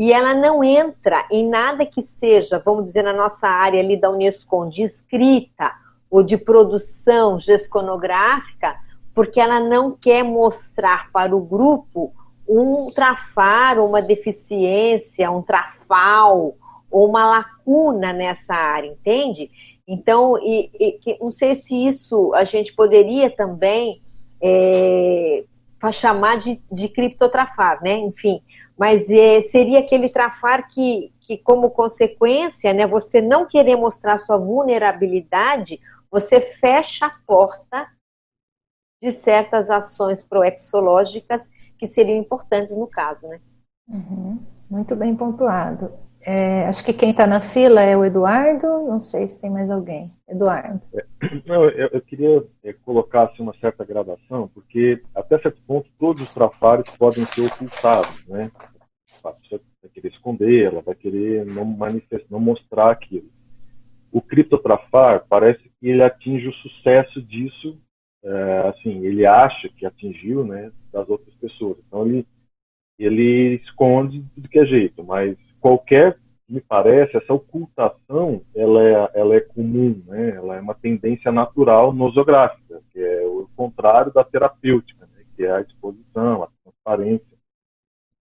e 0.00 0.14
ela 0.14 0.32
não 0.32 0.64
entra 0.64 1.26
em 1.30 1.46
nada 1.46 1.84
que 1.84 2.00
seja, 2.00 2.58
vamos 2.58 2.86
dizer, 2.86 3.02
na 3.02 3.12
nossa 3.12 3.46
área 3.46 3.78
ali 3.78 3.98
da 3.98 4.10
Unesco, 4.10 4.66
de 4.70 4.82
escrita 4.82 5.74
ou 6.10 6.22
de 6.22 6.38
produção 6.38 7.38
gesconográfica, 7.38 8.76
porque 9.14 9.38
ela 9.38 9.60
não 9.60 9.90
quer 9.94 10.22
mostrar 10.22 11.12
para 11.12 11.36
o 11.36 11.40
grupo 11.42 12.14
um 12.48 12.90
trafar, 12.94 13.78
uma 13.78 14.00
deficiência, 14.00 15.30
um 15.30 15.42
trafal 15.42 16.54
ou 16.90 17.06
uma 17.06 17.28
lacuna 17.28 18.10
nessa 18.10 18.54
área, 18.54 18.88
entende? 18.88 19.50
Então, 19.86 20.38
e, 20.38 20.70
e, 20.80 21.18
não 21.20 21.30
sei 21.30 21.56
se 21.56 21.76
isso 21.76 22.32
a 22.32 22.44
gente 22.44 22.72
poderia 22.72 23.28
também 23.28 24.00
é, 24.42 25.44
chamar 25.92 26.38
de, 26.38 26.58
de 26.72 26.88
criptotrafar, 26.88 27.82
né? 27.82 27.98
Enfim, 27.98 28.40
mas 28.80 29.10
é, 29.10 29.42
seria 29.42 29.80
aquele 29.80 30.08
trafar 30.08 30.66
que, 30.70 31.12
que, 31.20 31.36
como 31.36 31.70
consequência, 31.70 32.72
né, 32.72 32.86
você 32.86 33.20
não 33.20 33.44
querer 33.44 33.76
mostrar 33.76 34.16
sua 34.16 34.38
vulnerabilidade, 34.38 35.78
você 36.10 36.40
fecha 36.40 37.04
a 37.04 37.14
porta 37.26 37.86
de 39.02 39.12
certas 39.12 39.68
ações 39.68 40.22
proexológicas 40.22 41.50
que 41.76 41.86
seriam 41.86 42.16
importantes 42.16 42.74
no 42.74 42.86
caso, 42.86 43.28
né? 43.28 43.38
Uhum. 43.86 44.38
Muito 44.70 44.96
bem 44.96 45.14
pontuado. 45.14 45.92
É, 46.24 46.66
acho 46.66 46.82
que 46.82 46.94
quem 46.94 47.10
está 47.10 47.26
na 47.26 47.40
fila 47.52 47.82
é 47.82 47.94
o 47.96 48.04
Eduardo, 48.04 48.66
não 48.86 49.00
sei 49.00 49.28
se 49.28 49.38
tem 49.38 49.50
mais 49.50 49.70
alguém. 49.70 50.10
Eduardo. 50.26 50.80
É, 50.94 51.04
não, 51.44 51.64
eu, 51.64 51.88
eu, 51.92 52.00
queria 52.00 52.42
é, 52.64 52.72
colocar 52.72 53.24
assim, 53.24 53.42
uma 53.42 53.54
certa 53.58 53.84
gradação, 53.84 54.48
porque 54.54 55.02
até 55.14 55.38
certo 55.38 55.60
ponto 55.66 55.90
todos 55.98 56.22
os 56.22 56.32
trafares 56.32 56.88
podem 56.96 57.26
ser 57.26 57.46
ocultados, 57.46 58.26
né? 58.26 58.50
A 59.28 59.32
pessoa 59.32 59.60
vai 59.82 59.90
querer 59.90 60.08
esconder, 60.08 60.64
ela 60.64 60.82
vai 60.82 60.94
querer 60.94 61.44
não 61.44 61.64
manifestar, 61.64 62.26
não 62.30 62.40
mostrar 62.40 62.90
aquilo. 62.90 63.30
O 64.12 64.20
criptotrafar 64.20 65.24
parece 65.28 65.62
que 65.62 65.88
ele 65.88 66.02
atinge 66.02 66.48
o 66.48 66.54
sucesso 66.54 67.22
disso 67.22 67.78
é, 68.22 68.68
assim, 68.68 69.04
ele 69.04 69.24
acha 69.24 69.68
que 69.68 69.86
atingiu, 69.86 70.44
né, 70.44 70.70
das 70.92 71.08
outras 71.08 71.34
pessoas. 71.36 71.78
Então 71.86 72.06
ele 72.06 72.26
ele 73.00 73.54
esconde 73.64 74.22
de 74.36 74.46
que 74.46 74.58
é 74.58 74.66
jeito, 74.66 75.02
mas 75.02 75.34
qualquer, 75.58 76.18
me 76.46 76.60
parece, 76.60 77.16
essa 77.16 77.32
ocultação, 77.32 78.42
ela 78.54 78.82
é, 78.82 79.10
ela 79.14 79.36
é 79.36 79.40
comum, 79.40 80.02
né? 80.06 80.36
Ela 80.36 80.56
é 80.56 80.60
uma 80.60 80.74
tendência 80.74 81.32
natural 81.32 81.94
nosográfica, 81.94 82.82
que 82.92 83.00
é 83.00 83.24
o 83.24 83.48
contrário 83.56 84.12
da 84.12 84.22
terapêutica, 84.22 85.06
né? 85.06 85.24
que 85.34 85.44
é 85.44 85.50
a 85.50 85.60
exposição, 85.60 86.42
a 86.42 86.48
transparência. 86.62 87.39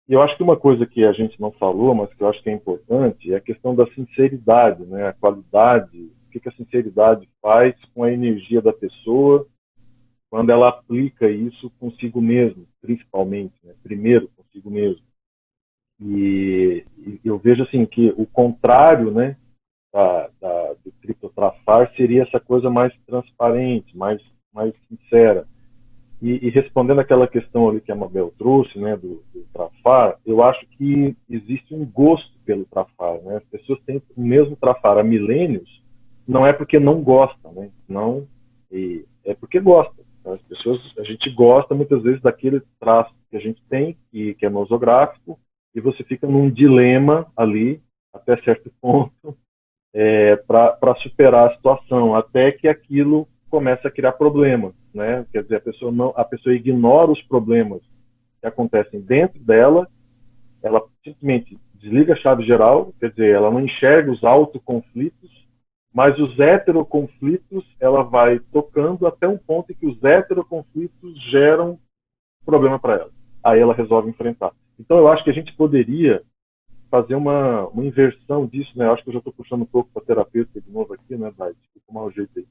E 0.07 0.13
eu 0.13 0.21
acho 0.21 0.37
que 0.37 0.43
uma 0.43 0.55
coisa 0.55 0.85
que 0.85 1.03
a 1.03 1.11
gente 1.11 1.39
não 1.39 1.51
falou, 1.51 1.93
mas 1.93 2.13
que 2.13 2.23
eu 2.23 2.29
acho 2.29 2.41
que 2.41 2.49
é 2.49 2.53
importante, 2.53 3.33
é 3.33 3.35
a 3.35 3.41
questão 3.41 3.75
da 3.75 3.85
sinceridade, 3.87 4.85
né? 4.85 5.07
A 5.07 5.13
qualidade, 5.13 5.97
o 5.97 6.29
que 6.29 6.47
a 6.47 6.51
sinceridade 6.53 7.27
faz 7.41 7.75
com 7.93 8.03
a 8.03 8.11
energia 8.11 8.61
da 8.61 8.71
pessoa 8.71 9.45
quando 10.29 10.49
ela 10.49 10.69
aplica 10.69 11.29
isso 11.29 11.69
consigo 11.79 12.21
mesmo, 12.21 12.67
principalmente, 12.81 13.55
né? 13.63 13.73
primeiro 13.81 14.29
consigo 14.35 14.69
mesmo. 14.69 15.01
E, 15.99 16.85
eu 17.23 17.37
vejo 17.39 17.63
assim 17.63 17.85
que 17.85 18.13
o 18.17 18.25
contrário, 18.25 19.09
né, 19.09 19.37
da, 19.91 20.29
da, 20.39 20.73
do 20.83 20.91
criptotrafar 21.01 21.91
seria 21.95 22.23
essa 22.23 22.39
coisa 22.39 22.69
mais 22.69 22.93
transparente, 23.05 23.95
mais 23.97 24.21
mais 24.53 24.73
sincera. 24.87 25.47
E, 26.21 26.47
e, 26.47 26.49
respondendo 26.49 26.99
aquela 26.99 27.27
questão 27.27 27.69
ali 27.69 27.79
que 27.79 27.91
a 27.91 27.95
Mabel 27.95 28.33
trouxe, 28.39 28.79
né, 28.79 28.97
do, 28.97 29.23
do, 29.31 29.45
trafar, 29.53 30.17
eu 30.25 30.43
acho 30.43 30.65
que 30.69 31.15
existe 31.29 31.75
um 31.75 31.85
gosto 31.85 32.31
pelo 32.43 32.65
trafar, 32.65 33.21
né? 33.21 33.37
As 33.37 33.43
pessoas 33.43 33.79
têm 33.85 34.01
o 34.15 34.21
mesmo 34.21 34.55
trafar 34.55 34.97
há 34.97 35.03
milênios, 35.03 35.83
não 36.27 36.45
é 36.45 36.51
porque 36.53 36.79
não 36.79 37.03
gostam, 37.03 37.51
né? 37.53 37.69
Não, 37.87 38.27
é 39.23 39.33
porque 39.35 39.59
gostam. 39.59 40.03
As 40.25 40.41
pessoas, 40.41 40.81
a 40.97 41.03
gente 41.03 41.29
gosta 41.29 41.75
muitas 41.75 42.01
vezes 42.01 42.21
daquele 42.21 42.61
traço 42.79 43.13
que 43.29 43.37
a 43.37 43.39
gente 43.39 43.61
tem, 43.69 43.95
que, 44.11 44.33
que 44.33 44.45
é 44.45 44.49
nosográfico, 44.49 45.39
e 45.75 45.79
você 45.79 46.03
fica 46.03 46.27
num 46.27 46.49
dilema 46.49 47.27
ali, 47.35 47.81
até 48.11 48.35
certo 48.41 48.71
ponto, 48.81 49.37
é, 49.93 50.35
para 50.35 50.95
superar 51.01 51.49
a 51.49 51.55
situação, 51.55 52.15
até 52.15 52.51
que 52.51 52.67
aquilo 52.67 53.27
começa 53.49 53.87
a 53.87 53.91
criar 53.91 54.13
problemas, 54.13 54.73
né? 54.97 55.25
Quer 55.31 55.43
dizer, 55.43 55.55
a 55.55 55.61
pessoa 55.61 55.91
não, 55.91 56.13
a 56.15 56.25
pessoa 56.25 56.53
ignora 56.53 57.11
os 57.11 57.21
problemas 57.23 57.81
que 58.41 58.47
acontecem 58.47 58.99
dentro 58.99 59.39
dela, 59.39 59.87
ela 60.61 60.81
simplesmente 61.03 61.57
desliga 61.75 62.13
a 62.13 62.17
chave 62.17 62.43
geral, 62.43 62.93
quer 62.99 63.11
dizer, 63.11 63.33
ela 63.33 63.51
não 63.51 63.61
enxerga 63.61 64.11
os 64.11 64.23
autoconflitos 64.23 65.47
mas 65.97 66.15
os 66.19 66.39
heteroconflitos 66.39 67.65
ela 67.79 68.03
vai 68.03 68.37
tocando 68.51 69.07
até 69.07 69.27
um 69.27 69.35
ponto 69.35 69.71
em 69.71 69.75
que 69.75 69.87
os 69.87 70.03
heteroconflitos 70.03 71.19
geram 71.31 71.79
problema 72.45 72.77
para 72.77 72.93
ela. 72.97 73.11
Aí 73.43 73.59
ela 73.59 73.73
resolve 73.73 74.07
enfrentar. 74.07 74.51
Então 74.79 74.97
eu 74.97 75.07
acho 75.07 75.23
que 75.23 75.31
a 75.31 75.33
gente 75.33 75.51
poderia 75.55 76.21
fazer 76.91 77.15
uma, 77.15 77.67
uma 77.69 77.83
inversão 77.83 78.45
disso, 78.45 78.77
né? 78.77 78.85
Eu 78.85 78.93
acho 78.93 79.03
que 79.03 79.09
eu 79.09 79.13
já 79.13 79.17
estou 79.17 79.33
puxando 79.33 79.63
um 79.63 79.65
pouco 79.65 79.89
para 79.91 80.05
terapeuta 80.05 80.61
de 80.61 80.69
novo 80.69 80.93
aqui, 80.93 81.17
né, 81.17 81.33
Dai? 81.35 81.53
Desculpa 81.53 81.91
mal 81.91 82.11
jeito 82.11 82.31
aí. 82.37 82.45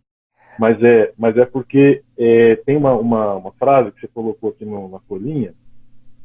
Mas 0.58 0.82
é, 0.82 1.12
mas 1.18 1.36
é 1.36 1.44
porque 1.44 2.02
é, 2.18 2.56
tem 2.56 2.76
uma, 2.76 2.94
uma, 2.94 3.34
uma, 3.34 3.52
frase 3.52 3.92
que 3.92 4.00
você 4.00 4.08
colocou 4.08 4.50
aqui 4.50 4.64
no, 4.64 4.88
na 4.88 5.00
folhinha 5.00 5.54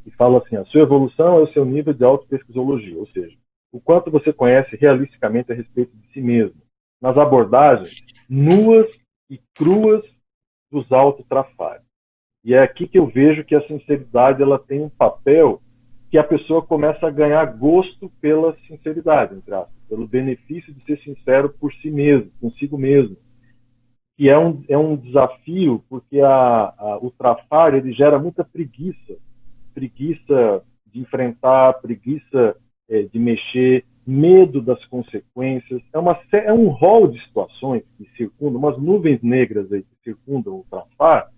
que 0.03 0.11
fala 0.11 0.39
assim: 0.39 0.55
a 0.55 0.65
sua 0.65 0.81
evolução 0.81 1.39
é 1.39 1.41
o 1.41 1.53
seu 1.53 1.65
nível 1.65 1.93
de 1.93 2.03
autopesquisologia, 2.03 2.97
ou 2.97 3.07
seja, 3.07 3.35
o 3.71 3.79
quanto 3.79 4.09
você 4.09 4.31
conhece 4.31 4.75
realisticamente 4.75 5.51
a 5.51 5.55
respeito 5.55 5.95
de 5.95 6.13
si 6.13 6.21
mesmo 6.21 6.61
nas 7.01 7.17
abordagens 7.17 8.03
nuas 8.29 8.87
e 9.29 9.39
cruas 9.55 10.03
dos 10.71 10.89
autotrafários. 10.91 11.85
E 12.43 12.53
é 12.53 12.61
aqui 12.61 12.87
que 12.87 12.97
eu 12.97 13.07
vejo 13.07 13.43
que 13.43 13.55
a 13.55 13.67
sinceridade 13.67 14.41
ela 14.41 14.57
tem 14.57 14.81
um 14.81 14.89
papel 14.89 15.61
que 16.09 16.17
a 16.17 16.23
pessoa 16.23 16.61
começa 16.61 17.07
a 17.07 17.11
ganhar 17.11 17.45
gosto 17.45 18.09
pela 18.19 18.55
sinceridade, 18.67 19.35
entre 19.35 19.53
aspas, 19.53 19.73
pelo 19.87 20.07
benefício 20.07 20.73
de 20.73 20.83
ser 20.83 20.99
sincero 20.99 21.49
por 21.49 21.73
si 21.75 21.89
mesmo, 21.89 22.31
consigo 22.39 22.77
mesmo. 22.77 23.15
Que 24.17 24.29
é 24.29 24.37
um, 24.37 24.63
é 24.69 24.77
um 24.77 24.95
desafio, 24.95 25.83
porque 25.89 26.19
a, 26.19 26.73
a, 26.77 26.99
o 27.01 27.11
trafar 27.11 27.73
ele 27.73 27.91
gera 27.93 28.19
muita 28.19 28.43
preguiça. 28.43 29.17
Preguiça 29.73 30.63
de 30.85 30.99
enfrentar, 30.99 31.73
preguiça 31.81 32.55
é, 32.89 33.03
de 33.03 33.17
mexer, 33.17 33.85
medo 34.05 34.61
das 34.61 34.83
consequências. 34.85 35.81
É, 35.93 35.99
uma, 35.99 36.19
é 36.33 36.53
um 36.53 36.67
rol 36.67 37.07
de 37.07 37.23
situações 37.23 37.83
que 37.97 38.09
circundam, 38.17 38.59
umas 38.59 38.77
nuvens 38.77 39.21
negras 39.21 39.71
aí 39.71 39.83
que 39.83 39.95
circundam 40.03 40.55
o 40.55 40.65
trafar, 40.69 41.29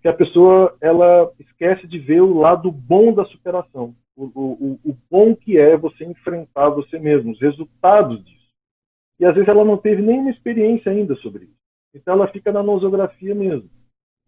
que 0.00 0.08
a 0.08 0.12
pessoa 0.12 0.76
ela 0.80 1.30
esquece 1.38 1.86
de 1.86 1.98
ver 1.98 2.22
o 2.22 2.38
lado 2.38 2.70
bom 2.70 3.12
da 3.12 3.24
superação. 3.26 3.94
O, 4.16 4.24
o, 4.24 4.80
o 4.84 4.96
bom 5.10 5.34
que 5.34 5.58
é 5.58 5.76
você 5.76 6.04
enfrentar 6.04 6.68
você 6.70 6.98
mesmo, 6.98 7.32
os 7.32 7.40
resultados 7.40 8.22
disso. 8.24 8.38
E 9.18 9.24
às 9.24 9.34
vezes 9.34 9.48
ela 9.48 9.64
não 9.64 9.76
teve 9.76 10.02
nenhuma 10.02 10.30
experiência 10.30 10.92
ainda 10.92 11.14
sobre 11.16 11.44
isso. 11.44 11.59
Então 11.94 12.14
ela 12.14 12.28
fica 12.28 12.52
na 12.52 12.62
nosografia 12.62 13.34
mesmo. 13.34 13.68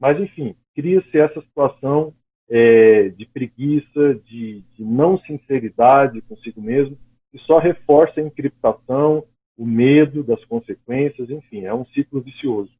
Mas 0.00 0.20
enfim, 0.20 0.56
cria-se 0.74 1.18
essa 1.18 1.40
situação 1.40 2.12
é, 2.50 3.08
de 3.10 3.24
preguiça, 3.26 4.14
de, 4.26 4.62
de 4.76 4.84
não 4.84 5.18
sinceridade 5.20 6.20
consigo 6.22 6.60
mesmo, 6.60 6.98
que 7.30 7.38
só 7.38 7.58
reforça 7.58 8.20
a 8.20 8.22
encriptação, 8.22 9.24
o 9.56 9.64
medo 9.64 10.22
das 10.22 10.44
consequências, 10.44 11.30
enfim, 11.30 11.64
é 11.64 11.72
um 11.72 11.86
ciclo 11.86 12.20
vicioso. 12.20 12.70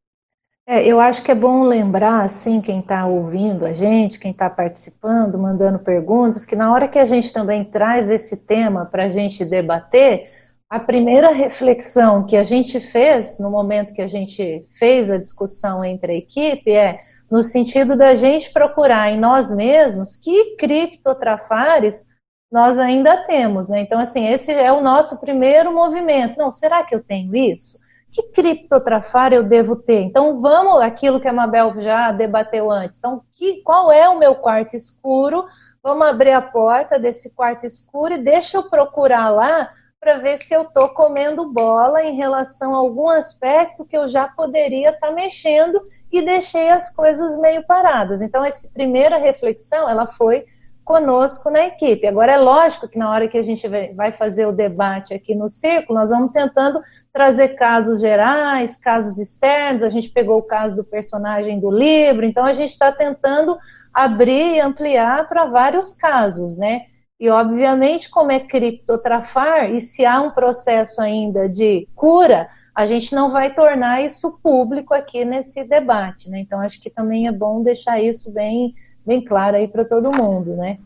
É, 0.67 0.87
eu 0.87 1.01
acho 1.01 1.25
que 1.25 1.31
é 1.31 1.35
bom 1.35 1.65
lembrar, 1.65 2.25
assim, 2.25 2.61
quem 2.61 2.81
está 2.81 3.05
ouvindo 3.05 3.67
a 3.67 3.73
gente, 3.73 4.19
quem 4.21 4.31
está 4.31 4.49
participando, 4.49 5.37
mandando 5.37 5.81
perguntas, 5.81 6.45
que 6.45 6.55
na 6.55 6.73
hora 6.73 6.87
que 6.87 6.99
a 6.99 7.05
gente 7.05 7.33
também 7.33 7.65
traz 7.65 8.09
esse 8.09 8.37
tema 8.37 8.87
para 8.87 9.07
a 9.07 9.11
gente 9.11 9.45
debater, 9.45 10.29
a 10.73 10.81
primeira 10.81 11.29
reflexão 11.33 12.25
que 12.25 12.35
a 12.35 12.45
gente 12.45 12.81
fez 12.81 13.39
no 13.39 13.51
momento 13.51 13.93
que 13.93 14.01
a 14.01 14.09
gente 14.09 14.67
fez 14.79 15.11
a 15.11 15.19
discussão 15.19 15.85
entre 15.85 16.13
a 16.13 16.17
equipe 16.17 16.71
é 16.71 16.99
no 17.31 17.45
sentido 17.45 17.95
da 17.95 18.15
gente 18.15 18.51
procurar 18.51 19.11
em 19.11 19.21
nós 19.21 19.55
mesmos 19.55 20.17
que 20.17 20.57
criptotrafares 20.57 22.07
nós 22.51 22.79
ainda 22.79 23.19
temos, 23.27 23.69
né? 23.69 23.83
Então, 23.83 24.01
assim, 24.01 24.27
esse 24.27 24.51
é 24.51 24.73
o 24.73 24.81
nosso 24.81 25.21
primeiro 25.21 25.75
movimento. 25.75 26.39
Não, 26.39 26.51
será 26.51 26.83
que 26.83 26.95
eu 26.95 27.03
tenho 27.05 27.37
isso? 27.37 27.79
Que 28.11 28.23
criptotrafar 28.31 29.31
eu 29.35 29.43
devo 29.45 29.77
ter? 29.77 30.01
Então, 30.01 30.41
vamos 30.41 30.81
aquilo 30.81 31.21
que 31.21 31.29
a 31.29 31.35
Mabel 31.35 31.83
já 31.83 32.13
debateu 32.13 32.71
antes. 32.71 32.99
Então, 32.99 33.21
que, 33.35 33.61
qual 33.61 33.93
é 33.93 34.09
o 34.09 34.19
meu 34.19 34.37
quarto 34.37 34.75
escuro? 34.75 35.45
Vamos 35.83 36.07
abrir 36.07 36.33
a 36.33 36.41
porta 36.41 36.99
desse 36.99 37.29
quarto 37.35 37.67
escuro 37.67 38.15
e 38.15 38.25
deixa 38.25 38.57
eu 38.57 38.71
procurar 38.71 39.29
lá 39.29 39.69
para 40.03 40.19
ver 40.19 40.37
se 40.39 40.53
eu 40.53 40.63
estou 40.63 40.89
comendo 40.89 41.53
bola 41.53 42.03
em 42.03 42.17
relação 42.17 42.75
a 42.75 42.79
algum 42.79 43.09
aspecto 43.09 43.85
que 43.85 43.97
eu 43.97 44.09
já 44.09 44.27
poderia 44.27 44.91
estar 44.91 45.07
tá 45.07 45.13
mexendo 45.13 45.81
e 46.11 46.21
deixei 46.21 46.71
as 46.71 46.93
coisas 46.93 47.37
meio 47.39 47.65
paradas. 47.65 48.21
Então, 48.21 48.45
essa 48.45 48.69
primeira 48.75 49.17
reflexão, 49.17 49.89
ela 49.89 50.09
foi 50.15 50.45
conosco 50.85 51.49
na 51.51 51.67
equipe. 51.67 52.05
Agora, 52.05 52.33
é 52.33 52.37
lógico 52.37 52.89
que 52.89 52.99
na 52.99 53.13
hora 53.13 53.29
que 53.29 53.39
a 53.39 53.45
gente 53.45 53.65
vai 53.95 54.11
fazer 54.11 54.45
o 54.45 54.51
debate 54.51 55.15
aqui 55.15 55.37
no 55.37 55.49
círculo, 55.49 56.01
nós 56.01 56.11
vamos 56.11 56.33
tentando 56.33 56.83
trazer 57.13 57.51
casos 57.51 58.01
gerais, 58.01 58.77
casos 58.77 59.19
externos. 59.19 59.85
A 59.85 59.89
gente 59.89 60.09
pegou 60.09 60.39
o 60.39 60.43
caso 60.43 60.75
do 60.75 60.83
personagem 60.83 61.61
do 61.61 61.71
livro, 61.71 62.27
então 62.27 62.45
a 62.45 62.55
gente 62.55 62.73
está 62.73 62.91
tentando 62.91 63.57
abrir 63.95 64.57
e 64.57 64.61
ampliar 64.61 65.29
para 65.29 65.45
vários 65.45 65.95
casos, 65.95 66.59
né? 66.59 66.87
E, 67.23 67.31
obviamente, 67.31 68.11
como 68.11 68.33
é 68.33 68.41
criptotrafar, 68.41 69.71
e 69.71 69.81
se 69.81 70.05
há 70.05 70.21
um 70.21 70.33
processo 70.33 71.01
ainda 71.01 71.49
de 71.49 71.87
cura, 71.95 72.49
a 72.75 72.85
gente 72.85 73.15
não 73.15 73.31
vai 73.31 73.55
tornar 73.55 74.03
isso 74.03 74.41
público 74.43 74.93
aqui 74.93 75.25
nesse 75.25 75.63
debate, 75.63 76.29
né? 76.29 76.41
Então, 76.41 76.59
acho 76.59 76.81
que 76.81 76.91
também 76.91 77.29
é 77.29 77.33
bom 77.33 77.63
deixar 77.63 78.03
isso 78.03 78.33
bem, 78.33 78.75
bem 79.07 79.25
claro 79.25 79.57
aí 79.57 79.69
para 79.69 79.85
todo 79.85 80.11
mundo, 80.11 80.57
né? 80.57 80.81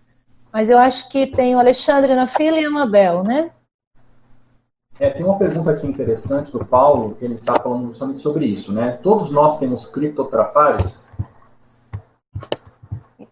Mas 0.52 0.68
eu 0.68 0.76
acho 0.76 1.08
que 1.08 1.26
tem 1.26 1.56
o 1.56 1.58
Alexandre 1.58 2.14
na 2.14 2.26
fila 2.26 2.60
e 2.60 2.66
a 2.66 2.70
Mabel, 2.70 3.22
né? 3.22 3.50
É, 5.00 5.08
tem 5.08 5.24
uma 5.24 5.38
pergunta 5.38 5.70
aqui 5.70 5.86
interessante 5.86 6.52
do 6.52 6.62
Paulo, 6.66 7.14
que 7.14 7.24
ele 7.24 7.36
está 7.36 7.54
falando 7.54 7.88
justamente 7.88 8.20
sobre 8.20 8.44
isso, 8.44 8.74
né? 8.74 8.98
Todos 9.02 9.30
nós 9.30 9.58
temos 9.58 9.86
criptotrafares? 9.86 11.10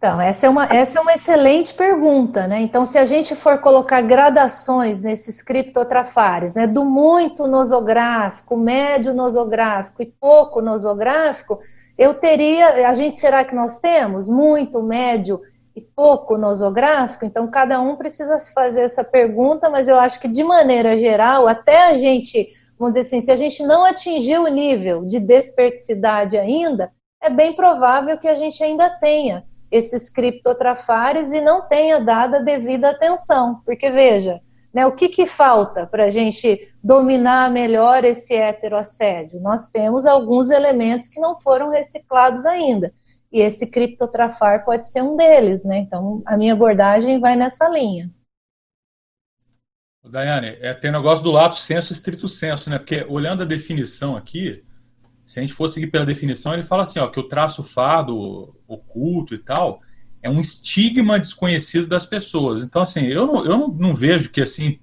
Então, 0.04 0.20
essa 0.20 0.46
é, 0.46 0.50
uma, 0.50 0.66
essa 0.66 0.98
é 0.98 1.00
uma 1.00 1.14
excelente 1.14 1.72
pergunta, 1.72 2.46
né? 2.46 2.60
Então, 2.60 2.84
se 2.84 2.98
a 2.98 3.06
gente 3.06 3.34
for 3.34 3.56
colocar 3.62 4.02
gradações 4.02 5.00
nesses 5.00 5.40
criptotrafares, 5.40 6.54
né? 6.54 6.66
Do 6.66 6.84
muito 6.84 7.46
nosográfico, 7.46 8.54
médio 8.54 9.14
nosográfico 9.14 10.02
e 10.02 10.12
pouco 10.20 10.60
nosográfico, 10.60 11.58
eu 11.96 12.12
teria, 12.12 12.86
a 12.86 12.94
gente, 12.94 13.18
será 13.18 13.46
que 13.46 13.54
nós 13.54 13.78
temos 13.78 14.28
muito, 14.28 14.82
médio 14.82 15.40
e 15.74 15.80
pouco 15.80 16.36
nosográfico, 16.36 17.24
então 17.24 17.50
cada 17.50 17.80
um 17.80 17.96
precisa 17.96 18.38
se 18.40 18.52
fazer 18.52 18.82
essa 18.82 19.02
pergunta, 19.02 19.70
mas 19.70 19.88
eu 19.88 19.98
acho 19.98 20.20
que 20.20 20.28
de 20.28 20.44
maneira 20.44 20.98
geral, 20.98 21.48
até 21.48 21.82
a 21.82 21.94
gente, 21.94 22.48
vamos 22.78 22.92
dizer 22.92 23.06
assim, 23.06 23.22
se 23.22 23.30
a 23.30 23.36
gente 23.36 23.62
não 23.62 23.86
atingir 23.86 24.38
o 24.38 24.48
nível 24.48 25.06
de 25.06 25.18
desperticidade 25.18 26.36
ainda, 26.36 26.92
é 27.22 27.30
bem 27.30 27.54
provável 27.54 28.18
que 28.18 28.28
a 28.28 28.34
gente 28.34 28.62
ainda 28.62 28.90
tenha 28.90 29.42
esses 29.74 30.08
criptotrafares 30.08 31.32
e 31.32 31.40
não 31.40 31.66
tenha 31.66 31.98
dado 31.98 32.36
a 32.36 32.38
devida 32.38 32.90
atenção, 32.90 33.60
porque 33.64 33.90
veja, 33.90 34.40
né, 34.72 34.86
o 34.86 34.92
que, 34.92 35.08
que 35.08 35.26
falta 35.26 35.86
para 35.86 36.04
a 36.04 36.10
gente 36.10 36.72
dominar 36.82 37.50
melhor 37.50 38.04
esse 38.04 38.34
heteroassédio? 38.34 39.40
Nós 39.40 39.66
temos 39.66 40.06
alguns 40.06 40.50
elementos 40.50 41.08
que 41.08 41.18
não 41.18 41.40
foram 41.40 41.70
reciclados 41.70 42.46
ainda 42.46 42.94
e 43.32 43.40
esse 43.40 43.66
criptotrafar 43.66 44.64
pode 44.64 44.88
ser 44.88 45.02
um 45.02 45.16
deles, 45.16 45.64
né? 45.64 45.78
Então, 45.78 46.22
a 46.24 46.36
minha 46.36 46.52
abordagem 46.52 47.18
vai 47.18 47.34
nessa 47.34 47.68
linha. 47.68 48.08
Daiane, 50.04 50.56
é, 50.60 50.72
tem 50.72 50.92
negócio 50.92 51.24
do 51.24 51.32
lato 51.32 51.56
senso 51.56 51.92
estrito 51.92 52.28
senso, 52.28 52.70
né? 52.70 52.78
Porque 52.78 53.04
olhando 53.08 53.42
a 53.42 53.46
definição 53.46 54.16
aqui, 54.16 54.63
se 55.26 55.38
a 55.38 55.42
gente 55.42 55.54
for 55.54 55.68
seguir 55.68 55.88
pela 55.88 56.04
definição, 56.04 56.52
ele 56.52 56.62
fala 56.62 56.82
assim, 56.82 56.98
ó, 56.98 57.06
que 57.08 57.20
o 57.20 57.28
traço 57.28 57.62
fado, 57.62 58.54
oculto 58.68 59.34
e 59.34 59.38
tal, 59.38 59.80
é 60.22 60.28
um 60.28 60.40
estigma 60.40 61.18
desconhecido 61.18 61.86
das 61.86 62.06
pessoas. 62.06 62.62
Então, 62.62 62.82
assim, 62.82 63.04
eu 63.06 63.26
não, 63.26 63.44
eu 63.44 63.58
não, 63.58 63.68
não 63.68 63.94
vejo 63.94 64.30
que, 64.30 64.40
assim, 64.40 64.78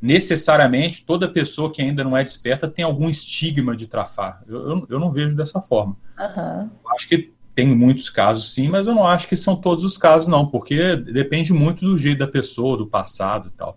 necessariamente 0.00 1.04
toda 1.04 1.28
pessoa 1.28 1.72
que 1.72 1.82
ainda 1.82 2.04
não 2.04 2.16
é 2.16 2.22
desperta 2.22 2.68
tem 2.68 2.84
algum 2.84 3.08
estigma 3.08 3.76
de 3.76 3.88
trafar. 3.88 4.42
Eu, 4.46 4.68
eu, 4.68 4.86
eu 4.90 5.00
não 5.00 5.10
vejo 5.10 5.34
dessa 5.34 5.60
forma. 5.60 5.96
Uhum. 6.18 6.70
Acho 6.94 7.08
que 7.08 7.32
tem 7.54 7.66
muitos 7.66 8.08
casos 8.08 8.54
sim, 8.54 8.68
mas 8.68 8.86
eu 8.86 8.94
não 8.94 9.06
acho 9.06 9.26
que 9.26 9.34
são 9.34 9.56
todos 9.56 9.84
os 9.84 9.98
casos 9.98 10.28
não, 10.28 10.46
porque 10.46 10.94
depende 10.96 11.52
muito 11.52 11.84
do 11.84 11.98
jeito 11.98 12.18
da 12.18 12.28
pessoa, 12.28 12.76
do 12.76 12.86
passado 12.86 13.48
e 13.48 13.52
tal. 13.52 13.76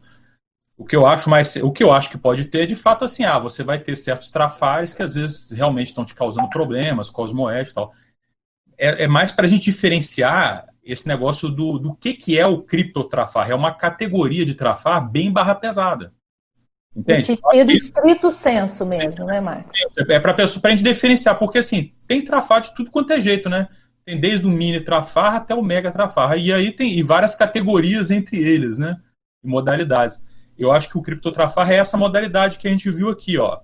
O 0.81 0.83
que 0.83 0.95
eu 0.95 1.05
acho 1.05 1.29
mais, 1.29 1.55
o 1.57 1.71
que 1.71 1.83
eu 1.83 1.91
acho 1.91 2.09
que 2.09 2.17
pode 2.17 2.45
ter, 2.45 2.65
de 2.65 2.75
fato, 2.75 3.05
assim, 3.05 3.23
ah, 3.23 3.37
você 3.37 3.63
vai 3.63 3.77
ter 3.77 3.95
certos 3.95 4.31
trafares 4.31 4.91
que 4.91 5.03
às 5.03 5.13
vezes 5.13 5.51
realmente 5.51 5.89
estão 5.89 6.03
te 6.03 6.15
causando 6.15 6.49
problemas, 6.49 7.07
cosmoed 7.07 7.69
e 7.69 7.73
tal. 7.73 7.93
É, 8.79 9.03
é 9.03 9.07
mais 9.07 9.31
para 9.31 9.45
a 9.45 9.47
gente 9.47 9.65
diferenciar 9.65 10.65
esse 10.83 11.07
negócio 11.07 11.49
do, 11.49 11.77
do 11.77 11.93
que, 11.93 12.15
que 12.15 12.39
é 12.39 12.47
o 12.47 12.63
criptotrafar. 12.63 13.51
É 13.51 13.53
uma 13.53 13.75
categoria 13.75 14.43
de 14.43 14.55
trafar 14.55 15.07
bem 15.07 15.31
barra 15.31 15.53
pesada. 15.53 16.11
Entende? 16.95 17.39
No 17.43 17.65
de 17.65 17.77
estrito 17.77 18.31
senso 18.31 18.83
mesmo, 18.83 19.23
né, 19.25 19.39
Marcos? 19.39 19.71
É 20.09 20.19
para 20.19 20.43
a 20.43 20.69
gente 20.71 20.83
diferenciar, 20.83 21.37
porque 21.37 21.59
assim, 21.59 21.93
tem 22.07 22.25
trafar 22.25 22.59
de 22.59 22.73
tudo 22.73 22.89
quanto 22.89 23.13
é 23.13 23.21
jeito, 23.21 23.47
né? 23.47 23.67
Tem 24.03 24.19
desde 24.19 24.47
o 24.47 24.49
mini 24.49 24.81
trafar 24.81 25.35
até 25.35 25.53
o 25.53 25.61
mega 25.61 25.91
trafar. 25.91 26.39
E 26.39 26.51
aí 26.51 26.71
tem 26.71 26.97
e 26.97 27.03
várias 27.03 27.35
categorias 27.35 28.09
entre 28.09 28.37
eles, 28.37 28.79
né? 28.79 28.97
E 29.43 29.47
modalidades. 29.47 30.19
Eu 30.57 30.71
acho 30.71 30.89
que 30.89 30.97
o 30.97 31.01
criptotrafar 31.01 31.71
é 31.71 31.75
essa 31.75 31.97
modalidade 31.97 32.57
que 32.57 32.67
a 32.67 32.71
gente 32.71 32.89
viu 32.89 33.09
aqui, 33.09 33.37
ó. 33.37 33.59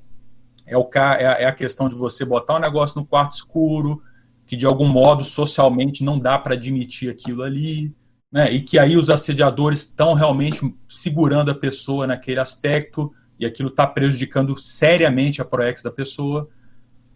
É, 0.66 0.78
o, 0.78 0.90
é, 0.96 1.44
é 1.44 1.46
a 1.46 1.54
questão 1.54 1.88
de 1.88 1.96
você 1.96 2.26
botar 2.26 2.58
um 2.58 2.62
negócio 2.62 3.00
no 3.00 3.06
quarto 3.06 3.34
escuro, 3.34 4.02
que 4.46 4.56
de 4.56 4.66
algum 4.66 4.88
modo 4.88 5.24
socialmente 5.24 6.04
não 6.04 6.20
dá 6.20 6.38
para 6.38 6.56
admitir 6.56 7.10
aquilo 7.10 7.44
ali, 7.44 7.96
né? 8.32 8.52
E 8.52 8.62
que 8.62 8.78
aí 8.78 8.98
os 8.98 9.10
assediadores 9.10 9.82
estão 9.82 10.14
realmente 10.14 10.60
segurando 10.88 11.52
a 11.52 11.56
pessoa 11.56 12.06
naquele 12.06 12.40
aspecto 12.40 13.14
e 13.40 13.46
aquilo 13.46 13.70
está 13.70 13.86
prejudicando 13.86 14.58
seriamente 14.58 15.42
a 15.42 15.46
proex 15.46 15.82
da 15.82 15.92
pessoa. 15.92 16.50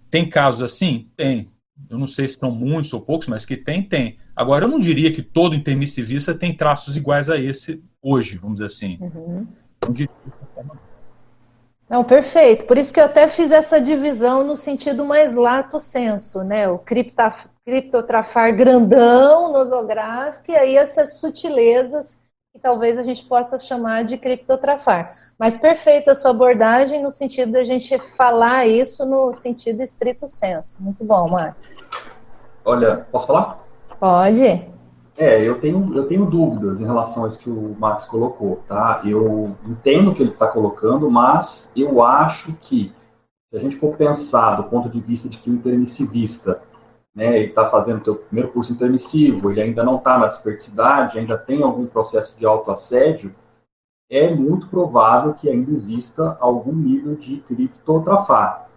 Tem 0.10 0.28
casos 0.28 0.62
assim? 0.62 1.10
Tem. 1.16 1.50
Eu 1.90 1.98
não 1.98 2.08
sei 2.08 2.28
se 2.28 2.36
são 2.36 2.52
muitos 2.52 2.94
ou 2.94 3.02
poucos, 3.02 3.28
mas 3.28 3.46
que 3.46 3.58
tem, 3.58 3.82
tem. 3.82 4.18
Agora, 4.36 4.66
eu 4.66 4.70
não 4.70 4.80
diria 4.80 5.12
que 5.12 5.22
todo 5.22 5.56
intermissivista 5.56 6.34
tem 6.34 6.56
traços 6.56 6.96
iguais 6.96 7.30
a 7.30 7.38
esse 7.38 7.84
hoje, 8.02 8.38
vamos 8.38 8.56
dizer 8.56 8.68
assim. 8.68 8.98
Uhum. 9.02 9.48
Não 11.90 12.06
perfeito. 12.06 12.66
Por 12.66 12.78
isso 12.78 12.94
que 12.94 13.00
eu 13.02 13.06
até 13.06 13.28
fiz 13.28 13.52
essa 13.52 13.82
divisão 13.82 14.46
no 14.46 14.56
sentido 14.56 15.04
mais 15.06 15.34
lato 15.34 15.78
senso, 15.80 16.42
né? 16.42 16.70
O 16.70 16.80
cripta, 16.80 17.36
criptotrafar 17.66 18.56
grandão, 18.56 19.52
nosográfico, 19.52 20.52
e 20.52 20.56
aí 20.56 20.78
essas 20.78 21.20
sutilezas 21.20 22.18
que 22.54 22.60
talvez 22.60 22.98
a 22.98 23.04
gente 23.04 23.26
possa 23.26 23.60
chamar 23.60 24.04
de 24.04 24.18
criptotrafar. 24.18 25.16
Mas 25.38 25.58
perfeita 25.58 26.12
a 26.12 26.16
sua 26.16 26.32
abordagem 26.32 27.02
no 27.02 27.12
sentido 27.12 27.54
da 27.54 27.64
gente 27.64 27.98
falar 28.16 28.68
isso 28.68 29.06
no 29.06 29.34
sentido 29.34 29.82
estrito 29.82 30.28
senso. 30.28 30.82
Muito 30.84 31.04
bom, 31.04 31.30
Marcos. 31.30 31.70
Olha, 32.64 33.06
posso 33.12 33.28
falar? 33.28 33.58
Pode. 34.00 34.66
É, 35.18 35.44
eu 35.44 35.60
tenho, 35.60 35.96
eu 35.96 36.08
tenho 36.08 36.26
dúvidas 36.26 36.80
em 36.80 36.86
relação 36.86 37.26
a 37.26 37.28
isso 37.28 37.40
que 37.40 37.50
o 37.50 37.76
Max 37.78 38.06
colocou, 38.06 38.64
tá? 38.68 39.02
Eu 39.06 39.56
entendo 39.68 40.12
o 40.12 40.16
que 40.16 40.24
ele 40.24 40.32
está 40.32 40.48
colocando, 40.48 41.12
mas 41.12 41.72
eu 41.76 42.04
acho 42.04 42.54
que, 42.54 42.94
se 43.50 43.58
a 43.58 43.60
gente 43.60 43.76
for 43.76 43.96
pensar 43.98 44.56
do 44.56 44.64
ponto 44.64 44.90
de 44.90 45.00
vista 45.00 45.30
de 45.30 45.38
que 45.38 45.50
o 45.50 45.54
intermissivista 45.54 46.62
né, 47.14 47.38
ele 47.38 47.50
está 47.50 47.70
fazendo 47.70 48.02
o 48.02 48.04
seu 48.04 48.16
primeiro 48.16 48.52
curso 48.52 48.72
intermissivo, 48.72 49.52
ele 49.52 49.62
ainda 49.62 49.84
não 49.84 49.98
está 49.98 50.18
na 50.18 50.28
desperticidade, 50.28 51.20
ainda 51.20 51.38
tem 51.38 51.62
algum 51.62 51.86
processo 51.86 52.36
de 52.38 52.46
autoassédio, 52.46 53.36
é 54.10 54.34
muito 54.34 54.68
provável 54.68 55.34
que 55.34 55.50
ainda 55.50 55.72
exista 55.72 56.36
algum 56.40 56.74
nível 56.74 57.16
de 57.16 57.38
criptotrafar. 57.38 58.70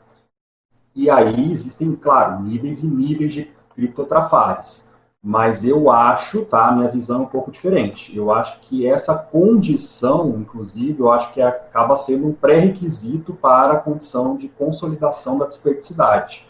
E 0.94 1.10
aí 1.10 1.50
existem, 1.50 1.90
claro, 1.96 2.40
níveis 2.42 2.82
e 2.82 2.86
níveis 2.86 3.32
de 3.32 3.50
criptotrafares. 3.74 4.83
Mas 5.26 5.64
eu 5.64 5.90
acho, 5.90 6.44
tá, 6.44 6.70
minha 6.70 6.90
visão 6.90 7.20
é 7.20 7.22
um 7.22 7.26
pouco 7.26 7.50
diferente. 7.50 8.14
Eu 8.14 8.30
acho 8.30 8.60
que 8.60 8.86
essa 8.86 9.16
condição, 9.16 10.28
inclusive, 10.38 11.00
eu 11.00 11.10
acho 11.10 11.32
que 11.32 11.40
acaba 11.40 11.96
sendo 11.96 12.28
um 12.28 12.32
pré-requisito 12.34 13.32
para 13.32 13.72
a 13.72 13.78
condição 13.78 14.36
de 14.36 14.48
consolidação 14.48 15.38
da 15.38 15.46
desperticidade. 15.46 16.46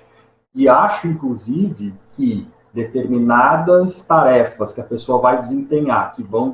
E 0.53 0.69
acho, 0.69 1.07
inclusive, 1.07 1.95
que 2.17 2.49
determinadas 2.73 4.05
tarefas 4.05 4.73
que 4.73 4.81
a 4.81 4.85
pessoa 4.85 5.21
vai 5.21 5.39
desempenhar, 5.39 6.13
que 6.13 6.25
vão 6.25 6.53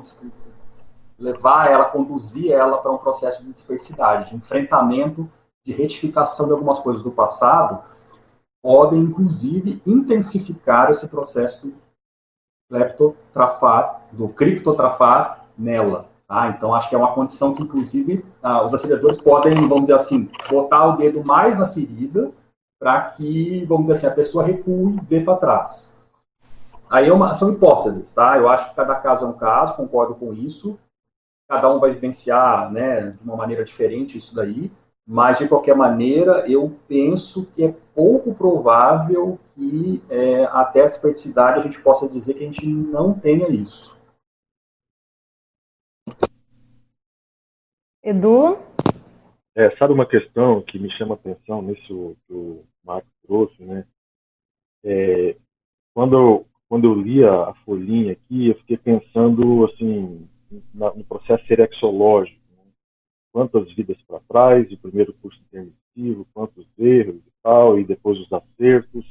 levar 1.18 1.70
ela, 1.70 1.86
conduzir 1.86 2.52
ela 2.52 2.76
para 2.76 2.92
um 2.92 2.98
processo 2.98 3.42
de 3.42 3.50
dispersidade, 3.50 4.28
de 4.28 4.36
enfrentamento, 4.36 5.26
de 5.64 5.72
retificação 5.72 6.44
de 6.44 6.52
algumas 6.52 6.80
coisas 6.80 7.02
do 7.02 7.10
passado, 7.10 7.80
podem, 8.62 9.00
inclusive, 9.00 9.80
intensificar 9.86 10.90
esse 10.90 11.08
processo 11.08 11.72
do 12.70 12.78
leptotrafar, 12.78 14.02
do 14.12 14.28
criptotrafar 14.28 15.44
nela. 15.58 16.06
Tá? 16.26 16.48
Então, 16.48 16.72
acho 16.74 16.88
que 16.88 16.94
é 16.94 16.98
uma 16.98 17.12
condição 17.12 17.54
que, 17.54 17.62
inclusive, 17.62 18.24
ah, 18.40 18.64
os 18.64 18.72
assediadores 18.72 19.20
podem, 19.20 19.54
vamos 19.56 19.82
dizer 19.82 19.94
assim, 19.94 20.30
botar 20.48 20.86
o 20.86 20.96
dedo 20.96 21.24
mais 21.24 21.58
na 21.58 21.66
ferida 21.68 22.30
para 22.78 23.02
que, 23.10 23.64
vamos 23.66 23.86
dizer 23.86 23.94
assim, 23.94 24.06
a 24.06 24.14
pessoa 24.14 24.44
recue 24.44 24.96
e 24.96 25.00
dê 25.00 25.20
para 25.20 25.36
trás. 25.36 25.94
Aí 26.88 27.08
é 27.08 27.12
uma, 27.12 27.34
são 27.34 27.52
hipóteses, 27.52 28.12
tá? 28.12 28.36
Eu 28.38 28.48
acho 28.48 28.70
que 28.70 28.76
cada 28.76 28.94
caso 28.94 29.24
é 29.24 29.28
um 29.28 29.32
caso, 29.32 29.74
concordo 29.74 30.14
com 30.14 30.32
isso. 30.32 30.78
Cada 31.48 31.68
um 31.68 31.78
vai 31.78 31.92
vivenciar 31.92 32.70
né, 32.70 33.10
de 33.10 33.24
uma 33.24 33.36
maneira 33.36 33.64
diferente 33.64 34.16
isso 34.16 34.34
daí, 34.34 34.70
mas 35.12 35.40
de 35.40 35.48
qualquer 35.48 35.74
maneira, 35.74 36.48
eu 36.48 36.70
penso 36.86 37.44
que 37.52 37.64
é 37.64 37.74
pouco 37.92 38.32
provável 38.32 39.40
que 39.56 40.00
é, 40.08 40.44
até 40.44 40.84
a 40.84 40.86
desperdicidade 40.86 41.58
a 41.58 41.62
gente 41.64 41.82
possa 41.82 42.08
dizer 42.08 42.34
que 42.34 42.44
a 42.44 42.46
gente 42.46 42.64
não 42.64 43.12
tenha 43.12 43.48
isso. 43.48 44.00
Edu? 48.04 48.56
É, 49.56 49.76
sabe 49.78 49.92
uma 49.92 50.06
questão 50.06 50.62
que 50.62 50.78
me 50.78 50.88
chama 50.92 51.16
a 51.16 51.18
atenção 51.18 51.60
nisso 51.60 52.16
que 52.28 52.32
o 52.32 52.64
Marcos 52.84 53.10
trouxe, 53.26 53.64
né? 53.64 53.84
É, 54.84 55.36
quando 55.92 56.46
quando 56.68 56.84
eu 56.84 56.94
li 56.94 57.24
a, 57.24 57.52
folhinha 57.64 58.12
aqui, 58.12 58.50
eu 58.50 58.54
fiquei 58.58 58.76
pensando 58.76 59.64
assim 59.64 60.28
na, 60.72 60.94
no 60.94 61.02
processo 61.02 61.44
serexológico. 61.48 62.39
Quantas 63.32 63.72
vidas 63.74 63.96
para 64.06 64.20
trás, 64.28 64.70
o 64.72 64.78
primeiro 64.78 65.12
curso 65.14 65.40
intermissivo, 65.46 66.26
quantos 66.34 66.66
erros 66.78 67.16
e 67.16 67.32
tal, 67.42 67.78
e 67.78 67.84
depois 67.84 68.18
os 68.18 68.32
acertos. 68.32 69.04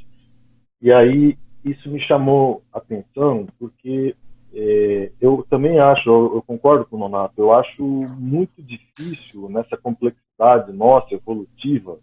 E 0.81 0.91
aí 0.91 1.37
isso 1.63 1.89
me 1.89 1.99
chamou 2.01 2.63
atenção 2.71 3.47
porque 3.57 4.15
é, 4.53 5.11
eu 5.21 5.45
também 5.49 5.79
acho, 5.79 6.09
eu, 6.09 6.35
eu, 6.35 6.41
concordo 6.41 6.85
com 6.85 6.95
o 6.95 6.99
Nonato, 6.99 7.33
eu 7.37 7.53
acho 7.53 7.83
muito 7.83 8.61
difícil 8.61 9.47
nessa 9.49 9.77
complexidade 9.77 10.71
nossa, 10.71 11.13
evolutiva, 11.13 11.99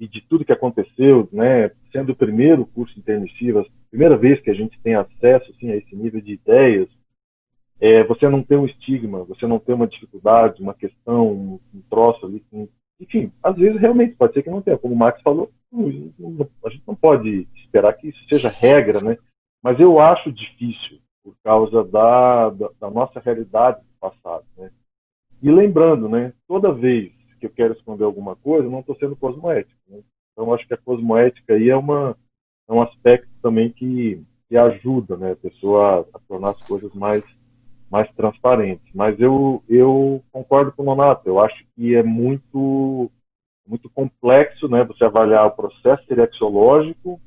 e 0.00 0.06
de 0.06 0.20
tudo 0.22 0.44
que 0.44 0.52
aconteceu, 0.52 1.28
né, 1.32 1.70
sendo 1.92 2.12
o 2.12 2.16
primeiro 2.16 2.64
curso 2.66 2.98
intermissivo, 2.98 3.60
a 3.60 3.66
primeira 3.90 4.16
vez 4.16 4.40
que 4.40 4.50
a 4.50 4.54
gente 4.54 4.80
tem 4.80 4.94
acesso 4.94 5.50
assim, 5.50 5.70
a 5.70 5.76
esse 5.76 5.94
nível 5.94 6.20
de 6.20 6.34
ideias, 6.34 6.88
é, 7.80 8.04
você 8.04 8.28
não 8.28 8.42
tem 8.42 8.58
um 8.58 8.66
estigma, 8.66 9.24
você 9.24 9.46
não 9.46 9.58
tem 9.58 9.74
uma 9.74 9.86
dificuldade, 9.86 10.62
uma 10.62 10.74
questão, 10.74 11.32
um, 11.32 11.60
um 11.74 11.82
troço 11.88 12.26
ali. 12.26 12.44
Um, 12.52 12.68
enfim, 13.00 13.32
às 13.42 13.56
vezes 13.56 13.80
realmente 13.80 14.16
pode 14.16 14.34
ser 14.34 14.42
que 14.42 14.50
não 14.50 14.62
tenha. 14.62 14.78
Como 14.78 14.94
o 14.94 14.96
Max 14.96 15.20
falou, 15.22 15.50
a 16.64 16.70
gente 16.70 16.82
não 16.86 16.94
pode 16.94 17.46
esperar 17.56 17.92
que 17.94 18.08
isso 18.08 18.28
seja 18.28 18.48
regra, 18.48 19.00
né? 19.00 19.16
Mas 19.62 19.78
eu 19.78 20.00
acho 20.00 20.32
difícil 20.32 20.98
por 21.22 21.36
causa 21.44 21.84
da, 21.84 22.50
da, 22.50 22.70
da 22.80 22.90
nossa 22.90 23.20
realidade 23.20 23.80
do 23.80 23.98
passado, 24.00 24.44
né? 24.56 24.70
E 25.42 25.50
lembrando, 25.50 26.08
né? 26.08 26.32
Toda 26.48 26.72
vez 26.72 27.12
que 27.38 27.46
eu 27.46 27.50
quero 27.50 27.74
esconder 27.74 28.04
alguma 28.04 28.34
coisa, 28.36 28.66
eu 28.66 28.70
não 28.70 28.80
estou 28.80 28.96
sendo 28.96 29.16
cosmoético. 29.16 29.78
Né? 29.88 30.00
Então, 30.32 30.52
acho 30.52 30.66
que 30.66 30.74
a 30.74 30.78
cosmoética 30.78 31.54
aí 31.54 31.70
é, 31.70 31.76
uma, 31.76 32.16
é 32.68 32.72
um 32.72 32.82
aspecto 32.82 33.28
também 33.40 33.70
que, 33.70 34.22
que 34.48 34.56
ajuda 34.56 35.16
né, 35.16 35.32
a 35.32 35.36
pessoa 35.36 36.08
a 36.12 36.18
tornar 36.20 36.50
as 36.50 36.62
coisas 36.66 36.92
mais, 36.94 37.24
mais 37.90 38.10
transparentes. 38.14 38.86
Mas 38.94 39.18
eu, 39.18 39.62
eu 39.68 40.22
concordo 40.30 40.72
com 40.72 40.82
o 40.82 40.86
Nonato, 40.86 41.28
eu 41.28 41.40
acho 41.40 41.64
que 41.74 41.94
é 41.94 42.02
muito, 42.02 43.10
muito 43.66 43.88
complexo 43.90 44.68
né, 44.68 44.84
você 44.84 45.04
avaliar 45.04 45.46
o 45.46 45.52
processo 45.52 46.04
serexológico 46.06 47.20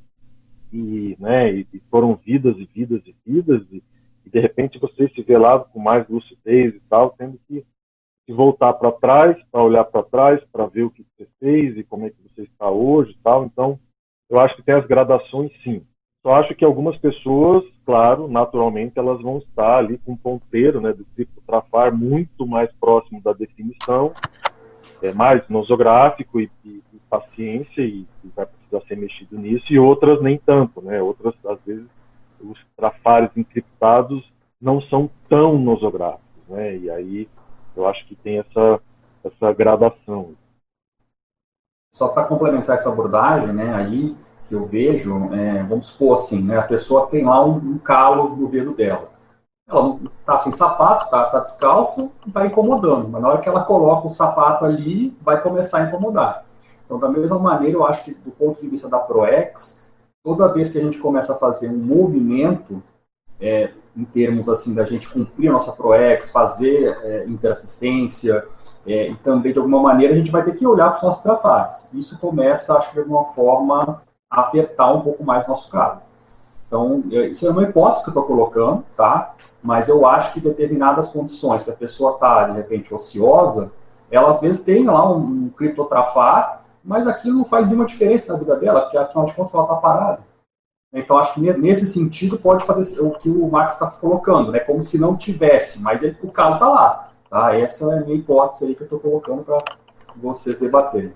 e, 0.71 1.15
né, 1.19 1.51
e, 1.51 1.67
foram 1.89 2.15
vidas 2.15 2.55
e 2.57 2.65
vidas 2.65 3.01
e 3.05 3.15
vidas 3.25 3.61
e, 3.71 3.83
e 4.25 4.29
de 4.29 4.39
repente 4.39 4.79
você 4.79 5.09
se 5.09 5.21
vê 5.21 5.37
lá 5.37 5.59
com 5.59 5.79
mais 5.79 6.07
lucidez 6.07 6.75
e 6.75 6.81
tal, 6.89 7.11
tendo 7.11 7.39
que 7.47 7.65
de 8.27 8.33
voltar 8.33 8.73
para 8.73 8.91
trás, 8.91 9.37
para 9.51 9.63
olhar 9.63 9.83
para 9.83 10.03
trás, 10.03 10.43
para 10.51 10.67
ver 10.67 10.83
o 10.83 10.91
que 10.91 11.03
você 11.03 11.27
fez 11.39 11.77
e 11.77 11.83
como 11.83 12.05
é 12.05 12.09
que 12.09 12.21
você 12.21 12.43
está 12.43 12.69
hoje 12.69 13.11
e 13.11 13.17
tal. 13.23 13.45
Então, 13.45 13.79
eu 14.29 14.39
acho 14.39 14.55
que 14.55 14.63
tem 14.63 14.75
as 14.75 14.85
gradações, 14.85 15.51
sim. 15.63 15.85
Só 16.23 16.35
acho 16.35 16.53
que 16.53 16.63
algumas 16.63 16.95
pessoas, 16.97 17.63
claro, 17.83 18.27
naturalmente, 18.27 18.99
elas 18.99 19.19
vão 19.21 19.39
estar 19.39 19.77
ali 19.77 19.97
com 19.97 20.11
um 20.11 20.17
ponteiro 20.17 20.79
né, 20.79 20.93
do 20.93 21.03
ciclo 21.15 21.41
trafar 21.47 21.95
muito 21.95 22.45
mais 22.45 22.71
próximo 22.79 23.19
da 23.21 23.33
definição, 23.33 24.13
é, 25.01 25.11
mais 25.11 25.41
nosográfico 25.49 26.39
e, 26.39 26.49
e, 26.63 26.83
e 26.93 26.99
paciência, 27.09 27.81
e, 27.81 28.05
e, 28.23 28.27
vai 28.35 28.45
precisar 28.45 28.87
ser 28.87 28.97
mexido 28.97 29.37
nisso, 29.37 29.65
e 29.73 29.79
outras 29.79 30.21
nem 30.21 30.37
tanto. 30.37 30.79
Né? 30.81 31.01
Outras, 31.01 31.33
às 31.43 31.59
vezes, 31.65 31.87
os 32.39 32.57
trafares 32.77 33.31
encriptados 33.35 34.23
não 34.61 34.79
são 34.79 35.09
tão 35.27 35.57
nosográficos. 35.57 36.21
Né? 36.47 36.77
E 36.77 36.89
aí 36.91 37.27
eu 37.75 37.87
acho 37.87 38.05
que 38.05 38.15
tem 38.15 38.37
essa, 38.37 38.79
essa 39.23 39.53
gradação. 39.53 40.35
Só 41.91 42.09
para 42.09 42.25
complementar 42.25 42.75
essa 42.75 42.91
abordagem, 42.91 43.53
né, 43.53 43.73
aí 43.73 44.15
que 44.51 44.55
eu 44.55 44.65
vejo, 44.65 45.33
é, 45.33 45.63
vamos 45.63 45.87
supor 45.87 46.17
assim, 46.17 46.41
né, 46.41 46.57
a 46.57 46.63
pessoa 46.63 47.07
tem 47.07 47.23
lá 47.23 47.43
um, 47.43 47.55
um 47.55 47.77
calo 47.77 48.35
no 48.35 48.49
dedo 48.49 48.73
dela. 48.73 49.09
Ela 49.65 49.97
está 50.19 50.37
sem 50.37 50.51
sapato, 50.51 51.05
está 51.05 51.23
tá 51.23 51.39
descalça, 51.39 52.11
está 52.27 52.45
incomodando, 52.45 53.07
mas 53.07 53.21
na 53.21 53.29
hora 53.29 53.41
que 53.41 53.47
ela 53.47 53.63
coloca 53.63 54.07
o 54.07 54.09
sapato 54.09 54.65
ali, 54.65 55.17
vai 55.21 55.41
começar 55.41 55.77
a 55.77 55.83
incomodar. 55.83 56.43
Então, 56.83 56.99
da 56.99 57.07
mesma 57.07 57.39
maneira, 57.39 57.77
eu 57.77 57.85
acho 57.85 58.03
que 58.03 58.13
do 58.13 58.31
ponto 58.31 58.59
de 58.59 58.67
vista 58.67 58.89
da 58.89 58.99
ProEx, 58.99 59.81
toda 60.21 60.51
vez 60.51 60.69
que 60.69 60.77
a 60.77 60.81
gente 60.81 60.99
começa 60.99 61.31
a 61.31 61.37
fazer 61.37 61.69
um 61.69 61.77
movimento, 61.77 62.83
é, 63.39 63.71
em 63.95 64.03
termos 64.03 64.49
assim 64.49 64.73
da 64.73 64.83
gente 64.83 65.09
cumprir 65.09 65.47
a 65.47 65.53
nossa 65.53 65.71
ProEx, 65.71 66.29
fazer 66.29 66.97
é, 67.03 67.25
interassistência, 67.25 68.45
é, 68.85 69.07
e 69.07 69.15
também 69.15 69.53
de 69.53 69.59
alguma 69.59 69.81
maneira 69.81 70.13
a 70.13 70.17
gente 70.17 70.31
vai 70.31 70.43
ter 70.43 70.55
que 70.55 70.67
olhar 70.67 70.89
para 70.89 70.97
os 70.97 71.03
nossos 71.03 71.23
trafares. 71.23 71.89
Isso 71.93 72.19
começa, 72.19 72.77
acho 72.77 72.89
que 72.89 72.95
de 72.95 72.99
alguma 73.01 73.25
forma, 73.29 74.01
apertar 74.31 74.93
um 74.93 75.01
pouco 75.01 75.23
mais 75.25 75.45
o 75.45 75.49
nosso 75.49 75.69
carro. 75.69 76.01
Então, 76.65 77.01
é, 77.11 77.27
isso 77.27 77.45
é 77.45 77.51
uma 77.51 77.63
hipótese 77.63 78.01
que 78.01 78.09
eu 78.09 78.13
estou 78.13 78.23
colocando, 78.23 78.85
tá? 78.95 79.35
Mas 79.61 79.89
eu 79.89 80.07
acho 80.07 80.31
que 80.31 80.39
determinadas 80.39 81.07
condições 81.07 81.61
que 81.61 81.69
a 81.69 81.75
pessoa 81.75 82.13
está, 82.13 82.45
de 82.45 82.53
repente, 82.53 82.93
ociosa, 82.93 83.73
ela 84.09 84.31
às 84.31 84.39
vezes 84.39 84.63
tem 84.63 84.85
lá 84.85 85.11
um, 85.11 85.17
um 85.17 85.49
criptotrafar, 85.49 86.63
mas 86.83 87.05
aquilo 87.05 87.39
não 87.39 87.45
faz 87.45 87.67
nenhuma 87.67 87.85
diferença 87.85 88.31
na 88.31 88.39
vida 88.39 88.55
dela, 88.55 88.81
porque 88.81 88.97
afinal 88.97 89.25
de 89.25 89.33
contas 89.33 89.53
ela 89.53 89.63
está 89.63 89.75
parada. 89.75 90.19
Então, 90.93 91.17
acho 91.17 91.33
que 91.33 91.53
nesse 91.53 91.85
sentido 91.85 92.37
pode 92.37 92.65
fazer 92.65 92.99
o 93.01 93.11
que 93.11 93.29
o 93.29 93.49
Max 93.49 93.73
está 93.73 93.87
colocando, 93.87 94.51
né? 94.51 94.59
Como 94.59 94.81
se 94.81 94.99
não 94.99 95.15
tivesse, 95.15 95.81
mas 95.81 96.01
ele, 96.01 96.17
o 96.21 96.31
carro 96.31 96.55
está 96.55 96.67
lá. 96.67 97.11
Tá? 97.29 97.55
Essa 97.55 97.93
é 97.93 97.97
a 97.97 98.01
minha 98.01 98.15
hipótese 98.17 98.65
aí 98.65 98.75
que 98.75 98.81
eu 98.81 98.85
estou 98.85 98.99
colocando 98.99 99.43
para 99.45 99.59
vocês 100.17 100.57
debaterem. 100.57 101.13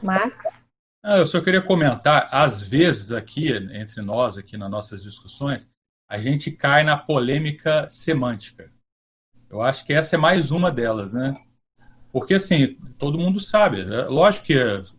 Max? 0.00 0.59
Ah, 1.02 1.18
eu 1.18 1.26
só 1.26 1.40
queria 1.40 1.62
comentar, 1.62 2.28
às 2.30 2.62
vezes 2.62 3.10
aqui, 3.10 3.52
entre 3.72 4.02
nós, 4.02 4.36
aqui 4.36 4.58
nas 4.58 4.70
nossas 4.70 5.02
discussões, 5.02 5.66
a 6.08 6.18
gente 6.18 6.50
cai 6.50 6.84
na 6.84 6.96
polêmica 6.96 7.88
semântica. 7.88 8.70
Eu 9.48 9.62
acho 9.62 9.84
que 9.86 9.94
essa 9.94 10.16
é 10.16 10.18
mais 10.18 10.50
uma 10.50 10.70
delas, 10.70 11.14
né? 11.14 11.34
Porque, 12.12 12.34
assim, 12.34 12.76
todo 12.98 13.18
mundo 13.18 13.40
sabe. 13.40 13.80
É 13.80 14.02
lógico 14.04 14.46
que 14.46 14.54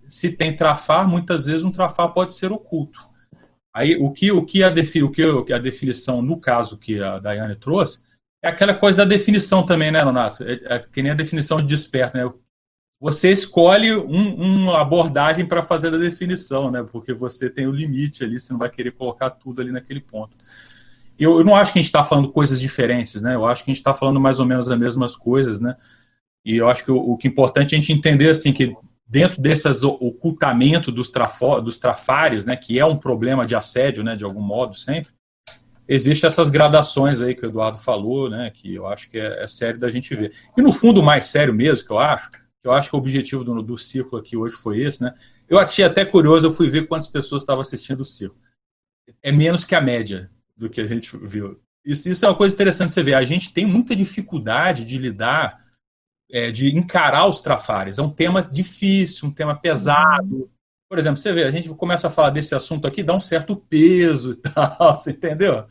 se 0.07 0.31
tem 0.31 0.55
trafar, 0.55 1.07
muitas 1.07 1.45
vezes 1.45 1.63
um 1.63 1.71
trafar 1.71 2.11
pode 2.13 2.33
ser 2.33 2.51
oculto. 2.51 2.99
Aí 3.73 3.95
o 3.95 4.11
que, 4.11 4.31
o 4.31 4.43
que, 4.45 4.63
a, 4.63 4.69
defi, 4.69 5.03
o 5.03 5.11
que 5.11 5.53
a 5.53 5.59
definição, 5.59 6.21
no 6.21 6.39
caso 6.39 6.77
que 6.77 7.01
a 7.01 7.19
Daiane 7.19 7.55
trouxe, 7.55 8.01
é 8.43 8.49
aquela 8.49 8.73
coisa 8.73 8.97
da 8.97 9.05
definição 9.05 9.63
também, 9.63 9.91
né, 9.91 10.03
Leonardo? 10.03 10.43
É, 10.43 10.75
é 10.75 10.79
que 10.79 11.03
nem 11.03 11.11
a 11.11 11.15
definição 11.15 11.57
de 11.57 11.67
desperto, 11.67 12.17
né? 12.17 12.33
Você 13.01 13.31
escolhe 13.31 13.91
um, 13.95 14.35
uma 14.35 14.79
abordagem 14.79 15.43
para 15.43 15.63
fazer 15.63 15.91
a 15.91 15.97
definição, 15.97 16.69
né? 16.69 16.83
Porque 16.83 17.11
você 17.13 17.49
tem 17.49 17.65
o 17.65 17.71
limite 17.71 18.23
ali, 18.23 18.39
você 18.39 18.53
não 18.53 18.59
vai 18.59 18.69
querer 18.69 18.91
colocar 18.91 19.31
tudo 19.31 19.59
ali 19.59 19.71
naquele 19.71 19.99
ponto. 19.99 20.37
Eu, 21.19 21.39
eu 21.39 21.43
não 21.43 21.55
acho 21.55 21.73
que 21.73 21.79
a 21.79 21.81
gente 21.81 21.89
está 21.89 22.03
falando 22.03 22.31
coisas 22.31 22.61
diferentes, 22.61 23.19
né? 23.19 23.33
Eu 23.33 23.47
acho 23.47 23.63
que 23.63 23.71
a 23.71 23.73
gente 23.73 23.81
está 23.81 23.95
falando 23.95 24.19
mais 24.19 24.39
ou 24.39 24.45
menos 24.45 24.69
as 24.69 24.77
mesmas 24.77 25.15
coisas, 25.15 25.59
né? 25.59 25.75
E 26.45 26.55
eu 26.57 26.69
acho 26.69 26.85
que 26.85 26.91
o, 26.91 26.97
o 26.97 27.17
que 27.17 27.27
é 27.27 27.31
importante 27.31 27.73
é 27.73 27.77
a 27.77 27.81
gente 27.81 27.91
entender 27.91 28.29
assim 28.29 28.53
que 28.53 28.75
dentro 29.07 29.41
desses 29.41 29.83
ocultamento 29.83 30.91
dos, 30.91 31.11
dos 31.63 31.77
trafares, 31.77 32.45
né, 32.45 32.55
que 32.55 32.79
é 32.79 32.85
um 32.85 32.95
problema 32.95 33.45
de 33.45 33.55
assédio, 33.55 34.05
né, 34.05 34.15
de 34.15 34.23
algum 34.23 34.41
modo 34.41 34.77
sempre, 34.77 35.11
existem 35.85 36.27
essas 36.27 36.49
gradações 36.49 37.21
aí 37.21 37.35
que 37.35 37.45
o 37.45 37.49
Eduardo 37.49 37.77
falou, 37.77 38.29
né, 38.29 38.49
que 38.53 38.73
eu 38.73 38.87
acho 38.87 39.09
que 39.09 39.19
é, 39.19 39.41
é, 39.41 39.47
sério 39.49 39.77
da 39.77 39.89
gente 39.89 40.15
ver. 40.15 40.31
E 40.55 40.61
no 40.61 40.71
fundo, 40.71 41.03
mais 41.03 41.25
sério 41.25 41.53
mesmo, 41.53 41.85
que 41.85 41.91
eu 41.91 41.99
acho, 41.99 42.29
eu 42.63 42.71
acho 42.73 42.89
que 42.89 42.95
o 42.95 42.99
objetivo 42.99 43.43
do, 43.43 43.61
do 43.61 43.77
ciclo 43.77 44.17
aqui 44.17 44.37
hoje 44.37 44.55
foi 44.55 44.81
esse, 44.81 45.03
né, 45.03 45.13
eu 45.49 45.59
achei 45.59 45.83
até 45.83 46.05
curioso, 46.05 46.47
eu 46.47 46.51
fui 46.51 46.69
ver 46.69 46.87
quantas 46.87 47.07
pessoas 47.07 47.41
estavam 47.41 47.61
assistindo 47.61 48.01
o 48.01 48.05
ciclo. 48.05 48.37
É 49.21 49.31
menos 49.31 49.65
que 49.65 49.75
a 49.75 49.81
média 49.81 50.31
do 50.55 50.69
que 50.69 50.79
a 50.79 50.85
gente 50.85 51.15
viu. 51.17 51.59
Isso, 51.85 52.07
isso 52.07 52.25
é 52.25 52.29
uma 52.29 52.37
coisa 52.37 52.53
interessante 52.53 52.91
você 52.91 53.03
ver. 53.03 53.15
A 53.15 53.23
gente 53.23 53.53
tem 53.53 53.65
muita 53.65 53.95
dificuldade 53.95 54.85
de 54.85 54.97
lidar 54.97 55.59
é, 56.31 56.49
de 56.49 56.75
encarar 56.75 57.27
os 57.27 57.41
trafares. 57.41 57.99
É 57.99 58.01
um 58.01 58.09
tema 58.09 58.41
difícil, 58.41 59.27
um 59.27 59.33
tema 59.33 59.55
pesado. 59.55 60.49
Por 60.89 60.97
exemplo, 60.97 61.17
você 61.17 61.33
vê, 61.33 61.43
a 61.43 61.51
gente 61.51 61.67
começa 61.69 62.07
a 62.07 62.11
falar 62.11 62.29
desse 62.29 62.55
assunto 62.55 62.87
aqui, 62.87 63.03
dá 63.03 63.13
um 63.13 63.19
certo 63.19 63.55
peso 63.55 64.31
e 64.31 64.35
tal, 64.35 64.97
você 64.99 65.11
entendeu? 65.11 65.65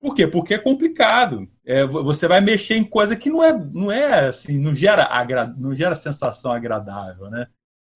Por 0.00 0.14
quê? 0.14 0.26
Porque 0.26 0.54
é 0.54 0.58
complicado. 0.58 1.48
É, 1.64 1.86
você 1.86 2.26
vai 2.26 2.40
mexer 2.40 2.76
em 2.76 2.84
coisa 2.84 3.14
que 3.14 3.28
não 3.28 3.44
é, 3.44 3.52
não 3.52 3.92
é 3.92 4.28
assim, 4.28 4.58
não 4.58 4.74
gera, 4.74 5.04
agra, 5.04 5.46
não 5.58 5.74
gera 5.74 5.94
sensação 5.94 6.52
agradável, 6.52 7.28
né? 7.28 7.46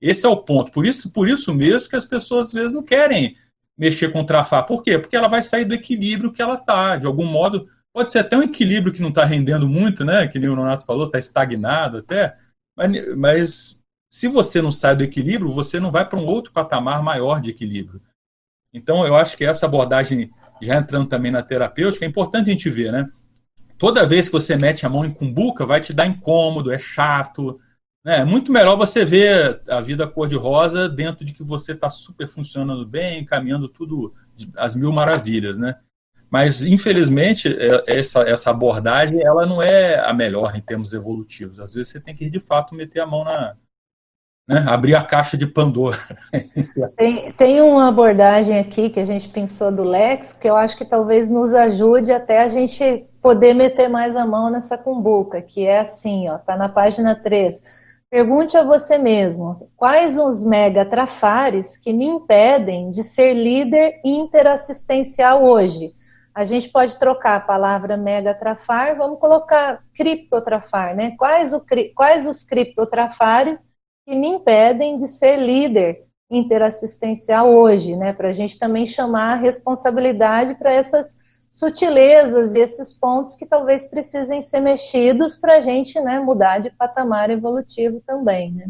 Esse 0.01 0.27
é 0.27 0.29
o 0.29 0.37
ponto. 0.37 0.71
Por 0.71 0.85
isso, 0.85 1.13
por 1.13 1.29
isso 1.29 1.55
mesmo 1.55 1.89
que 1.89 1.97
as 1.97 2.05
pessoas 2.05 2.49
às 2.49 2.53
vezes 2.53 2.73
não 2.73 2.83
querem 2.83 3.37
mexer 3.77 4.13
com 4.13 4.25
trafar. 4.25 4.67
Por 4.67 4.83
quê? 4.83 4.99
Porque 4.99 5.17
ela 5.17 5.29
vai 5.29 5.41
sair 5.41 5.65
do 5.65 5.75
equilíbrio 5.75 6.33
que 6.33 6.43
ela 6.43 6.57
está. 6.57 6.97
De 6.97 7.07
algum 7.07 7.25
modo, 7.25 7.67
Pode 7.95 8.11
ser 8.11 8.19
até 8.19 8.37
um 8.37 8.43
equilíbrio 8.43 8.93
que 8.93 9.01
não 9.01 9.11
está 9.11 9.25
rendendo 9.25 9.69
muito, 9.69 10.05
né? 10.05 10.27
Que 10.27 10.41
nem 10.41 10.49
o 10.49 10.57
Nonato 10.57 10.85
falou, 10.85 11.07
está 11.07 11.21
estagnado 11.21 11.99
até. 11.99 12.37
Mas, 12.77 13.15
mas 13.15 13.81
se 14.13 14.27
você 14.27 14.61
não 14.61 14.73
sai 14.73 14.97
do 14.97 15.05
equilíbrio, 15.05 15.53
você 15.53 15.79
não 15.79 15.93
vai 15.93 16.05
para 16.05 16.19
um 16.19 16.27
outro 16.27 16.53
patamar 16.53 17.05
maior 17.05 17.41
de 17.41 17.51
equilíbrio. 17.51 18.03
Então, 18.73 19.07
eu 19.07 19.15
acho 19.15 19.37
que 19.37 19.45
essa 19.45 19.67
abordagem, 19.67 20.33
já 20.61 20.77
entrando 20.77 21.09
também 21.09 21.31
na 21.31 21.43
terapêutica, 21.43 22.05
é 22.05 22.09
importante 22.09 22.49
a 22.49 22.53
gente 22.53 22.71
ver, 22.71 22.93
né? 22.93 23.09
Toda 23.79 24.07
vez 24.07 24.29
que 24.29 24.33
você 24.33 24.57
mete 24.57 24.87
a 24.87 24.89
mão 24.89 25.05
em 25.05 25.13
cumbuca, 25.13 25.67
vai 25.67 25.81
te 25.81 25.93
dar 25.93 26.07
incômodo, 26.07 26.73
é 26.73 26.79
chato. 26.79 27.59
Né? 28.05 28.21
É 28.21 28.25
muito 28.25 28.53
melhor 28.53 28.77
você 28.77 29.05
ver 29.05 29.61
a 29.69 29.81
vida 29.81 30.07
cor-de-rosa 30.07 30.89
dentro 30.89 31.25
de 31.25 31.33
que 31.33 31.43
você 31.43 31.73
está 31.73 31.91
super 31.91 32.29
funcionando 32.29 32.87
bem, 32.87 33.25
caminhando 33.25 33.69
tudo 33.69 34.15
às 34.57 34.75
mil 34.75 34.93
maravilhas, 34.93 35.59
né? 35.59 35.77
Mas, 36.31 36.65
infelizmente, 36.65 37.49
é, 37.49 37.85
essa, 37.87 38.23
essa 38.23 38.51
abordagem 38.51 39.23
ela 39.23 39.47
não 39.47 39.63
é 39.63 40.01
a 40.01 40.13
melhor 40.13 40.57
em 40.57 40.61
termos 40.61 40.93
evolutivos. 40.93 41.61
Às 41.61 41.75
vezes 41.75 41.93
você 41.93 42.01
tem 42.01 42.15
que, 42.15 42.29
de 42.29 42.41
fato, 42.41 42.75
meter 42.75 43.01
a 43.01 43.07
mão 43.07 43.25
na, 43.25 43.55
né, 44.47 44.65
abrir 44.69 44.95
a 44.95 45.03
caixa 45.03 45.37
de 45.37 45.47
Pandora. 45.47 45.97
tem, 46.97 47.33
tem 47.33 47.63
uma 47.63 47.89
abordagem 47.89 48.59
aqui 48.59 48.91
que 48.91 49.01
a 49.01 49.05
gente 49.05 49.29
pensou 49.29 49.73
do 49.73 49.83
Lex, 49.83 50.33
que 50.33 50.49
eu 50.49 50.57
acho 50.57 50.77
que 50.77 50.85
talvez 50.85 51.31
nos 51.31 51.55
ajude 51.55 52.13
até 52.13 52.43
a 52.43 52.49
gente 52.49 53.07
poder 53.23 53.55
meter 53.55 53.89
mais 53.89 54.15
a 54.15 54.27
mão 54.27 54.51
nessa 54.51 54.77
cumbuca, 54.77 55.41
que 55.41 55.67
é 55.67 55.81
assim, 55.81 56.29
ó, 56.29 56.37
tá 56.37 56.57
na 56.57 56.69
página 56.69 57.15
3. 57.15 57.61
Pergunte 58.11 58.57
a 58.57 58.63
você 58.63 58.99
mesmo, 58.99 59.69
quais 59.77 60.19
os 60.19 60.45
mega 60.45 60.85
trafares 60.85 61.77
que 61.77 61.93
me 61.93 62.05
impedem 62.05 62.91
de 62.91 63.03
ser 63.03 63.33
líder 63.33 64.01
interassistencial 64.05 65.43
hoje? 65.43 65.95
A 66.35 66.45
gente 66.45 66.69
pode 66.69 66.99
trocar 66.99 67.37
a 67.37 67.41
palavra 67.41 67.97
mega 67.97 68.35
trafar, 68.35 68.97
vamos 68.97 69.19
colocar 69.19 69.83
criptotrafar, 69.95 70.95
né? 70.95 71.15
Quais, 71.17 71.53
o, 71.53 71.65
quais 71.95 72.27
os 72.27 72.43
criptotrafares 72.43 73.67
que 74.07 74.15
me 74.15 74.29
impedem 74.29 74.97
de 74.99 75.09
ser 75.09 75.37
líder 75.37 76.05
interassistencial 76.31 77.53
hoje, 77.53 77.97
né? 77.97 78.13
Para 78.13 78.29
a 78.29 78.33
gente 78.33 78.59
também 78.59 78.87
chamar 78.87 79.35
a 79.35 79.41
responsabilidade 79.41 80.55
para 80.57 80.73
essas 80.73 81.19
sutilezas 81.49 82.55
e 82.55 82.59
esses 82.59 82.93
pontos 82.93 83.37
que 83.37 83.47
talvez 83.47 83.85
precisem 83.85 84.43
ser 84.43 84.61
mexidos 84.61 85.37
para 85.37 85.59
a 85.59 85.61
gente 85.61 86.01
né, 86.01 86.19
mudar 86.19 86.59
de 86.59 86.71
patamar 86.71 87.31
evolutivo 87.31 88.03
também. 88.05 88.53
Né? 88.53 88.67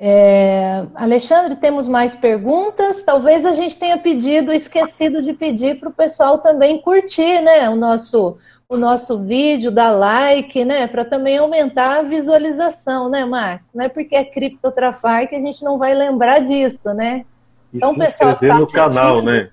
É, 0.00 0.86
Alexandre, 0.94 1.56
temos 1.56 1.86
mais 1.86 2.14
perguntas? 2.14 3.02
Talvez 3.02 3.44
a 3.44 3.52
gente 3.52 3.76
tenha 3.76 3.98
pedido, 3.98 4.50
esquecido 4.50 5.20
de 5.20 5.34
pedir 5.34 5.78
para 5.78 5.90
o 5.90 5.94
pessoal 5.94 6.38
também 6.38 6.80
curtir 6.80 7.42
né, 7.42 7.68
o 7.68 7.76
nosso 7.76 8.38
o 8.68 8.76
nosso 8.76 9.24
vídeo, 9.24 9.70
dar 9.70 9.90
like, 9.90 10.64
né? 10.64 10.86
Para 10.86 11.04
também 11.04 11.38
aumentar 11.38 12.00
a 12.00 12.02
visualização, 12.02 13.08
né, 13.08 13.24
Marcos? 13.24 13.66
Não 13.74 13.84
é 13.84 13.88
porque 13.88 14.14
é 14.14 14.24
criptotrafar 14.24 15.26
que 15.26 15.34
a 15.34 15.40
gente 15.40 15.64
não 15.64 15.78
vai 15.78 15.94
lembrar 15.94 16.40
disso, 16.40 16.92
né? 16.92 17.24
Então, 17.72 17.94
e 17.94 17.98
pessoal, 17.98 18.36
tá 18.36 18.58
no 18.58 18.66
canal, 18.66 19.22
né? 19.22 19.50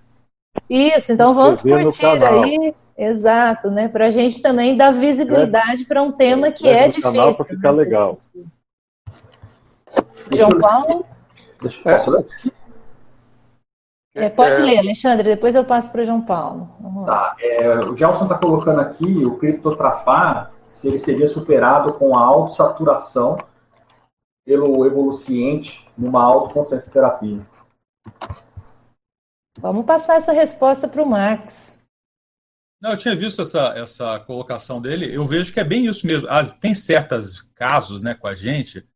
Isso, 0.70 1.14
então 1.14 1.34
vamos 1.34 1.62
curtir 1.62 2.06
aí. 2.06 2.76
Exato, 2.98 3.70
né? 3.70 3.88
Para 3.88 4.08
a 4.08 4.12
gente 4.12 4.42
também 4.42 4.78
dar 4.78 4.92
visibilidade 4.92 5.86
para 5.86 6.02
um 6.02 6.12
tema 6.12 6.52
que 6.52 6.68
é 6.68 6.88
difícil. 6.88 7.02
canal 7.02 7.36
para 7.36 7.46
ficar 7.46 7.72
né? 7.72 7.78
legal. 7.78 8.20
João 10.32 10.60
Paulo? 10.60 11.06
Deixa 11.62 11.82
eu 11.90 12.12
ler. 12.14 12.26
É, 14.16 14.30
pode 14.30 14.56
é... 14.56 14.64
ler, 14.64 14.80
Alexandre, 14.80 15.24
depois 15.24 15.56
eu 15.56 15.66
passo 15.66 15.92
para 15.92 16.02
o 16.02 16.06
João 16.06 16.22
Paulo. 16.22 16.70
Tá, 17.06 17.36
é, 17.38 17.80
o 17.80 17.96
Gelson 17.96 18.24
está 18.24 18.38
colocando 18.38 18.80
aqui 18.80 19.26
o 19.26 19.38
criptotrafar, 19.38 20.54
se 20.66 20.88
ele 20.88 20.98
seria 20.98 21.28
superado 21.28 21.94
com 21.94 22.18
a 22.18 22.22
autossaturação 22.22 23.38
pelo 24.46 24.86
evoluciente 24.86 25.86
numa 25.98 26.24
autoconsciência 26.24 26.90
terapia. 26.92 27.46
Vamos 29.60 29.86
passar 29.86 30.16
essa 30.16 30.32
resposta 30.32 30.88
para 30.88 31.04
o 31.04 31.06
Max. 31.06 31.78
Não, 32.82 32.92
eu 32.92 32.98
tinha 32.98 33.16
visto 33.16 33.42
essa, 33.42 33.74
essa 33.76 34.20
colocação 34.22 34.82
dele, 34.82 35.14
eu 35.14 35.26
vejo 35.26 35.52
que 35.52 35.60
é 35.60 35.64
bem 35.64 35.88
isso 35.88 36.08
mesmo. 36.08 36.30
As, 36.30 36.54
tem 36.54 36.74
certos 36.74 37.42
casos 37.54 38.02
né, 38.02 38.14
com 38.14 38.28
a 38.28 38.36
gente 38.36 38.88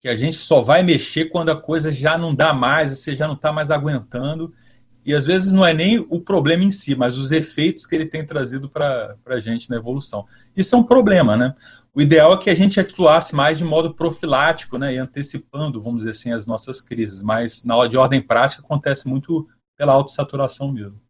que 0.00 0.08
a 0.08 0.14
gente 0.14 0.36
só 0.36 0.60
vai 0.60 0.82
mexer 0.82 1.26
quando 1.26 1.50
a 1.50 1.60
coisa 1.60 1.92
já 1.92 2.16
não 2.16 2.34
dá 2.34 2.54
mais, 2.54 2.96
você 2.96 3.14
já 3.14 3.26
não 3.26 3.34
está 3.34 3.52
mais 3.52 3.70
aguentando. 3.70 4.52
E 5.04 5.14
às 5.14 5.26
vezes 5.26 5.52
não 5.52 5.64
é 5.64 5.72
nem 5.72 5.98
o 6.10 6.20
problema 6.20 6.62
em 6.62 6.70
si, 6.70 6.94
mas 6.94 7.18
os 7.18 7.30
efeitos 7.32 7.86
que 7.86 7.94
ele 7.94 8.06
tem 8.06 8.24
trazido 8.24 8.68
para 8.68 9.16
a 9.26 9.40
gente 9.40 9.68
na 9.70 9.76
evolução. 9.76 10.26
Isso 10.54 10.74
é 10.74 10.78
um 10.78 10.84
problema, 10.84 11.36
né? 11.36 11.54
O 11.94 12.00
ideal 12.00 12.32
é 12.32 12.38
que 12.38 12.50
a 12.50 12.54
gente 12.54 12.78
atuasse 12.78 13.34
mais 13.34 13.58
de 13.58 13.64
modo 13.64 13.94
profilático, 13.94 14.78
né? 14.78 14.94
E 14.94 14.98
antecipando, 14.98 15.80
vamos 15.80 16.00
dizer 16.00 16.10
assim, 16.10 16.32
as 16.32 16.46
nossas 16.46 16.80
crises. 16.80 17.22
Mas 17.22 17.64
na 17.64 17.76
hora 17.76 17.88
de 17.88 17.96
ordem 17.96 18.20
prática 18.20 18.62
acontece 18.62 19.08
muito 19.08 19.48
pela 19.76 19.92
autossaturação 19.92 20.70
mesmo. 20.70 21.00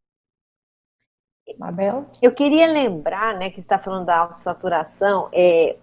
Mabel? 1.59 2.09
Eu 2.23 2.33
queria 2.33 2.67
lembrar, 2.67 3.37
né, 3.37 3.51
que 3.51 3.61
está 3.61 3.79
falando 3.79 4.07
da 4.07 4.19
autossaturação, 4.19 5.29
é, 5.33 5.77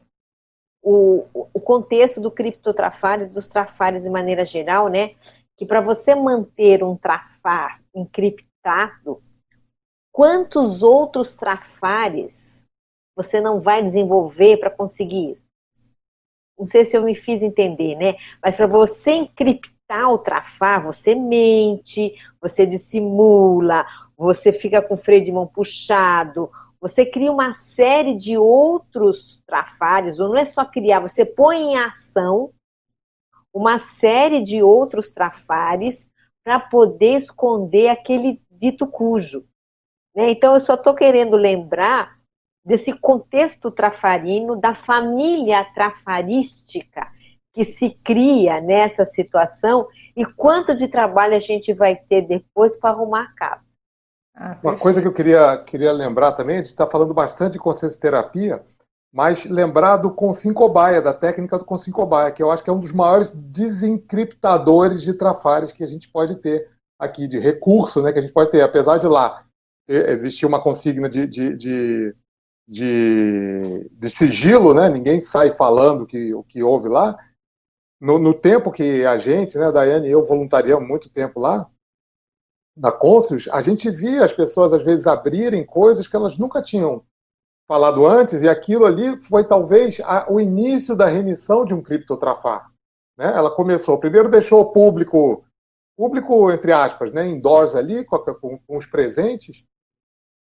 o, 0.90 1.50
o 1.54 1.60
contexto 1.60 2.22
do 2.22 2.32
criptotrafário, 2.32 3.30
dos 3.30 3.46
trafares 3.46 4.04
de 4.04 4.10
maneira 4.10 4.46
geral, 4.46 4.88
né? 4.88 5.16
Que 5.58 5.66
para 5.66 5.82
você 5.82 6.16
manter 6.16 6.82
um 6.82 6.96
trafar 6.96 7.82
encriptado, 7.94 9.22
quantos 10.14 10.82
outros 10.82 11.34
trafares 11.34 12.66
você 13.18 13.42
não 13.42 13.60
vai 13.60 13.84
desenvolver 13.84 14.58
para 14.58 14.70
conseguir 14.70 15.34
isso? 15.34 15.46
Não 16.58 16.66
sei 16.66 16.86
se 16.86 16.96
eu 16.96 17.04
me 17.04 17.16
fiz 17.16 17.42
entender, 17.42 17.96
né? 17.96 18.16
Mas 18.42 18.56
para 18.56 18.66
você 18.66 19.12
encriptar 19.12 20.10
o 20.10 20.18
trafar, 20.18 20.82
você 20.82 21.14
mente, 21.14 22.16
você 22.40 22.66
dissimula, 22.66 23.86
você 24.16 24.54
fica 24.54 24.82
com 24.82 24.94
o 24.94 24.98
freio 24.98 25.26
de 25.26 25.34
mão 25.34 25.48
puxado, 25.48 26.50
você 26.80 27.06
cria 27.06 27.32
uma 27.32 27.54
série 27.54 28.16
de 28.16 28.38
outros 28.38 29.42
trafares, 29.46 30.20
ou 30.20 30.30
não 30.30 30.38
é 30.38 30.46
só 30.46 30.64
criar, 30.64 31.00
você 31.00 31.26
põe 31.26 31.58
em 31.58 31.78
ação 31.78 32.52
uma 33.54 33.80
série 33.80 34.42
de 34.42 34.62
outros 34.62 35.10
trafares 35.10 36.08
para 36.44 36.60
poder 36.60 37.18
esconder 37.18 37.90
aquele 37.90 38.42
dito 38.52 38.86
cujo. 38.88 39.44
Né? 40.16 40.32
Então, 40.32 40.54
eu 40.54 40.60
só 40.60 40.76
estou 40.76 40.94
querendo 40.94 41.36
lembrar 41.36 42.18
desse 42.64 42.94
contexto 42.94 43.72
trafarino, 43.72 44.56
da 44.56 44.74
família 44.74 45.64
trafarística 45.74 47.08
que 47.54 47.66
se 47.66 47.90
cria 48.04 48.62
nessa 48.62 49.06
situação 49.06 49.88
e 50.16 50.26
quanto 50.26 50.76
de 50.76 50.88
trabalho 50.88 51.36
a 51.36 51.40
gente 51.40 51.74
vai 51.74 51.96
ter 51.96 52.22
depois 52.22 52.78
para 52.78 52.92
arrumar 52.92 53.24
a 53.24 53.34
casa. 53.34 53.67
Ah, 54.40 54.56
Uma 54.62 54.78
coisa 54.78 55.02
que 55.02 55.08
eu 55.08 55.14
queria, 55.14 55.58
queria 55.66 55.92
lembrar 55.92 56.34
também, 56.34 56.58
a 56.58 56.60
gente 56.60 56.70
está 56.70 56.86
falando 56.86 57.12
bastante 57.12 57.54
de 57.54 57.60
consciência 57.60 58.00
terapia, 58.00 58.64
mas 59.12 59.46
lembrar 59.46 59.98
do 59.98 60.12
Consim 60.12 60.54
Cobaia, 60.54 61.02
da 61.02 61.12
técnica 61.12 61.58
do 61.58 61.66
Consim 61.66 61.92
Cobaia, 61.92 62.32
que 62.32 62.44
eu 62.44 62.52
acho 62.52 62.64
que 62.64 62.70
é 62.70 62.74
um 62.74 62.80
dos 62.80 62.92
maiores 62.92 63.32
desencriptadores 63.34 65.02
de 65.02 65.16
trafares 65.16 65.72
que 65.72 65.84
a 65.84 65.88
gente 65.88 66.08
pode 66.10 66.36
ter 66.36 66.70
aqui, 67.00 67.28
de 67.28 67.40
recurso 67.40 68.00
né, 68.00 68.14
que 68.14 68.20
a 68.20 68.22
gente 68.22 68.34
pode 68.34 68.52
ter. 68.52 68.62
Apesar 68.62 69.00
de 69.00 69.08
lá 69.08 69.44
existir 69.88 70.46
uma 70.46 70.62
consigna 70.62 71.10
de, 71.10 71.26
de, 71.26 71.58
de, 71.58 72.16
de, 72.68 73.90
de 73.92 74.10
sigilo, 74.10 74.72
né, 74.72 74.88
ninguém 74.88 75.20
sai 75.20 75.56
falando 75.56 76.06
que, 76.06 76.32
o 76.36 76.44
que 76.44 76.62
houve 76.62 76.90
lá, 76.90 77.18
no, 78.00 78.20
no 78.20 78.36
tempo 78.36 78.72
que 78.72 79.04
a 79.04 79.18
gente, 79.18 79.58
né, 79.58 79.66
a 79.66 79.72
Daiane 79.72 80.10
e 80.10 80.12
eu 80.12 80.24
voluntariamos 80.26 80.88
muito 80.88 81.10
tempo 81.10 81.40
lá, 81.40 81.68
da 82.78 82.92
Consus, 82.92 83.50
a 83.52 83.62
gente 83.62 83.90
via 83.90 84.24
as 84.24 84.32
pessoas 84.32 84.72
às 84.72 84.84
vezes 84.84 85.08
abrirem 85.08 85.66
coisas 85.66 86.08
que 86.08 86.16
elas 86.16 86.38
nunca 86.38 86.62
tinham 86.62 87.04
falado 87.68 88.06
antes, 88.06 88.42
e 88.42 88.48
aquilo 88.48 88.86
ali 88.86 89.22
foi 89.24 89.44
talvez 89.46 90.00
a, 90.02 90.32
o 90.32 90.40
início 90.40 90.96
da 90.96 91.08
remissão 91.08 91.66
de 91.66 91.74
um 91.74 91.82
criptotrafar. 91.82 92.72
Né? 93.18 93.26
Ela 93.26 93.52
começou, 93.52 93.98
primeiro 93.98 94.30
deixou 94.30 94.62
o 94.62 94.72
público, 94.72 95.44
público 95.98 96.52
entre 96.52 96.72
aspas, 96.72 97.12
né, 97.12 97.28
indoors 97.28 97.76
ali, 97.76 98.06
com, 98.06 98.18
com, 98.20 98.60
com 98.60 98.78
os 98.78 98.86
presentes, 98.86 99.66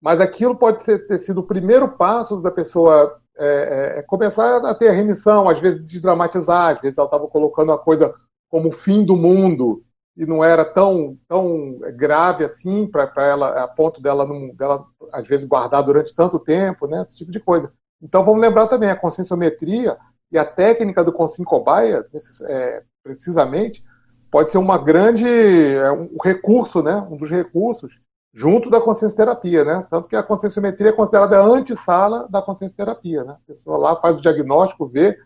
mas 0.02 0.20
aquilo 0.20 0.56
pode 0.56 0.82
ser, 0.82 1.06
ter 1.06 1.18
sido 1.18 1.40
o 1.40 1.46
primeiro 1.46 1.88
passo 1.96 2.42
da 2.42 2.50
pessoa 2.50 3.18
é, 3.36 3.46
é, 3.46 3.98
é 4.00 4.02
começar 4.02 4.58
a 4.58 4.74
ter 4.74 4.88
a 4.88 4.92
remissão, 4.92 5.48
às 5.48 5.58
vezes 5.58 5.82
desdramatizar, 5.86 6.74
às 6.74 6.80
vezes 6.82 6.98
ela 6.98 7.06
estava 7.06 7.26
colocando 7.28 7.72
a 7.72 7.78
coisa 7.78 8.14
como 8.50 8.68
o 8.68 8.72
fim 8.72 9.04
do 9.04 9.16
mundo, 9.16 9.82
e 10.16 10.24
não 10.24 10.44
era 10.44 10.64
tão, 10.64 11.18
tão 11.28 11.78
grave 11.96 12.44
assim 12.44 12.86
para 12.86 13.10
ela, 13.16 13.64
a 13.64 13.68
ponto 13.68 14.00
dela, 14.00 14.26
não, 14.26 14.54
dela, 14.54 14.84
às 15.12 15.26
vezes, 15.26 15.46
guardar 15.46 15.82
durante 15.82 16.14
tanto 16.14 16.38
tempo, 16.38 16.86
né? 16.86 17.02
esse 17.02 17.16
tipo 17.16 17.32
de 17.32 17.40
coisa. 17.40 17.72
Então, 18.00 18.24
vamos 18.24 18.40
lembrar 18.40 18.68
também 18.68 18.90
a 18.90 18.96
conscienciometria 18.96 19.96
e 20.30 20.38
a 20.38 20.44
técnica 20.44 21.02
do 21.02 21.12
Consim 21.12 21.42
Cobaia, 21.42 22.04
é, 22.42 22.82
precisamente, 23.02 23.84
pode 24.30 24.50
ser 24.50 24.58
uma 24.58 24.78
grande, 24.78 25.26
é, 25.26 25.90
um 25.90 26.16
recurso, 26.22 26.82
né? 26.82 26.96
um 27.10 27.16
dos 27.16 27.30
recursos, 27.30 27.92
junto 28.32 28.70
da 28.70 28.80
consciência 28.80 29.16
terapia, 29.16 29.64
né? 29.64 29.86
Tanto 29.88 30.08
que 30.08 30.16
a 30.16 30.22
conscienciometria 30.22 30.88
é 30.88 30.92
considerada 30.92 31.38
a 31.38 31.44
antessala 31.44 32.26
da 32.28 32.42
consciência 32.42 32.76
terapia, 32.76 33.22
né? 33.22 33.32
A 33.32 33.46
pessoa 33.46 33.78
lá 33.78 34.00
faz 34.00 34.18
o 34.18 34.20
diagnóstico, 34.20 34.88
vê, 34.88 35.16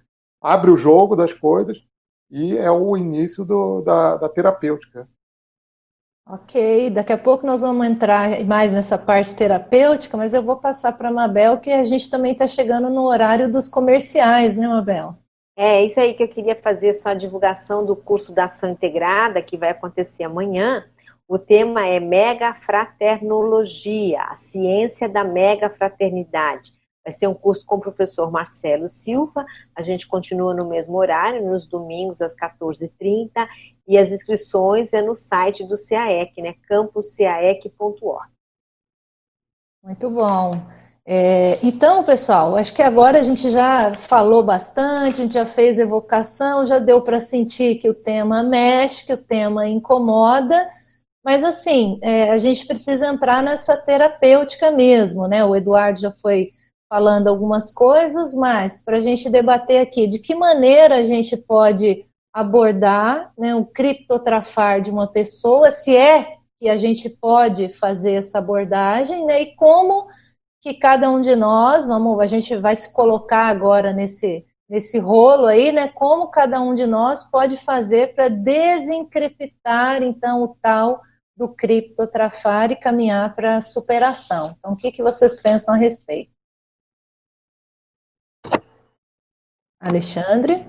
abre 0.43 0.71
o 0.71 0.77
jogo 0.77 1.17
das 1.17 1.33
coisas 1.33 1.79
e 2.31 2.57
é 2.57 2.71
o 2.71 2.97
início 2.97 3.45
do, 3.45 3.83
da, 3.83 4.17
da 4.17 4.29
terapêutica. 4.29 5.09
Ok, 6.31 6.91
daqui 6.91 7.11
a 7.13 7.17
pouco 7.17 7.47
nós 7.47 7.63
vamos 7.63 7.87
entrar 7.87 8.45
mais 8.45 8.71
nessa 8.71 8.99
parte 8.99 9.35
terapêutica, 9.35 10.15
mas 10.15 10.35
eu 10.35 10.43
vou 10.43 10.57
passar 10.57 10.93
para 10.93 11.09
a 11.09 11.13
Mabel, 11.13 11.57
que 11.59 11.71
a 11.71 11.85
gente 11.85 12.11
também 12.11 12.33
está 12.33 12.47
chegando 12.47 12.91
no 12.91 13.07
horário 13.07 13.51
dos 13.51 13.67
comerciais, 13.67 14.55
né, 14.55 14.69
Mabel? 14.69 15.15
É, 15.57 15.83
isso 15.85 15.99
aí 15.99 16.13
que 16.13 16.23
eu 16.23 16.29
queria 16.29 16.55
fazer 16.55 16.93
só 16.95 17.09
a 17.09 17.15
divulgação 17.15 17.83
do 17.85 17.97
curso 17.97 18.35
da 18.35 18.45
ação 18.45 18.69
integrada, 18.69 19.43
que 19.43 19.57
vai 19.57 19.71
acontecer 19.71 20.23
amanhã. 20.23 20.85
O 21.27 21.39
tema 21.39 21.87
é 21.87 21.99
megafraternologia, 21.99 24.21
a 24.23 24.37
ciência 24.37 25.09
da 25.09 25.25
megafraternidade. 25.25 26.78
Vai 27.05 27.13
ser 27.13 27.27
um 27.27 27.35
curso 27.35 27.65
com 27.65 27.77
o 27.77 27.81
professor 27.81 28.31
Marcelo 28.31 28.89
Silva. 28.89 29.45
A 29.75 29.83
gente 29.83 30.07
continua 30.07 30.53
no 30.55 30.69
mesmo 30.69 30.97
horário, 30.97 31.47
nos 31.47 31.67
domingos 31.67 32.21
às 32.21 32.35
14h30. 32.35 33.31
E 33.87 33.97
as 33.97 34.11
inscrições 34.11 34.93
é 34.93 35.01
no 35.01 35.15
site 35.15 35.65
do 35.65 35.77
CAEC, 35.77 36.43
né? 36.43 36.55
campuscaec.org. 36.69 38.31
Muito 39.83 40.11
bom. 40.11 40.61
É, 41.11 41.59
então, 41.67 42.05
pessoal, 42.05 42.55
acho 42.57 42.75
que 42.75 42.83
agora 42.83 43.21
a 43.21 43.23
gente 43.23 43.51
já 43.51 43.95
falou 44.11 44.43
bastante, 44.43 45.19
a 45.19 45.25
gente 45.25 45.33
já 45.33 45.47
fez 45.47 45.79
evocação, 45.79 46.67
já 46.67 46.79
deu 46.79 47.01
para 47.01 47.19
sentir 47.19 47.77
que 47.77 47.89
o 47.89 47.95
tema 47.95 48.43
mexe, 48.43 49.07
que 49.07 49.15
o 49.15 49.17
tema 49.17 49.67
incomoda, 49.67 50.69
mas 51.25 51.43
assim, 51.43 51.99
é, 52.03 52.31
a 52.31 52.37
gente 52.37 52.67
precisa 52.67 53.07
entrar 53.07 53.43
nessa 53.43 53.75
terapêutica 53.75 54.71
mesmo, 54.71 55.27
né? 55.27 55.43
O 55.45 55.57
Eduardo 55.57 55.99
já 55.99 56.13
foi 56.21 56.51
falando 56.89 57.29
algumas 57.29 57.73
coisas, 57.73 58.35
mas 58.35 58.81
para 58.81 58.97
a 58.97 59.01
gente 59.01 59.29
debater 59.29 59.81
aqui 59.81 60.07
de 60.07 60.19
que 60.19 60.35
maneira 60.35 60.97
a 60.97 61.07
gente 61.07 61.37
pode 61.37 62.07
abordar 62.33 63.33
né, 63.37 63.55
o 63.55 63.65
criptotrafar 63.65 64.81
de 64.81 64.91
uma 64.91 65.07
pessoa, 65.07 65.71
se 65.71 65.95
é 65.95 66.37
que 66.61 66.69
a 66.69 66.77
gente 66.77 67.09
pode 67.09 67.69
fazer 67.75 68.13
essa 68.15 68.39
abordagem, 68.39 69.25
né, 69.25 69.43
e 69.43 69.55
como 69.55 70.07
que 70.61 70.75
cada 70.75 71.11
um 71.11 71.21
de 71.21 71.37
nós, 71.37 71.87
vamos, 71.87 72.19
a 72.21 72.27
gente 72.27 72.57
vai 72.57 72.75
se 72.75 72.93
colocar 72.93 73.47
agora 73.47 73.93
nesse, 73.93 74.45
nesse 74.69 74.99
rolo 74.99 75.47
aí, 75.47 75.71
né, 75.73 75.89
como 75.89 76.29
cada 76.29 76.61
um 76.61 76.75
de 76.75 76.87
nós 76.87 77.23
pode 77.25 77.57
fazer 77.65 78.15
para 78.15 78.29
desencriptar, 78.29 80.03
então, 80.03 80.43
o 80.43 80.57
tal 80.61 81.01
do 81.37 81.49
criptotrafar 81.49 82.73
e 82.73 82.77
caminhar 82.77 83.35
para 83.37 83.59
a 83.59 83.63
superação. 83.63 84.57
Então, 84.59 84.73
o 84.73 84.77
que, 84.77 84.91
que 84.91 85.03
vocês 85.03 85.41
pensam 85.41 85.75
a 85.75 85.77
respeito? 85.77 86.38
Alexandre? 89.81 90.67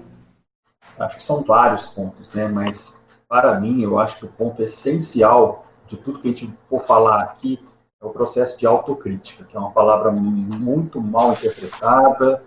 Acho 0.99 1.17
que 1.17 1.23
são 1.23 1.41
vários 1.43 1.87
pontos, 1.87 2.31
né? 2.33 2.47
Mas 2.47 2.99
para 3.27 3.59
mim, 3.59 3.81
eu 3.81 3.99
acho 3.99 4.17
que 4.17 4.25
o 4.25 4.29
ponto 4.29 4.61
essencial 4.61 5.65
de 5.87 5.97
tudo 5.97 6.19
que 6.19 6.27
a 6.27 6.31
gente 6.31 6.53
for 6.69 6.81
falar 6.83 7.23
aqui 7.23 7.59
é 8.01 8.05
o 8.05 8.09
processo 8.09 8.57
de 8.57 8.65
autocrítica, 8.65 9.43
que 9.43 9.57
é 9.57 9.59
uma 9.59 9.71
palavra 9.71 10.11
muito 10.11 11.01
mal 11.01 11.33
interpretada, 11.33 12.43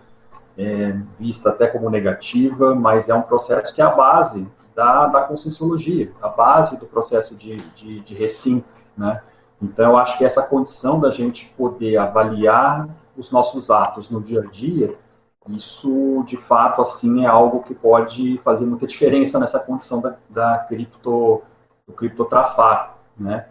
é, 0.57 0.97
vista 1.19 1.51
até 1.51 1.67
como 1.67 1.91
negativa, 1.91 2.75
mas 2.75 3.09
é 3.09 3.15
um 3.15 3.23
processo 3.23 3.75
que 3.75 3.83
é 3.83 3.85
a 3.85 3.91
base 3.91 4.47
da, 4.75 5.07
da 5.07 5.23
conscienciologia, 5.23 6.13
a 6.23 6.29
base 6.29 6.79
do 6.79 6.87
processo 6.87 7.35
de, 7.35 7.61
de, 7.71 8.01
de 8.01 8.15
recim, 8.15 8.65
né? 8.97 9.21
Então, 9.61 9.93
eu 9.93 9.99
acho 9.99 10.19
que 10.19 10.25
essa 10.25 10.43
condição 10.43 10.99
da 10.99 11.11
gente 11.11 11.53
poder 11.57 11.97
avaliar 11.97 12.89
os 13.17 13.31
nossos 13.31 13.71
atos 13.71 14.11
no 14.11 14.21
dia 14.21 14.41
a 14.41 14.45
dia 14.45 14.97
isso, 15.49 16.23
de 16.27 16.37
fato, 16.37 16.81
assim, 16.81 17.25
é 17.25 17.27
algo 17.27 17.63
que 17.63 17.75
pode 17.75 18.39
fazer 18.39 18.65
muita 18.65 18.87
diferença 18.87 19.39
nessa 19.39 19.59
condição 19.59 20.01
da, 20.01 20.17
da 20.31 20.59
cripto, 20.59 21.43
do 21.87 21.93
criptotrafar, 21.93 22.97
né? 23.19 23.47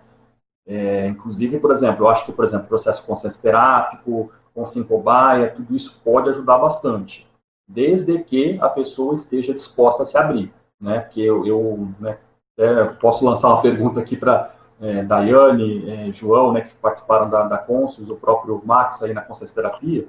É, 0.66 1.08
inclusive, 1.08 1.60
por 1.60 1.72
exemplo, 1.72 2.06
eu 2.06 2.10
acho 2.10 2.26
que, 2.26 2.32
por 2.32 2.46
exemplo, 2.46 2.68
processo 2.68 3.06
consciência 3.06 3.42
terápico, 3.42 4.32
com 4.54 4.84
cobaia, 4.84 5.50
tudo 5.50 5.76
isso 5.76 6.00
pode 6.04 6.30
ajudar 6.30 6.58
bastante, 6.58 7.28
desde 7.68 8.22
que 8.24 8.60
a 8.62 8.70
pessoa 8.70 9.14
esteja 9.14 9.54
disposta 9.54 10.04
a 10.04 10.06
se 10.06 10.18
abrir, 10.18 10.54
né? 10.80 11.00
Porque 11.00 11.22
eu, 11.22 11.46
eu 11.46 11.88
né, 12.00 12.18
é, 12.58 12.84
posso 12.96 13.26
lançar 13.26 13.50
uma 13.50 13.62
pergunta 13.62 14.00
aqui 14.00 14.16
para 14.16 14.54
é, 14.82 15.04
Daiane, 15.04 15.90
é, 15.90 16.14
João, 16.14 16.52
né, 16.52 16.62
que 16.62 16.74
participaram 16.76 17.30
da, 17.30 17.44
da 17.44 17.58
Consus, 17.58 18.10
o 18.10 18.16
próprio 18.16 18.62
Max 18.66 19.02
aí 19.04 19.14
na 19.14 19.22
consciência 19.22 19.56
terapia, 19.56 20.08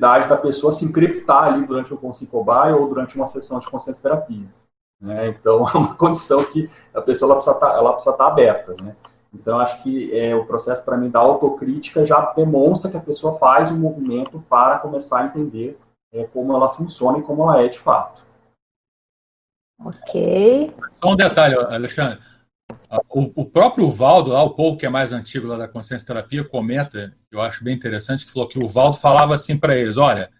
da 0.00 0.36
pessoa 0.36 0.72
se 0.72 0.84
encriptar 0.84 1.44
ali 1.44 1.66
durante 1.66 1.92
um 1.92 1.96
consicobai 1.96 2.72
ou 2.72 2.88
durante 2.88 3.16
uma 3.16 3.26
sessão 3.26 3.58
de 3.58 3.68
consciência 3.68 4.02
terapia. 4.02 4.46
Né? 5.00 5.28
Então, 5.28 5.66
é 5.68 5.76
uma 5.76 5.94
condição 5.94 6.42
que 6.44 6.70
a 6.94 7.00
pessoa 7.00 7.32
ela 7.32 7.36
precisa 7.36 7.56
estar, 7.56 7.70
tá, 7.70 7.76
ela 7.76 7.92
precisa 7.92 8.14
estar 8.14 8.24
tá 8.24 8.30
aberta. 8.30 8.74
Né? 8.82 8.96
Então, 9.32 9.58
acho 9.58 9.82
que 9.82 10.16
é, 10.18 10.34
o 10.34 10.44
processo, 10.44 10.84
para 10.84 10.96
mim, 10.96 11.10
da 11.10 11.20
autocrítica 11.20 12.04
já 12.04 12.32
demonstra 12.32 12.90
que 12.90 12.96
a 12.96 13.00
pessoa 13.00 13.38
faz 13.38 13.70
um 13.70 13.76
movimento 13.76 14.42
para 14.48 14.78
começar 14.78 15.20
a 15.20 15.24
entender 15.26 15.78
é, 16.12 16.24
como 16.24 16.54
ela 16.54 16.74
funciona 16.74 17.18
e 17.18 17.22
como 17.22 17.42
ela 17.42 17.62
é 17.62 17.68
de 17.68 17.78
fato. 17.78 18.22
Ok. 19.82 20.74
Só 21.02 21.12
um 21.12 21.16
detalhe, 21.16 21.54
Alexandre. 21.54 22.18
O, 23.08 23.42
o, 23.42 23.44
próprio 23.44 23.90
Valdo, 23.90 24.30
lá, 24.30 24.42
o 24.42 24.54
povo 24.54 24.76
que 24.76 24.86
é 24.86 24.88
mais 24.90 25.12
antigo 25.12 25.46
lá 25.46 25.56
da 25.56 25.68
consciência 25.68 26.06
terapia, 26.06 26.44
comenta, 26.44 27.16
eu 27.30 27.40
acho 27.40 27.62
bem 27.64 27.74
interessante, 27.74 28.24
que 28.24 28.32
falou 28.32 28.48
que 28.48 28.58
o 28.58 28.68
Valdo 28.68 28.96
falava 28.96 29.34
assim 29.34 29.58
para 29.58 29.76
eles: 29.76 29.96
olha, 29.96 30.30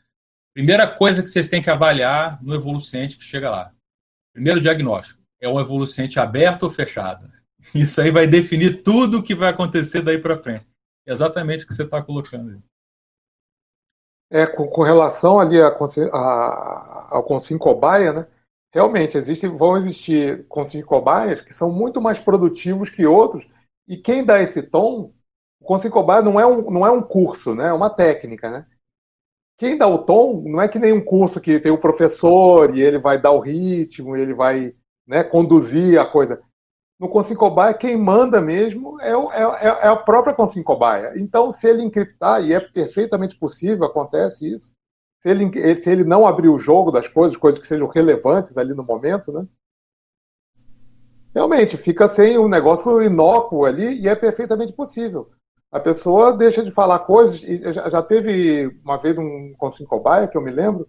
primeira 0.55 0.87
coisa 0.87 1.23
que 1.23 1.29
vocês 1.29 1.49
têm 1.49 1.63
que 1.63 1.71
avaliar 1.71 2.43
no 2.43 2.55
evolucente 2.55 3.17
que 3.17 3.25
chega 3.25 3.51
lá. 3.51 3.73
Primeiro 4.33 4.61
diagnóstico: 4.61 5.21
é 5.41 5.49
um 5.49 5.61
evolucente 5.61 6.19
aberto 6.19 6.65
ou 6.65 6.71
fechado? 6.71 7.31
Isso 7.75 8.01
aí 8.01 8.11
vai 8.11 8.27
definir 8.27 8.83
tudo 8.83 9.19
o 9.19 9.23
que 9.23 9.35
vai 9.35 9.51
acontecer 9.51 10.03
daí 10.03 10.19
para 10.19 10.43
frente. 10.43 10.67
É 11.07 11.13
exatamente 11.13 11.65
o 11.65 11.67
que 11.67 11.75
você 11.75 11.83
está 11.83 12.03
colocando 12.03 12.51
aí. 12.51 12.59
É, 14.33 14.47
com, 14.47 14.69
com 14.69 14.83
relação 14.83 15.41
ali 15.41 15.61
a, 15.61 15.69
a, 15.69 17.09
ao 17.11 17.25
Consim 17.25 17.59
Cobaia, 17.59 18.13
né? 18.13 18.27
Realmente 18.73 19.17
existem, 19.17 19.51
vão 19.51 19.77
existir 19.77 20.47
conselhos 20.47 20.87
cobaias 20.87 21.41
que 21.41 21.53
são 21.53 21.73
muito 21.73 22.01
mais 22.01 22.19
produtivos 22.19 22.91
que 22.91 23.07
outros, 23.07 23.47
e 23.87 23.97
quem 23.97 24.25
dá 24.25 24.41
esse 24.41 24.63
tom, 24.63 25.13
o 25.61 25.65
conselho 25.65 25.93
cobaia 25.93 26.23
não 26.23 26.39
é 26.39 26.47
um, 26.47 26.71
não 26.71 26.87
é 26.87 26.91
um 26.91 27.03
curso, 27.03 27.55
né? 27.55 27.69
é 27.69 27.73
uma 27.73 27.91
técnica. 27.91 28.51
Né? 28.51 28.67
Quem 29.59 29.77
dá 29.77 29.87
o 29.87 29.99
tom 29.99 30.43
não 30.47 30.61
é 30.61 30.69
que 30.69 30.79
nem 30.79 30.93
um 30.93 31.05
curso 31.05 31.41
que 31.41 31.59
tem 31.59 31.73
o 31.73 31.81
professor 31.81 32.77
e 32.77 32.81
ele 32.81 32.99
vai 32.99 33.21
dar 33.21 33.33
o 33.33 33.41
ritmo, 33.41 34.17
ele 34.17 34.33
vai 34.33 34.75
né, 35.07 35.25
conduzir 35.25 35.99
a 35.99 36.07
coisa. 36.07 36.41
No 36.99 37.09
Consim 37.09 37.35
Cobaia, 37.35 37.75
quem 37.75 37.97
manda 37.97 38.41
mesmo 38.41 39.01
é, 39.01 39.17
o, 39.17 39.33
é, 39.33 39.43
é, 39.43 39.69
é 39.69 39.89
a 39.89 39.97
própria 39.97 40.35
Consim 40.35 40.63
Cobaia. 40.63 41.15
Então, 41.17 41.51
se 41.51 41.67
ele 41.67 41.83
encriptar, 41.83 42.43
e 42.43 42.53
é 42.53 42.61
perfeitamente 42.61 43.37
possível, 43.37 43.87
acontece 43.87 44.47
isso, 44.47 44.71
se 45.23 45.29
ele, 45.29 45.77
se 45.77 45.91
ele 45.91 46.05
não 46.05 46.27
abrir 46.27 46.49
o 46.49 46.59
jogo 46.59 46.91
das 46.91 47.07
coisas, 47.07 47.37
coisas 47.37 47.61
que 47.61 47.67
sejam 47.67 47.87
relevantes 47.87 48.57
ali 48.57 48.75
no 48.75 48.83
momento, 48.83 49.33
né? 49.33 49.47
Realmente, 51.35 51.77
fica 51.77 52.09
sem 52.09 52.39
um 52.39 52.49
negócio 52.49 53.01
inócuo 53.03 53.65
ali 53.65 54.01
e 54.01 54.09
é 54.09 54.17
perfeitamente 54.17 54.73
possível. 54.73 55.31
A 55.71 55.79
pessoa 55.79 56.37
deixa 56.37 56.65
de 56.65 56.73
falar 56.73 56.99
coisas. 57.01 57.41
E 57.43 57.73
já 57.73 58.03
teve 58.03 58.77
uma 58.85 58.97
vez 58.97 59.17
um 59.17 59.55
Consim 59.57 59.85
Cobaia, 59.85 60.27
que 60.27 60.37
eu 60.37 60.43
me 60.43 60.51
lembro, 60.51 60.89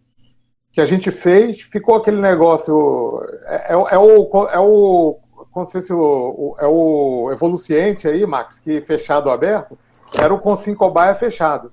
que 0.73 0.81
a 0.81 0.85
gente 0.85 1.11
fez, 1.11 1.61
ficou 1.61 1.95
aquele 1.95 2.19
negócio. 2.19 3.21
É, 3.43 3.73
é, 3.73 3.73
é 3.73 3.97
o. 3.97 4.47
É 4.47 4.59
o 4.59 5.19
sei 5.65 5.81
se 5.81 5.93
o, 5.93 6.55
é 6.57 6.65
o 6.65 7.29
evoluciente 7.31 8.07
aí, 8.07 8.25
Max, 8.25 8.57
que 8.57 8.81
fechado 8.81 9.27
ou 9.27 9.33
aberto, 9.33 9.77
era 10.17 10.33
o 10.33 10.39
Consim 10.39 10.73
Cobaia 10.73 11.13
fechado. 11.13 11.71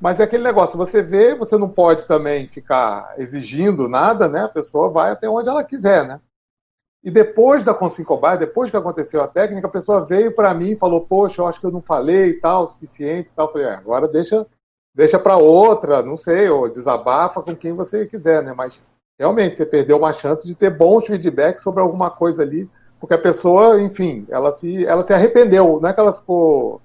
Mas 0.00 0.20
é 0.20 0.24
aquele 0.24 0.44
negócio, 0.44 0.78
você 0.78 1.02
vê, 1.02 1.34
você 1.34 1.58
não 1.58 1.68
pode 1.68 2.06
também 2.06 2.46
ficar 2.46 3.14
exigindo 3.18 3.88
nada, 3.88 4.28
né? 4.28 4.44
A 4.44 4.48
pessoa 4.48 4.88
vai 4.88 5.10
até 5.10 5.28
onde 5.28 5.48
ela 5.48 5.64
quiser, 5.64 6.06
né? 6.06 6.20
E 7.02 7.10
depois 7.10 7.64
da 7.64 7.74
Consincobai, 7.74 8.38
depois 8.38 8.70
que 8.70 8.76
aconteceu 8.76 9.20
a 9.22 9.28
técnica, 9.28 9.66
a 9.66 9.70
pessoa 9.70 10.04
veio 10.04 10.34
para 10.34 10.52
mim 10.54 10.72
e 10.72 10.78
falou: 10.78 11.06
Poxa, 11.06 11.40
eu 11.40 11.46
acho 11.46 11.60
que 11.60 11.66
eu 11.66 11.70
não 11.70 11.80
falei 11.80 12.30
e 12.30 12.40
tal, 12.40 12.64
o 12.64 12.68
suficiente 12.68 13.30
e 13.30 13.34
tal. 13.34 13.46
Eu 13.46 13.52
falei: 13.52 13.66
é, 13.68 13.74
agora 13.74 14.08
deixa, 14.08 14.46
deixa 14.94 15.18
para 15.18 15.36
outra, 15.36 16.02
não 16.02 16.16
sei, 16.16 16.48
ou 16.48 16.68
desabafa 16.68 17.42
com 17.42 17.54
quem 17.54 17.72
você 17.72 18.06
quiser, 18.06 18.42
né? 18.42 18.52
Mas 18.52 18.80
realmente 19.18 19.56
você 19.56 19.66
perdeu 19.66 19.96
uma 19.96 20.12
chance 20.12 20.46
de 20.46 20.54
ter 20.54 20.70
bons 20.70 21.06
feedbacks 21.06 21.62
sobre 21.62 21.80
alguma 21.80 22.10
coisa 22.10 22.42
ali, 22.42 22.68
porque 23.00 23.14
a 23.14 23.18
pessoa, 23.18 23.80
enfim, 23.80 24.26
ela 24.28 24.52
se, 24.52 24.84
ela 24.84 25.04
se 25.04 25.12
arrependeu, 25.12 25.80
não 25.80 25.88
é 25.88 25.92
que 25.92 26.00
ela 26.00 26.12
ficou 26.12 26.80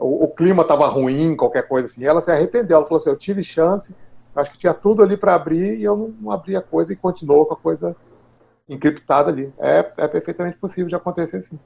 o, 0.00 0.24
o 0.24 0.28
clima 0.28 0.62
estava 0.62 0.86
ruim, 0.88 1.36
qualquer 1.36 1.66
coisa 1.66 1.88
assim. 1.88 2.04
Ela 2.04 2.20
se 2.20 2.30
arrependeu, 2.30 2.76
ela 2.76 2.86
falou 2.86 3.00
assim: 3.00 3.10
eu 3.10 3.16
tive 3.16 3.42
chance, 3.42 3.94
acho 4.34 4.52
que 4.52 4.58
tinha 4.58 4.74
tudo 4.74 5.02
ali 5.02 5.16
para 5.16 5.34
abrir 5.34 5.76
e 5.76 5.84
eu 5.84 5.96
não, 5.96 6.08
não, 6.20 6.30
abri 6.30 6.56
a 6.56 6.62
coisa 6.62 6.92
e 6.92 6.96
continuou 6.96 7.46
com 7.46 7.54
a 7.54 7.56
coisa 7.56 7.94
encriptada 8.68 9.30
ali. 9.30 9.52
É, 9.58 9.90
é 9.96 10.08
perfeitamente 10.08 10.58
possível 10.58 10.88
de 10.88 10.96
acontecer 10.96 11.40
sim. 11.40 11.58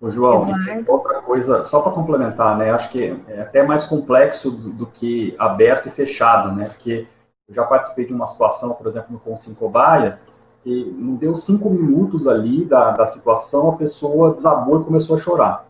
O 0.00 0.10
João, 0.10 0.46
outra 0.86 1.22
coisa, 1.22 1.62
só 1.62 1.80
para 1.80 1.92
complementar, 1.92 2.58
né? 2.58 2.70
Acho 2.70 2.90
que 2.90 3.16
é 3.28 3.40
até 3.40 3.62
mais 3.62 3.84
complexo 3.84 4.50
do, 4.50 4.70
do, 4.70 4.86
que 4.86 5.34
aberto 5.38 5.86
e 5.86 5.90
fechado, 5.90 6.52
né? 6.52 6.66
Porque 6.66 7.06
eu 7.48 7.54
já 7.54 7.64
participei 7.64 8.04
de 8.04 8.12
uma 8.12 8.26
situação, 8.26 8.74
por 8.74 8.86
exemplo, 8.86 9.12
no 9.12 9.18
Consim 9.18 9.54
Cobaia, 9.54 10.18
e 10.66 10.84
não 10.98 11.14
deu 11.14 11.34
cinco 11.36 11.70
minutos 11.70 12.26
ali 12.26 12.64
da, 12.64 12.90
da 12.90 13.06
situação, 13.06 13.70
a 13.70 13.76
pessoa 13.76 14.34
desabou 14.34 14.80
e 14.80 14.84
começou 14.84 15.16
a 15.16 15.18
chorar. 15.18 15.66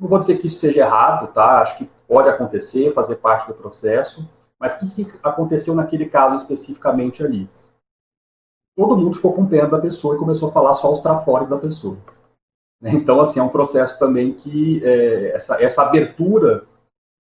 Não 0.00 0.08
vou 0.08 0.18
dizer 0.18 0.38
que 0.38 0.46
isso 0.46 0.58
seja 0.58 0.80
errado, 0.80 1.30
tá? 1.30 1.60
Acho 1.60 1.76
que 1.76 1.90
pode 2.08 2.26
acontecer, 2.30 2.94
fazer 2.94 3.16
parte 3.16 3.48
do 3.48 3.54
processo. 3.54 4.26
Mas 4.58 4.74
o 4.74 4.78
que, 4.78 5.04
que 5.04 5.18
aconteceu 5.22 5.74
naquele 5.74 6.06
caso 6.06 6.36
especificamente 6.36 7.22
ali? 7.22 7.48
Todo 8.74 8.96
mundo 8.96 9.16
ficou 9.16 9.34
com 9.34 9.46
pena 9.46 9.68
da 9.68 9.78
pessoa 9.78 10.16
e 10.16 10.18
começou 10.18 10.48
a 10.48 10.52
falar 10.52 10.74
só 10.74 10.90
os 10.90 11.02
trafores 11.02 11.46
da 11.46 11.58
pessoa. 11.58 11.98
Né? 12.80 12.92
Então, 12.94 13.20
assim, 13.20 13.40
é 13.40 13.42
um 13.42 13.50
processo 13.50 13.98
também 13.98 14.32
que 14.32 14.82
é, 14.82 15.32
essa, 15.34 15.62
essa 15.62 15.82
abertura, 15.82 16.64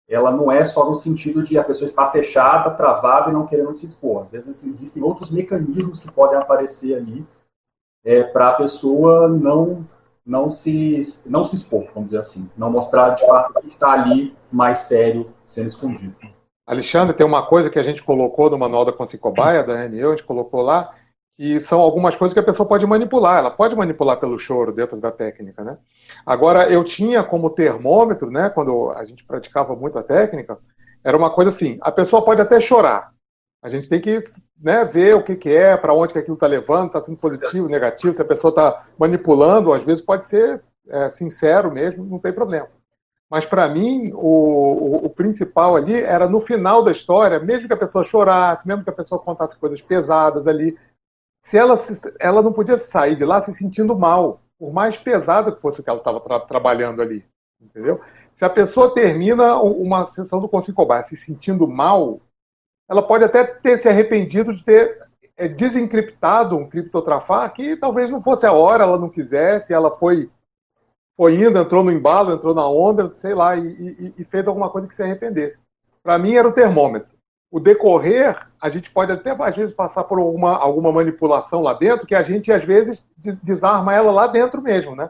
ela 0.07 0.29
não 0.29 0.51
é 0.51 0.63
só 0.63 0.87
no 0.87 0.95
sentido 0.95 1.41
de 1.43 1.57
a 1.57 1.63
pessoa 1.63 1.87
estar 1.87 2.11
fechada, 2.11 2.69
travada 2.75 3.31
e 3.31 3.33
não 3.33 3.47
querendo 3.47 3.73
se 3.73 3.87
expor. 3.87 4.23
Às 4.23 4.29
vezes 4.29 4.63
existem 4.63 5.01
outros 5.01 5.31
mecanismos 5.31 5.99
que 5.99 6.11
podem 6.11 6.37
aparecer 6.37 6.95
ali 6.95 7.25
é, 8.05 8.21
para 8.21 8.49
a 8.49 8.55
pessoa 8.55 9.27
não 9.27 9.83
não 10.27 10.51
se 10.51 11.01
não 11.25 11.45
se 11.45 11.55
expor, 11.55 11.85
vamos 11.93 12.09
dizer 12.09 12.19
assim, 12.19 12.49
não 12.57 12.69
mostrar 12.69 13.11
de 13.11 13.25
fato 13.25 13.57
o 13.57 13.61
que 13.61 13.69
está 13.69 13.93
ali 13.93 14.35
mais 14.51 14.79
sério 14.79 15.25
sendo 15.45 15.69
escondido. 15.69 16.15
Alexandre, 16.67 17.15
tem 17.15 17.25
uma 17.25 17.45
coisa 17.45 17.69
que 17.69 17.79
a 17.79 17.83
gente 17.83 18.03
colocou 18.03 18.49
no 18.49 18.57
manual 18.57 18.83
da 18.83 18.91
Cobaia, 18.91 19.63
da 19.63 19.85
RNU, 19.85 20.07
a 20.07 20.15
gente 20.17 20.25
colocou 20.25 20.61
lá, 20.61 20.93
que 21.37 21.61
são 21.61 21.79
algumas 21.79 22.13
coisas 22.17 22.33
que 22.33 22.39
a 22.41 22.43
pessoa 22.43 22.67
pode 22.67 22.85
manipular. 22.85 23.37
Ela 23.37 23.51
pode 23.51 23.73
manipular 23.73 24.19
pelo 24.19 24.37
choro 24.37 24.73
dentro 24.73 24.97
da 24.97 25.09
técnica, 25.09 25.63
né? 25.63 25.77
Agora, 26.25 26.69
eu 26.69 26.83
tinha 26.83 27.23
como 27.23 27.49
termômetro, 27.49 28.29
né, 28.29 28.49
quando 28.49 28.91
a 28.91 29.05
gente 29.05 29.23
praticava 29.23 29.77
muito 29.77 29.97
a 29.97 30.03
técnica, 30.03 30.57
era 31.01 31.15
uma 31.15 31.29
coisa 31.29 31.51
assim, 31.51 31.77
a 31.79 31.91
pessoa 31.91 32.21
pode 32.21 32.41
até 32.41 32.59
chorar. 32.59 33.13
A 33.61 33.69
gente 33.69 33.89
tem 33.89 33.99
que 33.99 34.21
né, 34.61 34.85
ver 34.85 35.15
o 35.15 35.23
que, 35.23 35.35
que 35.35 35.49
é, 35.49 35.75
para 35.75 35.93
onde 35.93 36.13
que 36.13 36.19
aquilo 36.19 36.35
está 36.35 36.47
levando, 36.47 36.87
está 36.87 37.01
sendo 37.01 37.17
positivo, 37.17 37.67
negativo, 37.67 38.15
se 38.15 38.21
a 38.21 38.25
pessoa 38.25 38.49
está 38.49 38.85
manipulando, 38.97 39.73
às 39.73 39.83
vezes 39.83 40.03
pode 40.03 40.25
ser 40.25 40.61
é, 40.87 41.09
sincero 41.09 41.71
mesmo, 41.71 42.05
não 42.05 42.19
tem 42.19 42.31
problema. 42.31 42.69
Mas 43.29 43.45
para 43.45 43.67
mim, 43.67 44.11
o, 44.13 44.19
o, 44.19 45.05
o, 45.05 45.09
principal 45.09 45.75
ali 45.75 45.95
era 45.95 46.29
no 46.29 46.39
final 46.39 46.83
da 46.83 46.91
história, 46.91 47.39
mesmo 47.39 47.67
que 47.67 47.73
a 47.73 47.77
pessoa 47.77 48.03
chorasse, 48.03 48.65
mesmo 48.65 48.83
que 48.83 48.89
a 48.89 48.93
pessoa 48.93 49.19
contasse 49.19 49.57
coisas 49.57 49.81
pesadas 49.81 50.47
ali, 50.47 50.77
se 51.41 51.57
ela, 51.57 51.75
se, 51.75 52.01
ela 52.19 52.41
não 52.41 52.53
podia 52.53 52.77
sair 52.77 53.15
de 53.15 53.25
lá 53.25 53.41
se 53.41 53.53
sentindo 53.53 53.97
mal, 53.97 54.41
por 54.57 54.71
mais 54.71 54.97
pesada 54.97 55.51
que 55.51 55.61
fosse 55.61 55.81
o 55.81 55.83
que 55.83 55.89
ela 55.89 55.99
estava 55.99 56.21
tra 56.21 56.39
trabalhando 56.39 57.01
ali, 57.01 57.25
entendeu? 57.61 57.99
Se 58.33 58.45
a 58.45 58.49
pessoa 58.49 58.93
termina 58.93 59.59
uma 59.61 60.05
sessão 60.07 60.39
do 60.39 60.47
Conselho 60.47 60.75
Cobar 60.75 61.03
se 61.03 61.15
sentindo 61.15 61.67
mal, 61.67 62.21
ela 62.89 63.01
pode 63.01 63.23
até 63.23 63.43
ter 63.43 63.77
se 63.77 63.87
arrependido 63.87 64.53
de 64.53 64.63
ter 64.63 65.07
é, 65.35 65.47
desencriptado 65.47 66.57
um 66.57 66.69
criptotrafar 66.69 67.53
que 67.53 67.75
talvez 67.75 68.09
não 68.09 68.21
fosse 68.21 68.45
a 68.45 68.51
hora, 68.51 68.83
ela 68.83 68.97
não 68.97 69.09
quisesse, 69.09 69.73
ela 69.73 69.91
foi 69.91 70.29
foi 71.15 71.33
indo, 71.33 71.57
entrou 71.57 71.83
no 71.83 71.91
embalo, 71.91 72.31
entrou 72.31 72.53
na 72.53 72.67
onda, 72.69 73.11
sei 73.15 73.33
lá, 73.33 73.55
e, 73.55 73.65
e, 73.67 74.13
e 74.19 74.23
fez 74.23 74.47
alguma 74.47 74.69
coisa 74.69 74.87
que 74.87 74.95
se 74.95 75.01
arrependesse. 75.01 75.57
Para 76.03 76.15
mim 76.19 76.35
era 76.35 76.47
o 76.47 76.51
termômetro 76.51 77.17
o 77.49 77.59
decorrer, 77.59 78.45
a 78.59 78.69
gente 78.69 78.91
pode 78.91 79.11
até, 79.11 79.31
às 79.31 79.55
vezes, 79.55 79.73
passar 79.73 80.03
por 80.03 80.19
alguma, 80.19 80.57
alguma 80.57 80.91
manipulação 80.91 81.61
lá 81.61 81.73
dentro, 81.73 82.05
que 82.05 82.15
a 82.15 82.23
gente, 82.23 82.51
às 82.51 82.63
vezes, 82.63 83.03
desarma 83.41 83.93
ela 83.93 84.11
lá 84.11 84.27
dentro 84.27 84.61
mesmo, 84.61 84.95
né? 84.95 85.09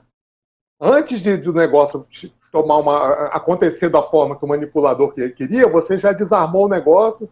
Antes 0.79 1.19
de, 1.19 1.51
negócio 1.51 2.05
tomar 2.51 2.77
uma, 2.77 3.27
acontecer 3.27 3.89
da 3.89 4.03
forma 4.03 4.37
que 4.37 4.45
o 4.45 4.47
manipulador 4.47 5.13
queria, 5.13 5.67
você 5.67 5.97
já 5.97 6.11
desarmou 6.11 6.65
o 6.65 6.69
negócio, 6.69 7.27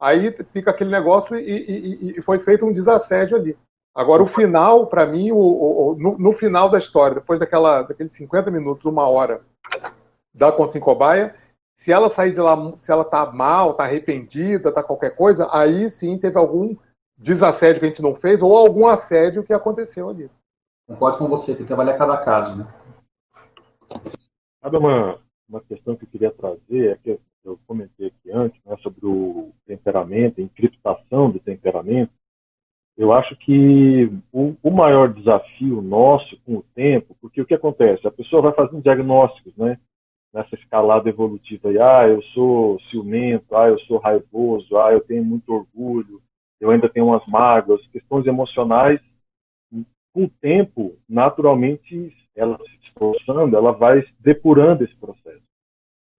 aí 0.00 0.30
fica 0.46 0.70
aquele 0.70 0.90
negócio 0.90 1.36
e, 1.36 1.42
e, 1.42 2.18
e 2.18 2.22
foi 2.22 2.38
feito 2.38 2.66
um 2.66 2.72
desassédio 2.72 3.36
ali. 3.36 3.56
Agora, 3.94 4.22
o 4.22 4.26
final, 4.26 4.86
para 4.88 5.06
mim, 5.06 5.32
o, 5.32 5.38
o, 5.38 5.96
no, 5.98 6.18
no, 6.18 6.32
final 6.32 6.68
da 6.68 6.76
história, 6.76 7.14
depois 7.14 7.40
daquela, 7.40 7.82
daqueles 7.82 8.12
50 8.12 8.50
minutos, 8.50 8.84
uma 8.84 9.08
hora 9.08 9.40
da 10.34 10.52
Consincobaia, 10.52 11.34
se 11.76 11.90
ela 11.90 12.10
sair 12.10 12.32
de 12.32 12.40
lá, 12.40 12.56
se 12.78 12.92
ela 12.92 13.04
tá 13.04 13.24
mal, 13.32 13.72
tá 13.72 13.84
arrependida, 13.84 14.70
tá 14.70 14.82
qualquer 14.82 15.16
coisa, 15.16 15.48
aí 15.50 15.88
sim 15.88 16.18
teve 16.18 16.36
algum 16.36 16.76
desassédio 17.16 17.80
que 17.80 17.86
a 17.86 17.88
gente 17.88 18.02
não 18.02 18.14
fez 18.14 18.42
ou 18.42 18.54
algum 18.54 18.86
assédio 18.86 19.42
que 19.42 19.52
aconteceu 19.52 20.10
ali. 20.10 20.30
Concordo 20.86 21.18
com 21.18 21.24
você, 21.24 21.54
tem 21.54 21.64
que 21.64 21.72
avaliar 21.72 21.96
cada 21.96 22.18
caso, 22.18 22.54
né? 22.54 22.64
Sabe 24.62 24.76
uma, 24.76 25.18
uma 25.48 25.60
questão 25.62 25.96
que 25.96 26.04
eu 26.04 26.08
queria 26.08 26.30
trazer, 26.30 26.90
é 26.90 26.96
que 26.96 27.20
eu 27.46 27.58
comentei 27.66 28.08
aqui 28.08 28.30
antes, 28.30 28.60
né, 28.64 28.76
sobre 28.82 29.06
o 29.06 29.52
temperamento, 29.66 30.40
a 30.40 30.44
encriptação 30.44 31.30
do 31.30 31.38
temperamento. 31.38 32.12
Eu 32.96 33.12
acho 33.12 33.36
que 33.36 34.10
o, 34.32 34.54
o, 34.62 34.70
maior 34.70 35.12
desafio 35.12 35.82
nosso 35.82 36.38
com 36.44 36.56
o 36.56 36.64
tempo, 36.74 37.16
porque 37.20 37.40
o 37.40 37.46
que 37.46 37.54
acontece? 37.54 38.06
A 38.06 38.10
pessoa 38.10 38.42
vai 38.42 38.52
fazendo 38.52 38.82
diagnósticos, 38.82 39.54
né? 39.56 39.78
nessa 40.36 40.54
escalada 40.54 41.08
evolutiva 41.08 41.70
aí, 41.70 41.78
ah, 41.78 42.06
eu 42.06 42.22
sou 42.34 42.78
ciumento, 42.90 43.56
ah, 43.56 43.68
eu 43.68 43.78
sou 43.80 43.98
raivoso, 43.98 44.76
ah, 44.76 44.92
eu 44.92 45.00
tenho 45.00 45.24
muito 45.24 45.50
orgulho, 45.50 46.20
eu 46.60 46.70
ainda 46.70 46.90
tenho 46.90 47.06
umas 47.06 47.26
mágoas, 47.26 47.86
questões 47.88 48.26
emocionais, 48.26 49.00
com 50.12 50.24
o 50.24 50.30
tempo, 50.40 50.96
naturalmente, 51.08 52.14
ela 52.34 52.58
se 52.58 52.86
esforçando, 52.86 53.56
ela 53.56 53.72
vai 53.72 54.02
depurando 54.20 54.84
esse 54.84 54.94
processo. 54.96 55.45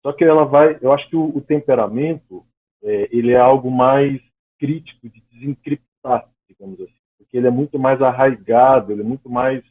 Só 0.06 0.12
que 0.12 0.22
ela 0.22 0.44
vai, 0.44 0.78
eu 0.80 0.92
acho 0.92 1.10
que 1.10 1.16
o, 1.16 1.36
o 1.36 1.40
temperamento, 1.40 2.46
é, 2.80 3.08
ele 3.10 3.32
é 3.32 3.38
algo 3.38 3.72
mais 3.72 4.22
crítico 4.56 5.08
de 5.08 5.20
desencriptar, 5.32 6.30
digamos 6.48 6.80
assim, 6.80 6.94
porque 7.18 7.36
ele 7.36 7.48
é 7.48 7.50
muito 7.50 7.76
mais 7.76 8.00
arraigado, 8.00 8.92
ele 8.92 9.00
é 9.00 9.04
muito 9.04 9.28
mais 9.28 9.64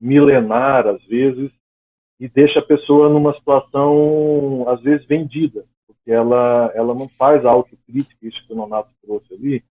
milenar, 0.00 0.86
às 0.86 1.04
vezes, 1.06 1.50
e 2.20 2.28
deixa 2.28 2.60
a 2.60 2.64
pessoa 2.64 3.08
numa 3.08 3.34
situação, 3.34 4.64
às 4.68 4.80
vezes, 4.80 5.04
vendida, 5.08 5.64
porque 5.88 6.12
ela, 6.12 6.70
ela 6.72 6.94
não 6.94 7.08
faz 7.18 7.44
a 7.44 7.50
autocrítica, 7.50 8.28
isso 8.28 8.46
que 8.46 8.52
o 8.52 8.56
Nonato 8.56 8.90
trouxe 9.02 9.34
ali, 9.34 9.64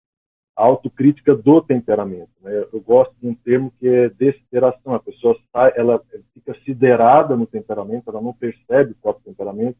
a 0.56 0.64
autocrítica 0.64 1.36
do 1.36 1.62
temperamento. 1.62 2.32
Né? 2.42 2.66
Eu 2.74 2.82
gosto 2.82 3.14
de 3.22 3.28
um 3.28 3.36
termo 3.36 3.72
que 3.80 3.88
é 3.88 4.10
dessideração. 4.10 4.96
A 4.96 5.00
pessoa 5.00 5.38
sai, 5.54 5.74
ela 5.76 6.04
fica 6.34 6.60
siderada 6.66 7.36
no 7.36 7.46
temperamento, 7.46 8.10
ela 8.10 8.20
não 8.20 8.34
percebe 8.34 8.94
o 8.94 8.96
próprio 8.96 9.26
temperamento 9.26 9.78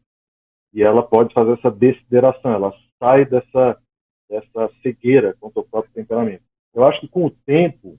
e 0.72 0.82
ela 0.82 1.02
pode 1.02 1.32
fazer 1.34 1.52
essa 1.52 1.70
dessideração. 1.70 2.52
Ela 2.52 2.72
sai 2.98 3.24
dessa, 3.24 3.78
dessa 4.28 4.70
cegueira 4.82 5.36
contra 5.40 5.60
o 5.60 5.64
próprio 5.64 5.92
temperamento. 5.92 6.42
Eu 6.74 6.84
acho 6.84 7.00
que 7.00 7.08
com 7.08 7.26
o 7.26 7.30
tempo 7.30 7.98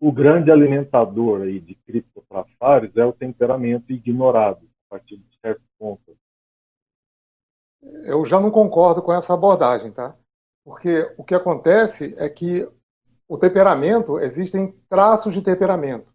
o 0.00 0.12
grande 0.12 0.50
alimentador 0.50 1.42
aí 1.42 1.58
de 1.58 1.74
criptotrafares 1.74 2.96
é 2.96 3.04
o 3.04 3.12
temperamento 3.12 3.92
ignorado 3.92 4.68
a 4.86 4.90
partir 4.90 5.16
de 5.16 5.38
certo 5.40 5.62
ponto. 5.78 6.16
Eu 8.04 8.24
já 8.24 8.40
não 8.40 8.50
concordo 8.50 9.02
com 9.02 9.12
essa 9.12 9.34
abordagem, 9.34 9.92
tá? 9.92 10.16
Porque 10.64 11.12
o 11.16 11.24
que 11.24 11.34
acontece 11.34 12.14
é 12.16 12.28
que 12.28 12.68
o 13.28 13.36
temperamento, 13.36 14.18
existem 14.18 14.72
traços 14.88 15.34
de 15.34 15.42
temperamento. 15.42 16.10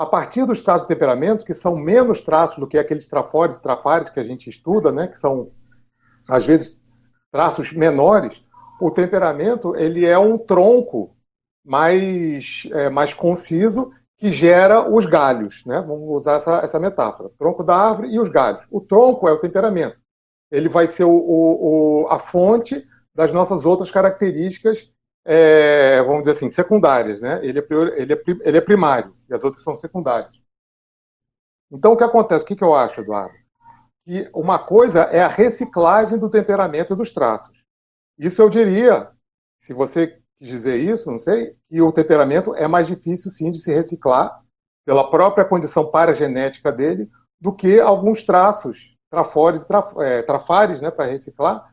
A 0.00 0.06
partir 0.06 0.46
dos 0.46 0.62
traços 0.62 0.88
de 0.88 0.94
temperamento, 0.94 1.44
que 1.44 1.52
são 1.52 1.76
menos 1.76 2.22
traços 2.22 2.56
do 2.56 2.66
que 2.66 2.78
aqueles 2.78 3.06
trafores 3.06 3.58
e 3.58 3.62
trafares 3.62 4.08
que 4.08 4.18
a 4.18 4.24
gente 4.24 4.48
estuda, 4.48 4.90
né, 4.90 5.08
que 5.08 5.18
são, 5.18 5.50
às 6.26 6.42
vezes, 6.42 6.80
traços 7.30 7.70
menores, 7.70 8.42
o 8.80 8.90
temperamento 8.90 9.76
ele 9.76 10.06
é 10.06 10.18
um 10.18 10.38
tronco 10.38 11.14
mais, 11.62 12.66
é, 12.72 12.88
mais 12.88 13.12
conciso 13.12 13.92
que 14.16 14.30
gera 14.30 14.90
os 14.90 15.04
galhos. 15.04 15.62
Né? 15.66 15.84
Vamos 15.86 16.08
usar 16.08 16.36
essa, 16.36 16.60
essa 16.60 16.80
metáfora. 16.80 17.28
Tronco 17.38 17.62
da 17.62 17.76
árvore 17.76 18.08
e 18.08 18.18
os 18.18 18.30
galhos. 18.30 18.64
O 18.70 18.80
tronco 18.80 19.28
é 19.28 19.32
o 19.32 19.38
temperamento. 19.38 19.98
Ele 20.50 20.70
vai 20.70 20.86
ser 20.86 21.04
o, 21.04 21.10
o, 21.10 22.04
o 22.04 22.08
a 22.08 22.18
fonte 22.18 22.86
das 23.14 23.34
nossas 23.34 23.66
outras 23.66 23.90
características, 23.90 24.90
é, 25.32 26.02
vamos 26.02 26.24
dizer 26.24 26.32
assim, 26.32 26.50
secundárias. 26.50 27.20
Né? 27.20 27.38
Ele, 27.46 27.60
é, 27.60 27.64
ele, 27.96 28.12
é, 28.12 28.22
ele 28.26 28.58
é 28.58 28.60
primário 28.60 29.14
e 29.28 29.34
as 29.34 29.44
outras 29.44 29.62
são 29.62 29.76
secundárias. 29.76 30.36
Então, 31.70 31.92
o 31.92 31.96
que 31.96 32.02
acontece? 32.02 32.42
O 32.42 32.46
que, 32.46 32.56
que 32.56 32.64
eu 32.64 32.74
acho, 32.74 33.00
Eduardo? 33.00 33.32
Que 34.04 34.28
uma 34.34 34.58
coisa 34.58 35.02
é 35.02 35.22
a 35.22 35.28
reciclagem 35.28 36.18
do 36.18 36.28
temperamento 36.28 36.94
e 36.94 36.96
dos 36.96 37.12
traços. 37.12 37.56
Isso 38.18 38.42
eu 38.42 38.50
diria, 38.50 39.08
se 39.60 39.72
você 39.72 40.18
dizer 40.40 40.78
isso, 40.78 41.08
não 41.08 41.20
sei, 41.20 41.54
que 41.68 41.80
o 41.80 41.92
temperamento 41.92 42.52
é 42.56 42.66
mais 42.66 42.88
difícil, 42.88 43.30
sim, 43.30 43.52
de 43.52 43.60
se 43.60 43.72
reciclar 43.72 44.42
pela 44.84 45.08
própria 45.10 45.44
condição 45.44 45.92
paragenética 45.92 46.72
dele 46.72 47.08
do 47.40 47.54
que 47.54 47.78
alguns 47.78 48.24
traços, 48.24 48.96
trafores, 49.08 49.64
traf, 49.64 49.94
é, 50.00 50.22
trafares, 50.22 50.80
né, 50.80 50.90
para 50.90 51.04
reciclar, 51.04 51.69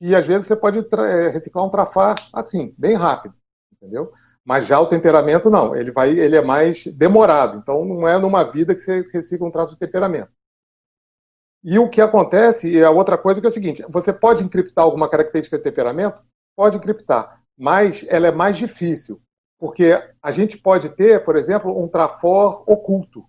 e 0.00 0.14
às 0.14 0.26
vezes 0.26 0.46
você 0.46 0.56
pode 0.56 0.78
é, 0.78 1.28
reciclar 1.28 1.64
um 1.64 1.70
trafar 1.70 2.16
assim, 2.32 2.74
bem 2.78 2.96
rápido, 2.96 3.34
entendeu? 3.72 4.12
Mas 4.44 4.66
já 4.66 4.80
o 4.80 4.86
temperamento 4.86 5.50
não, 5.50 5.76
ele 5.76 5.90
vai, 5.90 6.10
ele 6.10 6.36
é 6.36 6.42
mais 6.42 6.84
demorado. 6.86 7.58
Então 7.58 7.84
não 7.84 8.08
é 8.08 8.18
numa 8.18 8.44
vida 8.44 8.74
que 8.74 8.80
você 8.80 9.06
recicla 9.12 9.46
um 9.46 9.50
traço 9.50 9.72
de 9.72 9.78
temperamento. 9.78 10.30
E 11.62 11.78
o 11.78 11.88
que 11.90 12.00
acontece, 12.00 12.70
e 12.70 12.82
a 12.82 12.90
outra 12.90 13.18
coisa 13.18 13.40
que 13.40 13.46
é 13.46 13.50
o 13.50 13.52
seguinte, 13.52 13.84
você 13.88 14.12
pode 14.12 14.42
encriptar 14.44 14.84
alguma 14.84 15.08
característica 15.08 15.58
de 15.58 15.64
temperamento? 15.64 16.22
Pode 16.56 16.76
encriptar 16.76 17.38
mas 17.58 18.06
ela 18.08 18.28
é 18.28 18.30
mais 18.30 18.56
difícil, 18.56 19.20
porque 19.58 20.00
a 20.22 20.30
gente 20.30 20.56
pode 20.56 20.90
ter, 20.90 21.24
por 21.24 21.34
exemplo, 21.34 21.76
um 21.76 21.88
trafor 21.88 22.62
oculto, 22.66 23.24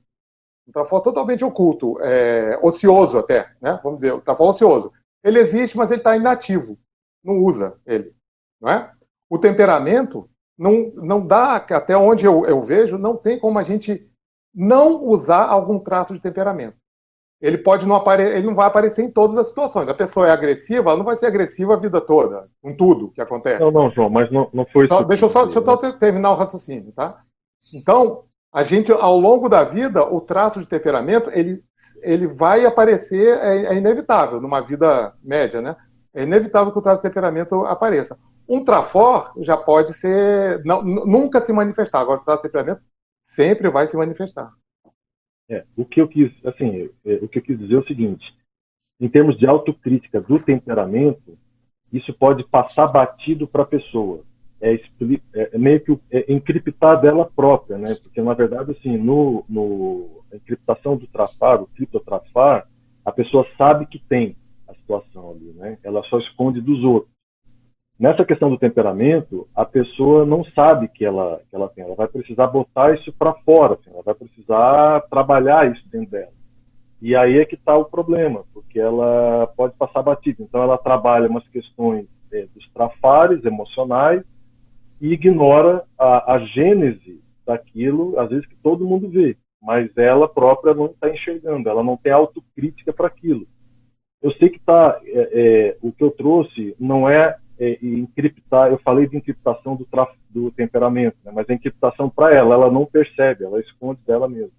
um 0.68 0.72
trafor 0.72 1.02
totalmente 1.02 1.44
oculto, 1.44 2.00
é, 2.02 2.60
ocioso 2.62 3.18
até, 3.18 3.52
né? 3.60 3.80
vamos 3.84 4.00
dizer, 4.00 4.14
o 4.14 4.22
trafor 4.22 4.52
ocioso. 4.52 4.94
Ele 5.24 5.40
existe, 5.40 5.78
mas 5.78 5.92
ele 5.92 6.00
está 6.00 6.16
inativo, 6.16 6.78
não 7.24 7.40
usa 7.40 7.78
ele. 7.86 8.14
Não 8.62 8.70
é? 8.70 8.92
O 9.30 9.38
temperamento 9.38 10.30
não, 10.58 10.92
não 10.96 11.26
dá, 11.26 11.56
até 11.56 11.96
onde 11.96 12.26
eu, 12.26 12.46
eu 12.46 12.62
vejo, 12.62 12.98
não 12.98 13.16
tem 13.16 13.40
como 13.40 13.60
a 13.60 13.64
gente 13.64 14.10
não 14.54 15.04
usar 15.04 15.46
algum 15.46 15.80
traço 15.80 16.14
de 16.14 16.20
temperamento. 16.20 16.78
Ele 17.42 17.58
pode 17.58 17.88
não 17.88 17.96
aparecer, 17.96 18.36
ele 18.36 18.48
não 18.48 18.56
vai 18.56 18.68
aparecer 18.68 19.02
em 19.02 19.12
todas 19.12 19.38
as 19.38 19.48
situações. 19.48 19.88
A 19.88 19.94
pessoa 19.94 20.28
é 20.28 20.32
agressiva, 20.32 20.90
ela 20.90 20.98
não 20.98 21.06
vai 21.06 21.16
ser 21.16 21.28
agressiva 21.28 21.74
a 21.74 21.80
vida 21.80 22.02
toda, 22.02 22.50
com 22.62 22.76
tudo 22.76 23.12
que 23.12 23.22
acontece. 23.22 23.62
Não, 23.62 23.72
não, 23.72 23.90
João, 23.90 24.10
mas 24.10 24.30
não, 24.30 24.50
não 24.52 24.66
foi 24.66 24.86
isso. 24.86 25.04
deixa 25.06 25.26
eu 25.26 25.30
só, 25.30 25.46
deixa 25.46 25.60
eu 25.60 25.64
só 25.64 25.78
terminar 25.94 26.32
o 26.32 26.36
raciocínio, 26.36 26.92
tá? 26.92 27.24
Então, 27.74 28.26
a 28.52 28.64
gente, 28.64 28.92
ao 28.92 29.18
longo 29.18 29.48
da 29.48 29.64
vida, 29.64 30.04
o 30.04 30.20
traço 30.20 30.60
de 30.60 30.68
temperamento, 30.68 31.30
ele, 31.32 31.64
ele 32.02 32.28
vai 32.28 32.66
aparecer, 32.66 33.38
é, 33.40 33.74
é 33.74 33.78
inevitável, 33.78 34.40
numa 34.40 34.62
vida 34.62 35.14
média, 35.24 35.62
né? 35.62 35.76
É 36.14 36.24
inevitável 36.24 36.72
que 36.72 36.80
o 36.80 36.82
traço 36.82 37.02
de 37.02 37.08
temperamento 37.08 37.66
apareça. 37.66 38.18
Um 38.48 38.66
trafor 38.66 39.32
já 39.42 39.56
pode 39.56 39.94
ser, 39.94 40.64
não, 40.66 40.84
nunca 40.84 41.42
se 41.42 41.54
manifestar. 41.54 42.00
Agora, 42.00 42.20
o 42.20 42.24
traço 42.24 42.42
de 42.42 42.50
temperamento 42.50 42.82
sempre 43.28 43.70
vai 43.70 43.88
se 43.88 43.96
manifestar. 43.96 44.52
É, 45.50 45.66
o 45.76 45.86
que 45.86 46.02
eu 46.02 46.08
quis, 46.08 46.32
assim, 46.46 46.90
é, 47.06 47.14
o 47.16 47.28
que 47.28 47.40
eu 47.40 47.44
quis 47.44 47.58
dizer 47.58 47.76
é 47.76 47.80
o 47.80 47.88
seguinte: 47.88 48.26
em 49.00 49.10
termos 49.10 49.38
de 49.38 49.48
autocrítica 49.48 50.20
do 50.22 50.40
temperamento, 50.40 51.38
isso 51.92 52.14
pode 52.14 52.44
passar 52.44 52.88
batido 52.88 53.48
para 53.48 53.64
a 53.64 53.68
pessoa. 53.68 54.24
É, 54.62 54.74
é, 54.74 55.50
é, 55.54 55.58
meio 55.58 55.80
que 55.80 56.00
é, 56.12 56.32
encriptar 56.32 57.00
dela 57.00 57.30
própria, 57.34 57.78
né? 57.78 57.96
Porque 58.04 58.22
na 58.22 58.34
verdade, 58.34 58.72
assim, 58.72 58.98
no, 58.98 59.46
no 59.48 60.24
a 60.32 60.36
encriptação 60.36 60.98
do 60.98 61.08
trafar, 61.08 61.62
o 61.62 61.68
criptotrafar, 61.68 62.68
a 63.06 63.12
pessoa 63.12 63.48
sabe 63.58 63.86
que 63.86 64.00
tem 64.00 64.36
a 64.68 64.74
situação 64.74 65.32
ali, 65.32 65.54
né? 65.56 65.78
Ela 65.84 66.04
só 66.04 66.20
esconde 66.20 66.60
dos 66.60 66.84
outros. 66.84 67.12
Nessa 67.98 68.24
questão 68.24 68.50
do 68.50 68.58
temperamento, 68.58 69.48
a 69.54 69.66
pessoa 69.66 70.26
não 70.26 70.44
sabe 70.56 70.88
que 70.88 71.04
ela, 71.04 71.42
que 71.50 71.56
ela 71.56 71.68
tem. 71.70 71.84
Ela 71.84 71.96
vai 71.96 72.08
precisar 72.08 72.48
botar 72.48 72.94
isso 72.96 73.14
para 73.14 73.34
fora, 73.46 73.74
assim, 73.74 73.90
ela 73.92 74.04
vai 74.04 74.16
precisar 74.16 75.02
trabalhar 75.10 75.72
isso 75.72 75.84
dentro 75.90 76.12
dela. 76.12 76.32
E 77.02 77.16
aí 77.16 77.38
é 77.40 77.46
que 77.46 77.56
está 77.56 77.78
o 77.78 77.86
problema, 77.86 78.44
porque 78.54 78.80
ela 78.80 79.48
pode 79.56 79.74
passar 79.76 80.02
batida. 80.02 80.44
Então, 80.44 80.62
ela 80.62 80.78
trabalha 80.78 81.30
umas 81.30 81.48
questões 81.48 82.06
é, 82.32 82.46
dos 82.54 82.70
trafares 82.74 83.44
emocionais 83.46 84.22
e 85.02 85.14
ignora 85.14 85.84
a, 85.98 86.34
a 86.34 86.40
gênese 86.40 87.22
daquilo, 87.46 88.20
às 88.20 88.30
vezes 88.30 88.46
que 88.46 88.56
todo 88.56 88.88
mundo 88.88 89.10
vê, 89.10 89.38
mas 89.62 89.90
ela 89.98 90.28
própria 90.28 90.74
não 90.74 90.88
está 90.88 91.10
enxergando, 91.10 91.70
ela 91.70 91.84
não 91.84 91.98
tem 91.98 92.12
autocrítica 92.12 92.94
para 92.94 93.08
aquilo. 93.08 93.48
Eu 94.22 94.32
sei 94.34 94.50
que 94.50 94.60
tá, 94.60 95.00
é, 95.06 95.30
é, 95.34 95.78
o 95.82 95.92
que 95.92 96.04
eu 96.04 96.12
trouxe 96.12 96.76
não 96.80 97.10
é 97.10 97.38
é, 97.60 97.78
encriptar, 97.82 98.72
eu 98.72 98.80
falei 98.80 99.08
de 99.08 99.18
encriptação 99.18 99.76
do, 99.76 99.88
do 100.30 100.52
temperamento, 100.52 101.18
né? 101.24 101.32
mas 101.34 101.50
a 101.50 101.54
encriptação 101.54 102.10
para 102.10 102.34
ela, 102.34 102.56
ela 102.56 102.72
não 102.72 102.86
percebe, 102.86 103.44
ela 103.44 103.60
esconde 103.60 104.00
dela 104.06 104.30
mesma. 104.30 104.58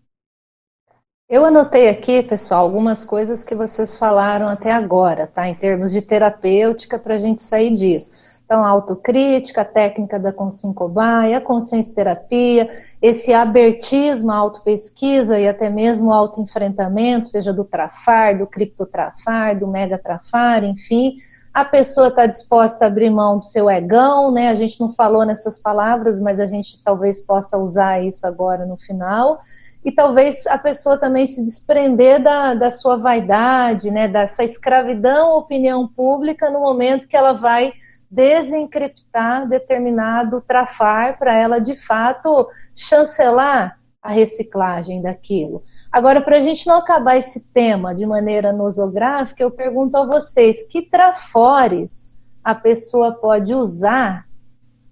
Eu 1.29 1.45
anotei 1.45 1.89
aqui, 1.89 2.25
pessoal, 2.25 2.65
algumas 2.65 3.05
coisas 3.05 3.45
que 3.45 3.55
vocês 3.55 3.97
falaram 3.97 4.49
até 4.49 4.73
agora, 4.73 5.29
tá? 5.29 5.49
Em 5.49 5.55
termos 5.55 5.93
de 5.93 6.03
terapêutica, 6.03 6.99
para 6.99 7.15
a 7.15 7.19
gente 7.19 7.45
sair 7.45 7.73
disso. 7.73 8.13
Então, 8.51 8.65
a 8.65 8.69
autocrítica, 8.69 9.61
a 9.61 9.65
técnica 9.65 10.19
da 10.19 10.33
consciência 10.33 11.37
a 11.37 11.41
consciência 11.41 11.95
terapia, 11.95 12.69
esse 13.01 13.33
abertismo, 13.33 14.33
a 14.33 14.35
autopesquisa 14.35 15.39
e 15.39 15.47
até 15.47 15.71
mesmo 15.71 16.09
o 16.09 16.13
autoenfrentamento, 16.13 17.29
seja 17.29 17.53
do 17.53 17.65
trafar, 17.65 18.37
do 18.37 18.49
criptotrafar, 18.49 19.57
do 19.57 19.69
megatrafar, 19.69 20.65
enfim, 20.65 21.19
a 21.55 21.65
pessoa 21.65 22.09
está 22.09 22.27
disposta 22.27 22.85
a 22.85 22.89
abrir 22.89 23.09
mão 23.09 23.37
do 23.39 23.45
seu 23.45 23.71
egão, 23.71 24.33
né? 24.33 24.49
A 24.49 24.57
gente 24.57 24.81
não 24.81 24.93
falou 24.95 25.25
nessas 25.25 25.57
palavras, 25.57 26.19
mas 26.19 26.41
a 26.41 26.49
gente 26.49 26.83
talvez 26.83 27.21
possa 27.21 27.57
usar 27.57 28.01
isso 28.01 28.27
agora 28.27 28.67
no 28.67 28.77
final. 28.77 29.39
E 29.85 29.93
talvez 29.93 30.45
a 30.49 30.59
pessoa 30.59 30.99
também 30.99 31.25
se 31.25 31.45
desprender 31.45 32.21
da, 32.21 32.55
da 32.55 32.73
sua 32.73 32.97
vaidade, 32.97 33.93
né? 33.93 34.09
Dessa 34.09 34.43
escravidão 34.43 35.35
à 35.35 35.37
opinião 35.37 35.87
pública 35.87 36.51
no 36.51 36.59
momento 36.59 37.07
que 37.07 37.17
ela 37.17 37.35
vai 37.35 37.73
desencriptar 38.11 39.49
determinado 39.49 40.41
trafar 40.41 41.19
para 41.19 41.35
ela 41.35 41.61
de 41.61 41.77
fato 41.87 42.49
chancelar 42.75 43.79
a 44.03 44.11
reciclagem 44.11 45.03
daquilo. 45.03 45.63
Agora, 45.93 46.21
para 46.21 46.39
a 46.39 46.41
gente 46.41 46.67
não 46.67 46.77
acabar 46.77 47.17
esse 47.17 47.41
tema 47.41 47.95
de 47.95 48.07
maneira 48.07 48.53
nosográfica, 48.53 49.43
eu 49.43 49.51
pergunto 49.51 49.97
a 49.97 50.07
vocês: 50.07 50.67
que 50.67 50.83
trafores 50.83 52.17
a 52.43 52.55
pessoa 52.55 53.13
pode 53.13 53.55
usar? 53.55 54.27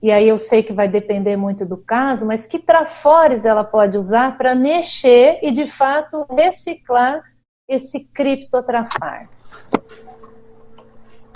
E 0.00 0.12
aí 0.12 0.28
eu 0.28 0.38
sei 0.38 0.62
que 0.62 0.72
vai 0.72 0.88
depender 0.88 1.36
muito 1.36 1.66
do 1.66 1.76
caso, 1.76 2.24
mas 2.24 2.46
que 2.46 2.58
trafores 2.58 3.44
ela 3.44 3.64
pode 3.64 3.96
usar 3.96 4.38
para 4.38 4.54
mexer 4.54 5.40
e 5.42 5.50
de 5.50 5.68
fato 5.72 6.24
reciclar 6.30 7.20
esse 7.68 8.04
criptotrafar? 8.04 9.28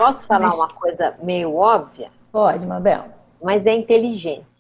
Posso 0.02 0.26
falar 0.26 0.52
uma 0.52 0.68
coisa 0.68 1.16
meio 1.22 1.54
óbvia? 1.54 2.10
Pode, 2.32 2.66
Mabel. 2.66 3.04
Mas 3.40 3.66
é 3.66 3.72
inteligência. 3.72 4.52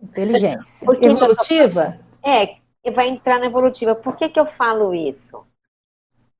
Inteligência. 0.00 0.86
Porque 0.86 1.06
evolutiva? 1.06 1.98
É, 2.24 2.56
vai 2.92 3.08
entrar 3.08 3.40
na 3.40 3.46
evolutiva. 3.46 3.94
Por 3.94 4.14
que, 4.16 4.28
que 4.28 4.38
eu 4.38 4.46
falo 4.46 4.94
isso? 4.94 5.44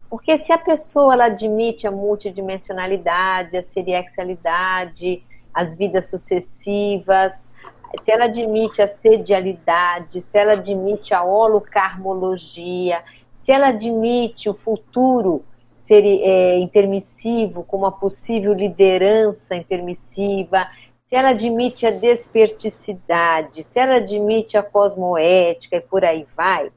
Porque 0.09 0.39
se 0.39 0.53
a 0.53 0.59
pessoa 0.59 1.15
ela 1.15 1.25
admite 1.25 1.85
a 1.87 1.91
multidimensionalidade, 1.91 3.57
a 3.57 3.63
seriexualidade, 3.65 5.25
as 5.53 5.77
vidas 5.77 6.09
sucessivas, 6.09 7.33
se 8.05 8.11
ela 8.11 8.27
admite 8.27 8.83
a 8.83 8.89
sedialidade, 8.89 10.23
se 10.23 10.39
ela 10.39 10.53
admite 10.53 11.13
a 11.13 11.25
holocarmologia, 11.25 13.03
se 13.33 13.51
ela 13.51 13.69
admite 13.69 14.49
o 14.49 14.55
futuro 14.55 15.45
ser 15.87 16.05
é, 16.05 16.59
intermissivo 16.59 17.63
como 17.65 17.85
uma 17.85 17.93
possível 17.93 18.53
liderança 18.53 19.55
intermissiva, 19.55 20.67
se 21.03 21.15
ela 21.15 21.31
admite 21.31 21.87
a 21.87 21.91
desperticidade, 21.91 23.63
se 23.63 23.79
ela 23.79 23.97
admite 23.97 24.57
a 24.57 24.63
cosmoética 24.63 25.77
e 25.77 25.81
por 25.81 26.05
aí 26.05 26.27
vai, 26.35 26.73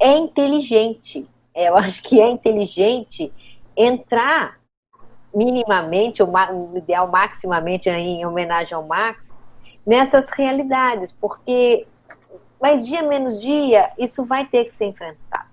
é 0.00 0.16
inteligente. 0.16 1.28
É, 1.54 1.68
eu 1.68 1.76
acho 1.76 2.02
que 2.02 2.20
é 2.20 2.28
inteligente 2.28 3.32
entrar 3.76 4.58
minimamente, 5.34 6.22
ou 6.22 6.28
no 6.28 6.78
ideal 6.78 7.08
maximamente 7.08 7.88
em 7.88 8.24
homenagem 8.24 8.74
ao 8.74 8.86
Max, 8.86 9.32
nessas 9.86 10.28
realidades, 10.30 11.12
porque 11.12 11.86
mais 12.60 12.86
dia 12.86 13.02
menos 13.02 13.40
dia 13.40 13.90
isso 13.98 14.24
vai 14.24 14.46
ter 14.46 14.64
que 14.64 14.74
ser 14.74 14.86
enfrentado. 14.86 15.43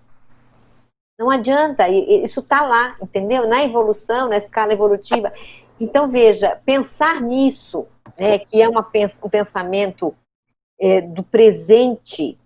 Não 1.19 1.29
adianta, 1.29 1.87
isso 1.87 2.39
está 2.39 2.61
lá, 2.61 2.95
entendeu? 3.01 3.47
Na 3.47 3.63
evolução, 3.63 4.29
na 4.29 4.37
escala 4.37 4.73
evolutiva. 4.73 5.31
Então, 5.79 6.07
veja, 6.07 6.59
pensar 6.65 7.21
nisso, 7.21 7.87
né, 8.17 8.39
que 8.39 8.61
é 8.61 8.67
uma, 8.67 8.87
um 9.23 9.29
pensamento 9.29 10.15
é, 10.79 11.01
do 11.01 11.23
presente 11.23 12.37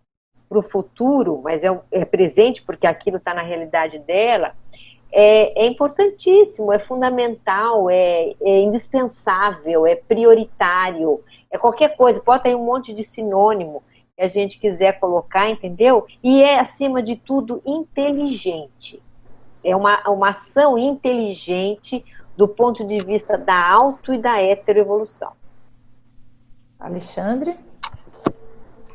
para 0.47 0.59
o 0.59 0.61
futuro, 0.61 1.41
mas 1.43 1.63
é, 1.63 1.79
é, 1.91 2.05
presente 2.05 2.61
porque 2.61 2.85
aquilo 2.85 3.17
está 3.17 3.33
na 3.33 3.41
realidade 3.41 3.99
dela, 3.99 4.53
é, 5.11 5.63
é, 5.63 5.67
importantíssimo, 5.67 6.71
é 6.73 6.79
fundamental, 6.79 7.89
é, 7.89 8.33
é, 8.41 8.59
indispensável, 8.61 9.85
é 9.85 9.95
prioritário, 9.95 11.23
é 11.49 11.57
qualquer 11.57 11.95
coisa, 11.95 12.19
pode 12.19 12.43
ter 12.43 12.55
um 12.55 12.65
monte 12.65 12.93
de 12.93 13.03
sinônimo 13.03 13.81
que 14.15 14.21
a 14.21 14.27
gente 14.29 14.57
quiser 14.59 14.99
colocar, 14.99 15.49
entendeu? 15.49 16.07
E 16.23 16.41
é, 16.41 16.59
acima 16.59 17.03
de 17.03 17.17
tudo, 17.17 17.61
inteligente. 17.65 19.01
É 19.63 19.75
uma, 19.75 20.01
uma 20.09 20.29
ação 20.29 20.77
inteligente 20.77 22.03
do 22.37 22.47
ponto 22.47 22.85
de 22.85 22.97
vista 22.97 23.37
da 23.37 23.69
auto 23.69 24.13
e 24.13 24.17
da 24.17 24.41
heteroevolução. 24.41 25.33
Alexandre? 26.79 27.57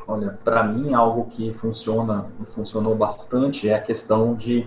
Olha, 0.06 0.38
para 0.42 0.62
mim 0.64 0.94
algo 0.94 1.26
que 1.26 1.52
funciona, 1.52 2.30
funcionou 2.54 2.94
bastante 2.94 3.68
é 3.68 3.74
a 3.74 3.80
questão 3.80 4.34
de 4.34 4.66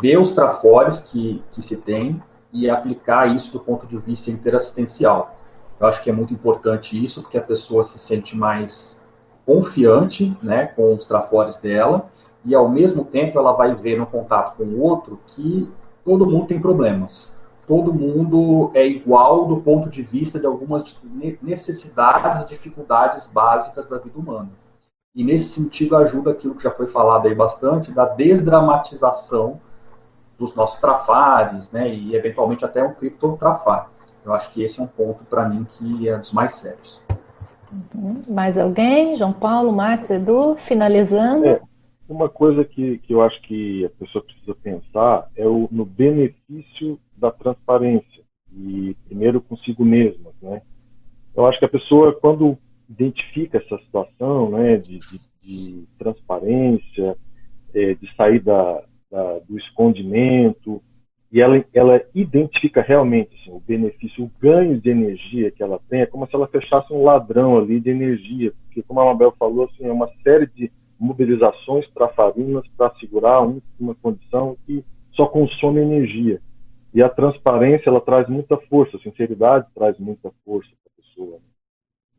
ver 0.00 0.18
os 0.18 0.34
trafores 0.34 1.00
que, 1.00 1.42
que 1.52 1.62
se 1.62 1.76
tem 1.76 2.20
e 2.52 2.68
aplicar 2.68 3.34
isso 3.34 3.52
do 3.52 3.60
ponto 3.60 3.86
de 3.86 3.96
vista 3.96 4.30
interassistencial. 4.30 5.36
Eu 5.78 5.86
acho 5.86 6.02
que 6.02 6.10
é 6.10 6.12
muito 6.12 6.32
importante 6.32 7.02
isso, 7.02 7.22
porque 7.22 7.38
a 7.38 7.44
pessoa 7.44 7.82
se 7.82 7.98
sente 7.98 8.36
mais 8.36 8.93
confiante 9.44 10.32
né, 10.42 10.66
com 10.66 10.94
os 10.94 11.06
trafores 11.06 11.56
dela 11.58 12.10
e, 12.44 12.54
ao 12.54 12.68
mesmo 12.68 13.04
tempo, 13.04 13.38
ela 13.38 13.52
vai 13.52 13.74
ver 13.74 13.98
no 13.98 14.06
contato 14.06 14.56
com 14.56 14.64
o 14.64 14.80
outro 14.80 15.18
que 15.28 15.70
todo 16.04 16.26
mundo 16.26 16.46
tem 16.46 16.60
problemas. 16.60 17.32
Todo 17.66 17.94
mundo 17.94 18.70
é 18.74 18.86
igual 18.86 19.46
do 19.46 19.56
ponto 19.58 19.88
de 19.88 20.02
vista 20.02 20.38
de 20.38 20.46
algumas 20.46 21.00
necessidades 21.42 22.42
e 22.42 22.48
dificuldades 22.48 23.26
básicas 23.26 23.88
da 23.88 23.98
vida 23.98 24.18
humana. 24.18 24.50
E 25.14 25.24
nesse 25.24 25.60
sentido 25.60 25.96
ajuda 25.96 26.32
aquilo 26.32 26.54
que 26.54 26.64
já 26.64 26.70
foi 26.70 26.88
falado 26.88 27.26
aí 27.26 27.34
bastante, 27.34 27.92
da 27.92 28.04
desdramatização 28.04 29.60
dos 30.38 30.54
nossos 30.54 30.80
trafares, 30.80 31.70
né, 31.70 31.88
e 31.88 32.14
eventualmente 32.14 32.64
até 32.64 32.84
um 32.84 32.92
criptotrafar. 32.92 33.88
Eu 34.24 34.34
acho 34.34 34.52
que 34.52 34.62
esse 34.62 34.80
é 34.80 34.82
um 34.82 34.86
ponto 34.86 35.24
para 35.24 35.48
mim 35.48 35.66
que 35.78 36.08
é 36.08 36.18
dos 36.18 36.32
mais 36.32 36.54
sérios. 36.54 37.03
Mais 38.28 38.58
alguém? 38.58 39.16
João 39.16 39.32
Paulo, 39.32 39.72
Max, 39.72 40.10
Edu, 40.10 40.56
finalizando. 40.66 41.46
É, 41.46 41.60
uma 42.08 42.28
coisa 42.28 42.64
que, 42.64 42.98
que 42.98 43.14
eu 43.14 43.22
acho 43.22 43.40
que 43.42 43.84
a 43.84 43.90
pessoa 43.90 44.24
precisa 44.24 44.54
pensar 44.54 45.28
é 45.36 45.46
o, 45.46 45.68
no 45.70 45.84
benefício 45.84 46.98
da 47.16 47.30
transparência, 47.30 48.22
e 48.52 48.96
primeiro 49.06 49.40
consigo 49.40 49.84
mesma. 49.84 50.30
Né? 50.42 50.62
Eu 51.34 51.46
acho 51.46 51.58
que 51.58 51.64
a 51.64 51.68
pessoa, 51.68 52.12
quando 52.12 52.56
identifica 52.88 53.58
essa 53.58 53.78
situação 53.84 54.50
né, 54.50 54.76
de, 54.76 54.98
de, 54.98 55.20
de 55.42 55.84
transparência, 55.98 57.16
é, 57.74 57.94
de 57.94 58.14
sair 58.14 58.40
da, 58.40 58.82
da, 59.10 59.38
do 59.40 59.58
escondimento, 59.58 60.82
e 61.34 61.40
ela, 61.40 61.64
ela 61.74 62.00
identifica 62.14 62.80
realmente 62.80 63.34
assim, 63.40 63.50
o 63.50 63.58
benefício, 63.58 64.22
o 64.22 64.30
ganho 64.40 64.80
de 64.80 64.88
energia 64.88 65.50
que 65.50 65.64
ela 65.64 65.80
tem, 65.88 66.02
é 66.02 66.06
como 66.06 66.28
se 66.28 66.36
ela 66.36 66.46
fechasse 66.46 66.92
um 66.92 67.02
ladrão 67.02 67.58
ali 67.58 67.80
de 67.80 67.90
energia, 67.90 68.52
porque 68.66 68.84
como 68.84 69.00
a 69.00 69.06
Mabel 69.06 69.34
falou, 69.36 69.64
assim, 69.64 69.84
é 69.84 69.90
uma 69.90 70.08
série 70.22 70.46
de 70.46 70.70
mobilizações 70.96 71.88
para 71.88 72.06
farinas 72.10 72.64
para 72.76 72.94
segurar 73.00 73.42
um, 73.42 73.60
uma 73.80 73.96
condição 73.96 74.56
que 74.64 74.84
só 75.10 75.26
consome 75.26 75.80
energia. 75.80 76.40
E 76.94 77.02
a 77.02 77.08
transparência, 77.08 77.90
ela 77.90 78.00
traz 78.00 78.28
muita 78.28 78.56
força, 78.56 78.96
a 78.96 79.00
sinceridade 79.00 79.66
traz 79.74 79.98
muita 79.98 80.30
força 80.44 80.70
para 80.84 80.92
a 80.92 81.02
pessoa. 81.02 81.40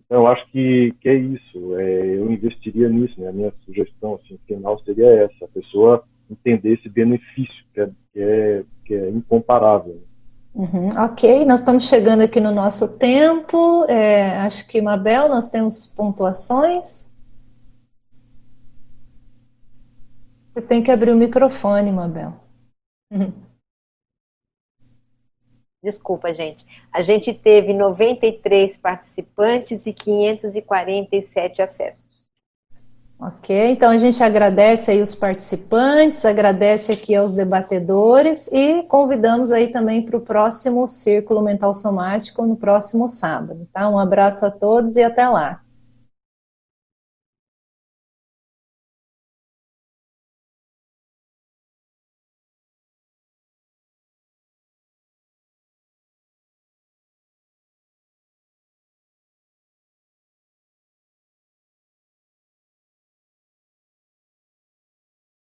Então, 0.06 0.24
eu 0.24 0.28
acho 0.28 0.46
que, 0.52 0.94
que 1.00 1.08
é 1.08 1.16
isso. 1.16 1.80
É, 1.80 2.18
eu 2.18 2.30
investiria 2.30 2.90
nisso. 2.90 3.20
Né? 3.22 3.30
A 3.30 3.32
minha 3.32 3.54
sugestão 3.66 4.16
assim, 4.16 4.38
final 4.46 4.78
seria 4.84 5.08
essa: 5.08 5.46
a 5.46 5.48
pessoa 5.48 6.04
entender 6.30 6.74
esse 6.74 6.90
benefício 6.90 7.66
que 7.74 7.82
é, 7.82 7.90
que 8.14 8.20
é, 8.20 8.64
que 8.86 8.94
é 8.94 9.10
incomparável. 9.10 10.02
Uhum, 10.54 10.98
ok, 10.98 11.44
nós 11.44 11.60
estamos 11.60 11.90
chegando 11.90 12.22
aqui 12.22 12.40
no 12.40 12.52
nosso 12.52 12.98
tempo. 12.98 13.84
É, 13.90 14.38
acho 14.38 14.66
que, 14.68 14.82
Mabel, 14.82 15.28
nós 15.28 15.50
temos 15.50 15.86
pontuações. 15.88 17.06
Você 20.54 20.62
tem 20.62 20.82
que 20.82 20.90
abrir 20.90 21.12
o 21.12 21.18
microfone, 21.18 21.92
Mabel. 21.92 22.34
Uhum. 23.12 23.34
Desculpa, 25.84 26.34
gente. 26.34 26.66
A 26.92 27.02
gente 27.02 27.34
teve 27.34 27.74
93 27.74 28.78
participantes 28.78 29.86
e 29.86 29.94
547 29.94 31.62
acessos. 31.62 32.05
Ok, 33.18 33.72
então 33.72 33.92
a 33.92 33.98
gente 33.98 34.22
agradece 34.22 34.92
aí 34.92 35.02
os 35.02 35.16
participantes, 35.16 36.26
agradece 36.26 36.92
aqui 36.92 37.16
aos 37.16 37.34
debatedores 37.34 38.50
e 38.52 38.84
convidamos 38.84 39.54
aí 39.54 39.72
também 39.72 40.06
para 40.06 40.18
o 40.18 40.22
próximo 40.22 40.86
Círculo 40.88 41.42
Mental 41.42 41.74
Somático 41.74 42.46
no 42.46 42.58
próximo 42.58 43.08
sábado, 43.08 43.68
tá? 43.72 43.90
Um 43.90 43.98
abraço 43.98 44.46
a 44.46 44.52
todos 44.52 44.98
e 44.98 45.02
até 45.02 45.30
lá. 45.30 45.65